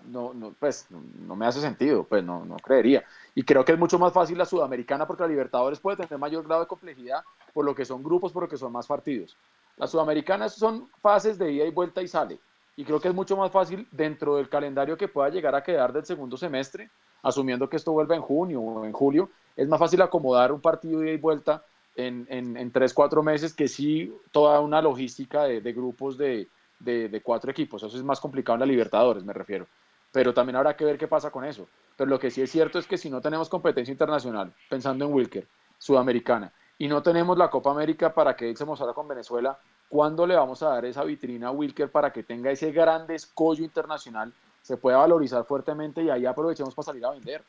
no, 0.05 0.33
no, 0.33 0.53
pues 0.59 0.87
no, 0.89 1.35
me 1.35 1.45
hace 1.45 1.59
sentido, 1.59 2.03
pues 2.03 2.23
no, 2.23 2.45
no 2.45 2.55
creería. 2.57 3.03
Y 3.35 3.43
creo 3.43 3.65
que 3.65 3.73
es 3.73 3.79
mucho 3.79 3.99
más 3.99 4.13
fácil 4.13 4.37
la 4.37 4.45
sudamericana 4.45 5.05
porque 5.05 5.23
la 5.23 5.29
Libertadores 5.29 5.79
puede 5.79 5.97
tener 5.97 6.17
mayor 6.17 6.45
grado 6.45 6.61
de 6.61 6.67
complejidad 6.67 7.23
por 7.53 7.65
lo 7.65 7.75
que 7.75 7.85
son 7.85 8.03
grupos, 8.03 8.31
por 8.31 8.43
lo 8.43 8.49
que 8.49 8.57
son 8.57 8.71
más 8.71 8.87
partidos. 8.87 9.35
Las 9.75 9.91
sudamericanas 9.91 10.55
son 10.55 10.87
fases 11.01 11.37
de 11.37 11.51
ida 11.51 11.65
y 11.65 11.71
vuelta 11.71 12.01
y 12.01 12.07
sale. 12.07 12.39
Y 12.75 12.85
creo 12.85 12.99
que 12.99 13.07
es 13.07 13.13
mucho 13.13 13.35
más 13.35 13.51
fácil 13.51 13.87
dentro 13.91 14.37
del 14.37 14.49
calendario 14.49 14.97
que 14.97 15.07
pueda 15.07 15.29
llegar 15.29 15.55
a 15.55 15.63
quedar 15.63 15.91
del 15.91 16.05
segundo 16.05 16.37
semestre, 16.37 16.89
asumiendo 17.23 17.69
que 17.69 17.77
esto 17.77 17.91
vuelva 17.91 18.15
en 18.15 18.21
junio 18.21 18.61
o 18.61 18.85
en 18.85 18.93
julio, 18.93 19.29
es 19.55 19.67
más 19.67 19.79
fácil 19.79 20.01
acomodar 20.01 20.51
un 20.51 20.61
partido 20.61 20.99
de 20.99 21.07
ida 21.07 21.13
y 21.15 21.17
vuelta 21.17 21.63
en, 21.95 22.27
en, 22.29 22.71
tres, 22.71 22.93
cuatro 22.93 23.23
meses 23.23 23.55
que 23.55 23.67
sí 23.67 24.13
toda 24.31 24.59
una 24.59 24.83
logística 24.83 25.45
de, 25.45 25.73
grupos 25.73 26.15
de, 26.15 26.47
de, 26.79 27.21
cuatro 27.23 27.51
equipos. 27.51 27.83
Eso 27.83 27.95
es 27.95 28.03
más 28.03 28.19
complicado 28.19 28.55
en 28.55 28.61
la 28.61 28.65
Libertadores, 28.65 29.23
me 29.23 29.33
refiero 29.33 29.67
pero 30.11 30.33
también 30.33 30.55
habrá 30.55 30.75
que 30.75 30.85
ver 30.85 30.97
qué 30.97 31.07
pasa 31.07 31.29
con 31.29 31.45
eso. 31.45 31.67
Pero 31.95 32.09
lo 32.09 32.19
que 32.19 32.31
sí 32.31 32.41
es 32.41 32.51
cierto 32.51 32.79
es 32.79 32.87
que 32.87 32.97
si 32.97 33.09
no 33.09 33.21
tenemos 33.21 33.49
competencia 33.49 33.91
internacional, 33.91 34.53
pensando 34.69 35.05
en 35.05 35.13
Wilker, 35.13 35.47
sudamericana, 35.77 36.51
y 36.77 36.87
no 36.87 37.01
tenemos 37.01 37.37
la 37.37 37.49
Copa 37.49 37.71
América 37.71 38.13
para 38.13 38.35
que 38.35 38.49
él 38.49 38.57
se 38.57 38.65
mostrara 38.65 38.93
con 38.93 39.07
Venezuela, 39.07 39.59
¿cuándo 39.89 40.25
le 40.27 40.35
vamos 40.35 40.61
a 40.63 40.69
dar 40.69 40.85
esa 40.85 41.03
vitrina 41.03 41.47
a 41.47 41.51
Wilker 41.51 41.91
para 41.91 42.11
que 42.11 42.23
tenga 42.23 42.51
ese 42.51 42.71
gran 42.71 43.09
escollo 43.11 43.63
internacional, 43.63 44.33
se 44.61 44.77
pueda 44.77 44.97
valorizar 44.97 45.43
fuertemente 45.45 46.03
y 46.03 46.09
ahí 46.09 46.25
aprovechemos 46.25 46.75
para 46.75 46.87
salir 46.87 47.05
a 47.05 47.11
vender? 47.11 47.43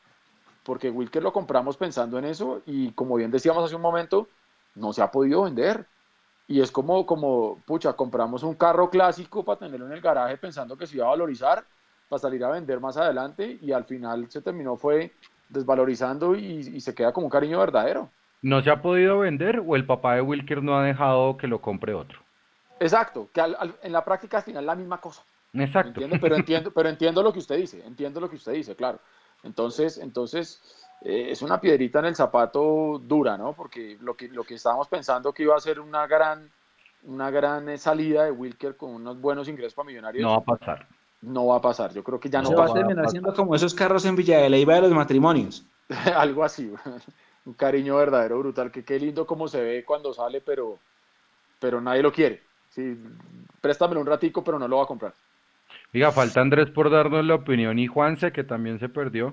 Porque 0.63 0.91
Wilker 0.91 1.23
lo 1.23 1.33
compramos 1.33 1.77
pensando 1.77 2.19
en 2.19 2.27
eso 2.27 2.63
y 2.67 2.93
como 2.93 3.17
bien 3.17 3.31
decíamos 3.31 3.65
hace 3.65 3.77
un 3.77 3.83
momento, 3.83 4.29
no 4.75 4.93
se 4.93 5.03
ha 5.03 5.11
podido 5.11 5.43
vender. 5.43 5.87
Y 6.49 6.63
es 6.63 6.73
como, 6.73 7.05
como, 7.05 7.61
pucha, 7.67 7.93
compramos 7.93 8.43
un 8.43 8.55
carro 8.55 8.89
clásico 8.89 9.45
para 9.45 9.59
tenerlo 9.59 9.87
en 9.87 9.93
el 9.93 10.01
garaje 10.01 10.39
pensando 10.39 10.77
que 10.77 10.87
se 10.87 10.97
iba 10.97 11.05
a 11.05 11.11
valorizar 11.11 11.63
para 12.09 12.19
salir 12.19 12.43
a 12.43 12.49
vender 12.49 12.81
más 12.81 12.97
adelante 12.97 13.59
y 13.61 13.71
al 13.71 13.85
final 13.85 14.31
se 14.31 14.41
terminó 14.41 14.77
fue 14.77 15.13
desvalorizando 15.51 16.35
y, 16.35 16.81
se 16.81 16.95
queda 16.95 17.13
como 17.13 17.27
un 17.27 17.31
cariño 17.31 17.59
verdadero. 17.59 18.11
¿No 18.41 18.63
se 18.63 18.71
ha 18.71 18.81
podido 18.81 19.19
vender 19.19 19.63
o 19.65 19.77
el 19.77 19.85
papá 19.85 20.15
de 20.15 20.23
Wilker 20.23 20.63
no 20.63 20.79
ha 20.79 20.85
dejado 20.85 21.37
que 21.37 21.47
lo 21.47 21.61
compre 21.61 21.93
otro? 21.93 22.21
Exacto, 22.81 23.29
que 23.33 23.43
en 23.83 23.93
la 23.93 24.05
práctica 24.05 24.39
al 24.39 24.45
final 24.45 24.65
la 24.65 24.75
misma 24.75 25.01
cosa. 25.01 25.23
Exacto. 25.53 26.01
Pero 26.21 26.37
entiendo, 26.37 26.71
pero 26.71 26.89
entiendo 26.89 27.23
lo 27.23 27.33
que 27.33 27.41
usted 27.41 27.57
dice, 27.57 27.85
entiendo 27.85 28.21
lo 28.21 28.31
que 28.31 28.37
usted 28.37 28.53
dice, 28.53 28.75
claro. 28.75 29.01
Entonces, 29.43 29.99
entonces 29.99 30.88
eh, 31.03 31.29
es 31.31 31.43
una 31.43 31.61
piedrita 31.61 32.01
en 32.01 32.07
el 32.07 32.17
zapato 32.17 32.99
dura, 32.99 33.37
¿no? 33.37 33.53
Porque 33.53 33.97
lo 34.01 34.15
que, 34.15 34.29
lo 34.29 34.45
que 34.45 34.55
estábamos 34.55 34.89
pensando 34.89 35.33
que 35.33 35.45
iba 35.45 35.57
a 35.57 35.61
ser 35.61 35.81
una 35.81 36.07
gran, 36.07 36.51
una 37.05 37.31
gran 37.31 37.69
eh, 37.69 37.79
salida 37.79 38.25
de 38.25 38.33
Wilker 38.33 38.77
con 38.77 38.91
unos 38.91 39.21
buenos 39.21 39.49
ingresos 39.49 39.75
para 39.75 39.87
millonarios. 39.87 40.23
No 40.23 40.31
va 40.31 40.37
a 40.39 40.59
pasar 40.59 40.89
no 41.23 41.47
va 41.47 41.57
a 41.57 41.61
pasar. 41.61 41.93
Yo 41.93 42.03
creo 42.03 42.21
que 42.21 42.29
ya 42.29 42.43
no, 42.43 42.53
va, 42.55 42.67
a 42.67 42.73
terminar 42.73 43.09
siendo 43.11 43.35
como 43.35 43.55
esos 43.55 43.75
carros 43.75 44.05
en 44.05 44.17
Villa 44.17 44.39
de 44.39 44.51
Leyva 44.51 44.75
de 44.75 44.83
los 44.83 44.93
matrimonios. 44.93 45.65
Algo 46.17 46.45
así, 46.45 46.73
un 47.45 47.55
cariño 47.55 47.97
verdadero, 47.97 48.39
brutal, 48.39 48.71
que 48.71 48.85
qué 48.85 48.99
lindo 48.99 49.27
como 49.27 49.49
se 49.49 49.63
ve 49.63 49.85
cuando 49.85 50.13
sale, 50.13 50.41
pero, 50.41 50.79
pero 51.59 51.81
nadie 51.81 52.03
lo 52.03 52.13
quiere. 52.13 52.43
Sí, 52.71 52.97
préstamelo 53.61 54.01
un 54.01 54.07
ratico, 54.07 54.45
pero 54.45 54.59
no 54.59 54.69
lo 54.69 54.79
va 54.79 54.85
a 54.85 54.87
comprar. 54.89 55.15
Diga, 55.93 56.13
falta 56.13 56.41
Andrés 56.41 56.71
por 56.71 56.91
darnos 56.91 57.25
la 57.25 57.35
opinión 57.35 57.79
y 57.79 57.87
Juanse, 57.87 58.33
que 58.33 58.45
también 58.45 58.79
se 58.79 58.89
perdió. 58.89 59.33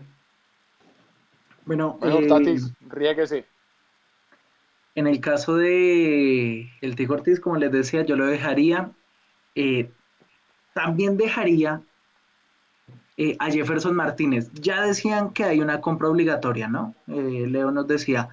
Bueno, 1.65 1.97
bueno 1.99 2.19
eh, 2.19 2.27
Tatis, 2.27 2.71
ríguese. 2.89 3.45
En 4.95 5.07
el 5.07 5.19
caso 5.19 5.55
de 5.57 6.69
el 6.81 6.95
Tico 6.95 7.15
Ortiz, 7.15 7.39
como 7.39 7.57
les 7.57 7.71
decía, 7.71 8.03
yo 8.03 8.15
lo 8.15 8.25
dejaría. 8.27 8.91
Eh, 9.55 9.89
también 10.73 11.17
dejaría 11.17 11.81
eh, 13.17 13.35
a 13.39 13.49
Jefferson 13.49 13.95
Martínez. 13.95 14.51
Ya 14.53 14.81
decían 14.81 15.31
que 15.31 15.43
hay 15.43 15.59
una 15.59 15.81
compra 15.81 16.09
obligatoria, 16.09 16.67
¿no? 16.67 16.95
Leo 17.07 17.71
nos 17.71 17.87
decía, 17.87 18.29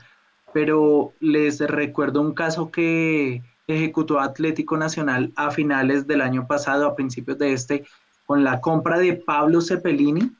pero 0.52 1.12
les 1.20 1.60
recuerdo 1.60 2.20
un 2.20 2.34
caso 2.34 2.70
que 2.70 3.42
ejecutó 3.66 4.20
Atlético 4.20 4.76
Nacional 4.76 5.32
a 5.36 5.50
finales 5.50 6.06
del 6.06 6.20
año 6.20 6.46
pasado, 6.46 6.86
a 6.86 6.94
principios 6.94 7.38
de 7.38 7.52
este, 7.52 7.84
con 8.26 8.44
la 8.44 8.60
compra 8.60 8.98
de 8.98 9.14
Pablo 9.14 9.60
Cepelini. 9.60 10.30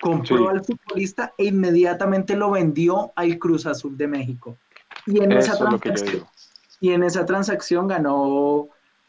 Compró 0.00 0.50
al 0.50 0.64
futbolista 0.64 1.34
e 1.36 1.46
inmediatamente 1.46 2.36
lo 2.36 2.50
vendió 2.50 3.12
al 3.16 3.38
Cruz 3.38 3.66
Azul 3.66 3.96
de 3.96 4.06
México. 4.06 4.56
Y 5.06 5.22
en, 5.22 5.32
esa 5.32 5.56
transacción, 5.56 6.24
y 6.80 6.90
en 6.90 7.02
esa 7.02 7.26
transacción 7.26 7.88
ganó 7.88 8.68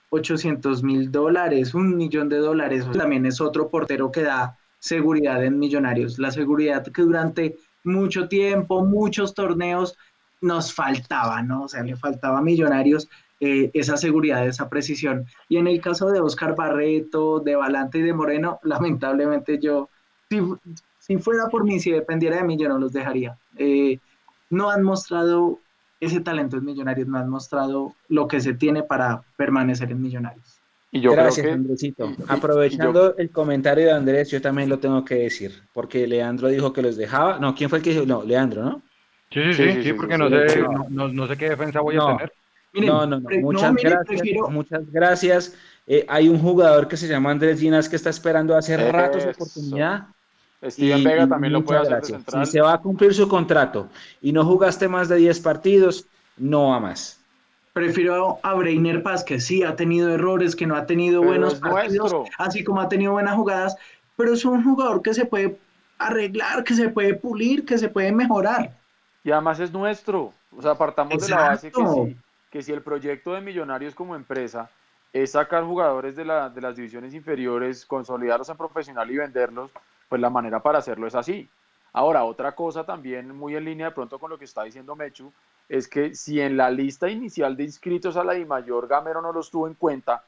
800 0.09 0.83
mil 0.83 1.11
dólares, 1.11 1.73
un 1.73 1.95
millón 1.95 2.29
de 2.29 2.37
dólares. 2.37 2.85
También 2.91 3.25
es 3.25 3.39
otro 3.41 3.69
portero 3.69 4.11
que 4.11 4.23
da 4.23 4.57
seguridad 4.79 5.43
en 5.43 5.59
Millonarios. 5.59 6.19
La 6.19 6.31
seguridad 6.31 6.83
que 6.83 7.01
durante 7.01 7.57
mucho 7.83 8.27
tiempo, 8.27 8.83
muchos 8.83 9.33
torneos 9.33 9.97
nos 10.41 10.73
faltaba, 10.73 11.41
¿no? 11.41 11.63
O 11.63 11.67
sea, 11.67 11.83
le 11.83 11.95
faltaba 11.95 12.39
a 12.39 12.41
Millonarios 12.41 13.09
eh, 13.39 13.71
esa 13.73 13.97
seguridad, 13.97 14.45
esa 14.47 14.69
precisión. 14.69 15.25
Y 15.47 15.57
en 15.57 15.67
el 15.67 15.81
caso 15.81 16.09
de 16.09 16.19
Oscar 16.19 16.55
Barreto, 16.55 17.39
de 17.39 17.55
Valante 17.55 17.99
y 17.99 18.01
de 18.01 18.13
Moreno, 18.13 18.59
lamentablemente 18.63 19.59
yo, 19.59 19.89
si, 20.99 21.17
fuera 21.17 21.47
por 21.47 21.63
mí, 21.63 21.79
si 21.79 21.91
dependiera 21.91 22.37
de 22.37 22.43
mí, 22.43 22.57
yo 22.57 22.69
no 22.69 22.77
los 22.77 22.93
dejaría. 22.93 23.37
Eh, 23.57 23.99
no 24.49 24.69
han 24.69 24.83
mostrado 24.83 25.59
ese 25.99 26.21
talento 26.21 26.57
en 26.57 26.65
Millonarios 26.65 27.07
no 27.07 27.17
han 27.17 27.29
mostrado 27.29 27.93
lo 28.07 28.27
que 28.27 28.39
se 28.39 28.53
tiene 28.53 28.83
para 28.83 29.21
permanecer 29.35 29.91
en 29.91 30.01
Millonarios. 30.01 30.59
Y 30.91 31.01
yo 31.01 31.11
Gracias, 31.11 31.45
Andresito. 31.45 32.11
Aprovechando 32.27 33.15
el 33.17 33.29
comentario 33.29 33.85
de 33.85 33.91
Andrés, 33.91 34.31
yo 34.31 34.41
también 34.41 34.69
lo 34.69 34.79
tengo 34.79 35.05
que 35.05 35.15
decir, 35.15 35.61
porque 35.73 36.07
Leandro 36.07 36.47
dijo 36.47 36.73
que 36.73 36.81
los 36.81 36.97
dejaba. 36.97 37.37
No, 37.37 37.53
¿quién 37.53 37.69
fue 37.69 37.79
el 37.79 37.83
que 37.83 37.91
dijo? 37.91 38.05
No, 38.05 38.23
Leandro, 38.23 38.63
¿no? 38.63 38.81
Sí, 39.29 39.53
sí, 39.53 39.71
sí, 39.73 39.83
sí, 39.83 39.93
porque 39.93 40.17
no, 40.17 40.27
sé, 40.29 40.63
no, 40.89 41.27
sé 41.27 41.37
qué 41.37 41.49
defensa 41.49 41.81
voy 41.81 41.97
a 41.97 42.17
tener. 42.17 42.33
no, 42.73 43.05
no, 43.05 43.19
no. 43.19 43.29
Muchas 43.41 43.75
gracias. 43.75 44.21
Muchas 44.49 44.91
gracias. 44.91 45.55
Eh, 45.85 46.05
hay 46.07 46.27
un 46.27 46.39
jugador 46.39 46.87
que 46.87 46.97
se 46.97 47.07
llama 47.07 47.29
Andrés 47.29 47.59
Ginas 47.59 47.87
que 47.87 47.95
está 47.95 48.09
esperando 48.09 48.57
hace 48.57 48.75
rato 48.91 49.19
su 49.19 49.29
oportunidad. 49.29 50.07
Steven 50.63 51.03
Vega 51.03 51.27
también 51.27 51.53
lo 51.53 51.63
puede 51.63 51.79
hacer 51.79 52.05
central. 52.05 52.45
Si 52.45 52.53
se 52.53 52.61
va 52.61 52.73
a 52.73 52.77
cumplir 52.79 53.13
su 53.13 53.27
contrato 53.27 53.87
y 54.21 54.31
no 54.31 54.45
jugaste 54.45 54.87
más 54.87 55.07
de 55.07 55.17
10 55.17 55.39
partidos, 55.39 56.05
no 56.37 56.69
va 56.69 56.79
más. 56.79 57.19
Prefiero 57.73 58.39
a 58.43 58.55
Breiner 58.55 59.01
Paz, 59.03 59.23
que 59.23 59.39
sí 59.39 59.63
ha 59.63 59.75
tenido 59.75 60.09
errores, 60.09 60.55
que 60.55 60.65
no 60.65 60.75
ha 60.75 60.85
tenido 60.85 61.21
buenos 61.21 61.55
partidos, 61.55 62.13
así 62.37 62.63
como 62.63 62.81
ha 62.81 62.89
tenido 62.89 63.13
buenas 63.13 63.35
jugadas, 63.35 63.75
pero 64.17 64.33
es 64.33 64.43
un 64.43 64.63
jugador 64.63 65.01
que 65.01 65.13
se 65.13 65.25
puede 65.25 65.57
arreglar, 65.97 66.63
que 66.63 66.73
se 66.73 66.89
puede 66.89 67.13
pulir, 67.13 67.65
que 67.65 67.77
se 67.77 67.87
puede 67.87 68.11
mejorar. 68.11 68.75
Y 69.23 69.31
además 69.31 69.59
es 69.59 69.71
nuestro. 69.71 70.33
O 70.55 70.61
sea, 70.61 70.71
apartamos 70.71 71.25
de 71.25 71.29
la 71.29 71.37
base 71.37 71.71
que 72.49 72.63
si 72.63 72.71
el 72.71 72.81
proyecto 72.81 73.33
de 73.33 73.41
Millonarios 73.41 73.93
como 73.93 74.15
empresa 74.15 74.69
es 75.13 75.31
sacar 75.31 75.63
jugadores 75.63 76.15
de, 76.15 76.25
la, 76.25 76.49
de 76.49 76.61
las 76.61 76.75
divisiones 76.75 77.13
inferiores, 77.13 77.85
consolidarlos 77.85 78.49
en 78.49 78.57
profesional 78.57 79.09
y 79.11 79.17
venderlos, 79.17 79.71
pues 80.09 80.19
la 80.19 80.29
manera 80.29 80.61
para 80.61 80.79
hacerlo 80.79 81.07
es 81.07 81.15
así. 81.15 81.47
Ahora, 81.93 82.23
otra 82.23 82.53
cosa 82.53 82.83
también 82.83 83.35
muy 83.35 83.55
en 83.55 83.65
línea 83.65 83.87
de 83.87 83.93
pronto 83.93 84.19
con 84.19 84.29
lo 84.29 84.37
que 84.37 84.45
está 84.45 84.63
diciendo 84.63 84.95
Mechu, 84.95 85.31
es 85.67 85.87
que 85.87 86.13
si 86.15 86.41
en 86.41 86.57
la 86.57 86.69
lista 86.69 87.09
inicial 87.09 87.55
de 87.55 87.63
inscritos 87.63 88.17
a 88.17 88.23
la 88.23 88.37
I 88.37 88.45
mayor 88.45 88.87
Gamero 88.87 89.21
no 89.21 89.31
los 89.31 89.49
tuvo 89.49 89.67
en 89.67 89.75
cuenta, 89.75 90.23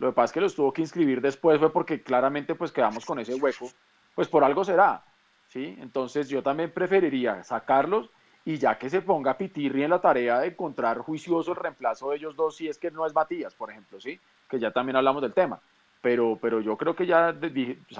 lo 0.00 0.08
que 0.08 0.14
pasa 0.14 0.24
es 0.26 0.32
que 0.32 0.40
los 0.40 0.54
tuvo 0.54 0.72
que 0.72 0.82
inscribir 0.82 1.20
después 1.20 1.58
fue 1.58 1.72
porque 1.72 2.02
claramente 2.02 2.54
pues 2.54 2.72
quedamos 2.72 3.04
con 3.04 3.18
ese 3.18 3.34
hueco, 3.34 3.70
pues 4.14 4.28
por 4.28 4.44
algo 4.44 4.64
será, 4.64 5.04
¿sí? 5.48 5.76
Entonces 5.80 6.28
yo 6.28 6.42
también 6.42 6.72
preferiría 6.72 7.44
sacarlos 7.44 8.10
y 8.44 8.56
ya 8.56 8.78
que 8.78 8.88
se 8.88 9.02
ponga 9.02 9.36
Pitirri 9.36 9.82
en 9.84 9.90
la 9.90 10.00
tarea 10.00 10.40
de 10.40 10.48
encontrar 10.48 10.98
juicioso 10.98 11.52
el 11.52 11.58
reemplazo 11.58 12.10
de 12.10 12.16
ellos 12.16 12.34
dos, 12.34 12.56
si 12.56 12.68
es 12.68 12.78
que 12.78 12.90
no 12.90 13.06
es 13.06 13.14
Matías, 13.14 13.54
por 13.54 13.70
ejemplo, 13.70 14.00
¿sí? 14.00 14.18
Que 14.48 14.58
ya 14.58 14.70
también 14.70 14.96
hablamos 14.96 15.22
del 15.22 15.34
tema. 15.34 15.60
Pero, 16.00 16.38
pero 16.40 16.60
yo 16.60 16.76
creo 16.76 16.94
que 16.94 17.06
ya 17.06 17.34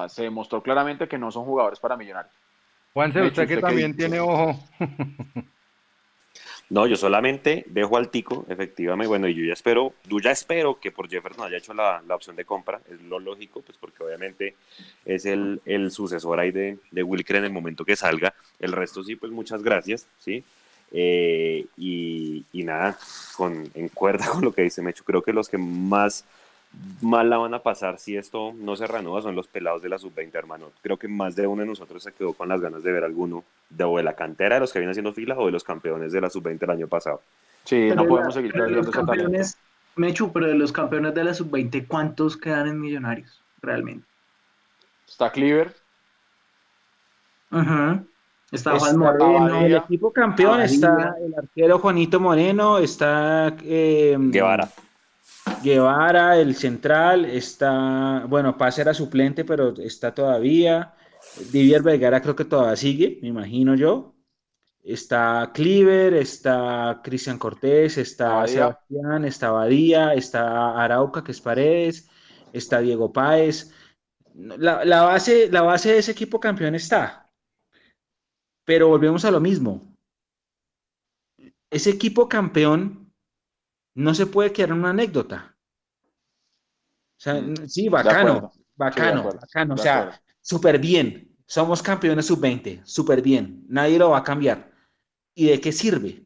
se 0.08 0.22
demostró 0.22 0.62
claramente 0.62 1.08
que 1.08 1.18
no 1.18 1.30
son 1.32 1.44
jugadores 1.44 1.80
para 1.80 1.96
millonarios. 1.96 2.32
Juanse, 2.94 3.22
usted, 3.22 3.48
que 3.48 3.56
también 3.58 3.96
tiene 3.96 4.20
ojo. 4.20 4.58
No, 6.70 6.86
yo 6.86 6.96
solamente 6.96 7.64
dejo 7.68 7.96
al 7.96 8.10
tico, 8.10 8.44
efectivamente, 8.46 9.08
bueno, 9.08 9.26
y 9.26 9.34
yo 9.34 9.42
ya 9.42 9.54
espero, 9.54 9.94
yo 10.04 10.18
ya 10.18 10.32
espero 10.32 10.78
que 10.78 10.92
por 10.92 11.08
Jefferson 11.08 11.46
haya 11.46 11.56
hecho 11.56 11.72
la, 11.72 12.02
la 12.06 12.14
opción 12.14 12.36
de 12.36 12.44
compra, 12.44 12.78
es 12.90 13.00
lo 13.00 13.18
lógico, 13.18 13.62
pues 13.62 13.78
porque 13.78 14.02
obviamente 14.02 14.54
es 15.06 15.24
el, 15.24 15.62
el 15.64 15.90
sucesor 15.90 16.38
ahí 16.38 16.50
de, 16.50 16.76
de 16.90 17.02
Wilker 17.02 17.36
en 17.36 17.44
el 17.44 17.52
momento 17.52 17.86
que 17.86 17.96
salga, 17.96 18.34
el 18.60 18.72
resto 18.72 19.02
sí, 19.02 19.16
pues 19.16 19.32
muchas 19.32 19.62
gracias, 19.62 20.06
¿sí? 20.18 20.44
Eh, 20.92 21.64
y, 21.78 22.44
y, 22.52 22.64
nada, 22.64 22.98
con, 23.34 23.70
en 23.74 23.88
cuerda 23.88 24.26
con 24.32 24.44
lo 24.44 24.52
que 24.52 24.62
dice 24.62 24.82
Mecho, 24.82 25.04
creo 25.04 25.22
que 25.22 25.32
los 25.32 25.48
que 25.48 25.56
más 25.56 26.26
mal 27.00 27.30
la 27.30 27.38
van 27.38 27.54
a 27.54 27.62
pasar 27.62 27.98
si 27.98 28.16
esto 28.16 28.52
no 28.54 28.76
se 28.76 28.86
reanuda 28.86 29.22
son 29.22 29.34
los 29.34 29.46
pelados 29.46 29.82
de 29.82 29.88
la 29.88 29.98
sub-20, 29.98 30.34
hermano. 30.34 30.70
Creo 30.82 30.96
que 30.96 31.08
más 31.08 31.36
de 31.36 31.46
uno 31.46 31.62
de 31.62 31.68
nosotros 31.68 32.02
se 32.02 32.12
quedó 32.12 32.32
con 32.32 32.48
las 32.48 32.60
ganas 32.60 32.82
de 32.82 32.92
ver 32.92 33.04
alguno 33.04 33.44
de, 33.70 33.84
o 33.84 33.96
de 33.96 34.02
la 34.02 34.14
cantera 34.14 34.56
de 34.56 34.60
los 34.60 34.72
que 34.72 34.78
vienen 34.78 34.92
haciendo 34.92 35.12
fila 35.12 35.36
o 35.38 35.46
de 35.46 35.52
los 35.52 35.64
campeones 35.64 36.12
de 36.12 36.20
la 36.20 36.30
sub-20 36.30 36.62
el 36.62 36.70
año 36.70 36.88
pasado. 36.88 37.22
Sí, 37.64 37.90
no 37.94 38.06
podemos 38.06 38.34
seguir 38.34 38.52
perdiendo 38.52 38.90
talento. 38.90 39.48
Mechu, 39.96 40.32
pero 40.32 40.46
de 40.46 40.54
los 40.54 40.72
campeones 40.72 41.14
de 41.14 41.24
la 41.24 41.34
sub-20, 41.34 41.86
¿cuántos 41.86 42.36
quedan 42.36 42.68
en 42.68 42.80
Millonarios 42.80 43.42
realmente? 43.60 44.06
Está 45.06 45.30
Cleaver. 45.32 45.74
Está 48.50 48.78
Juan 48.78 48.96
Moreno. 48.96 49.60
El 49.60 49.74
equipo 49.76 50.12
campeón 50.12 50.60
está 50.60 51.14
el 51.20 51.34
arquero 51.34 51.78
Juanito 51.78 52.20
Moreno, 52.20 52.78
está 52.78 53.54
eh, 53.62 54.16
Guevara. 54.18 54.68
Guevara, 55.62 56.38
el 56.38 56.54
central, 56.54 57.24
está, 57.24 58.24
bueno, 58.28 58.56
Paz 58.56 58.78
era 58.78 58.94
suplente, 58.94 59.44
pero 59.44 59.74
está 59.80 60.14
todavía. 60.14 60.94
Divier 61.52 61.82
Vergara 61.82 62.20
creo 62.20 62.36
que 62.36 62.44
todavía 62.44 62.76
sigue, 62.76 63.18
me 63.22 63.28
imagino 63.28 63.74
yo. 63.74 64.14
Está 64.82 65.50
Cleaver, 65.52 66.14
está 66.14 67.00
Cristian 67.04 67.38
Cortés, 67.38 67.98
está 67.98 68.46
Sebastián, 68.46 69.24
está 69.24 69.50
Badía, 69.50 70.14
está 70.14 70.82
Arauca, 70.82 71.22
que 71.22 71.32
es 71.32 71.40
Paredes, 71.40 72.08
está 72.52 72.80
Diego 72.80 73.12
Páez. 73.12 73.72
La, 74.34 74.84
la, 74.84 75.02
base, 75.02 75.50
la 75.50 75.62
base 75.62 75.92
de 75.92 75.98
ese 75.98 76.12
equipo 76.12 76.40
campeón 76.40 76.74
está. 76.74 77.30
Pero 78.64 78.88
volvemos 78.88 79.24
a 79.24 79.30
lo 79.30 79.40
mismo. 79.40 79.94
Ese 81.70 81.90
equipo 81.90 82.28
campeón 82.28 83.07
no 83.98 84.14
se 84.14 84.26
puede 84.26 84.52
quedar 84.52 84.70
en 84.70 84.76
una 84.76 84.90
anécdota. 84.90 85.56
O 87.16 87.20
sea, 87.20 87.34
mm. 87.34 87.66
sí, 87.66 87.88
bacano, 87.88 88.52
bacano, 88.76 89.24
bacano. 89.24 89.74
O 89.74 89.76
sea, 89.76 90.22
súper 90.40 90.78
bien. 90.78 91.36
Somos 91.46 91.82
campeones 91.82 92.26
sub-20, 92.26 92.84
súper 92.84 93.22
bien. 93.22 93.64
Nadie 93.68 93.98
lo 93.98 94.10
va 94.10 94.18
a 94.18 94.22
cambiar. 94.22 94.70
¿Y 95.34 95.46
de 95.46 95.60
qué 95.60 95.72
sirve? 95.72 96.24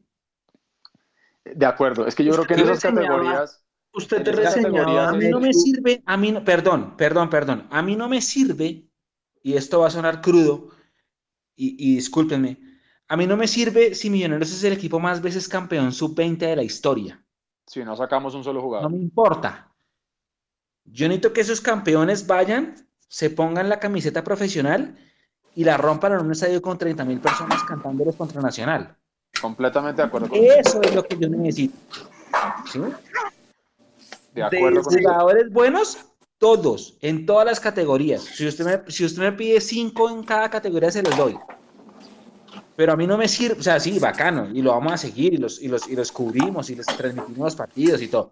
De 1.45 1.65
acuerdo, 1.65 2.07
es 2.07 2.15
que 2.15 2.25
yo 2.25 2.33
creo 2.33 2.47
que 2.47 2.55
en 2.55 2.61
esas 2.61 2.81
categorías. 2.81 3.65
Usted 3.95 4.23
te 4.23 4.33
reseñaba. 4.33 5.09
A 5.09 5.13
mí 5.13 5.29
no 5.29 5.41
me 5.41 5.55
sirve, 5.55 6.03
a 6.05 6.17
mí 6.19 6.31
no, 6.31 6.45
perdón, 6.45 6.95
perdón, 6.97 7.31
perdón. 7.31 7.69
A 7.71 7.81
mí 7.81 7.97
no 7.97 8.07
me 8.09 8.21
sirve, 8.21 8.87
y 9.43 9.55
esto 9.55 9.81
va 9.81 9.87
a 9.87 9.91
sonar 9.91 10.21
crudo, 10.21 10.69
y, 11.57 11.77
y 11.79 11.97
discúlpenme, 11.97 12.59
a 13.09 13.17
mí 13.17 13.27
no 13.27 13.37
me 13.37 13.47
sirve 13.47 13.95
si 13.95 14.09
Millonarios 14.09 14.53
es 14.53 14.65
el 14.65 14.73
equipo 14.73 14.99
más 14.99 15.21
veces 15.21 15.49
campeón 15.49 15.93
sub-20 15.93 16.39
de 16.39 16.57
la 16.57 16.63
historia. 16.63 17.23
Si 17.67 17.85
no 17.85 17.97
sacamos 17.97 18.35
un 18.35 18.45
solo 18.45 18.61
jugador. 18.61 18.91
No 18.91 18.97
me 18.97 19.03
importa. 19.03 19.73
Yo 20.85 21.07
necesito 21.09 21.33
que 21.33 21.41
esos 21.43 21.61
campeones 21.61 22.27
vayan, 22.27 22.75
se 23.09 23.31
pongan 23.31 23.69
la 23.69 23.79
camiseta 23.79 24.25
profesional 24.25 24.97
y 25.55 25.65
la 25.65 25.77
rompan 25.77 26.13
en 26.13 26.21
un 26.21 26.33
estadio 26.33 26.61
con 26.61 26.79
30 26.79 27.05
mil 27.05 27.21
personas 27.21 27.63
cantándoles 27.65 28.17
contra 28.17 28.41
Nacional. 28.41 28.97
Completamente 29.41 30.03
de 30.03 30.09
acuerdo 30.09 30.29
con 30.29 30.39
Eso 30.39 30.81
es 30.83 30.95
lo 30.95 31.05
que 31.05 31.17
yo 31.19 31.29
necesito. 31.29 31.77
¿Sí? 32.71 32.81
De 34.35 34.43
acuerdo 34.43 34.83
con 34.83 34.99
jugadores 34.99 35.53
buenos, 35.53 35.99
todos, 36.39 36.97
en 37.01 37.27
todas 37.27 37.47
las 37.47 37.61
categorías. 37.61 38.23
Si 38.23 38.47
usted, 38.47 38.65
me, 38.65 38.91
si 38.91 39.05
usted 39.05 39.23
me 39.23 39.33
pide 39.33 39.61
cinco 39.61 40.11
en 40.11 40.25
cada 40.25 40.51
categoría, 40.51 40.91
se 40.91 41.03
los 41.03 41.17
doy 41.17 41.39
pero 42.77 42.93
a 42.93 42.97
mí 42.97 43.07
no 43.07 43.19
me 43.19 43.29
sirve, 43.29 43.61
o 43.61 43.63
sea, 43.63 43.79
sí, 43.79 43.99
bacano, 43.99 44.49
y 44.53 44.63
lo 44.63 44.71
vamos 44.71 44.93
a 44.93 44.97
seguir, 44.97 45.35
y 45.35 45.37
los, 45.37 45.61
y 45.61 45.69
los, 45.69 45.89
y 45.89 45.97
los 45.97 46.11
cubrimos, 46.11 46.71
y 46.71 46.77
les 46.77 46.87
transmitimos 46.87 47.39
los 47.39 47.57
partidos 47.57 48.01
y 48.01 48.09
todo. 48.09 48.31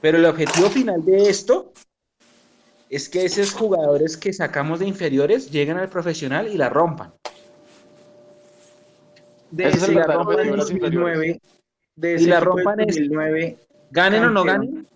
Pero 0.00 0.18
el 0.18 0.24
objetivo 0.24 0.68
final 0.68 1.04
de 1.04 1.28
esto 1.28 1.72
es 2.90 3.08
que 3.08 3.24
esos 3.24 3.52
jugadores 3.52 4.16
que 4.16 4.32
sacamos 4.32 4.80
de 4.80 4.86
inferiores 4.88 5.50
lleguen 5.50 5.78
al 5.78 5.88
profesional 5.88 6.48
y 6.52 6.56
la 6.56 6.68
rompan. 6.68 7.14
De 9.50 9.68
ese 9.68 9.92
la 9.92 10.04
rompan 10.04 10.40
en 10.40 10.56
2009, 10.56 11.40
de 11.94 12.14
y 12.20 12.26
la 12.26 12.40
rompan 12.40 12.80
en 12.80 12.86
2009, 12.86 13.58
ganen 13.90 14.24
o 14.24 14.30
no 14.30 14.44
ganen, 14.44 14.86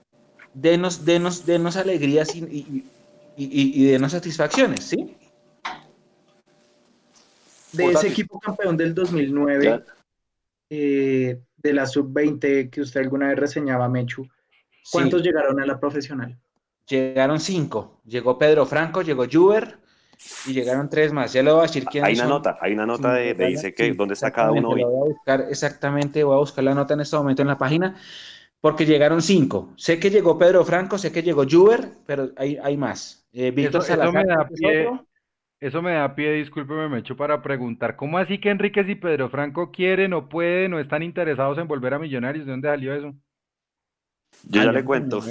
denos, 0.55 1.05
denos, 1.05 1.47
denos 1.47 1.77
alegrías 1.77 2.35
y, 2.35 2.41
y, 2.41 2.85
y, 3.37 3.83
y 3.83 3.85
denos 3.87 4.13
satisfacciones, 4.13 4.83
¿sí? 4.83 5.15
De 7.77 7.87
ese 7.93 8.09
equipo 8.09 8.41
campeón 8.41 8.77
del 8.77 8.95
2009, 8.95 9.85
eh, 10.71 11.41
de 11.57 11.73
la 11.73 11.87
sub-20 11.87 12.71
que 12.71 12.81
usted 12.81 13.01
alguna 13.01 13.29
vez 13.29 13.39
reseñaba, 13.39 13.89
Mechu, 13.89 14.27
¿cuántos 14.91 15.23
llegaron 15.23 15.61
a 15.61 15.67
la 15.67 15.79
profesional? 15.79 16.39
Llegaron 16.89 17.41
cinco. 17.41 18.01
Llegó 18.05 18.39
Pedro 18.39 18.65
Franco, 18.67 19.03
llegó 19.03 19.27
Juber 19.31 19.79
y 20.47 20.53
llegaron 20.53 20.89
tres 20.89 21.13
más. 21.13 21.33
Ya 21.33 21.43
le 21.43 21.51
voy 21.51 21.61
a 21.61 21.63
decir 21.63 21.85
quién 21.85 22.05
Hay 22.05 22.15
una 22.15 22.27
nota, 22.27 22.59
hay 22.61 22.73
una 22.73 22.87
nota 22.87 23.13
de, 23.15 23.35
dice 23.35 23.75
que 23.75 23.93
dónde 23.93 24.15
está 24.15 24.31
cada 24.31 24.53
uno 24.53 24.71
hoy. 24.71 24.83
Voy 24.83 24.93
a 24.93 25.13
buscar, 25.15 25.47
exactamente, 25.51 26.23
voy 26.23 26.37
a 26.37 26.39
buscar 26.39 26.65
la 26.65 26.75
nota 26.75 26.95
en 26.95 27.01
este 27.01 27.17
momento 27.17 27.43
en 27.43 27.49
la 27.49 27.59
página, 27.59 27.97
porque 28.61 28.87
llegaron 28.87 29.21
cinco. 29.21 29.73
Sé 29.77 29.99
que 29.99 30.11
llegó 30.11 30.39
Pedro 30.39 30.65
Franco, 30.65 30.99
sé 30.99 31.11
que 31.11 31.23
llegó 31.23 31.45
Juber, 31.49 31.89
pero 32.07 32.31
hay, 32.37 32.57
hay 32.63 32.77
más. 32.77 33.27
Eh, 33.33 33.51
Víctor 33.51 33.83
Salazar. 33.83 34.09
Eso 34.09 34.27
me 34.27 34.35
da 34.35 34.49
pie, 34.49 34.89
discúlpeme, 35.61 36.89
me 36.89 36.99
echo 36.99 37.17
para 37.17 37.43
preguntar, 37.43 37.97
¿cómo 37.97 38.19
así 38.19 38.39
que 38.39 38.51
Enríquez 38.51 38.89
y 38.89 38.95
Pedro 38.95 39.29
Franco 39.29 39.71
quieren 39.71 40.13
o 40.13 40.29
pueden 40.29 40.75
o 40.75 40.79
están 40.79 41.03
interesados 41.03 41.59
en 41.59 41.67
volver 41.67 41.95
a 41.95 41.99
Millonarios? 41.99 42.45
¿De 42.45 42.53
dónde 42.53 42.69
salió 42.69 42.95
eso? 42.95 43.15
Yo 44.45 44.63
ya 44.63 44.73
le 44.73 44.85
cuento. 44.85 45.23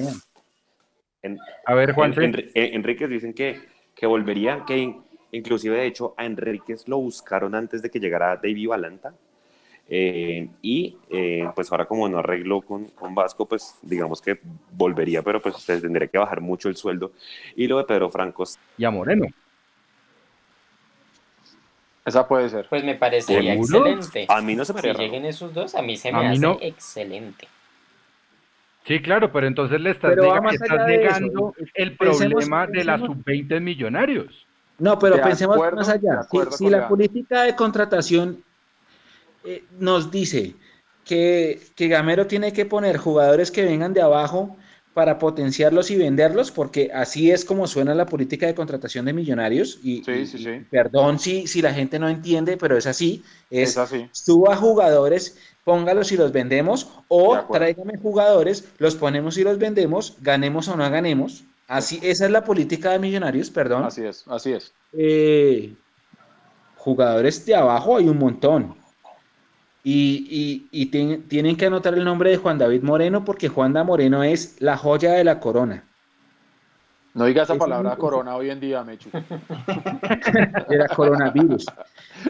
a 1.65 1.73
ver, 1.73 1.93
Juan. 1.93 2.13
Enríquez 2.53 3.09
dicen 3.09 3.33
que, 3.33 3.59
que 3.95 4.07
volvería, 4.07 4.63
que 4.65 4.95
inclusive 5.31 5.77
de 5.77 5.85
hecho 5.85 6.15
a 6.17 6.25
Enríquez 6.25 6.87
lo 6.87 6.97
buscaron 6.97 7.53
antes 7.53 7.81
de 7.81 7.89
que 7.89 7.99
llegara 7.99 8.35
David 8.35 8.69
Valanta. 8.69 9.15
Eh, 9.87 10.49
y 10.63 10.97
eh, 11.11 11.47
pues 11.53 11.71
ahora 11.71 11.85
como 11.85 12.09
no 12.09 12.17
arregló 12.17 12.63
con, 12.63 12.85
con, 12.85 13.13
Vasco, 13.13 13.47
pues 13.47 13.77
digamos 13.83 14.19
que 14.19 14.39
volvería, 14.71 15.21
pero 15.21 15.39
pues 15.39 15.63
tendría 15.63 16.07
que 16.07 16.17
bajar 16.17 16.41
mucho 16.41 16.69
el 16.69 16.75
sueldo. 16.75 17.11
Y 17.55 17.67
lo 17.67 17.77
de 17.77 17.83
Pedro 17.83 18.09
Franco. 18.09 18.45
Y 18.79 18.85
a 18.85 18.89
Moreno. 18.89 19.27
Esa 22.05 22.27
puede 22.27 22.49
ser. 22.49 22.67
Pues 22.69 22.83
me 22.83 22.95
parecería 22.95 23.55
excelente. 23.55 24.27
A 24.29 24.39
mí 24.39 24.55
no 24.55 24.63
se 24.63 24.73
me 24.73 24.81
Si 24.81 24.93
lleguen 24.93 25.25
esos 25.25 25.53
dos, 25.53 25.73
a 25.73 25.81
mí 25.81 25.97
se 25.97 26.11
me 26.11 26.27
hace 26.27 26.57
excelente. 26.61 27.47
Sí, 28.85 29.01
claro, 29.01 29.31
pero 29.31 29.47
entonces 29.47 29.81
le 29.81 29.89
estás, 29.89 30.15
negando 30.15 31.55
el 31.73 31.97
problema 31.97 32.67
de 32.67 32.83
la 32.83 32.99
sub-20 32.99 33.59
millonarios. 33.59 34.45
No, 34.77 34.99
pero 34.99 35.19
pensemos 35.21 35.57
más 35.73 35.89
allá. 35.89 36.21
Si, 36.51 36.69
la 36.69 36.87
política 36.87 37.43
de 37.43 37.55
contratación 37.55 38.43
eh, 39.43 39.63
nos 39.79 40.11
dice 40.11 40.53
que, 41.03 41.59
que 41.75 41.87
Gamero 41.87 42.27
tiene 42.27 42.53
que 42.53 42.67
poner 42.67 42.97
jugadores 42.97 43.49
que 43.49 43.65
vengan 43.65 43.93
de 43.93 44.03
abajo 44.03 44.55
para 44.95 45.19
potenciarlos 45.19 45.91
y 45.91 45.97
venderlos, 45.97 46.51
porque 46.51 46.89
así 46.93 47.29
es 47.29 47.43
como 47.43 47.67
suena 47.67 47.93
la 47.93 48.05
política 48.05 48.47
de 48.47 48.55
contratación 48.55 49.03
de 49.03 49.11
millonarios. 49.11 49.77
Y, 49.83 50.01
perdón 50.71 51.19
si, 51.19 51.47
si 51.47 51.61
la 51.61 51.73
gente 51.73 51.99
no 51.99 52.07
entiende, 52.07 52.55
pero 52.55 52.77
es 52.77 52.87
así. 52.87 53.21
Es, 53.49 53.77
así. 53.77 54.07
Suba 54.13 54.55
jugadores, 54.55 55.37
póngalos 55.65 56.13
y 56.13 56.17
los 56.17 56.31
vendemos, 56.31 56.89
o 57.09 57.37
tráigame 57.51 57.97
jugadores, 57.97 58.69
los 58.77 58.95
ponemos 58.95 59.37
y 59.37 59.43
los 59.43 59.57
vendemos, 59.57 60.15
ganemos 60.21 60.69
o 60.69 60.77
no 60.77 60.89
ganemos. 60.89 61.43
Así, 61.67 61.99
esa 62.01 62.23
es 62.23 62.31
la 62.31 62.45
política 62.45 62.91
de 62.91 62.99
millonarios, 62.99 63.49
perdón. 63.49 63.83
Así 63.83 64.01
es, 64.01 64.23
así 64.29 64.53
es. 64.53 64.71
Eh, 64.93 65.75
jugadores 66.77 67.45
de 67.45 67.53
abajo 67.53 67.97
hay 67.97 68.07
un 68.07 68.17
montón. 68.17 68.77
Y, 69.87 70.87
tienen 70.87 71.55
que 71.57 71.67
anotar 71.67 71.93
el 71.93 72.03
nombre 72.03 72.31
de 72.31 72.37
Juan 72.37 72.57
David 72.57 72.81
Moreno 72.81 73.23
porque 73.23 73.49
Juan 73.49 73.71
David 73.71 73.85
Moreno 73.85 74.23
es 74.23 74.59
la 74.59 74.77
joya 74.77 75.13
de 75.13 75.23
la 75.23 75.39
corona. 75.39 75.83
No 77.13 77.25
diga 77.25 77.43
esa 77.43 77.55
palabra 77.55 77.95
corona 77.95 78.35
hoy 78.35 78.49
en 78.49 78.59
día, 78.59 78.83
Mechu. 78.83 79.09
Era 80.69 80.87
coronavirus. 80.87 81.67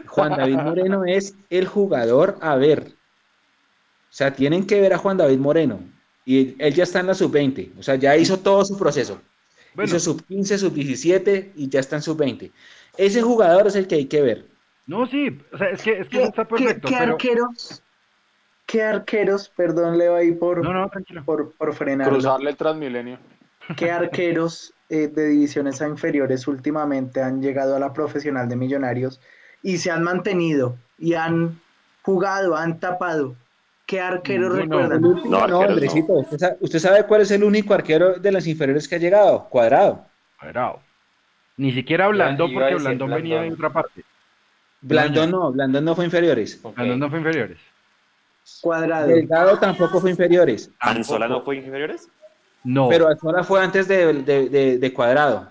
Juan 0.05 0.35
David 0.35 0.57
Moreno 0.57 1.05
es 1.05 1.33
el 1.49 1.65
jugador 1.65 2.37
a 2.41 2.57
ver. 2.57 2.89
O 2.89 4.13
sea, 4.17 4.33
tienen 4.35 4.67
que 4.67 4.81
ver 4.81 4.93
a 4.93 4.97
Juan 4.97 5.15
David 5.15 5.39
Moreno. 5.39 5.79
Y 6.25 6.61
él 6.61 6.73
ya 6.73 6.83
está 6.83 6.99
en 6.99 7.07
la 7.07 7.13
sub-20. 7.13 7.71
O 7.79 7.83
sea, 7.83 7.95
ya 7.95 8.17
hizo 8.17 8.37
todo 8.37 8.65
su 8.65 8.77
proceso. 8.77 9.21
Hizo 9.81 9.97
sub-15, 9.97 10.57
sub-17 10.57 11.51
y 11.55 11.69
ya 11.69 11.79
está 11.79 11.95
en 11.95 12.01
sub-20. 12.01 12.51
Ese 12.97 13.21
jugador 13.21 13.67
es 13.67 13.75
el 13.75 13.87
que 13.87 13.95
hay 13.95 14.05
que 14.05 14.21
ver. 14.21 14.54
No, 14.87 15.07
sí, 15.07 15.39
o 15.51 15.57
sea, 15.57 15.69
es 15.69 15.81
que, 15.81 15.99
es 15.99 16.09
que 16.09 16.23
está 16.23 16.45
perfecto. 16.45 16.87
¿Qué, 16.87 16.95
arqueros? 16.95 17.83
¿Qué 18.65 18.83
arqueros? 18.83 19.51
Perdón, 19.55 19.97
Leo, 19.97 20.15
ahí 20.15 20.31
por, 20.31 20.61
por, 21.25 21.53
por 21.53 21.73
frenar. 21.73 22.09
Cruzarle 22.09 22.51
el 22.51 22.55
Transmilenio. 22.55 23.17
¿Qué 23.75 23.89
arqueros 23.89 24.73
eh, 24.89 25.07
de 25.07 25.29
divisiones 25.29 25.81
inferiores 25.81 26.47
últimamente 26.47 27.21
han 27.21 27.41
llegado 27.41 27.75
a 27.75 27.79
la 27.79 27.93
profesional 27.93 28.47
de 28.47 28.55
Millonarios 28.55 29.19
y 29.63 29.77
se 29.77 29.89
han 29.89 30.03
mantenido 30.03 30.77
y 30.99 31.15
han 31.15 31.59
jugado, 32.03 32.55
han 32.55 32.79
tapado? 32.79 33.35
¿Qué 33.87 33.99
arquero 33.99 34.49
recuerdan? 34.49 35.01
No, 35.01 35.47
no, 35.47 35.61
Andresito, 35.61 36.13
¿usted 36.59 36.79
sabe, 36.79 37.05
cuál 37.05 37.21
es 37.21 37.31
el 37.31 37.43
único 37.43 37.73
arquero 37.73 38.15
de 38.15 38.31
las 38.31 38.47
inferiores 38.47 38.87
que 38.87 38.95
ha 38.95 38.99
llegado? 38.99 39.47
Cuadrado. 39.49 40.05
Cuadrado. 40.39 40.79
Ni 41.57 41.71
siquiera 41.71 42.05
hablando 42.05 42.47
porque 42.51 42.73
hablando 42.73 43.07
venía 43.07 43.41
de 43.41 43.51
otra 43.51 43.71
parte. 43.71 44.03
Blandón 44.87 45.31
no, 45.31 45.51
Blandón 45.51 45.83
no 45.83 45.95
fue 45.95 46.05
inferiores. 46.05 46.61
Blandón 46.61 46.99
no 46.99 47.09
fue 47.09 47.19
inferiores. 47.19 47.57
Cuadrado. 48.61 49.07
Delgado 49.07 49.57
tampoco 49.57 49.99
fue 49.99 50.11
inferiores. 50.11 50.69
¿Anzola 50.79 51.27
no 51.27 51.41
fue 51.41 51.57
inferiores? 51.57 52.07
No. 52.63 52.87
Pero 52.89 53.07
Anzola 53.07 53.43
fue 53.43 53.63
antes 53.63 53.87
de, 53.87 54.93
Cuadrado. 54.95 55.49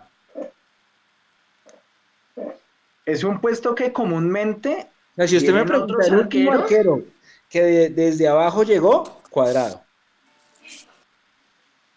Es 3.04 3.24
un 3.24 3.40
puesto 3.40 3.74
que 3.74 3.92
comúnmente. 3.92 4.88
si 5.26 5.36
usted 5.36 5.52
me 5.52 5.64
pregunta, 5.64 6.06
el 6.06 6.14
último 6.14 6.52
arquero 6.52 7.02
que 7.48 7.90
desde 7.90 8.28
abajo 8.28 8.62
llegó, 8.62 9.20
Cuadrado 9.30 9.83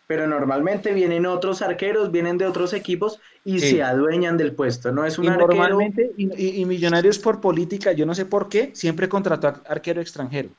pero 0.08 0.26
normalmente 0.26 0.94
vienen 0.94 1.26
otros 1.26 1.62
arqueros, 1.62 2.12
vienen 2.12 2.38
de 2.38 2.46
otros 2.46 2.72
equipos 2.72 3.20
y 3.44 3.60
se 3.60 3.84
adueñan 3.84 4.38
del 4.38 4.54
puesto. 4.54 4.92
No 4.94 5.06
es 5.06 5.20
un 5.20 5.26
y 5.26 5.28
Normalmente, 5.28 6.12
y, 6.18 6.66
Millonarios 6.66 7.20
por 7.20 7.42
política, 7.42 7.92
yo 7.92 8.06
no 8.06 8.16
sé 8.16 8.26
por 8.26 8.48
qué, 8.48 8.72
siempre 8.74 9.10
contrató 9.10 9.62
arquero 9.68 10.00
extranjero. 10.00 10.50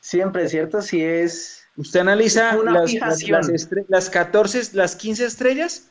Siempre, 0.00 0.48
¿cierto? 0.48 0.80
Si 0.80 1.04
es. 1.04 1.66
Usted 1.76 2.00
analiza 2.00 2.56
las, 2.56 2.92
las, 3.88 4.10
14, 4.10 4.70
las 4.72 4.96
15 4.96 5.26
estrellas, 5.26 5.90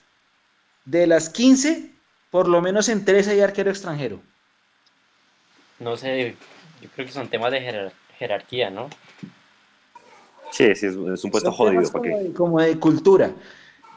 de 0.84 1.06
las 1.06 1.30
15, 1.30 1.92
por 2.32 2.50
lo 2.50 2.62
menos 2.62 2.90
en 2.90 3.06
3 3.06 3.28
hay 3.28 3.40
arquero 3.42 3.70
extranjero. 3.70 4.20
No 5.80 5.96
sé, 5.96 6.36
yo 6.82 6.90
creo 6.96 7.06
que 7.06 7.14
son 7.14 7.30
temas 7.30 7.52
de 7.52 7.92
jerarquía, 8.18 8.70
¿no? 8.72 8.90
Sí, 10.52 10.76
sí, 10.76 10.88
es, 10.88 11.24
un 11.24 11.32
puesto 11.32 11.52
jodido. 11.52 11.92
Como, 11.92 12.04
de, 12.04 12.34
como 12.34 12.62
de 12.62 12.80
cultura. 12.80 13.32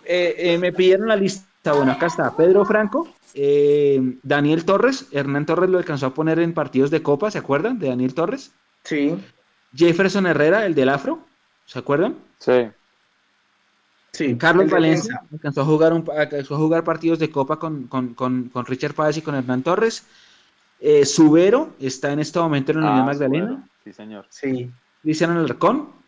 Eh, 0.04 0.34
eh, 0.38 0.58
me 0.58 0.72
pidieron 0.72 1.08
la 1.08 1.16
lista. 1.16 1.72
Bueno, 1.72 1.92
acá 1.92 2.06
está 2.06 2.34
Pedro 2.34 2.64
Franco, 2.64 3.08
eh, 3.34 4.18
Daniel 4.22 4.64
Torres. 4.64 5.06
Hernán 5.12 5.46
Torres 5.46 5.68
lo 5.70 5.78
alcanzó 5.78 6.06
a 6.06 6.14
poner 6.14 6.38
en 6.38 6.54
partidos 6.54 6.90
de 6.90 7.02
Copa, 7.02 7.30
¿se 7.30 7.38
acuerdan? 7.38 7.78
De 7.78 7.88
Daniel 7.88 8.14
Torres. 8.14 8.52
Sí. 8.84 9.14
Jefferson 9.74 10.26
Herrera, 10.26 10.64
el 10.66 10.74
del 10.74 10.88
Afro, 10.88 11.20
¿se 11.66 11.78
acuerdan? 11.78 12.16
Sí. 12.38 12.68
Sí, 14.12 14.36
Carlos 14.36 14.68
Valencia 14.68 15.22
alcanzó 15.30 15.60
a, 15.60 15.64
jugar 15.64 15.92
un, 15.92 16.04
alcanzó 16.16 16.56
a 16.56 16.58
jugar 16.58 16.82
partidos 16.82 17.20
de 17.20 17.30
Copa 17.30 17.60
con, 17.60 17.88
Richard 18.66 18.94
Páez 18.94 19.18
y 19.18 19.22
con 19.22 19.36
Hernán 19.36 19.62
Torres. 19.62 20.04
Subero 21.04 21.74
está 21.78 22.10
en 22.10 22.18
este 22.18 22.40
momento 22.40 22.72
en 22.72 22.80
la 22.80 22.86
Unión 22.86 23.02
ah, 23.02 23.06
Magdalena. 23.06 23.68
Sí, 23.84 23.92
señor. 23.92 24.26
Sí. 24.30 24.68
Cristiano 25.02 25.38
Alarcón 25.38 25.99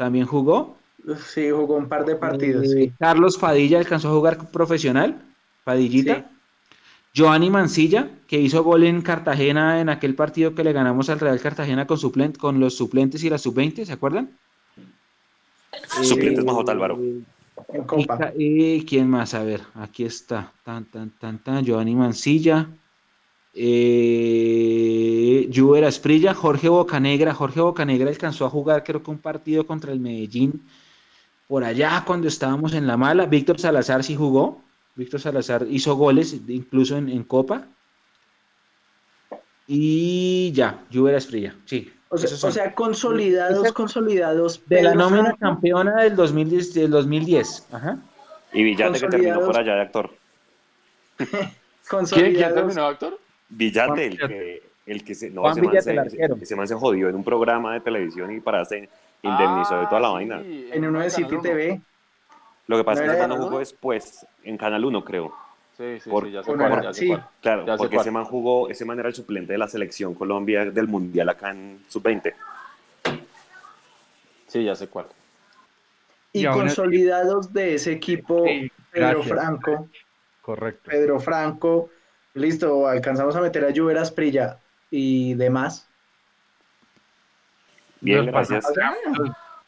también 0.00 0.24
jugó. 0.24 0.78
Sí, 1.26 1.50
jugó 1.50 1.76
un 1.76 1.86
par 1.86 2.06
de 2.06 2.16
partidos. 2.16 2.72
Eh, 2.72 2.90
Carlos 2.98 3.36
Padilla 3.36 3.78
alcanzó 3.78 4.08
a 4.08 4.12
jugar 4.12 4.50
profesional, 4.50 5.22
Padillita. 5.62 6.30
Joanny 7.14 7.50
Mancilla, 7.50 8.08
que 8.26 8.40
hizo 8.40 8.64
gol 8.64 8.84
en 8.84 9.02
Cartagena 9.02 9.78
en 9.78 9.90
aquel 9.90 10.14
partido 10.14 10.54
que 10.54 10.64
le 10.64 10.72
ganamos 10.72 11.10
al 11.10 11.20
Real 11.20 11.38
Cartagena 11.38 11.86
con, 11.86 11.98
suplente, 11.98 12.38
con 12.38 12.60
los 12.60 12.78
suplentes 12.78 13.22
y 13.24 13.28
las 13.28 13.42
sub-20, 13.42 13.84
¿se 13.84 13.92
acuerdan? 13.92 14.30
Suplentes 16.02 16.46
más 16.46 16.66
Álvaro. 16.66 16.98
Y, 18.38 18.86
quién 18.86 19.10
más? 19.10 19.34
A 19.34 19.44
ver, 19.44 19.60
aquí 19.74 20.04
está. 20.04 20.50
Tan, 20.64 20.86
tan, 20.86 21.10
tan, 21.10 21.40
tan. 21.40 21.62
Giovanni 21.62 21.94
Mancilla 21.94 22.70
eh, 23.54 25.50
Juber 25.54 25.84
Asprilla, 25.84 26.34
Jorge 26.34 26.68
Bocanegra. 26.68 27.34
Jorge 27.34 27.60
Bocanegra 27.60 28.10
alcanzó 28.10 28.46
a 28.46 28.50
jugar 28.50 28.84
creo 28.84 29.02
que 29.02 29.10
un 29.10 29.18
partido 29.18 29.66
contra 29.66 29.92
el 29.92 30.00
Medellín 30.00 30.62
por 31.48 31.64
allá 31.64 32.04
cuando 32.06 32.28
estábamos 32.28 32.74
en 32.74 32.86
la 32.86 32.96
mala. 32.96 33.26
Víctor 33.26 33.58
Salazar 33.58 34.04
sí 34.04 34.14
jugó. 34.14 34.62
Víctor 34.94 35.20
Salazar 35.20 35.66
hizo 35.68 35.94
goles 35.96 36.36
incluso 36.46 36.96
en, 36.96 37.24
Copa. 37.24 37.66
Y 39.66 40.52
ya, 40.52 40.84
Juber 40.92 41.14
Asprilla, 41.14 41.54
sí. 41.64 41.92
O 42.08 42.18
sea, 42.18 42.74
consolidados, 42.74 43.72
consolidados. 43.72 44.62
De 44.66 44.82
la 44.82 44.94
nómina 44.94 45.36
campeona 45.38 46.02
del 46.02 46.16
2010. 46.16 46.74
Del 46.74 46.90
2010. 46.90 47.68
Ajá. 47.72 47.98
Y 48.52 48.64
Villate 48.64 48.98
que 48.98 49.06
terminó 49.08 49.40
por 49.40 49.56
allá 49.56 49.74
de 49.74 49.80
actor. 49.80 50.10
¿Quién, 51.18 52.34
¿Quién 52.34 52.54
terminó 52.54 52.82
de 52.82 52.88
actor? 52.88 53.18
Villate, 53.50 54.06
el 54.06 54.18
que, 54.18 54.62
el 54.86 55.04
que 55.04 55.14
se, 55.14 55.30
no, 55.30 55.50
ese 55.50 55.60
man 55.60 56.10
se, 56.44 56.56
man 56.56 56.68
se 56.68 56.74
jodió 56.74 57.08
en 57.08 57.16
un 57.16 57.24
programa 57.24 57.74
de 57.74 57.80
televisión 57.80 58.32
y 58.34 58.40
para 58.40 58.64
se 58.64 58.88
indemnizó 59.22 59.80
de 59.80 59.86
toda 59.86 60.00
la 60.00 60.08
vaina. 60.10 60.40
En 60.44 60.84
uno 60.84 61.00
de 61.00 61.10
City 61.10 61.36
TV. 61.42 61.80
Lo 62.66 62.76
que 62.76 62.84
pasa 62.84 63.02
es 63.02 63.10
que 63.10 63.16
ese 63.16 63.26
man 63.26 63.38
no 63.38 63.44
jugó 63.44 63.58
después, 63.58 64.26
en 64.44 64.56
Canal 64.56 64.84
1 64.84 65.04
creo. 65.04 65.34
Sí, 65.76 65.98
sí, 65.98 66.10
sí, 66.10 66.30
ya 66.30 66.42
sé 66.42 66.52
cuál, 66.52 66.82
ya 66.82 66.92
sé 66.92 67.18
Claro, 67.40 67.64
porque 67.76 67.96
ese 67.96 68.10
man 68.10 68.24
jugó, 68.24 68.68
ese 68.68 68.84
man 68.84 68.98
era 68.98 69.08
el 69.08 69.14
suplente 69.14 69.52
de 69.52 69.58
la 69.58 69.66
selección 69.66 70.14
Colombia 70.14 70.66
del 70.66 70.86
Mundial 70.86 71.28
acá 71.28 71.50
en 71.50 71.82
Sub-20. 71.88 72.34
Sí, 74.46 74.64
ya 74.64 74.74
sé 74.76 74.88
cuál. 74.88 75.06
Y, 76.32 76.44
consolidados 76.46 77.52
de 77.52 77.74
ese 77.74 77.92
equipo, 77.92 78.44
Pedro 78.92 79.22
Franco. 79.22 79.88
Correcto. 80.42 80.90
Pedro 80.90 81.18
Franco, 81.18 81.90
Listo, 82.34 82.86
alcanzamos 82.86 83.34
a 83.36 83.40
meter 83.40 83.64
a 83.64 83.70
Lluveras 83.70 84.10
Prilla 84.10 84.58
y 84.90 85.34
demás. 85.34 85.88
Bien, 88.00 88.26
gracias. 88.26 88.64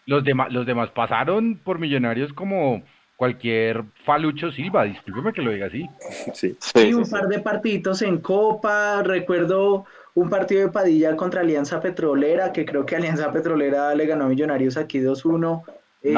Los, 0.07 0.25
demás, 0.25 0.53
los 0.53 0.67
demás 0.67 0.91
pasaron 0.91 1.59
por 1.63 1.79
Millonarios 1.79 2.33
como 2.33 2.83
cualquier 3.17 3.85
Falucho 4.05 4.51
Silva, 4.51 4.85
discúlpeme 4.85 5.33
que 5.33 5.43
lo 5.43 5.53
diga 5.53 5.67
así. 5.67 5.89
Sí, 6.35 6.57
sí, 6.59 6.93
un 6.93 7.09
par 7.09 7.29
de 7.29 7.39
partiditos 7.41 8.03
en 8.03 8.19
Copa, 8.19 9.03
recuerdo 9.03 9.87
un 10.15 10.29
partido 10.29 10.63
de 10.63 10.69
Padilla 10.69 11.17
contra 11.17 11.41
Alianza 11.41 11.81
Petrolera, 11.81 12.53
que 12.53 12.65
creo 12.65 12.85
que 12.85 12.97
Alianza 12.97 13.33
Petrolera 13.33 13.95
le 13.95 14.07
ganó 14.07 14.25
a 14.25 14.29
Millonarios 14.29 14.77
aquí 14.77 14.99
2-1. 14.99 15.63
Eh, 16.03 16.15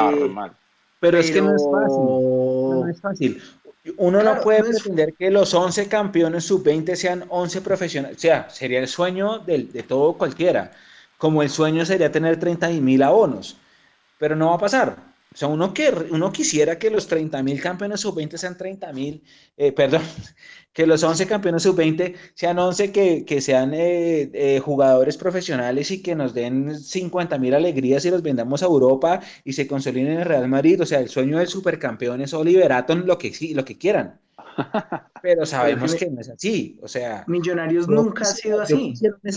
pero, 0.99 1.19
es 1.19 1.31
que 1.31 1.43
no 1.43 1.55
es 1.55 1.63
fácil. 1.71 2.05
No 2.05 2.89
es 2.89 3.01
fácil. 3.01 3.43
Uno 3.99 4.23
no 4.23 4.41
puede 4.41 4.63
pretender 4.63 5.15
que 5.15 5.31
los 5.31 5.53
11 5.53 5.89
campeones 5.89 6.45
sub-20 6.45 6.95
sean 6.97 7.25
11 7.29 7.61
profesionales. 7.61 8.17
O 8.17 8.21
sea, 8.21 8.49
sería 8.49 8.81
el 8.81 8.89
sueño 8.89 9.41
de, 9.41 9.65
de 9.65 9.83
todo 9.83 10.15
cualquiera. 10.15 10.73
Como 11.19 11.43
el 11.43 11.51
sueño 11.51 11.85
sería 11.85 12.11
tener 12.11 12.39
30 12.39 12.69
mil 12.71 13.03
abonos. 13.03 13.57
Pero 14.19 14.37
no 14.37 14.49
va 14.49 14.55
a 14.55 14.59
pasar. 14.59 14.97
O 15.35 15.37
sea, 15.37 15.49
uno, 15.49 15.75
que, 15.75 15.91
uno 16.11 16.33
quisiera 16.33 16.79
que 16.79 16.91
los 16.91 17.09
30 17.09 17.43
mil 17.43 17.61
campeones 17.61 18.01
sub-20 18.01 18.37
sean 18.37 18.57
30 18.57 18.93
mil, 18.93 19.23
eh, 19.57 19.73
perdón, 19.73 20.03
que 20.75 20.87
los 20.87 21.03
11 21.03 21.27
campeones 21.27 21.63
sub-20 21.63 22.15
sean 22.35 22.59
11 22.59 22.93
que, 22.93 23.25
que 23.25 23.41
sean 23.41 23.73
eh, 23.73 24.29
eh, 24.35 24.61
jugadores 24.61 25.17
profesionales 25.17 25.91
y 25.93 26.03
que 26.03 26.17
nos 26.17 26.35
den 26.35 26.79
50 26.79 27.39
mil 27.39 27.55
alegrías 27.55 28.05
y 28.05 28.11
los 28.11 28.23
vendamos 28.23 28.63
a 28.63 28.67
Europa 28.67 29.21
y 29.45 29.53
se 29.53 29.69
consoliden 29.69 30.13
en 30.13 30.19
el 30.19 30.25
Real 30.25 30.49
Madrid. 30.49 30.83
O 30.83 30.87
sea, 30.87 30.99
el 30.99 31.09
sueño 31.09 31.39
del 31.39 31.47
supercampeón 31.47 32.21
es 32.21 32.35
Oliver 32.35 32.73
Atom, 32.73 33.05
lo 33.07 33.17
que, 33.17 33.33
lo 33.55 33.65
que 33.65 33.79
quieran. 33.79 34.21
Pero 35.23 35.47
sabemos 35.47 35.95
que 35.95 36.11
no 36.11 36.21
es 36.21 36.29
así. 36.29 36.79
O 36.83 36.89
sea, 36.89 37.25
Millonarios 37.29 37.89
nunca 37.89 38.25
ha 38.25 38.27
sido 38.27 38.61
así. 38.61 38.95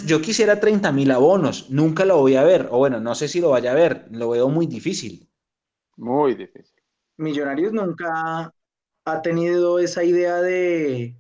Yo 0.08 0.22
quisiera, 0.22 0.60
30 0.60 0.92
mil 0.92 1.12
abonos, 1.12 1.70
nunca 1.70 2.04
lo 2.04 2.18
voy 2.18 2.36
a 2.36 2.44
ver. 2.44 2.68
O 2.72 2.80
bueno, 2.80 3.00
no 3.00 3.14
sé 3.14 3.28
si 3.28 3.42
lo 3.42 3.52
vaya 3.52 3.72
a 3.72 3.76
ver, 3.76 4.08
lo 4.10 4.32
veo 4.32 4.50
muy 4.50 4.66
difícil. 4.66 5.30
Muy 5.98 6.34
difícil. 6.34 6.82
Millonarios 7.18 7.74
nunca 7.74 8.52
ha 9.06 9.22
tenido 9.22 9.80
esa 9.80 10.04
idea 10.04 10.42
de, 10.42 11.16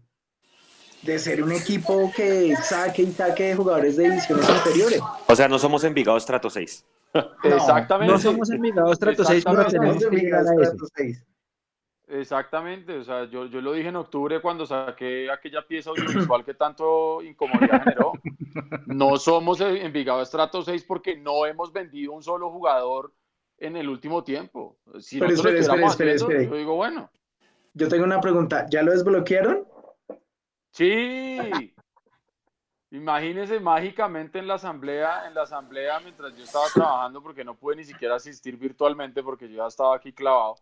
de 1.01 1.19
ser 1.19 1.43
un 1.43 1.51
equipo 1.51 2.11
que 2.15 2.55
saque 2.55 3.03
y 3.03 3.11
saque 3.11 3.43
de 3.49 3.55
jugadores 3.55 3.97
de 3.97 4.09
divisiones 4.09 4.49
inferiores. 4.49 5.01
O 5.27 5.35
sea, 5.35 5.47
no 5.47 5.59
somos 5.59 5.83
Envigado 5.83 6.17
Estrato 6.17 6.49
6. 6.49 6.85
Exactamente. 7.43 8.13
No 8.13 8.19
somos 8.19 8.49
Envigado 8.49 8.91
Estrato 8.91 9.23
6, 9.23 9.43
pero 9.45 9.65
tenemos 9.65 10.03
que 10.05 11.13
Exactamente, 12.09 12.99
o 12.99 13.03
sea, 13.03 13.25
yo, 13.25 13.47
yo 13.47 13.59
lo 13.59 13.73
dije 13.73 13.89
en 13.89 13.97
octubre 13.97 14.39
cuando 14.39 14.65
saqué 14.65 15.29
aquella 15.29 15.67
pieza 15.67 15.89
audiovisual 15.89 16.45
que 16.45 16.53
tanto 16.53 17.21
incomodidad 17.21 17.83
generó. 17.83 18.13
No 18.85 19.17
somos 19.17 19.59
Envigado 19.59 20.21
Estrato 20.21 20.61
6 20.61 20.85
porque 20.87 21.17
no 21.17 21.45
hemos 21.45 21.73
vendido 21.73 22.13
un 22.13 22.23
solo 22.23 22.49
jugador 22.49 23.13
en 23.57 23.75
el 23.75 23.89
último 23.89 24.23
tiempo. 24.23 24.77
Si 24.99 25.19
pero 25.19 25.33
espere, 25.33 25.59
espere, 25.59 26.13
espere, 26.13 26.47
yo 26.47 26.55
digo, 26.55 26.75
bueno. 26.75 27.09
Yo 27.73 27.89
tengo 27.89 28.05
una 28.05 28.21
pregunta, 28.21 28.65
¿ya 28.69 28.81
lo 28.83 28.91
desbloquearon? 28.91 29.67
Sí. 30.77 31.73
Imagínese 32.91 33.59
mágicamente 33.59 34.37
en 34.37 34.47
la 34.47 34.53
asamblea, 34.53 35.27
en 35.27 35.33
la 35.33 35.41
asamblea 35.41 35.99
mientras 35.99 36.37
yo 36.37 36.43
estaba 36.43 36.67
trabajando 36.71 37.21
porque 37.21 37.43
no 37.43 37.55
pude 37.55 37.77
ni 37.77 37.83
siquiera 37.83 38.15
asistir 38.15 38.57
virtualmente 38.57 39.23
porque 39.23 39.49
yo 39.49 39.57
ya 39.57 39.67
estaba 39.67 39.95
aquí 39.95 40.13
clavado. 40.13 40.55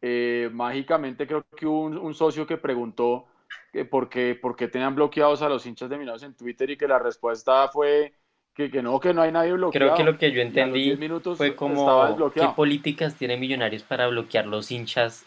Eh, 0.00 0.48
mágicamente 0.50 1.26
creo 1.26 1.44
que 1.54 1.66
hubo 1.66 1.82
un, 1.82 2.14
socio 2.14 2.46
que 2.46 2.56
preguntó 2.56 3.26
que 3.70 3.84
por, 3.84 4.08
qué, 4.08 4.34
por 4.34 4.56
qué 4.56 4.66
tenían 4.66 4.94
bloqueados 4.94 5.42
a 5.42 5.48
los 5.50 5.66
hinchas 5.66 5.90
de 5.90 5.98
Mineros 5.98 6.22
en 6.22 6.34
Twitter 6.34 6.70
y 6.70 6.78
que 6.78 6.88
la 6.88 6.98
respuesta 6.98 7.68
fue 7.68 8.14
que, 8.54 8.70
que, 8.70 8.82
no, 8.82 8.98
que 8.98 9.12
no 9.12 9.20
hay 9.20 9.30
nadie 9.30 9.52
bloqueado. 9.52 9.94
Creo 9.94 9.94
que 9.94 10.10
lo 10.10 10.18
que 10.18 10.32
yo 10.32 10.40
entendí 10.40 10.96
fue 11.36 11.54
como 11.54 12.32
qué 12.32 12.48
políticas 12.56 13.14
tiene 13.14 13.36
Millonarios 13.36 13.82
para 13.82 14.08
bloquear 14.08 14.46
los 14.46 14.70
hinchas 14.70 15.26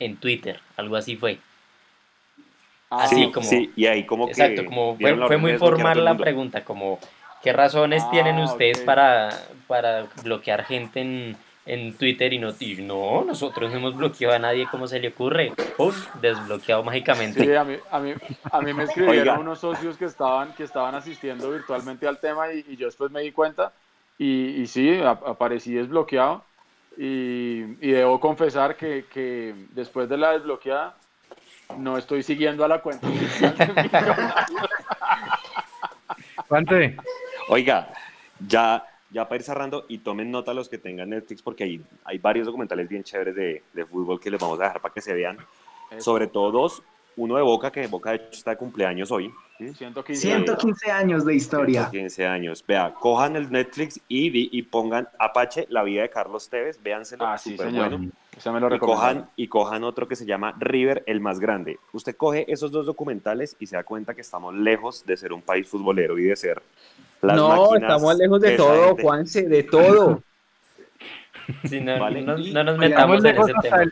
en 0.00 0.16
Twitter, 0.16 0.60
algo 0.76 0.96
así 0.96 1.16
fue. 1.16 1.38
Ah, 3.00 3.04
así 3.04 3.30
como, 3.30 3.46
sí, 3.46 3.72
y 3.76 3.86
ahí 3.86 4.04
como 4.04 4.28
exacto, 4.28 4.64
como 4.64 4.96
fue, 4.96 5.36
muy 5.36 5.58
formal 5.58 6.04
la 6.04 6.16
pregunta, 6.16 6.64
como 6.64 6.98
qué 7.42 7.52
razones 7.52 8.08
tienen 8.10 8.36
ah, 8.38 8.44
ustedes 8.44 8.80
para, 8.80 9.30
para 9.66 10.06
bloquear 10.22 10.64
gente 10.64 11.00
en, 11.00 11.36
en 11.66 11.94
Twitter 11.94 12.32
y 12.32 12.38
no, 12.38 12.52
no, 12.80 13.24
nosotros 13.24 13.70
no 13.70 13.78
hemos 13.78 13.96
bloqueado 13.96 14.34
a 14.34 14.38
nadie, 14.38 14.66
¿cómo 14.70 14.86
se 14.86 15.00
le 15.00 15.08
ocurre? 15.08 15.52
Desbloqueado 16.20 16.82
mágicamente. 16.84 17.44
Sí, 17.44 17.54
a 17.54 17.64
mí, 17.64 17.76
a 17.90 17.98
mí, 17.98 18.14
a 18.50 18.60
mí 18.60 18.72
me 18.74 18.84
escribieron 18.84 19.40
unos 19.40 19.60
socios 19.60 19.96
que 19.96 20.04
estaban, 20.04 20.54
que 20.54 20.64
estaban 20.64 20.94
asistiendo 20.94 21.50
virtualmente 21.50 22.06
al 22.06 22.18
tema 22.18 22.52
y, 22.52 22.76
yo 22.76 22.86
después 22.86 23.10
me 23.10 23.22
di 23.22 23.32
cuenta 23.32 23.72
y, 24.18 24.62
y 24.62 24.66
sí, 24.66 25.00
aparecí 25.02 25.72
desbloqueado 25.72 26.44
y, 26.96 27.62
y 27.80 27.90
debo 27.90 28.20
confesar 28.20 28.76
que, 28.76 29.06
que, 29.12 29.54
después 29.70 30.08
de 30.08 30.18
la 30.18 30.32
desbloqueada 30.32 30.96
no 31.78 31.98
estoy 31.98 32.22
siguiendo 32.22 32.64
a 32.64 32.68
la 32.68 32.80
cuenta. 32.80 33.06
Oiga, 37.48 37.88
ya 38.46 38.84
ya 39.14 39.28
para 39.28 39.36
ir 39.36 39.42
cerrando 39.44 39.86
y 39.88 39.98
tomen 39.98 40.32
nota 40.32 40.52
los 40.52 40.68
que 40.68 40.76
tengan 40.76 41.10
Netflix 41.10 41.40
porque 41.40 41.62
hay, 41.62 41.80
hay 42.04 42.18
varios 42.18 42.46
documentales 42.46 42.88
bien 42.88 43.04
chéveres 43.04 43.36
de, 43.36 43.62
de 43.72 43.86
fútbol 43.86 44.20
que 44.20 44.28
les 44.28 44.40
vamos 44.40 44.58
a 44.58 44.64
dejar 44.64 44.80
para 44.80 44.92
que 44.92 45.00
se 45.00 45.14
vean. 45.14 45.38
Sobre 45.98 46.26
todo 46.26 46.50
dos, 46.50 46.82
uno 47.16 47.36
de 47.36 47.42
Boca, 47.42 47.70
que 47.70 47.86
Boca 47.86 48.10
de 48.10 48.16
hecho 48.16 48.28
está 48.32 48.50
de 48.50 48.56
cumpleaños 48.56 49.10
hoy. 49.10 49.32
115, 49.58 50.20
115 50.20 50.90
años 50.90 51.24
de 51.24 51.34
historia. 51.34 51.88
115 51.90 52.26
años. 52.26 52.64
Vea, 52.66 52.92
cojan 52.92 53.36
el 53.36 53.50
Netflix 53.52 54.00
y, 54.08 54.58
y 54.58 54.62
pongan 54.62 55.08
Apache, 55.18 55.66
la 55.70 55.84
vida 55.84 56.02
de 56.02 56.10
Carlos 56.10 56.48
Tevez, 56.48 56.82
véanselo, 56.82 57.24
ah, 57.24 57.38
sí, 57.38 57.56
bueno. 57.56 57.98
Me 57.98 58.60
lo 58.60 58.74
y, 58.74 58.78
cojan, 58.80 59.30
y 59.36 59.46
cojan 59.46 59.84
otro 59.84 60.08
que 60.08 60.16
se 60.16 60.26
llama 60.26 60.56
River, 60.58 61.04
el 61.06 61.20
más 61.20 61.38
grande. 61.38 61.78
Usted 61.92 62.16
coge 62.16 62.52
esos 62.52 62.72
dos 62.72 62.84
documentales 62.84 63.56
y 63.60 63.66
se 63.66 63.76
da 63.76 63.84
cuenta 63.84 64.12
que 64.14 64.22
estamos 64.22 64.52
lejos 64.54 65.06
de 65.06 65.16
ser 65.16 65.32
un 65.32 65.40
país 65.40 65.68
futbolero 65.68 66.18
y 66.18 66.24
de 66.24 66.34
ser 66.34 66.60
no, 67.32 67.74
estamos 67.74 68.16
lejos 68.16 68.40
de 68.40 68.56
todo, 68.56 68.96
Juanse, 68.96 69.48
de 69.48 69.62
todo. 69.62 70.22
Sí, 71.68 71.78
no, 71.78 71.98
no, 71.98 72.64
nos 72.64 72.78
metamos 72.78 73.22
en 73.22 73.36
ese 73.36 73.52
tema. 73.60 73.84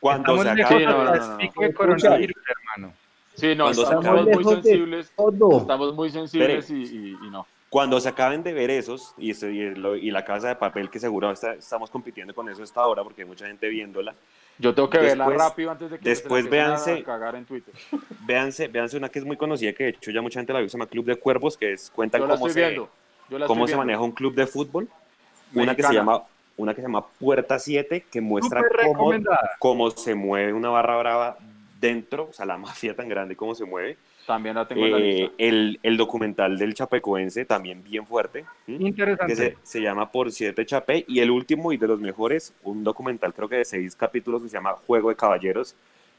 Cuando 0.00 0.42
se 0.42 0.48
acabe 0.48 0.84
el 1.60 1.74
coronavirus, 1.74 2.36
hermano. 2.48 2.94
Sí, 3.34 3.54
no, 3.54 3.70
estamos, 3.70 4.26
muy 4.26 4.44
sensibles. 4.44 5.12
Estamos 5.60 5.94
muy 5.94 6.10
sensibles 6.10 6.70
y, 6.70 7.16
y, 7.22 7.30
no. 7.30 7.46
Cuando 7.68 8.00
se 8.00 8.08
acaben 8.08 8.42
de 8.42 8.52
ver 8.52 8.68
esos 8.70 9.14
y, 9.16 9.30
y, 9.30 10.10
la 10.10 10.24
casa 10.24 10.48
de 10.48 10.56
papel, 10.56 10.90
que 10.90 10.98
seguro 10.98 11.30
estamos 11.30 11.88
compitiendo 11.90 12.34
con 12.34 12.48
eso 12.48 12.62
esta 12.62 12.84
hora 12.86 13.04
porque 13.04 13.22
hay 13.22 13.28
mucha 13.28 13.46
gente 13.46 13.68
viéndola. 13.68 14.14
Yo 14.58 14.74
tengo 14.74 14.90
que 14.90 14.98
verla 14.98 15.26
rápido 15.26 15.70
antes 15.70 15.90
de 15.90 15.98
que 15.98 16.08
después 16.08 16.44
se 16.44 16.50
véanse, 16.50 16.92
a 16.98 17.04
cagar 17.04 17.36
en 17.36 17.46
Twitter. 17.46 17.72
Véanse, 18.26 18.68
véanse 18.68 18.96
una 18.96 19.08
que 19.08 19.20
es 19.20 19.24
muy 19.24 19.36
conocida, 19.36 19.72
que 19.72 19.84
de 19.84 19.90
hecho 19.90 20.10
ya 20.10 20.20
mucha 20.20 20.40
gente 20.40 20.52
la 20.52 20.58
vio, 20.58 20.68
se 20.68 20.76
llama 20.76 20.90
Club 20.90 21.06
de 21.06 21.16
Cuervos, 21.16 21.56
que 21.56 21.72
es 21.72 21.90
cuenta 21.90 22.18
cómo, 22.18 22.48
se, 22.50 22.78
cómo 23.46 23.66
se 23.66 23.76
maneja 23.76 24.00
un 24.00 24.12
club 24.12 24.34
de 24.34 24.46
fútbol. 24.46 24.88
Una 25.54 25.74
que 25.74 25.82
se 25.82 25.94
llama 25.94 26.22
una 26.60 26.74
que 26.74 26.80
se 26.80 26.86
llama 26.86 27.06
Puerta 27.06 27.58
7, 27.58 28.04
que 28.10 28.20
muestra 28.20 28.62
cómo, 28.94 29.12
cómo, 29.58 29.90
se 29.90 30.14
mueve 30.14 30.52
una 30.52 30.68
barra 30.68 30.96
brava 30.96 31.38
dentro, 31.80 32.28
o 32.30 32.32
sea, 32.32 32.46
la 32.46 32.58
mafia 32.58 32.94
tan 32.94 33.08
grande, 33.08 33.36
cómo 33.36 33.54
se 33.54 33.64
mueve. 33.64 33.96
También 34.26 34.54
la 34.54 34.68
tengo 34.68 34.84
en 34.84 34.92
la 34.92 34.98
eh, 34.98 35.02
lista. 35.02 35.34
El, 35.38 35.80
el, 35.82 35.96
documental 35.96 36.56
del 36.56 36.74
Chapecoense, 36.74 37.44
también 37.46 37.82
bien 37.82 38.06
fuerte. 38.06 38.44
Interesante. 38.68 39.34
Que 39.34 39.56
se, 39.62 39.80
llama 39.80 40.12
Por 40.12 40.30
Siete 40.30 40.64
Chapé. 40.64 41.04
Y 41.08 41.20
el 41.20 41.30
último 41.30 41.72
y 41.72 41.78
de 41.78 41.88
los 41.88 41.98
mejores, 42.00 42.54
un 42.62 42.84
documental 42.84 43.34
creo 43.34 43.48
que 43.48 43.56
de 43.56 43.64
seis 43.64 43.96
capítulos 43.96 44.42
que 44.42 44.48
se 44.48 44.54
llama 44.54 44.74
Juego 44.86 45.08
de 45.08 45.16
Caballeros, 45.16 45.74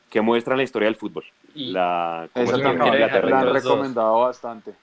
que 0.10 0.20
muestra 0.20 0.58
la 0.58 0.64
historia 0.64 0.88
del 0.88 0.98
fútbol. 0.98 1.24
la, 1.54 2.28
Eso 2.36 2.58
la 2.58 2.70
han 2.72 3.54
recomendado 3.54 4.20
bastante. 4.20 4.74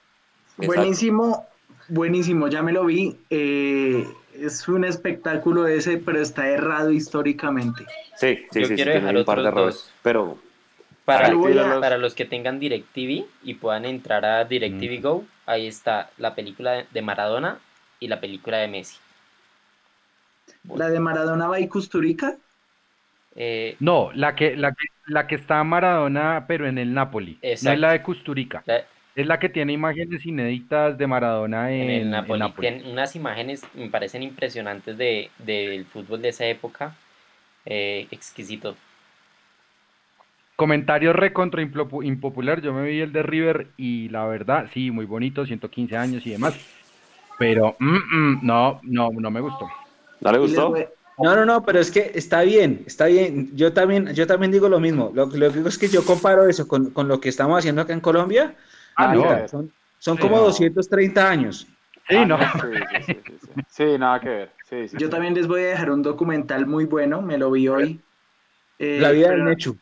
Buenísimo, 0.56 1.46
buenísimo, 1.88 2.48
ya 2.48 2.62
me 2.62 2.72
lo 2.72 2.86
vi. 2.86 3.16
Eh, 3.28 4.08
es 4.40 4.68
un 4.68 4.84
espectáculo 4.84 5.66
ese, 5.66 5.98
pero 5.98 6.20
está 6.20 6.48
errado 6.48 6.90
históricamente. 6.90 7.86
Sí, 8.16 8.46
sí, 8.50 8.64
sí, 8.64 8.74
quiero 8.74 8.92
dejar 8.92 9.16
un 9.16 9.24
par 9.24 9.42
de 9.42 9.48
errores. 9.48 9.92
Pero 10.02 10.38
para, 11.04 11.30
para, 11.80 11.98
los 11.98 12.14
que 12.14 12.24
tengan 12.24 12.58
DirecTV 12.58 13.24
y 13.42 13.54
puedan 13.54 13.84
entrar 13.84 14.24
a 14.24 14.44
DirecTV 14.44 14.98
mm. 14.98 15.02
Go, 15.02 15.24
ahí 15.46 15.66
está 15.66 16.10
la 16.18 16.34
película 16.34 16.84
de 16.90 17.02
Maradona 17.02 17.58
y 18.00 18.08
la 18.08 18.20
película 18.20 18.58
de 18.58 18.68
Messi. 18.68 18.98
¿La 20.74 20.90
de 20.90 21.00
Maradona 21.00 21.48
va 21.48 21.60
y 21.60 21.68
Custurica? 21.68 22.36
Eh, 23.34 23.76
no, 23.80 24.10
la 24.14 24.34
que, 24.34 24.56
la, 24.56 24.72
que, 24.72 24.86
la 25.06 25.26
que 25.26 25.36
está 25.36 25.62
Maradona, 25.64 26.44
pero 26.46 26.66
en 26.66 26.76
el 26.76 26.92
Napoli. 26.92 27.38
No 27.42 27.72
es 27.72 27.78
la 27.78 27.92
de 27.92 28.02
Custurica. 28.02 28.62
Es 29.22 29.26
la 29.26 29.38
que 29.38 29.48
tiene 29.48 29.72
imágenes 29.72 30.24
inéditas 30.24 30.96
de 30.96 31.06
Maradona 31.06 31.72
en, 31.72 31.90
el 31.90 32.10
Napoli. 32.10 32.44
unas 32.86 33.16
imágenes, 33.16 33.62
me 33.74 33.88
parecen 33.88 34.22
impresionantes 34.22 34.96
de, 34.96 35.30
del 35.38 35.84
fútbol 35.84 36.22
de 36.22 36.28
esa 36.28 36.46
época. 36.46 36.94
Eh, 37.66 38.06
exquisito. 38.10 38.76
Comentario 40.56 41.12
recontra 41.12 41.62
impopular, 41.62 42.60
yo 42.60 42.72
me 42.72 42.88
vi 42.88 43.00
el 43.00 43.12
de 43.12 43.22
River 43.22 43.68
y 43.76 44.08
la 44.08 44.26
verdad, 44.26 44.68
sí, 44.72 44.90
muy 44.90 45.04
bonito, 45.04 45.46
115 45.46 45.96
años 45.96 46.26
y 46.26 46.30
demás, 46.30 46.58
pero 47.38 47.76
mm, 47.78 47.96
mm, 47.96 48.40
no, 48.42 48.80
no, 48.82 49.10
no 49.10 49.30
me 49.30 49.40
gustó. 49.40 49.68
¿No 50.20 50.32
le 50.32 50.38
gustó? 50.38 50.74
No, 51.18 51.34
no, 51.34 51.44
no, 51.44 51.64
pero 51.64 51.80
es 51.80 51.90
que 51.90 52.12
está 52.14 52.42
bien, 52.42 52.84
está 52.86 53.06
bien. 53.06 53.50
Yo 53.56 53.72
también, 53.72 54.14
yo 54.14 54.26
también 54.26 54.52
digo 54.52 54.68
lo 54.68 54.78
mismo. 54.78 55.10
Lo, 55.14 55.28
que 55.28 55.38
digo 55.38 55.68
es 55.68 55.78
que 55.78 55.88
yo 55.88 56.04
comparo 56.04 56.48
eso 56.48 56.68
con, 56.68 56.92
lo 56.94 57.20
que 57.20 57.28
estamos 57.28 57.58
haciendo 57.58 57.82
acá 57.82 57.92
en 57.92 58.00
Colombia. 58.00 58.54
Ah, 58.98 59.14
ah 59.16 59.48
son, 59.48 59.72
son 59.98 60.16
como 60.16 60.38
230 60.40 61.30
años. 61.30 61.66
Sí, 62.08 62.16
no. 62.26 62.38
Sí, 63.68 63.98
nada 63.98 64.20
que 64.20 64.28
ver. 64.28 64.50
yo 64.98 65.08
también 65.08 65.34
les 65.34 65.46
voy 65.46 65.62
a 65.62 65.66
dejar 65.68 65.90
un 65.90 66.02
documental 66.02 66.66
muy 66.66 66.84
bueno, 66.84 67.22
me 67.22 67.38
lo 67.38 67.50
vi 67.50 67.68
hoy. 67.68 68.00
la 68.78 69.10
vida 69.10 69.30
del 69.30 69.44
Nechu 69.44 69.78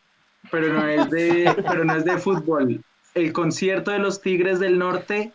pero 0.50 0.72
no 0.72 0.86
es 0.86 1.10
de, 1.10 1.54
pero 1.68 1.84
no 1.84 1.96
es 1.96 2.04
de 2.04 2.18
fútbol. 2.18 2.80
El 3.14 3.32
concierto 3.32 3.90
de 3.90 3.98
los 3.98 4.20
Tigres 4.20 4.60
del 4.60 4.78
Norte 4.78 5.32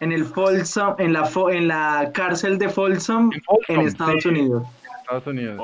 en 0.00 0.12
el 0.12 0.24
Folsom, 0.24 0.94
en 0.98 1.12
la 1.12 1.28
en 1.50 1.68
la 1.68 2.10
cárcel 2.14 2.58
de 2.58 2.68
Folsom, 2.68 3.30
en, 3.68 3.80
Estados 3.80 4.24
Unidos. 4.24 4.64
Estados 5.00 5.26
Unidos. 5.26 5.60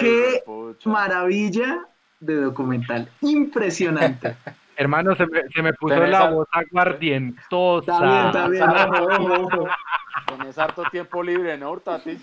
¡Qué 0.00 0.42
maravilla 0.84 1.86
de 2.20 2.36
documental! 2.36 3.08
Impresionante. 3.20 4.36
Hermano, 4.78 5.16
se 5.16 5.26
me, 5.26 5.42
se 5.52 5.60
me 5.60 5.72
puso 5.72 5.96
la 6.06 6.30
voz 6.30 6.46
aguardientosa. 6.52 8.26
Está 8.28 8.48
bien, 8.48 8.62
está 8.62 8.86
bien. 8.86 9.48
Tenés 10.28 10.56
harto 10.56 10.84
tiempo 10.92 11.20
libre, 11.20 11.58
¿no, 11.58 11.76
Tati? 11.78 12.16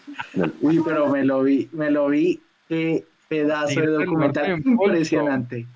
Uy, 0.62 0.82
pero 0.86 1.10
me 1.10 1.26
lo 1.26 1.44
vi, 1.44 1.70
me 1.74 1.92
lo 1.92 2.08
vi. 2.08 2.42
Qué 2.70 3.04
pedazo 3.28 3.82
de 3.82 3.88
documental 3.88 4.62
impresionante. 4.66 5.68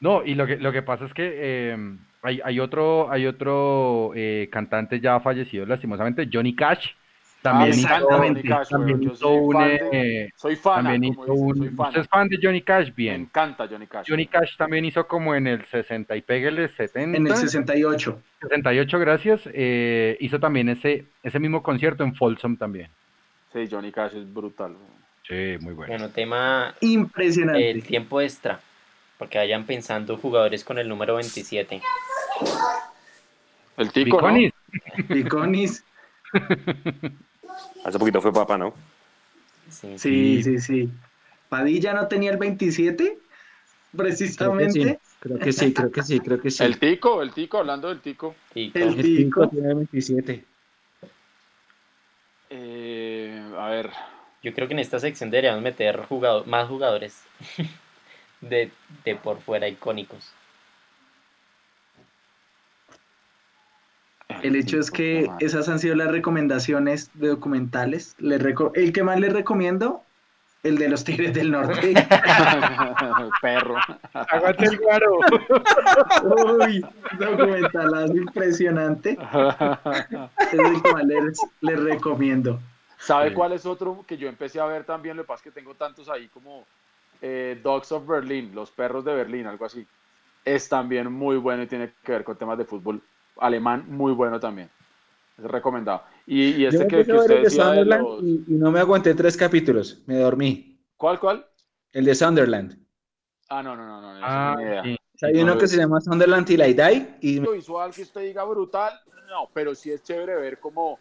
No, 0.00 0.24
y 0.24 0.34
lo 0.34 0.44
que, 0.44 0.56
lo 0.56 0.72
que 0.72 0.82
pasa 0.82 1.04
es 1.04 1.14
que 1.14 1.32
eh, 1.36 1.96
hay, 2.22 2.40
hay, 2.44 2.58
otro, 2.58 3.08
hay 3.12 3.26
otro 3.26 4.10
eh, 4.16 4.48
cantante 4.50 4.98
ya 4.98 5.20
fallecido 5.20 5.66
lastimosamente, 5.66 6.28
Johnny 6.30 6.56
Cash. 6.56 6.88
También 7.44 7.72
ah, 7.86 7.98
hizo, 7.98 8.08
Johnny 8.08 8.42
Cash, 8.42 8.68
también 8.70 9.02
hizo 9.02 9.28
un, 9.28 9.56
eh, 9.60 10.30
soy 10.34 10.56
fan, 10.56 10.82
también 10.82 11.04
hizo 11.04 11.30
un, 11.30 11.58
soy 11.58 11.68
fan. 11.68 11.88
¿Usted 11.88 12.00
es 12.00 12.08
fan 12.08 12.28
de 12.28 12.38
Johnny 12.42 12.62
Cash? 12.62 12.94
Bien. 12.94 13.16
Me 13.16 13.26
encanta 13.26 13.68
Johnny 13.68 13.86
Cash. 13.86 14.06
Johnny 14.08 14.26
Cash 14.26 14.56
también 14.56 14.86
hizo 14.86 15.06
como 15.06 15.34
en 15.34 15.46
el 15.46 15.62
60 15.62 16.16
y 16.16 16.22
pégale 16.22 16.68
70. 16.68 17.18
En 17.18 17.26
el 17.26 17.36
68. 17.36 18.18
68, 18.40 18.98
gracias. 18.98 19.42
Eh, 19.52 20.16
hizo 20.20 20.40
también 20.40 20.70
ese, 20.70 21.04
ese 21.22 21.38
mismo 21.38 21.62
concierto 21.62 22.02
en 22.02 22.14
Folsom 22.14 22.56
también. 22.56 22.88
Sí, 23.52 23.68
Johnny 23.70 23.92
Cash 23.92 24.14
es 24.14 24.32
brutal. 24.32 24.74
Sí, 25.28 25.58
muy 25.60 25.74
bueno. 25.74 25.92
Bueno, 25.92 26.08
tema... 26.08 26.74
Impresionante. 26.80 27.70
El 27.70 27.82
tiempo 27.82 28.22
extra 28.22 28.58
que 29.28 29.36
vayan 29.36 29.66
pensando 29.66 30.16
jugadores 30.16 30.64
con 30.64 30.78
el 30.78 30.88
número 30.88 31.16
27. 31.16 31.82
El 33.76 33.92
Tico, 33.92 34.16
Piconis. 34.16 34.52
Piconis. 35.08 35.84
Hace 37.84 37.98
poquito 37.98 38.20
fue 38.20 38.32
papá, 38.32 38.58
¿no? 38.58 38.74
Sí, 39.70 39.98
sí, 39.98 40.58
sí, 40.60 40.90
Padilla 41.48 41.94
no 41.94 42.08
tenía 42.08 42.30
el 42.30 42.36
27, 42.36 43.18
precisamente. 43.96 44.98
Creo 45.20 45.38
que 45.38 45.52
sí, 45.52 45.72
creo 45.72 45.90
que 45.90 46.02
sí, 46.02 46.20
creo 46.20 46.40
que 46.40 46.50
sí. 46.50 46.64
El 46.64 46.78
Tico, 46.78 47.22
el 47.22 47.32
Tico, 47.32 47.58
hablando 47.58 47.88
del 47.88 48.00
Tico. 48.00 48.34
El 48.54 48.72
Tico, 48.72 49.48
tiene 49.48 49.68
el 49.68 49.74
27. 49.76 50.44
Eh, 52.50 53.42
a 53.58 53.68
ver. 53.68 53.90
Yo 54.42 54.52
creo 54.52 54.68
que 54.68 54.74
en 54.74 54.80
esta 54.80 54.98
sección 54.98 55.30
deberíamos 55.30 55.62
meter 55.62 56.04
jugador, 56.06 56.46
más 56.46 56.68
jugadores. 56.68 57.22
de, 58.40 58.70
de 59.04 59.16
por 59.16 59.40
fuera 59.40 59.68
icónicos. 59.68 60.32
El 64.44 64.56
hecho 64.56 64.78
es 64.78 64.90
que 64.90 65.30
esas 65.40 65.70
han 65.70 65.78
sido 65.78 65.94
las 65.94 66.08
recomendaciones 66.08 67.10
de 67.14 67.28
documentales. 67.28 68.14
el 68.20 68.92
que 68.92 69.02
más 69.02 69.18
les 69.18 69.32
recomiendo, 69.32 70.02
el 70.62 70.76
de 70.76 70.90
los 70.90 71.02
Tigres 71.02 71.32
del 71.32 71.50
Norte. 71.50 71.94
Perro. 73.40 73.76
Aguante 74.12 74.66
el 74.66 74.78
guaro. 74.80 75.18
Uy, 76.60 76.84
documentalazo 77.18 78.14
impresionante. 78.14 79.12
Es 79.12 80.52
el 80.52 80.82
que 80.82 80.92
más 80.92 81.04
les, 81.62 81.80
recomiendo. 81.80 82.60
¿Sabe 82.98 83.32
cuál 83.32 83.52
es 83.54 83.64
otro 83.64 84.04
que 84.06 84.18
yo 84.18 84.28
empecé 84.28 84.60
a 84.60 84.66
ver 84.66 84.84
también? 84.84 85.16
Lo 85.16 85.22
que 85.22 85.28
pasa 85.28 85.38
es 85.38 85.44
que 85.44 85.58
tengo 85.58 85.74
tantos 85.74 86.10
ahí 86.10 86.28
como 86.28 86.66
eh, 87.22 87.58
Dogs 87.62 87.92
of 87.92 88.06
Berlin, 88.06 88.54
Los 88.54 88.70
Perros 88.70 89.06
de 89.06 89.14
Berlín, 89.14 89.46
algo 89.46 89.64
así. 89.64 89.86
Es 90.44 90.68
también 90.68 91.10
muy 91.10 91.38
bueno 91.38 91.62
y 91.62 91.66
tiene 91.66 91.94
que 92.04 92.12
ver 92.12 92.24
con 92.24 92.36
temas 92.36 92.58
de 92.58 92.66
fútbol 92.66 93.00
alemán, 93.38 93.84
muy 93.88 94.12
bueno 94.12 94.38
también. 94.40 94.70
Es 95.38 95.44
recomendado. 95.44 96.02
Y, 96.26 96.64
este 96.64 96.86
que, 96.86 97.00
usted 97.00 97.42
decía 97.42 97.74
y, 98.22 98.44
no 98.48 98.70
me 98.70 98.80
aguanté 98.80 99.14
tres 99.14 99.36
capítulos, 99.36 100.02
me 100.06 100.16
dormí. 100.16 100.78
¿Cuál, 100.96 101.20
cuál? 101.20 101.46
El 101.92 102.04
de 102.04 102.14
Sunderland. 102.14 102.78
Ah, 103.48 103.62
no, 103.62 103.76
no, 103.76 103.86
no, 103.86 104.00
no, 104.00 104.20
ah, 104.22 104.56
hay 105.22 105.42
uno 105.42 105.58
que 105.58 105.66
se 105.66 105.76
llama 105.76 106.00
Sunderland 106.00 106.48
y 106.50 106.56
Die. 106.56 107.16
Y... 107.20 107.40
visual 107.40 107.92
que 107.92 108.02
usted 108.02 108.22
diga 108.22 108.44
brutal, 108.44 108.92
no, 109.28 109.48
pero 109.52 109.74
sí 109.74 109.90
es 109.90 110.02
chévere 110.02 110.36
ver 110.36 110.58
cómo 110.58 110.98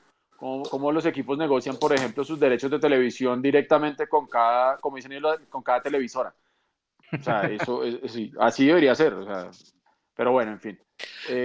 cómo, 0.69 0.91
los 0.91 1.05
equipos 1.05 1.37
negocian, 1.37 1.77
por 1.77 1.93
ejemplo, 1.93 2.23
sus 2.23 2.39
derechos 2.39 2.69
de 2.69 2.79
televisión 2.79 3.41
directamente 3.41 4.07
con 4.07 4.27
cada, 4.27 4.77
como 4.77 4.97
dicen 4.97 5.13
ellos, 5.13 5.39
con 5.49 5.63
cada 5.63 5.81
televisora. 5.81 6.33
O 7.11 7.23
sea, 7.23 7.43
eso 7.43 7.81
sí, 8.07 8.31
así 8.39 8.67
debería 8.67 8.93
ser. 8.95 9.13
O 9.13 9.23
sea, 9.23 9.49
pero 10.15 10.31
bueno, 10.31 10.51
en 10.51 10.59
fin. 10.59 10.79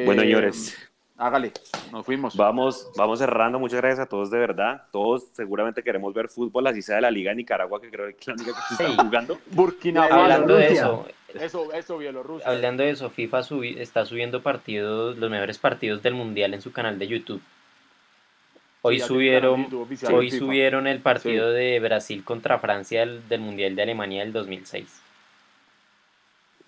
Bueno, 0.05 0.23
señores. 0.23 0.75
Eh, 0.75 0.89
hágale, 1.17 1.53
nos 1.93 2.05
fuimos. 2.05 2.37
Vamos, 2.37 2.91
vamos 2.97 3.19
cerrando. 3.19 3.59
Muchas 3.59 3.81
gracias 3.81 4.07
a 4.07 4.09
todos 4.09 4.31
de 4.31 4.39
verdad. 4.39 4.85
Todos 4.93 5.29
seguramente 5.33 5.83
queremos 5.83 6.13
ver 6.15 6.29
fútbol, 6.29 6.67
así 6.67 6.83
sea 6.83 6.97
de 6.97 7.03
la 7.03 7.11
Liga 7.11 7.31
de 7.31 7.37
Nicaragua, 7.37 7.81
que 7.81 7.91
creo 7.91 8.07
que 8.07 8.17
es 8.19 8.27
la 8.27 8.35
única 8.35 8.53
que 8.53 8.75
está 8.75 9.03
jugando. 9.03 9.39
Burkina 9.51 10.03
Faso. 10.03 10.15
Hablando 10.15 10.55
de 10.55 10.73
eso. 10.73 11.07
Eso, 11.35 11.73
eso, 11.73 11.99
Bielorrusia. 11.99 12.49
Hablando 12.49 12.83
de 12.83 12.91
eso, 12.91 13.11
FIFA 13.11 13.41
está 13.79 14.07
subiendo 14.07 14.43
partidos, 14.43 15.19
los 15.19 15.31
mejores 15.31 15.59
partidos 15.59 16.03
del 16.03 16.15
Mundial 16.15 16.55
en 16.55 16.63
su 16.63 16.73
canal 16.73 16.99
de 16.99 17.07
YouTube. 17.07 17.43
Hoy 18.81 19.01
subieron, 19.01 19.69
hoy 20.13 20.31
subieron 20.31 20.87
el 20.87 21.01
partido 21.01 21.51
de 21.51 21.81
Brasil 21.81 22.23
contra 22.25 22.59
Francia 22.59 23.05
del, 23.05 23.41
Mundial 23.41 23.75
de 23.75 23.83
Alemania 23.83 24.23
del 24.23 24.33
2006. 24.33 25.03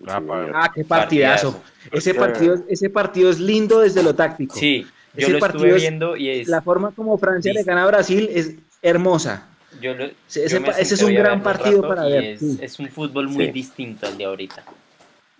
Ah, 0.07 0.21
ah, 0.53 0.71
qué 0.73 0.83
partidazo. 0.83 1.61
Ese 1.91 2.13
partido, 2.13 2.55
ese 2.67 2.89
partido 2.89 3.29
es 3.29 3.39
lindo 3.39 3.79
desde 3.79 4.03
lo 4.03 4.15
táctico. 4.15 4.55
Sí, 4.55 4.85
yo 5.15 5.29
lo 5.29 5.45
estuve 5.45 5.73
viendo 5.73 6.15
y 6.15 6.29
es... 6.29 6.47
La 6.47 6.61
forma 6.61 6.91
como 6.91 7.17
Francia 7.17 7.53
le 7.53 7.63
gana 7.63 7.83
a 7.83 7.87
Brasil 7.87 8.29
es 8.31 8.55
hermosa. 8.81 9.47
Yo 9.79 9.93
ese, 10.27 10.45
es 10.81 11.01
un 11.01 11.13
gran 11.13 11.41
partido 11.41 11.81
para 11.81 12.03
ver. 12.03 12.37
Es, 12.61 12.79
un 12.79 12.89
fútbol 12.89 13.29
muy 13.29 13.51
distinto 13.51 14.05
al 14.05 14.17
de 14.17 14.25
ahorita. 14.25 14.63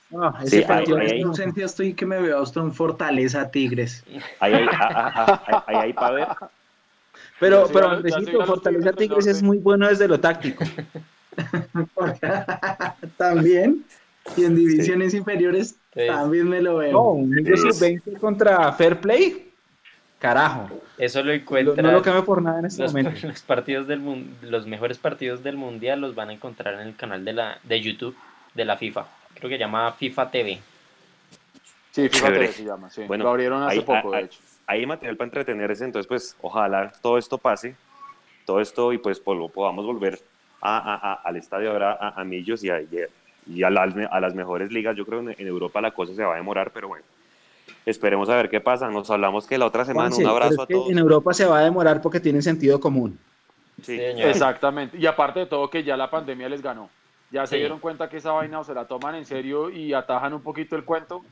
No, 0.09 0.33
ese 0.41 0.63
partido 0.63 0.99
en 0.99 1.27
un 1.27 1.35
sentido 1.35 1.65
estoy 1.65 1.93
que 1.93 2.05
me 2.05 2.19
veo 2.19 2.41
hasta 2.41 2.61
un 2.61 2.73
Fortaleza 2.73 3.49
Tigres. 3.49 4.03
Ahí 4.39 4.53
hay 5.67 5.93
para 5.93 6.11
ver. 6.11 6.27
Pero, 7.39 7.67
pero 7.71 7.89
Andresito, 7.89 8.45
Fortaleza 8.45 8.93
Tigres 8.93 9.27
es 9.27 9.41
muy 9.41 9.57
bueno 9.57 9.87
desde 9.87 10.07
lo 10.07 10.19
táctico. 10.19 10.63
también. 13.17 13.85
Y 14.37 14.45
en 14.45 14.55
divisiones 14.55 15.13
inferiores 15.13 15.75
también 15.93 16.47
me 16.47 16.61
lo 16.61 16.77
veo. 16.77 16.91
No, 16.91 17.11
un 17.11 17.31
20 17.31 18.13
contra 18.13 18.71
Fair 18.73 18.99
Play. 18.99 19.49
Carajo. 20.19 20.69
Eso 20.97 21.23
lo 21.23 21.33
encuentra. 21.33 21.81
No 21.81 21.91
lo 21.91 22.01
cambio 22.03 22.23
por 22.23 22.41
nada 22.41 22.59
en 22.59 22.65
este 22.65 22.83
los, 22.83 22.93
momento. 22.93 23.11
Los 23.27 23.41
partidos 23.41 23.87
del 23.87 24.01
los 24.43 24.67
mejores 24.67 24.99
partidos 24.99 25.41
del 25.41 25.57
mundial 25.57 25.99
los 25.99 26.13
van 26.13 26.29
a 26.29 26.33
encontrar 26.33 26.75
en 26.75 26.81
el 26.81 26.95
canal 26.95 27.25
de 27.25 27.33
la 27.33 27.59
de 27.63 27.81
YouTube 27.81 28.15
de 28.53 28.65
la 28.65 28.77
FIFA. 28.77 29.07
Creo 29.33 29.49
que 29.49 29.55
se 29.55 29.59
llama 29.59 29.91
FIFA 29.93 30.29
TV. 30.29 30.59
Sí, 31.89 32.07
FIFA 32.07 32.27
TV 32.27 32.47
se 32.49 32.63
llama, 32.63 32.89
sí. 32.89 33.01
Bueno, 33.07 33.23
lo 33.23 33.31
abrieron 33.31 33.63
hace 33.63 33.81
poco, 33.81 34.11
de 34.11 34.21
hecho 34.21 34.39
hay 34.71 34.85
material 34.85 35.17
para 35.17 35.27
entretenerse, 35.27 35.83
entonces 35.83 36.07
pues 36.07 36.37
ojalá 36.41 36.91
todo 37.01 37.17
esto 37.17 37.37
pase, 37.37 37.75
todo 38.45 38.61
esto 38.61 38.93
y 38.93 38.97
pues, 38.97 39.19
podamos 39.19 39.85
volver 39.85 40.19
al 40.61 41.35
estadio 41.35 41.71
ahora 41.71 41.97
a, 42.15 42.23
Millos 42.23 42.63
y, 42.63 42.69
a, 42.69 42.79
y 43.47 43.63
a, 43.63 43.69
las 43.69 44.35
mejores 44.35 44.71
ligas. 44.71 44.95
Yo 44.95 45.05
creo 45.05 45.25
que 45.25 45.35
en 45.37 45.47
Europa 45.47 45.81
la 45.81 45.91
cosa 45.91 46.13
se 46.13 46.23
va 46.23 46.33
a 46.33 46.37
demorar, 46.37 46.71
pero 46.71 46.87
bueno, 46.87 47.03
esperemos 47.85 48.29
a 48.29 48.35
ver 48.35 48.49
qué 48.49 48.61
pasa. 48.61 48.89
Nos 48.89 49.09
hablamos 49.09 49.47
que 49.47 49.57
la 49.57 49.65
otra 49.65 49.85
semana, 49.85 50.15
un 50.15 50.25
abrazo 50.25 50.61
a 50.61 50.67
todos. 50.67 50.89
En 50.89 50.97
Europa 50.97 51.33
se 51.33 51.45
va 51.45 51.59
a 51.59 51.63
demorar 51.63 52.01
porque 52.01 52.19
tienen 52.19 52.41
sentido 52.41 52.79
común. 52.79 53.17
Sí, 53.81 53.97
exactamente. 53.99 54.97
Y 54.97 55.05
aparte 55.05 55.41
de 55.41 55.45
todo 55.47 55.69
que 55.69 55.83
ya 55.83 55.97
la 55.97 56.09
pandemia 56.09 56.49
les 56.49 56.61
ganó. 56.61 56.89
Ya 57.31 57.47
se 57.47 57.55
dieron 57.57 57.79
cuenta 57.79 58.09
que 58.09 58.17
esa 58.17 58.33
vaina 58.33 58.59
o 58.59 58.63
se 58.63 58.73
la 58.73 58.85
toman 58.85 59.15
en 59.15 59.25
serio 59.25 59.69
y 59.69 59.93
atajan 59.93 60.33
un 60.33 60.41
poquito 60.41 60.75
el 60.75 60.83
cuento 60.83 61.23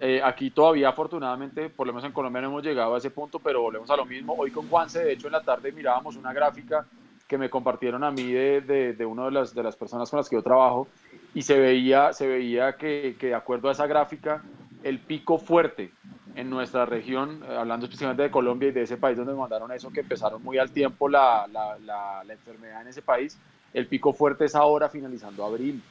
eh, 0.00 0.20
aquí 0.22 0.50
todavía, 0.50 0.88
afortunadamente, 0.88 1.70
por 1.70 1.86
lo 1.86 1.92
menos 1.92 2.04
en 2.04 2.12
Colombia 2.12 2.42
no 2.42 2.48
hemos 2.48 2.62
llegado 2.62 2.94
a 2.94 2.98
ese 2.98 3.10
punto, 3.10 3.38
pero 3.38 3.62
volvemos 3.62 3.88
a 3.90 3.96
lo 3.96 4.04
mismo. 4.04 4.34
Hoy 4.36 4.50
con 4.50 4.68
Juanse, 4.68 5.04
de 5.04 5.12
hecho, 5.12 5.28
en 5.28 5.32
la 5.32 5.42
tarde 5.42 5.72
mirábamos 5.72 6.16
una 6.16 6.32
gráfica 6.32 6.84
que 7.26 7.38
me 7.38 7.48
compartieron 7.48 8.02
a 8.04 8.10
mí 8.10 8.32
de, 8.32 8.60
de, 8.60 8.92
de 8.92 9.06
una 9.06 9.26
de 9.26 9.30
las, 9.30 9.54
de 9.54 9.62
las 9.62 9.76
personas 9.76 10.10
con 10.10 10.18
las 10.18 10.28
que 10.28 10.36
yo 10.36 10.42
trabajo 10.42 10.88
y 11.34 11.42
se 11.42 11.58
veía, 11.58 12.12
se 12.12 12.26
veía 12.26 12.76
que, 12.76 13.16
que, 13.18 13.28
de 13.28 13.34
acuerdo 13.34 13.68
a 13.68 13.72
esa 13.72 13.86
gráfica, 13.86 14.42
el 14.82 14.98
pico 15.00 15.38
fuerte 15.38 15.90
en 16.36 16.48
nuestra 16.48 16.86
región, 16.86 17.42
eh, 17.48 17.56
hablando 17.56 17.86
específicamente 17.86 18.22
de 18.22 18.30
Colombia 18.30 18.68
y 18.68 18.72
de 18.72 18.82
ese 18.82 18.96
país 18.96 19.16
donde 19.16 19.32
me 19.32 19.40
mandaron 19.40 19.70
eso, 19.72 19.90
que 19.90 20.00
empezaron 20.00 20.42
muy 20.42 20.58
al 20.58 20.70
tiempo 20.70 21.08
la, 21.08 21.46
la, 21.52 21.76
la, 21.84 22.22
la 22.24 22.32
enfermedad 22.32 22.82
en 22.82 22.88
ese 22.88 23.02
país, 23.02 23.38
el 23.72 23.86
pico 23.86 24.12
fuerte 24.12 24.44
es 24.44 24.54
ahora 24.54 24.88
finalizando 24.88 25.44
abril 25.44 25.82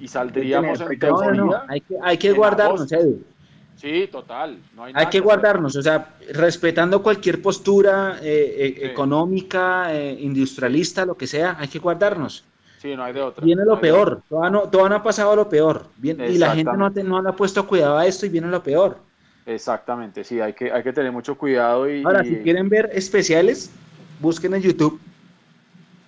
y 0.00 0.08
saldríamos 0.08 0.80
en 0.80 0.98
teoría. 0.98 1.64
Hay 1.68 1.80
que, 1.80 1.96
hay 2.02 2.18
que 2.18 2.32
guardarnos, 2.32 2.90
Edu. 2.90 3.22
Sí, 3.76 4.08
total. 4.10 4.58
No 4.76 4.84
hay, 4.84 4.92
hay 4.94 5.06
que 5.06 5.18
guardarnos, 5.18 5.74
o 5.74 5.82
sea, 5.82 6.14
respetando 6.32 7.02
cualquier 7.02 7.42
postura 7.42 8.18
eh, 8.22 8.76
eh, 8.78 8.86
económica, 8.86 9.92
eh, 9.92 10.16
industrialista, 10.20 11.04
lo 11.04 11.16
que 11.16 11.26
sea, 11.26 11.56
hay 11.58 11.66
que 11.66 11.80
guardarnos. 11.80 12.44
Sí, 12.84 12.94
no 12.94 13.02
hay 13.02 13.14
de 13.14 13.22
otra. 13.22 13.42
Viene 13.42 13.64
lo 13.64 13.80
peor, 13.80 14.20
todavía 14.28 14.50
no, 14.50 14.68
todavía 14.68 14.90
no 14.90 14.96
ha 14.96 15.02
pasado 15.02 15.34
lo 15.34 15.48
peor. 15.48 15.86
y 16.02 16.36
la 16.36 16.54
gente 16.54 16.70
no, 16.76 16.90
no 16.90 17.22
le 17.22 17.30
ha 17.30 17.32
puesto 17.32 17.66
cuidado 17.66 17.96
a 17.96 18.04
esto 18.04 18.26
y 18.26 18.28
viene 18.28 18.48
lo 18.48 18.62
peor. 18.62 18.98
Exactamente, 19.46 20.22
sí, 20.22 20.38
hay 20.38 20.52
que, 20.52 20.70
hay 20.70 20.82
que 20.82 20.92
tener 20.92 21.10
mucho 21.10 21.34
cuidado. 21.38 21.88
Y, 21.88 22.04
Ahora, 22.04 22.22
si 22.22 22.36
quieren 22.42 22.68
ver 22.68 22.90
especiales, 22.92 23.70
busquen 24.20 24.52
en 24.52 24.60
YouTube 24.60 25.00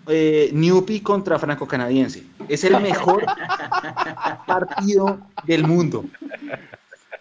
eh, 0.09 0.51
Newpi 0.53 1.01
contra 1.01 1.39
Franco 1.39 1.67
Canadiense. 1.67 2.27
Es 2.47 2.63
el 2.63 2.79
mejor 2.83 3.25
partido 4.47 5.19
del 5.45 5.65
mundo. 5.65 6.05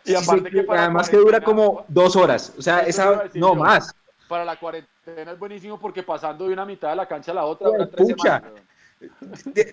Y 0.04 0.16
aparte 0.16 0.52
que 0.52 0.66
además 0.68 1.10
que 1.10 1.16
dura 1.16 1.40
como 1.40 1.86
dos 1.88 2.18
horas. 2.18 2.54
O 2.58 2.62
sea, 2.62 2.82
esa, 2.82 3.24
no 3.34 3.56
más. 3.56 3.96
Para 4.28 4.44
la 4.44 4.58
cuarentena 4.58 5.32
es 5.32 5.40
buenísimo 5.40 5.80
porque 5.80 6.04
pasando 6.04 6.46
de 6.46 6.52
una 6.52 6.66
mitad 6.66 6.90
de 6.90 6.98
la 6.98 7.08
cancha 7.08 7.32
a 7.32 7.36
la 7.36 7.46
otra, 7.46 7.70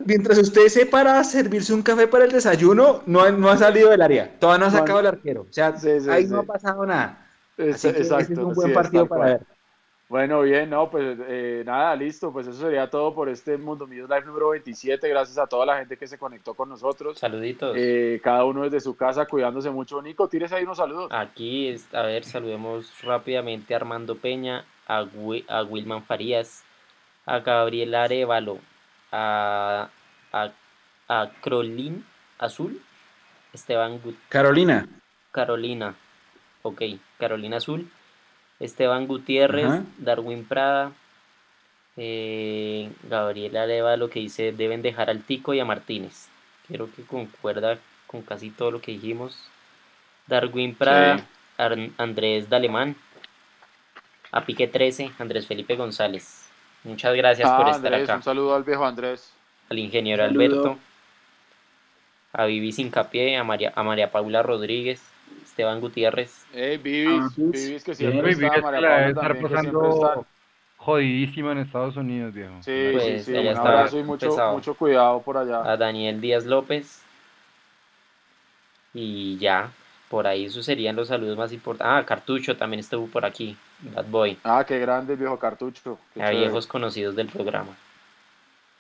Mientras 0.05 0.39
usted 0.39 0.69
se 0.69 0.87
para 0.87 1.23
servirse 1.25 1.73
un 1.73 1.83
café 1.83 2.07
para 2.07 2.25
el 2.25 2.33
desayuno, 2.33 3.03
no, 3.07 3.31
no 3.31 3.51
ha 3.51 3.57
salido 3.57 3.91
del 3.91 4.03
área. 4.03 4.39
Todavía 4.39 4.61
no 4.61 4.67
ha 4.67 4.79
sacado 4.79 5.01
el 5.01 5.07
arquero. 5.07 5.43
O 5.43 5.53
sea, 5.53 5.75
ahí 6.11 6.27
no 6.27 6.41
ha 6.41 6.43
pasado 6.45 6.85
nada. 6.85 7.27
Es, 7.57 7.85
exacto, 7.85 8.33
es 8.33 8.39
un 8.39 8.55
buen 8.55 8.73
partido 8.73 9.07
para 9.07 9.25
ver. 9.25 9.47
Bueno, 10.09 10.43
bien, 10.43 10.69
no, 10.69 10.91
pues 10.91 11.19
eh, 11.27 11.63
nada, 11.65 11.97
listo, 11.97 12.31
pues 12.31 12.47
eso 12.47 12.61
sería 12.61 12.91
todo 12.91 13.15
por 13.15 13.31
este 13.31 13.57
Mundo 13.57 13.87
Millos 13.87 14.11
Live 14.11 14.27
número 14.27 14.51
27, 14.51 15.09
gracias 15.09 15.39
a 15.39 15.47
toda 15.47 15.65
la 15.65 15.79
gente 15.79 15.97
que 15.97 16.07
se 16.07 16.19
conectó 16.19 16.53
con 16.53 16.69
nosotros. 16.69 17.19
Saluditos. 17.19 17.75
Eh, 17.79 18.21
cada 18.23 18.45
uno 18.45 18.65
desde 18.65 18.81
su 18.81 18.95
casa 18.95 19.25
cuidándose 19.25 19.71
mucho. 19.71 20.03
Nico, 20.03 20.29
tires 20.29 20.53
ahí 20.53 20.65
unos 20.65 20.77
saludos. 20.77 21.09
Aquí, 21.13 21.75
a 21.95 22.03
ver, 22.03 22.25
saludemos 22.25 22.93
rápidamente 23.03 23.73
a 23.73 23.79
Armando 23.79 24.17
Peña, 24.17 24.67
a, 24.87 25.07
a 25.49 25.63
Wilman 25.63 26.03
Farías, 26.03 26.63
a 27.25 27.39
Gabriel 27.39 27.95
Arevalo, 27.95 28.59
a, 29.13 29.89
a, 30.33 31.31
Azul, 32.39 32.83
Esteban 33.53 34.01
Carolina. 34.29 34.89
Carolina, 35.31 35.95
ok, 36.63 36.83
Carolina 37.19 37.59
Azul. 37.59 37.89
Esteban 38.59 39.07
Gutiérrez, 39.07 39.83
Darwin 39.99 40.45
Prada, 40.45 40.93
eh, 41.97 42.91
Gabriela 43.03 43.67
Leva 43.67 43.97
lo 43.97 44.09
que 44.09 44.21
dice 44.21 44.53
deben 44.53 44.83
dejar 44.83 45.11
al 45.11 45.23
Tico 45.23 45.53
y 45.53 45.61
a 45.61 45.65
Martínez. 45.65 46.29
Creo 46.69 46.89
que 46.95 47.03
concuerda 47.03 47.79
con 48.07 48.23
casi 48.23 48.51
todo 48.51 48.71
lo 48.71 48.81
que 48.81 48.93
dijimos. 48.93 49.37
Darwin 50.27 50.75
Prada, 50.75 51.27
Andrés 51.99 52.49
Dalemán, 52.49 52.97
a 54.31 54.45
Pique 54.47 54.69
13, 54.69 55.13
Andrés 55.19 55.47
Felipe 55.47 55.75
González. 55.77 56.42
Muchas 56.85 57.15
gracias 57.15 57.49
por 57.51 57.67
ah, 57.67 57.71
estar 57.71 57.95
acá. 57.95 58.17
Un 58.17 58.23
saludo 58.23 58.55
al 58.55 58.65
viejo 58.65 58.85
Andrés. 58.85 59.33
Al 59.69 59.79
ingeniero 59.79 60.25
Alberto, 60.25 60.79
a 62.33 62.45
Vivi 62.45 62.73
Sincapié, 62.73 63.37
a 63.37 63.45
María, 63.45 63.73
a 63.75 63.83
María 63.83 64.11
Paula 64.11 64.43
Rodríguez, 64.43 65.03
Esteban 65.43 65.81
Gutiérrez. 65.81 66.45
Eh, 66.53 66.79
Vivis, 66.83 67.37
Vivis 67.37 67.85
que 67.85 67.95
siempre 67.95 68.33
está, 68.33 68.61
María 68.61 69.09
estar 69.09 69.41
pasando 69.41 70.27
jodidísima 70.85 71.53
en 71.53 71.59
Estados 71.59 71.97
Unidos, 71.97 72.35
viejo. 72.35 72.55
Sí, 72.61 72.91
pues, 72.93 73.25
sí, 73.25 73.33
sí, 73.33 73.39
un 73.39 73.57
abrazo 73.57 73.99
y 73.99 74.03
mucho, 74.03 74.37
mucho 74.53 74.75
cuidado 74.75 75.23
por 75.23 75.37
allá. 75.39 75.63
A 75.71 75.77
Daniel 75.77 76.21
Díaz 76.21 76.45
López. 76.45 77.03
Y 78.93 79.39
ya, 79.39 79.71
por 80.09 80.27
ahí 80.27 80.47
esos 80.47 80.65
serían 80.65 80.97
los 80.97 81.09
saludos 81.09 81.39
más 81.39 81.53
importantes. 81.53 81.87
Ah, 81.89 82.05
Cartucho 82.05 82.57
también 82.57 82.81
estuvo 82.81 83.07
por 83.07 83.25
aquí, 83.25 83.57
Bad 83.83 84.07
Boy. 84.07 84.39
Ah, 84.45 84.65
qué 84.67 84.79
grande 84.79 85.17
viejo 85.17 85.39
Cartucho. 85.39 85.99
a 86.21 86.31
viejos 86.31 86.67
conocidos 86.67 87.17
del 87.17 87.29
programa. 87.29 87.77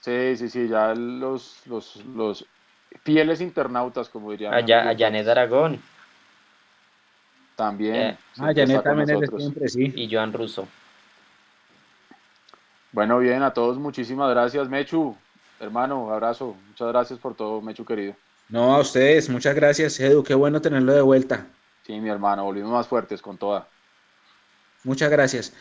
Sí, 0.01 0.37
sí, 0.37 0.49
sí, 0.49 0.69
ya 0.69 0.95
los, 0.95 1.65
los, 1.67 1.97
los 2.07 2.45
fieles 3.05 3.41
internautas, 3.41 4.09
como 4.09 4.31
dirían. 4.31 4.55
Allá, 4.55 4.89
a 4.89 4.97
Janet 4.97 5.29
Aragón. 5.29 5.81
También. 7.57 8.17
ah, 8.39 8.53
Janet 8.55 8.83
también 8.83 9.11
es 9.11 9.21
de 9.21 9.39
siempre, 9.39 9.69
sí. 9.69 9.93
Y 9.95 10.13
Joan 10.13 10.33
Russo. 10.33 10.67
Bueno, 12.93 13.19
bien, 13.19 13.43
a 13.43 13.53
todos 13.53 13.79
muchísimas 13.79 14.31
gracias, 14.31 14.69
Mechu. 14.69 15.17
Hermano, 15.61 16.13
abrazo. 16.13 16.57
Muchas 16.69 16.89
gracias 16.89 17.19
por 17.19 17.35
todo, 17.35 17.61
Mechu 17.61 17.85
querido. 17.85 18.15
No, 18.49 18.75
a 18.75 18.81
ustedes, 18.81 19.31
muchas 19.31 19.55
gracias, 19.55 19.99
Edu. 20.01 20.23
Qué 20.23 20.35
bueno 20.35 20.61
tenerlo 20.61 20.93
de 20.93 21.01
vuelta. 21.01 21.47
Sí, 21.87 21.99
mi 22.01 22.11
hermano, 22.11 22.45
volvimos 22.45 22.71
más 22.71 22.87
fuertes 22.87 23.23
con 23.23 23.39
toda. 23.39 23.67
Muchas 24.85 25.11
gracias. 25.11 25.53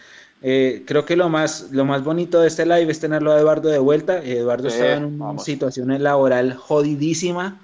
Eh, 0.42 0.84
creo 0.88 1.06
que 1.06 1.16
lo 1.16 1.30
más, 1.30 1.70
lo 1.72 1.86
más 1.86 2.04
bonito 2.04 2.42
de 2.42 2.48
este 2.48 2.66
live 2.66 2.92
es 2.92 3.00
tenerlo 3.00 3.32
a 3.32 3.40
Eduardo 3.40 3.70
de 3.70 3.80
vuelta. 3.80 4.20
Eduardo 4.20 4.68
está 4.68 4.94
en 4.94 5.22
una 5.22 5.40
situación 5.40 6.02
laboral 6.02 6.54
jodidísima 6.56 7.60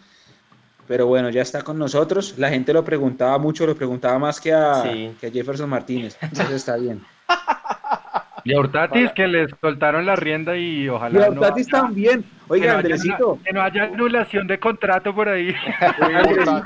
pero 0.88 1.06
bueno, 1.06 1.30
ya 1.30 1.42
está 1.42 1.62
con 1.62 1.78
nosotros. 1.78 2.36
La 2.38 2.50
gente 2.50 2.74
lo 2.74 2.84
preguntaba 2.84 3.38
mucho, 3.38 3.68
lo 3.68 3.76
preguntaba 3.76 4.18
más 4.18 4.40
que 4.40 4.54
a, 4.54 4.84
que 5.20 5.32
Jefferson 5.32 5.70
Martínez. 5.70 6.18
Entonces 6.22 6.56
está 6.56 6.78
bien. 6.78 7.02
Y 8.46 8.54
a 8.54 8.60
Hurtatis 8.60 9.12
que 9.12 9.28
les 9.28 9.52
soltaron 9.60 10.06
la 10.06 10.16
rienda 10.16 10.56
y 10.56 10.88
ojalá. 10.88 11.20
Y 11.20 11.24
a 11.24 11.30
Hurtatis 11.30 11.68
también. 11.68 12.24
Oiga, 12.48 12.66
que 12.66 12.78
Andresito. 12.78 13.38
que 13.44 13.52
no 13.52 13.62
haya 13.62 13.84
anulación 13.84 14.48
de 14.48 14.58
contrato 14.58 15.14
por 15.14 15.28
ahí. 15.28 15.54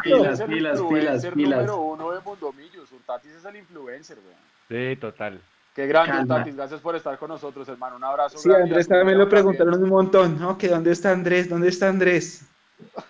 pilas, 0.04 0.44
pilas, 0.44 0.82
pilas, 0.88 1.26
pilas. 1.34 1.66
número 1.66 1.82
uno 1.82 2.12
de. 2.12 2.20
Hurtatis 2.20 3.32
es 3.32 3.46
el 3.46 3.56
influencer, 3.56 4.18
güey. 4.24 4.51
Sí, 4.72 4.96
total. 4.96 5.42
Qué 5.76 5.86
grande, 5.86 6.22
Hurtatis. 6.22 6.56
Gracias 6.56 6.80
por 6.80 6.96
estar 6.96 7.18
con 7.18 7.28
nosotros, 7.28 7.68
hermano. 7.68 7.98
Un 7.98 8.06
abrazo. 8.06 8.38
Sí, 8.38 8.50
Andrés 8.50 8.88
también 8.88 9.18
lo 9.18 9.28
preguntaron 9.28 9.84
un 9.84 9.90
montón. 9.90 10.40
¿no? 10.40 10.58
Que 10.58 10.70
dónde 10.70 10.92
está 10.92 11.12
Andrés, 11.12 11.50
dónde 11.50 11.68
está 11.68 11.90
Andrés. 11.90 12.48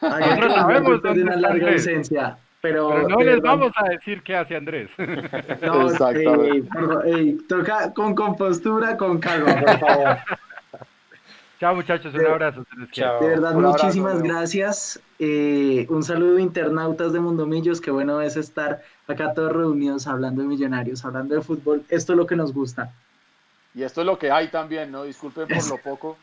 Nosotros 0.02 0.54
sabemos 0.56 1.02
dónde 1.04 1.22
una 1.22 1.36
larga 1.36 1.72
ausencia. 1.72 2.38
Pero, 2.62 3.08
no 3.08 3.20
les 3.22 3.42
vamos 3.42 3.72
a 3.76 3.90
decir 3.90 4.24
qué 4.24 4.36
hace 4.36 4.56
Andrés. 4.56 4.90
No, 5.62 5.88
toca 7.48 7.94
con 7.94 8.16
compostura, 8.16 8.98
con 8.98 9.20
calma, 9.20 9.56
por 9.60 9.80
favor. 9.80 10.18
Chao 11.62 11.76
muchachos, 11.76 12.12
un 12.16 12.26
abrazo. 12.26 12.66
De 12.88 13.28
verdad, 13.28 13.54
muchísimas 13.54 14.20
gracias. 14.24 15.00
Eh, 15.20 15.86
un 15.92 16.02
saludo 16.02 16.40
internautas 16.40 17.14
de 17.14 17.20
Mundomillos, 17.20 17.80
qué 17.80 17.92
bueno 17.92 18.20
es 18.20 18.36
estar 18.36 18.82
acá 19.08 19.36
todos 19.36 19.54
reunidos 19.54 20.08
hablando 20.08 20.42
de 20.42 20.48
millonarios, 20.48 21.06
hablando 21.06 21.36
de 21.36 21.42
fútbol. 21.42 21.84
Esto 21.90 22.14
es 22.14 22.18
lo 22.18 22.26
que 22.26 22.36
nos 22.36 22.52
gusta. 22.52 22.92
Y 23.76 23.84
esto 23.84 24.02
es 24.02 24.08
lo 24.08 24.18
que 24.18 24.32
hay 24.32 24.48
también, 24.48 24.92
¿no? 24.92 25.04
Disculpen 25.04 25.48
por 25.48 25.70
lo 25.70 25.78
poco 25.78 26.18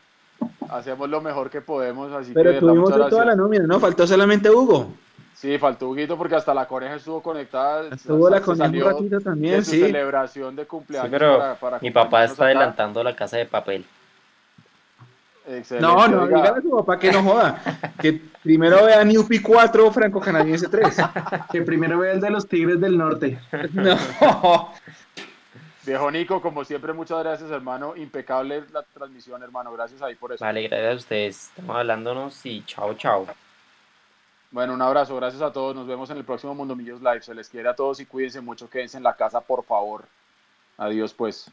hacemos 0.69 1.09
lo 1.09 1.21
mejor 1.21 1.49
que 1.49 1.61
podemos. 1.61 2.11
Así 2.11 2.33
Pero 2.33 2.51
que 2.51 2.59
tuvimos 2.59 2.89
toda 3.09 3.23
la 3.23 3.35
nómina, 3.37 3.65
¿no? 3.65 3.79
Faltó 3.79 4.05
solamente 4.05 4.49
Hugo. 4.49 4.91
Sí, 5.35 5.57
faltó 5.57 5.87
Huguito 5.87 6.17
porque 6.17 6.35
hasta 6.35 6.53
la 6.53 6.67
coneja 6.67 6.95
estuvo 6.95 7.23
conectada. 7.23 7.87
Estuvo 7.95 8.29
la 8.29 8.41
coneja 8.41 8.67
un 8.67 8.93
ratito 8.93 9.21
también, 9.21 9.63
sí. 9.63 9.79
celebración 9.79 10.57
de 10.57 10.65
cumpleaños. 10.65 11.09
pero 11.09 11.57
mi 11.79 11.91
papá 11.91 12.25
está 12.25 12.43
adelantando 12.43 13.01
la 13.01 13.15
casa 13.15 13.37
de 13.37 13.45
papel. 13.45 13.85
Excelente, 15.49 15.81
no, 15.81 16.07
no, 16.07 16.27
dígale 16.27 16.59
a 16.59 16.61
su 16.61 16.69
papá 16.69 16.99
que 16.99 17.11
no 17.11 17.23
joda. 17.23 17.59
Que 17.99 18.13
primero 18.43 18.85
vea 18.85 19.03
Newpi 19.03 19.41
4, 19.41 19.91
Franco 19.91 20.19
Canadiense 20.19 20.67
3. 20.67 20.97
Que 21.51 21.63
primero 21.63 21.97
vea 21.97 22.13
el 22.13 22.21
de 22.21 22.29
los 22.29 22.47
Tigres 22.47 22.79
del 22.79 22.97
Norte. 22.97 23.39
No. 23.73 24.71
Viejo 25.85 26.11
Nico, 26.11 26.39
como 26.39 26.63
siempre, 26.63 26.93
muchas 26.93 27.23
gracias, 27.23 27.49
hermano. 27.49 27.95
Impecable 27.95 28.63
la 28.71 28.83
transmisión, 28.83 29.41
hermano. 29.41 29.73
Gracias 29.73 30.03
ahí 30.03 30.13
por 30.13 30.31
eso. 30.31 30.45
Vale, 30.45 30.67
gracias 30.67 30.93
a 30.93 30.95
ustedes. 30.97 31.47
Estamos 31.47 31.75
hablándonos 31.77 32.45
y 32.45 32.63
chao, 32.65 32.93
chao. 32.93 33.25
Bueno, 34.51 34.73
un 34.73 34.81
abrazo, 34.83 35.15
gracias 35.15 35.41
a 35.41 35.51
todos. 35.51 35.75
Nos 35.75 35.87
vemos 35.87 36.09
en 36.11 36.17
el 36.17 36.25
próximo 36.25 36.53
Mundo 36.53 36.75
Millos 36.75 37.01
Live. 37.01 37.23
Se 37.23 37.33
les 37.33 37.49
quiere 37.49 37.69
a 37.69 37.75
todos 37.75 37.99
y 37.99 38.05
cuídense 38.05 38.39
mucho. 38.39 38.69
Quédense 38.69 38.97
en 38.97 39.03
la 39.03 39.15
casa, 39.15 39.41
por 39.41 39.63
favor. 39.63 40.05
Adiós, 40.77 41.11
pues. 41.13 41.49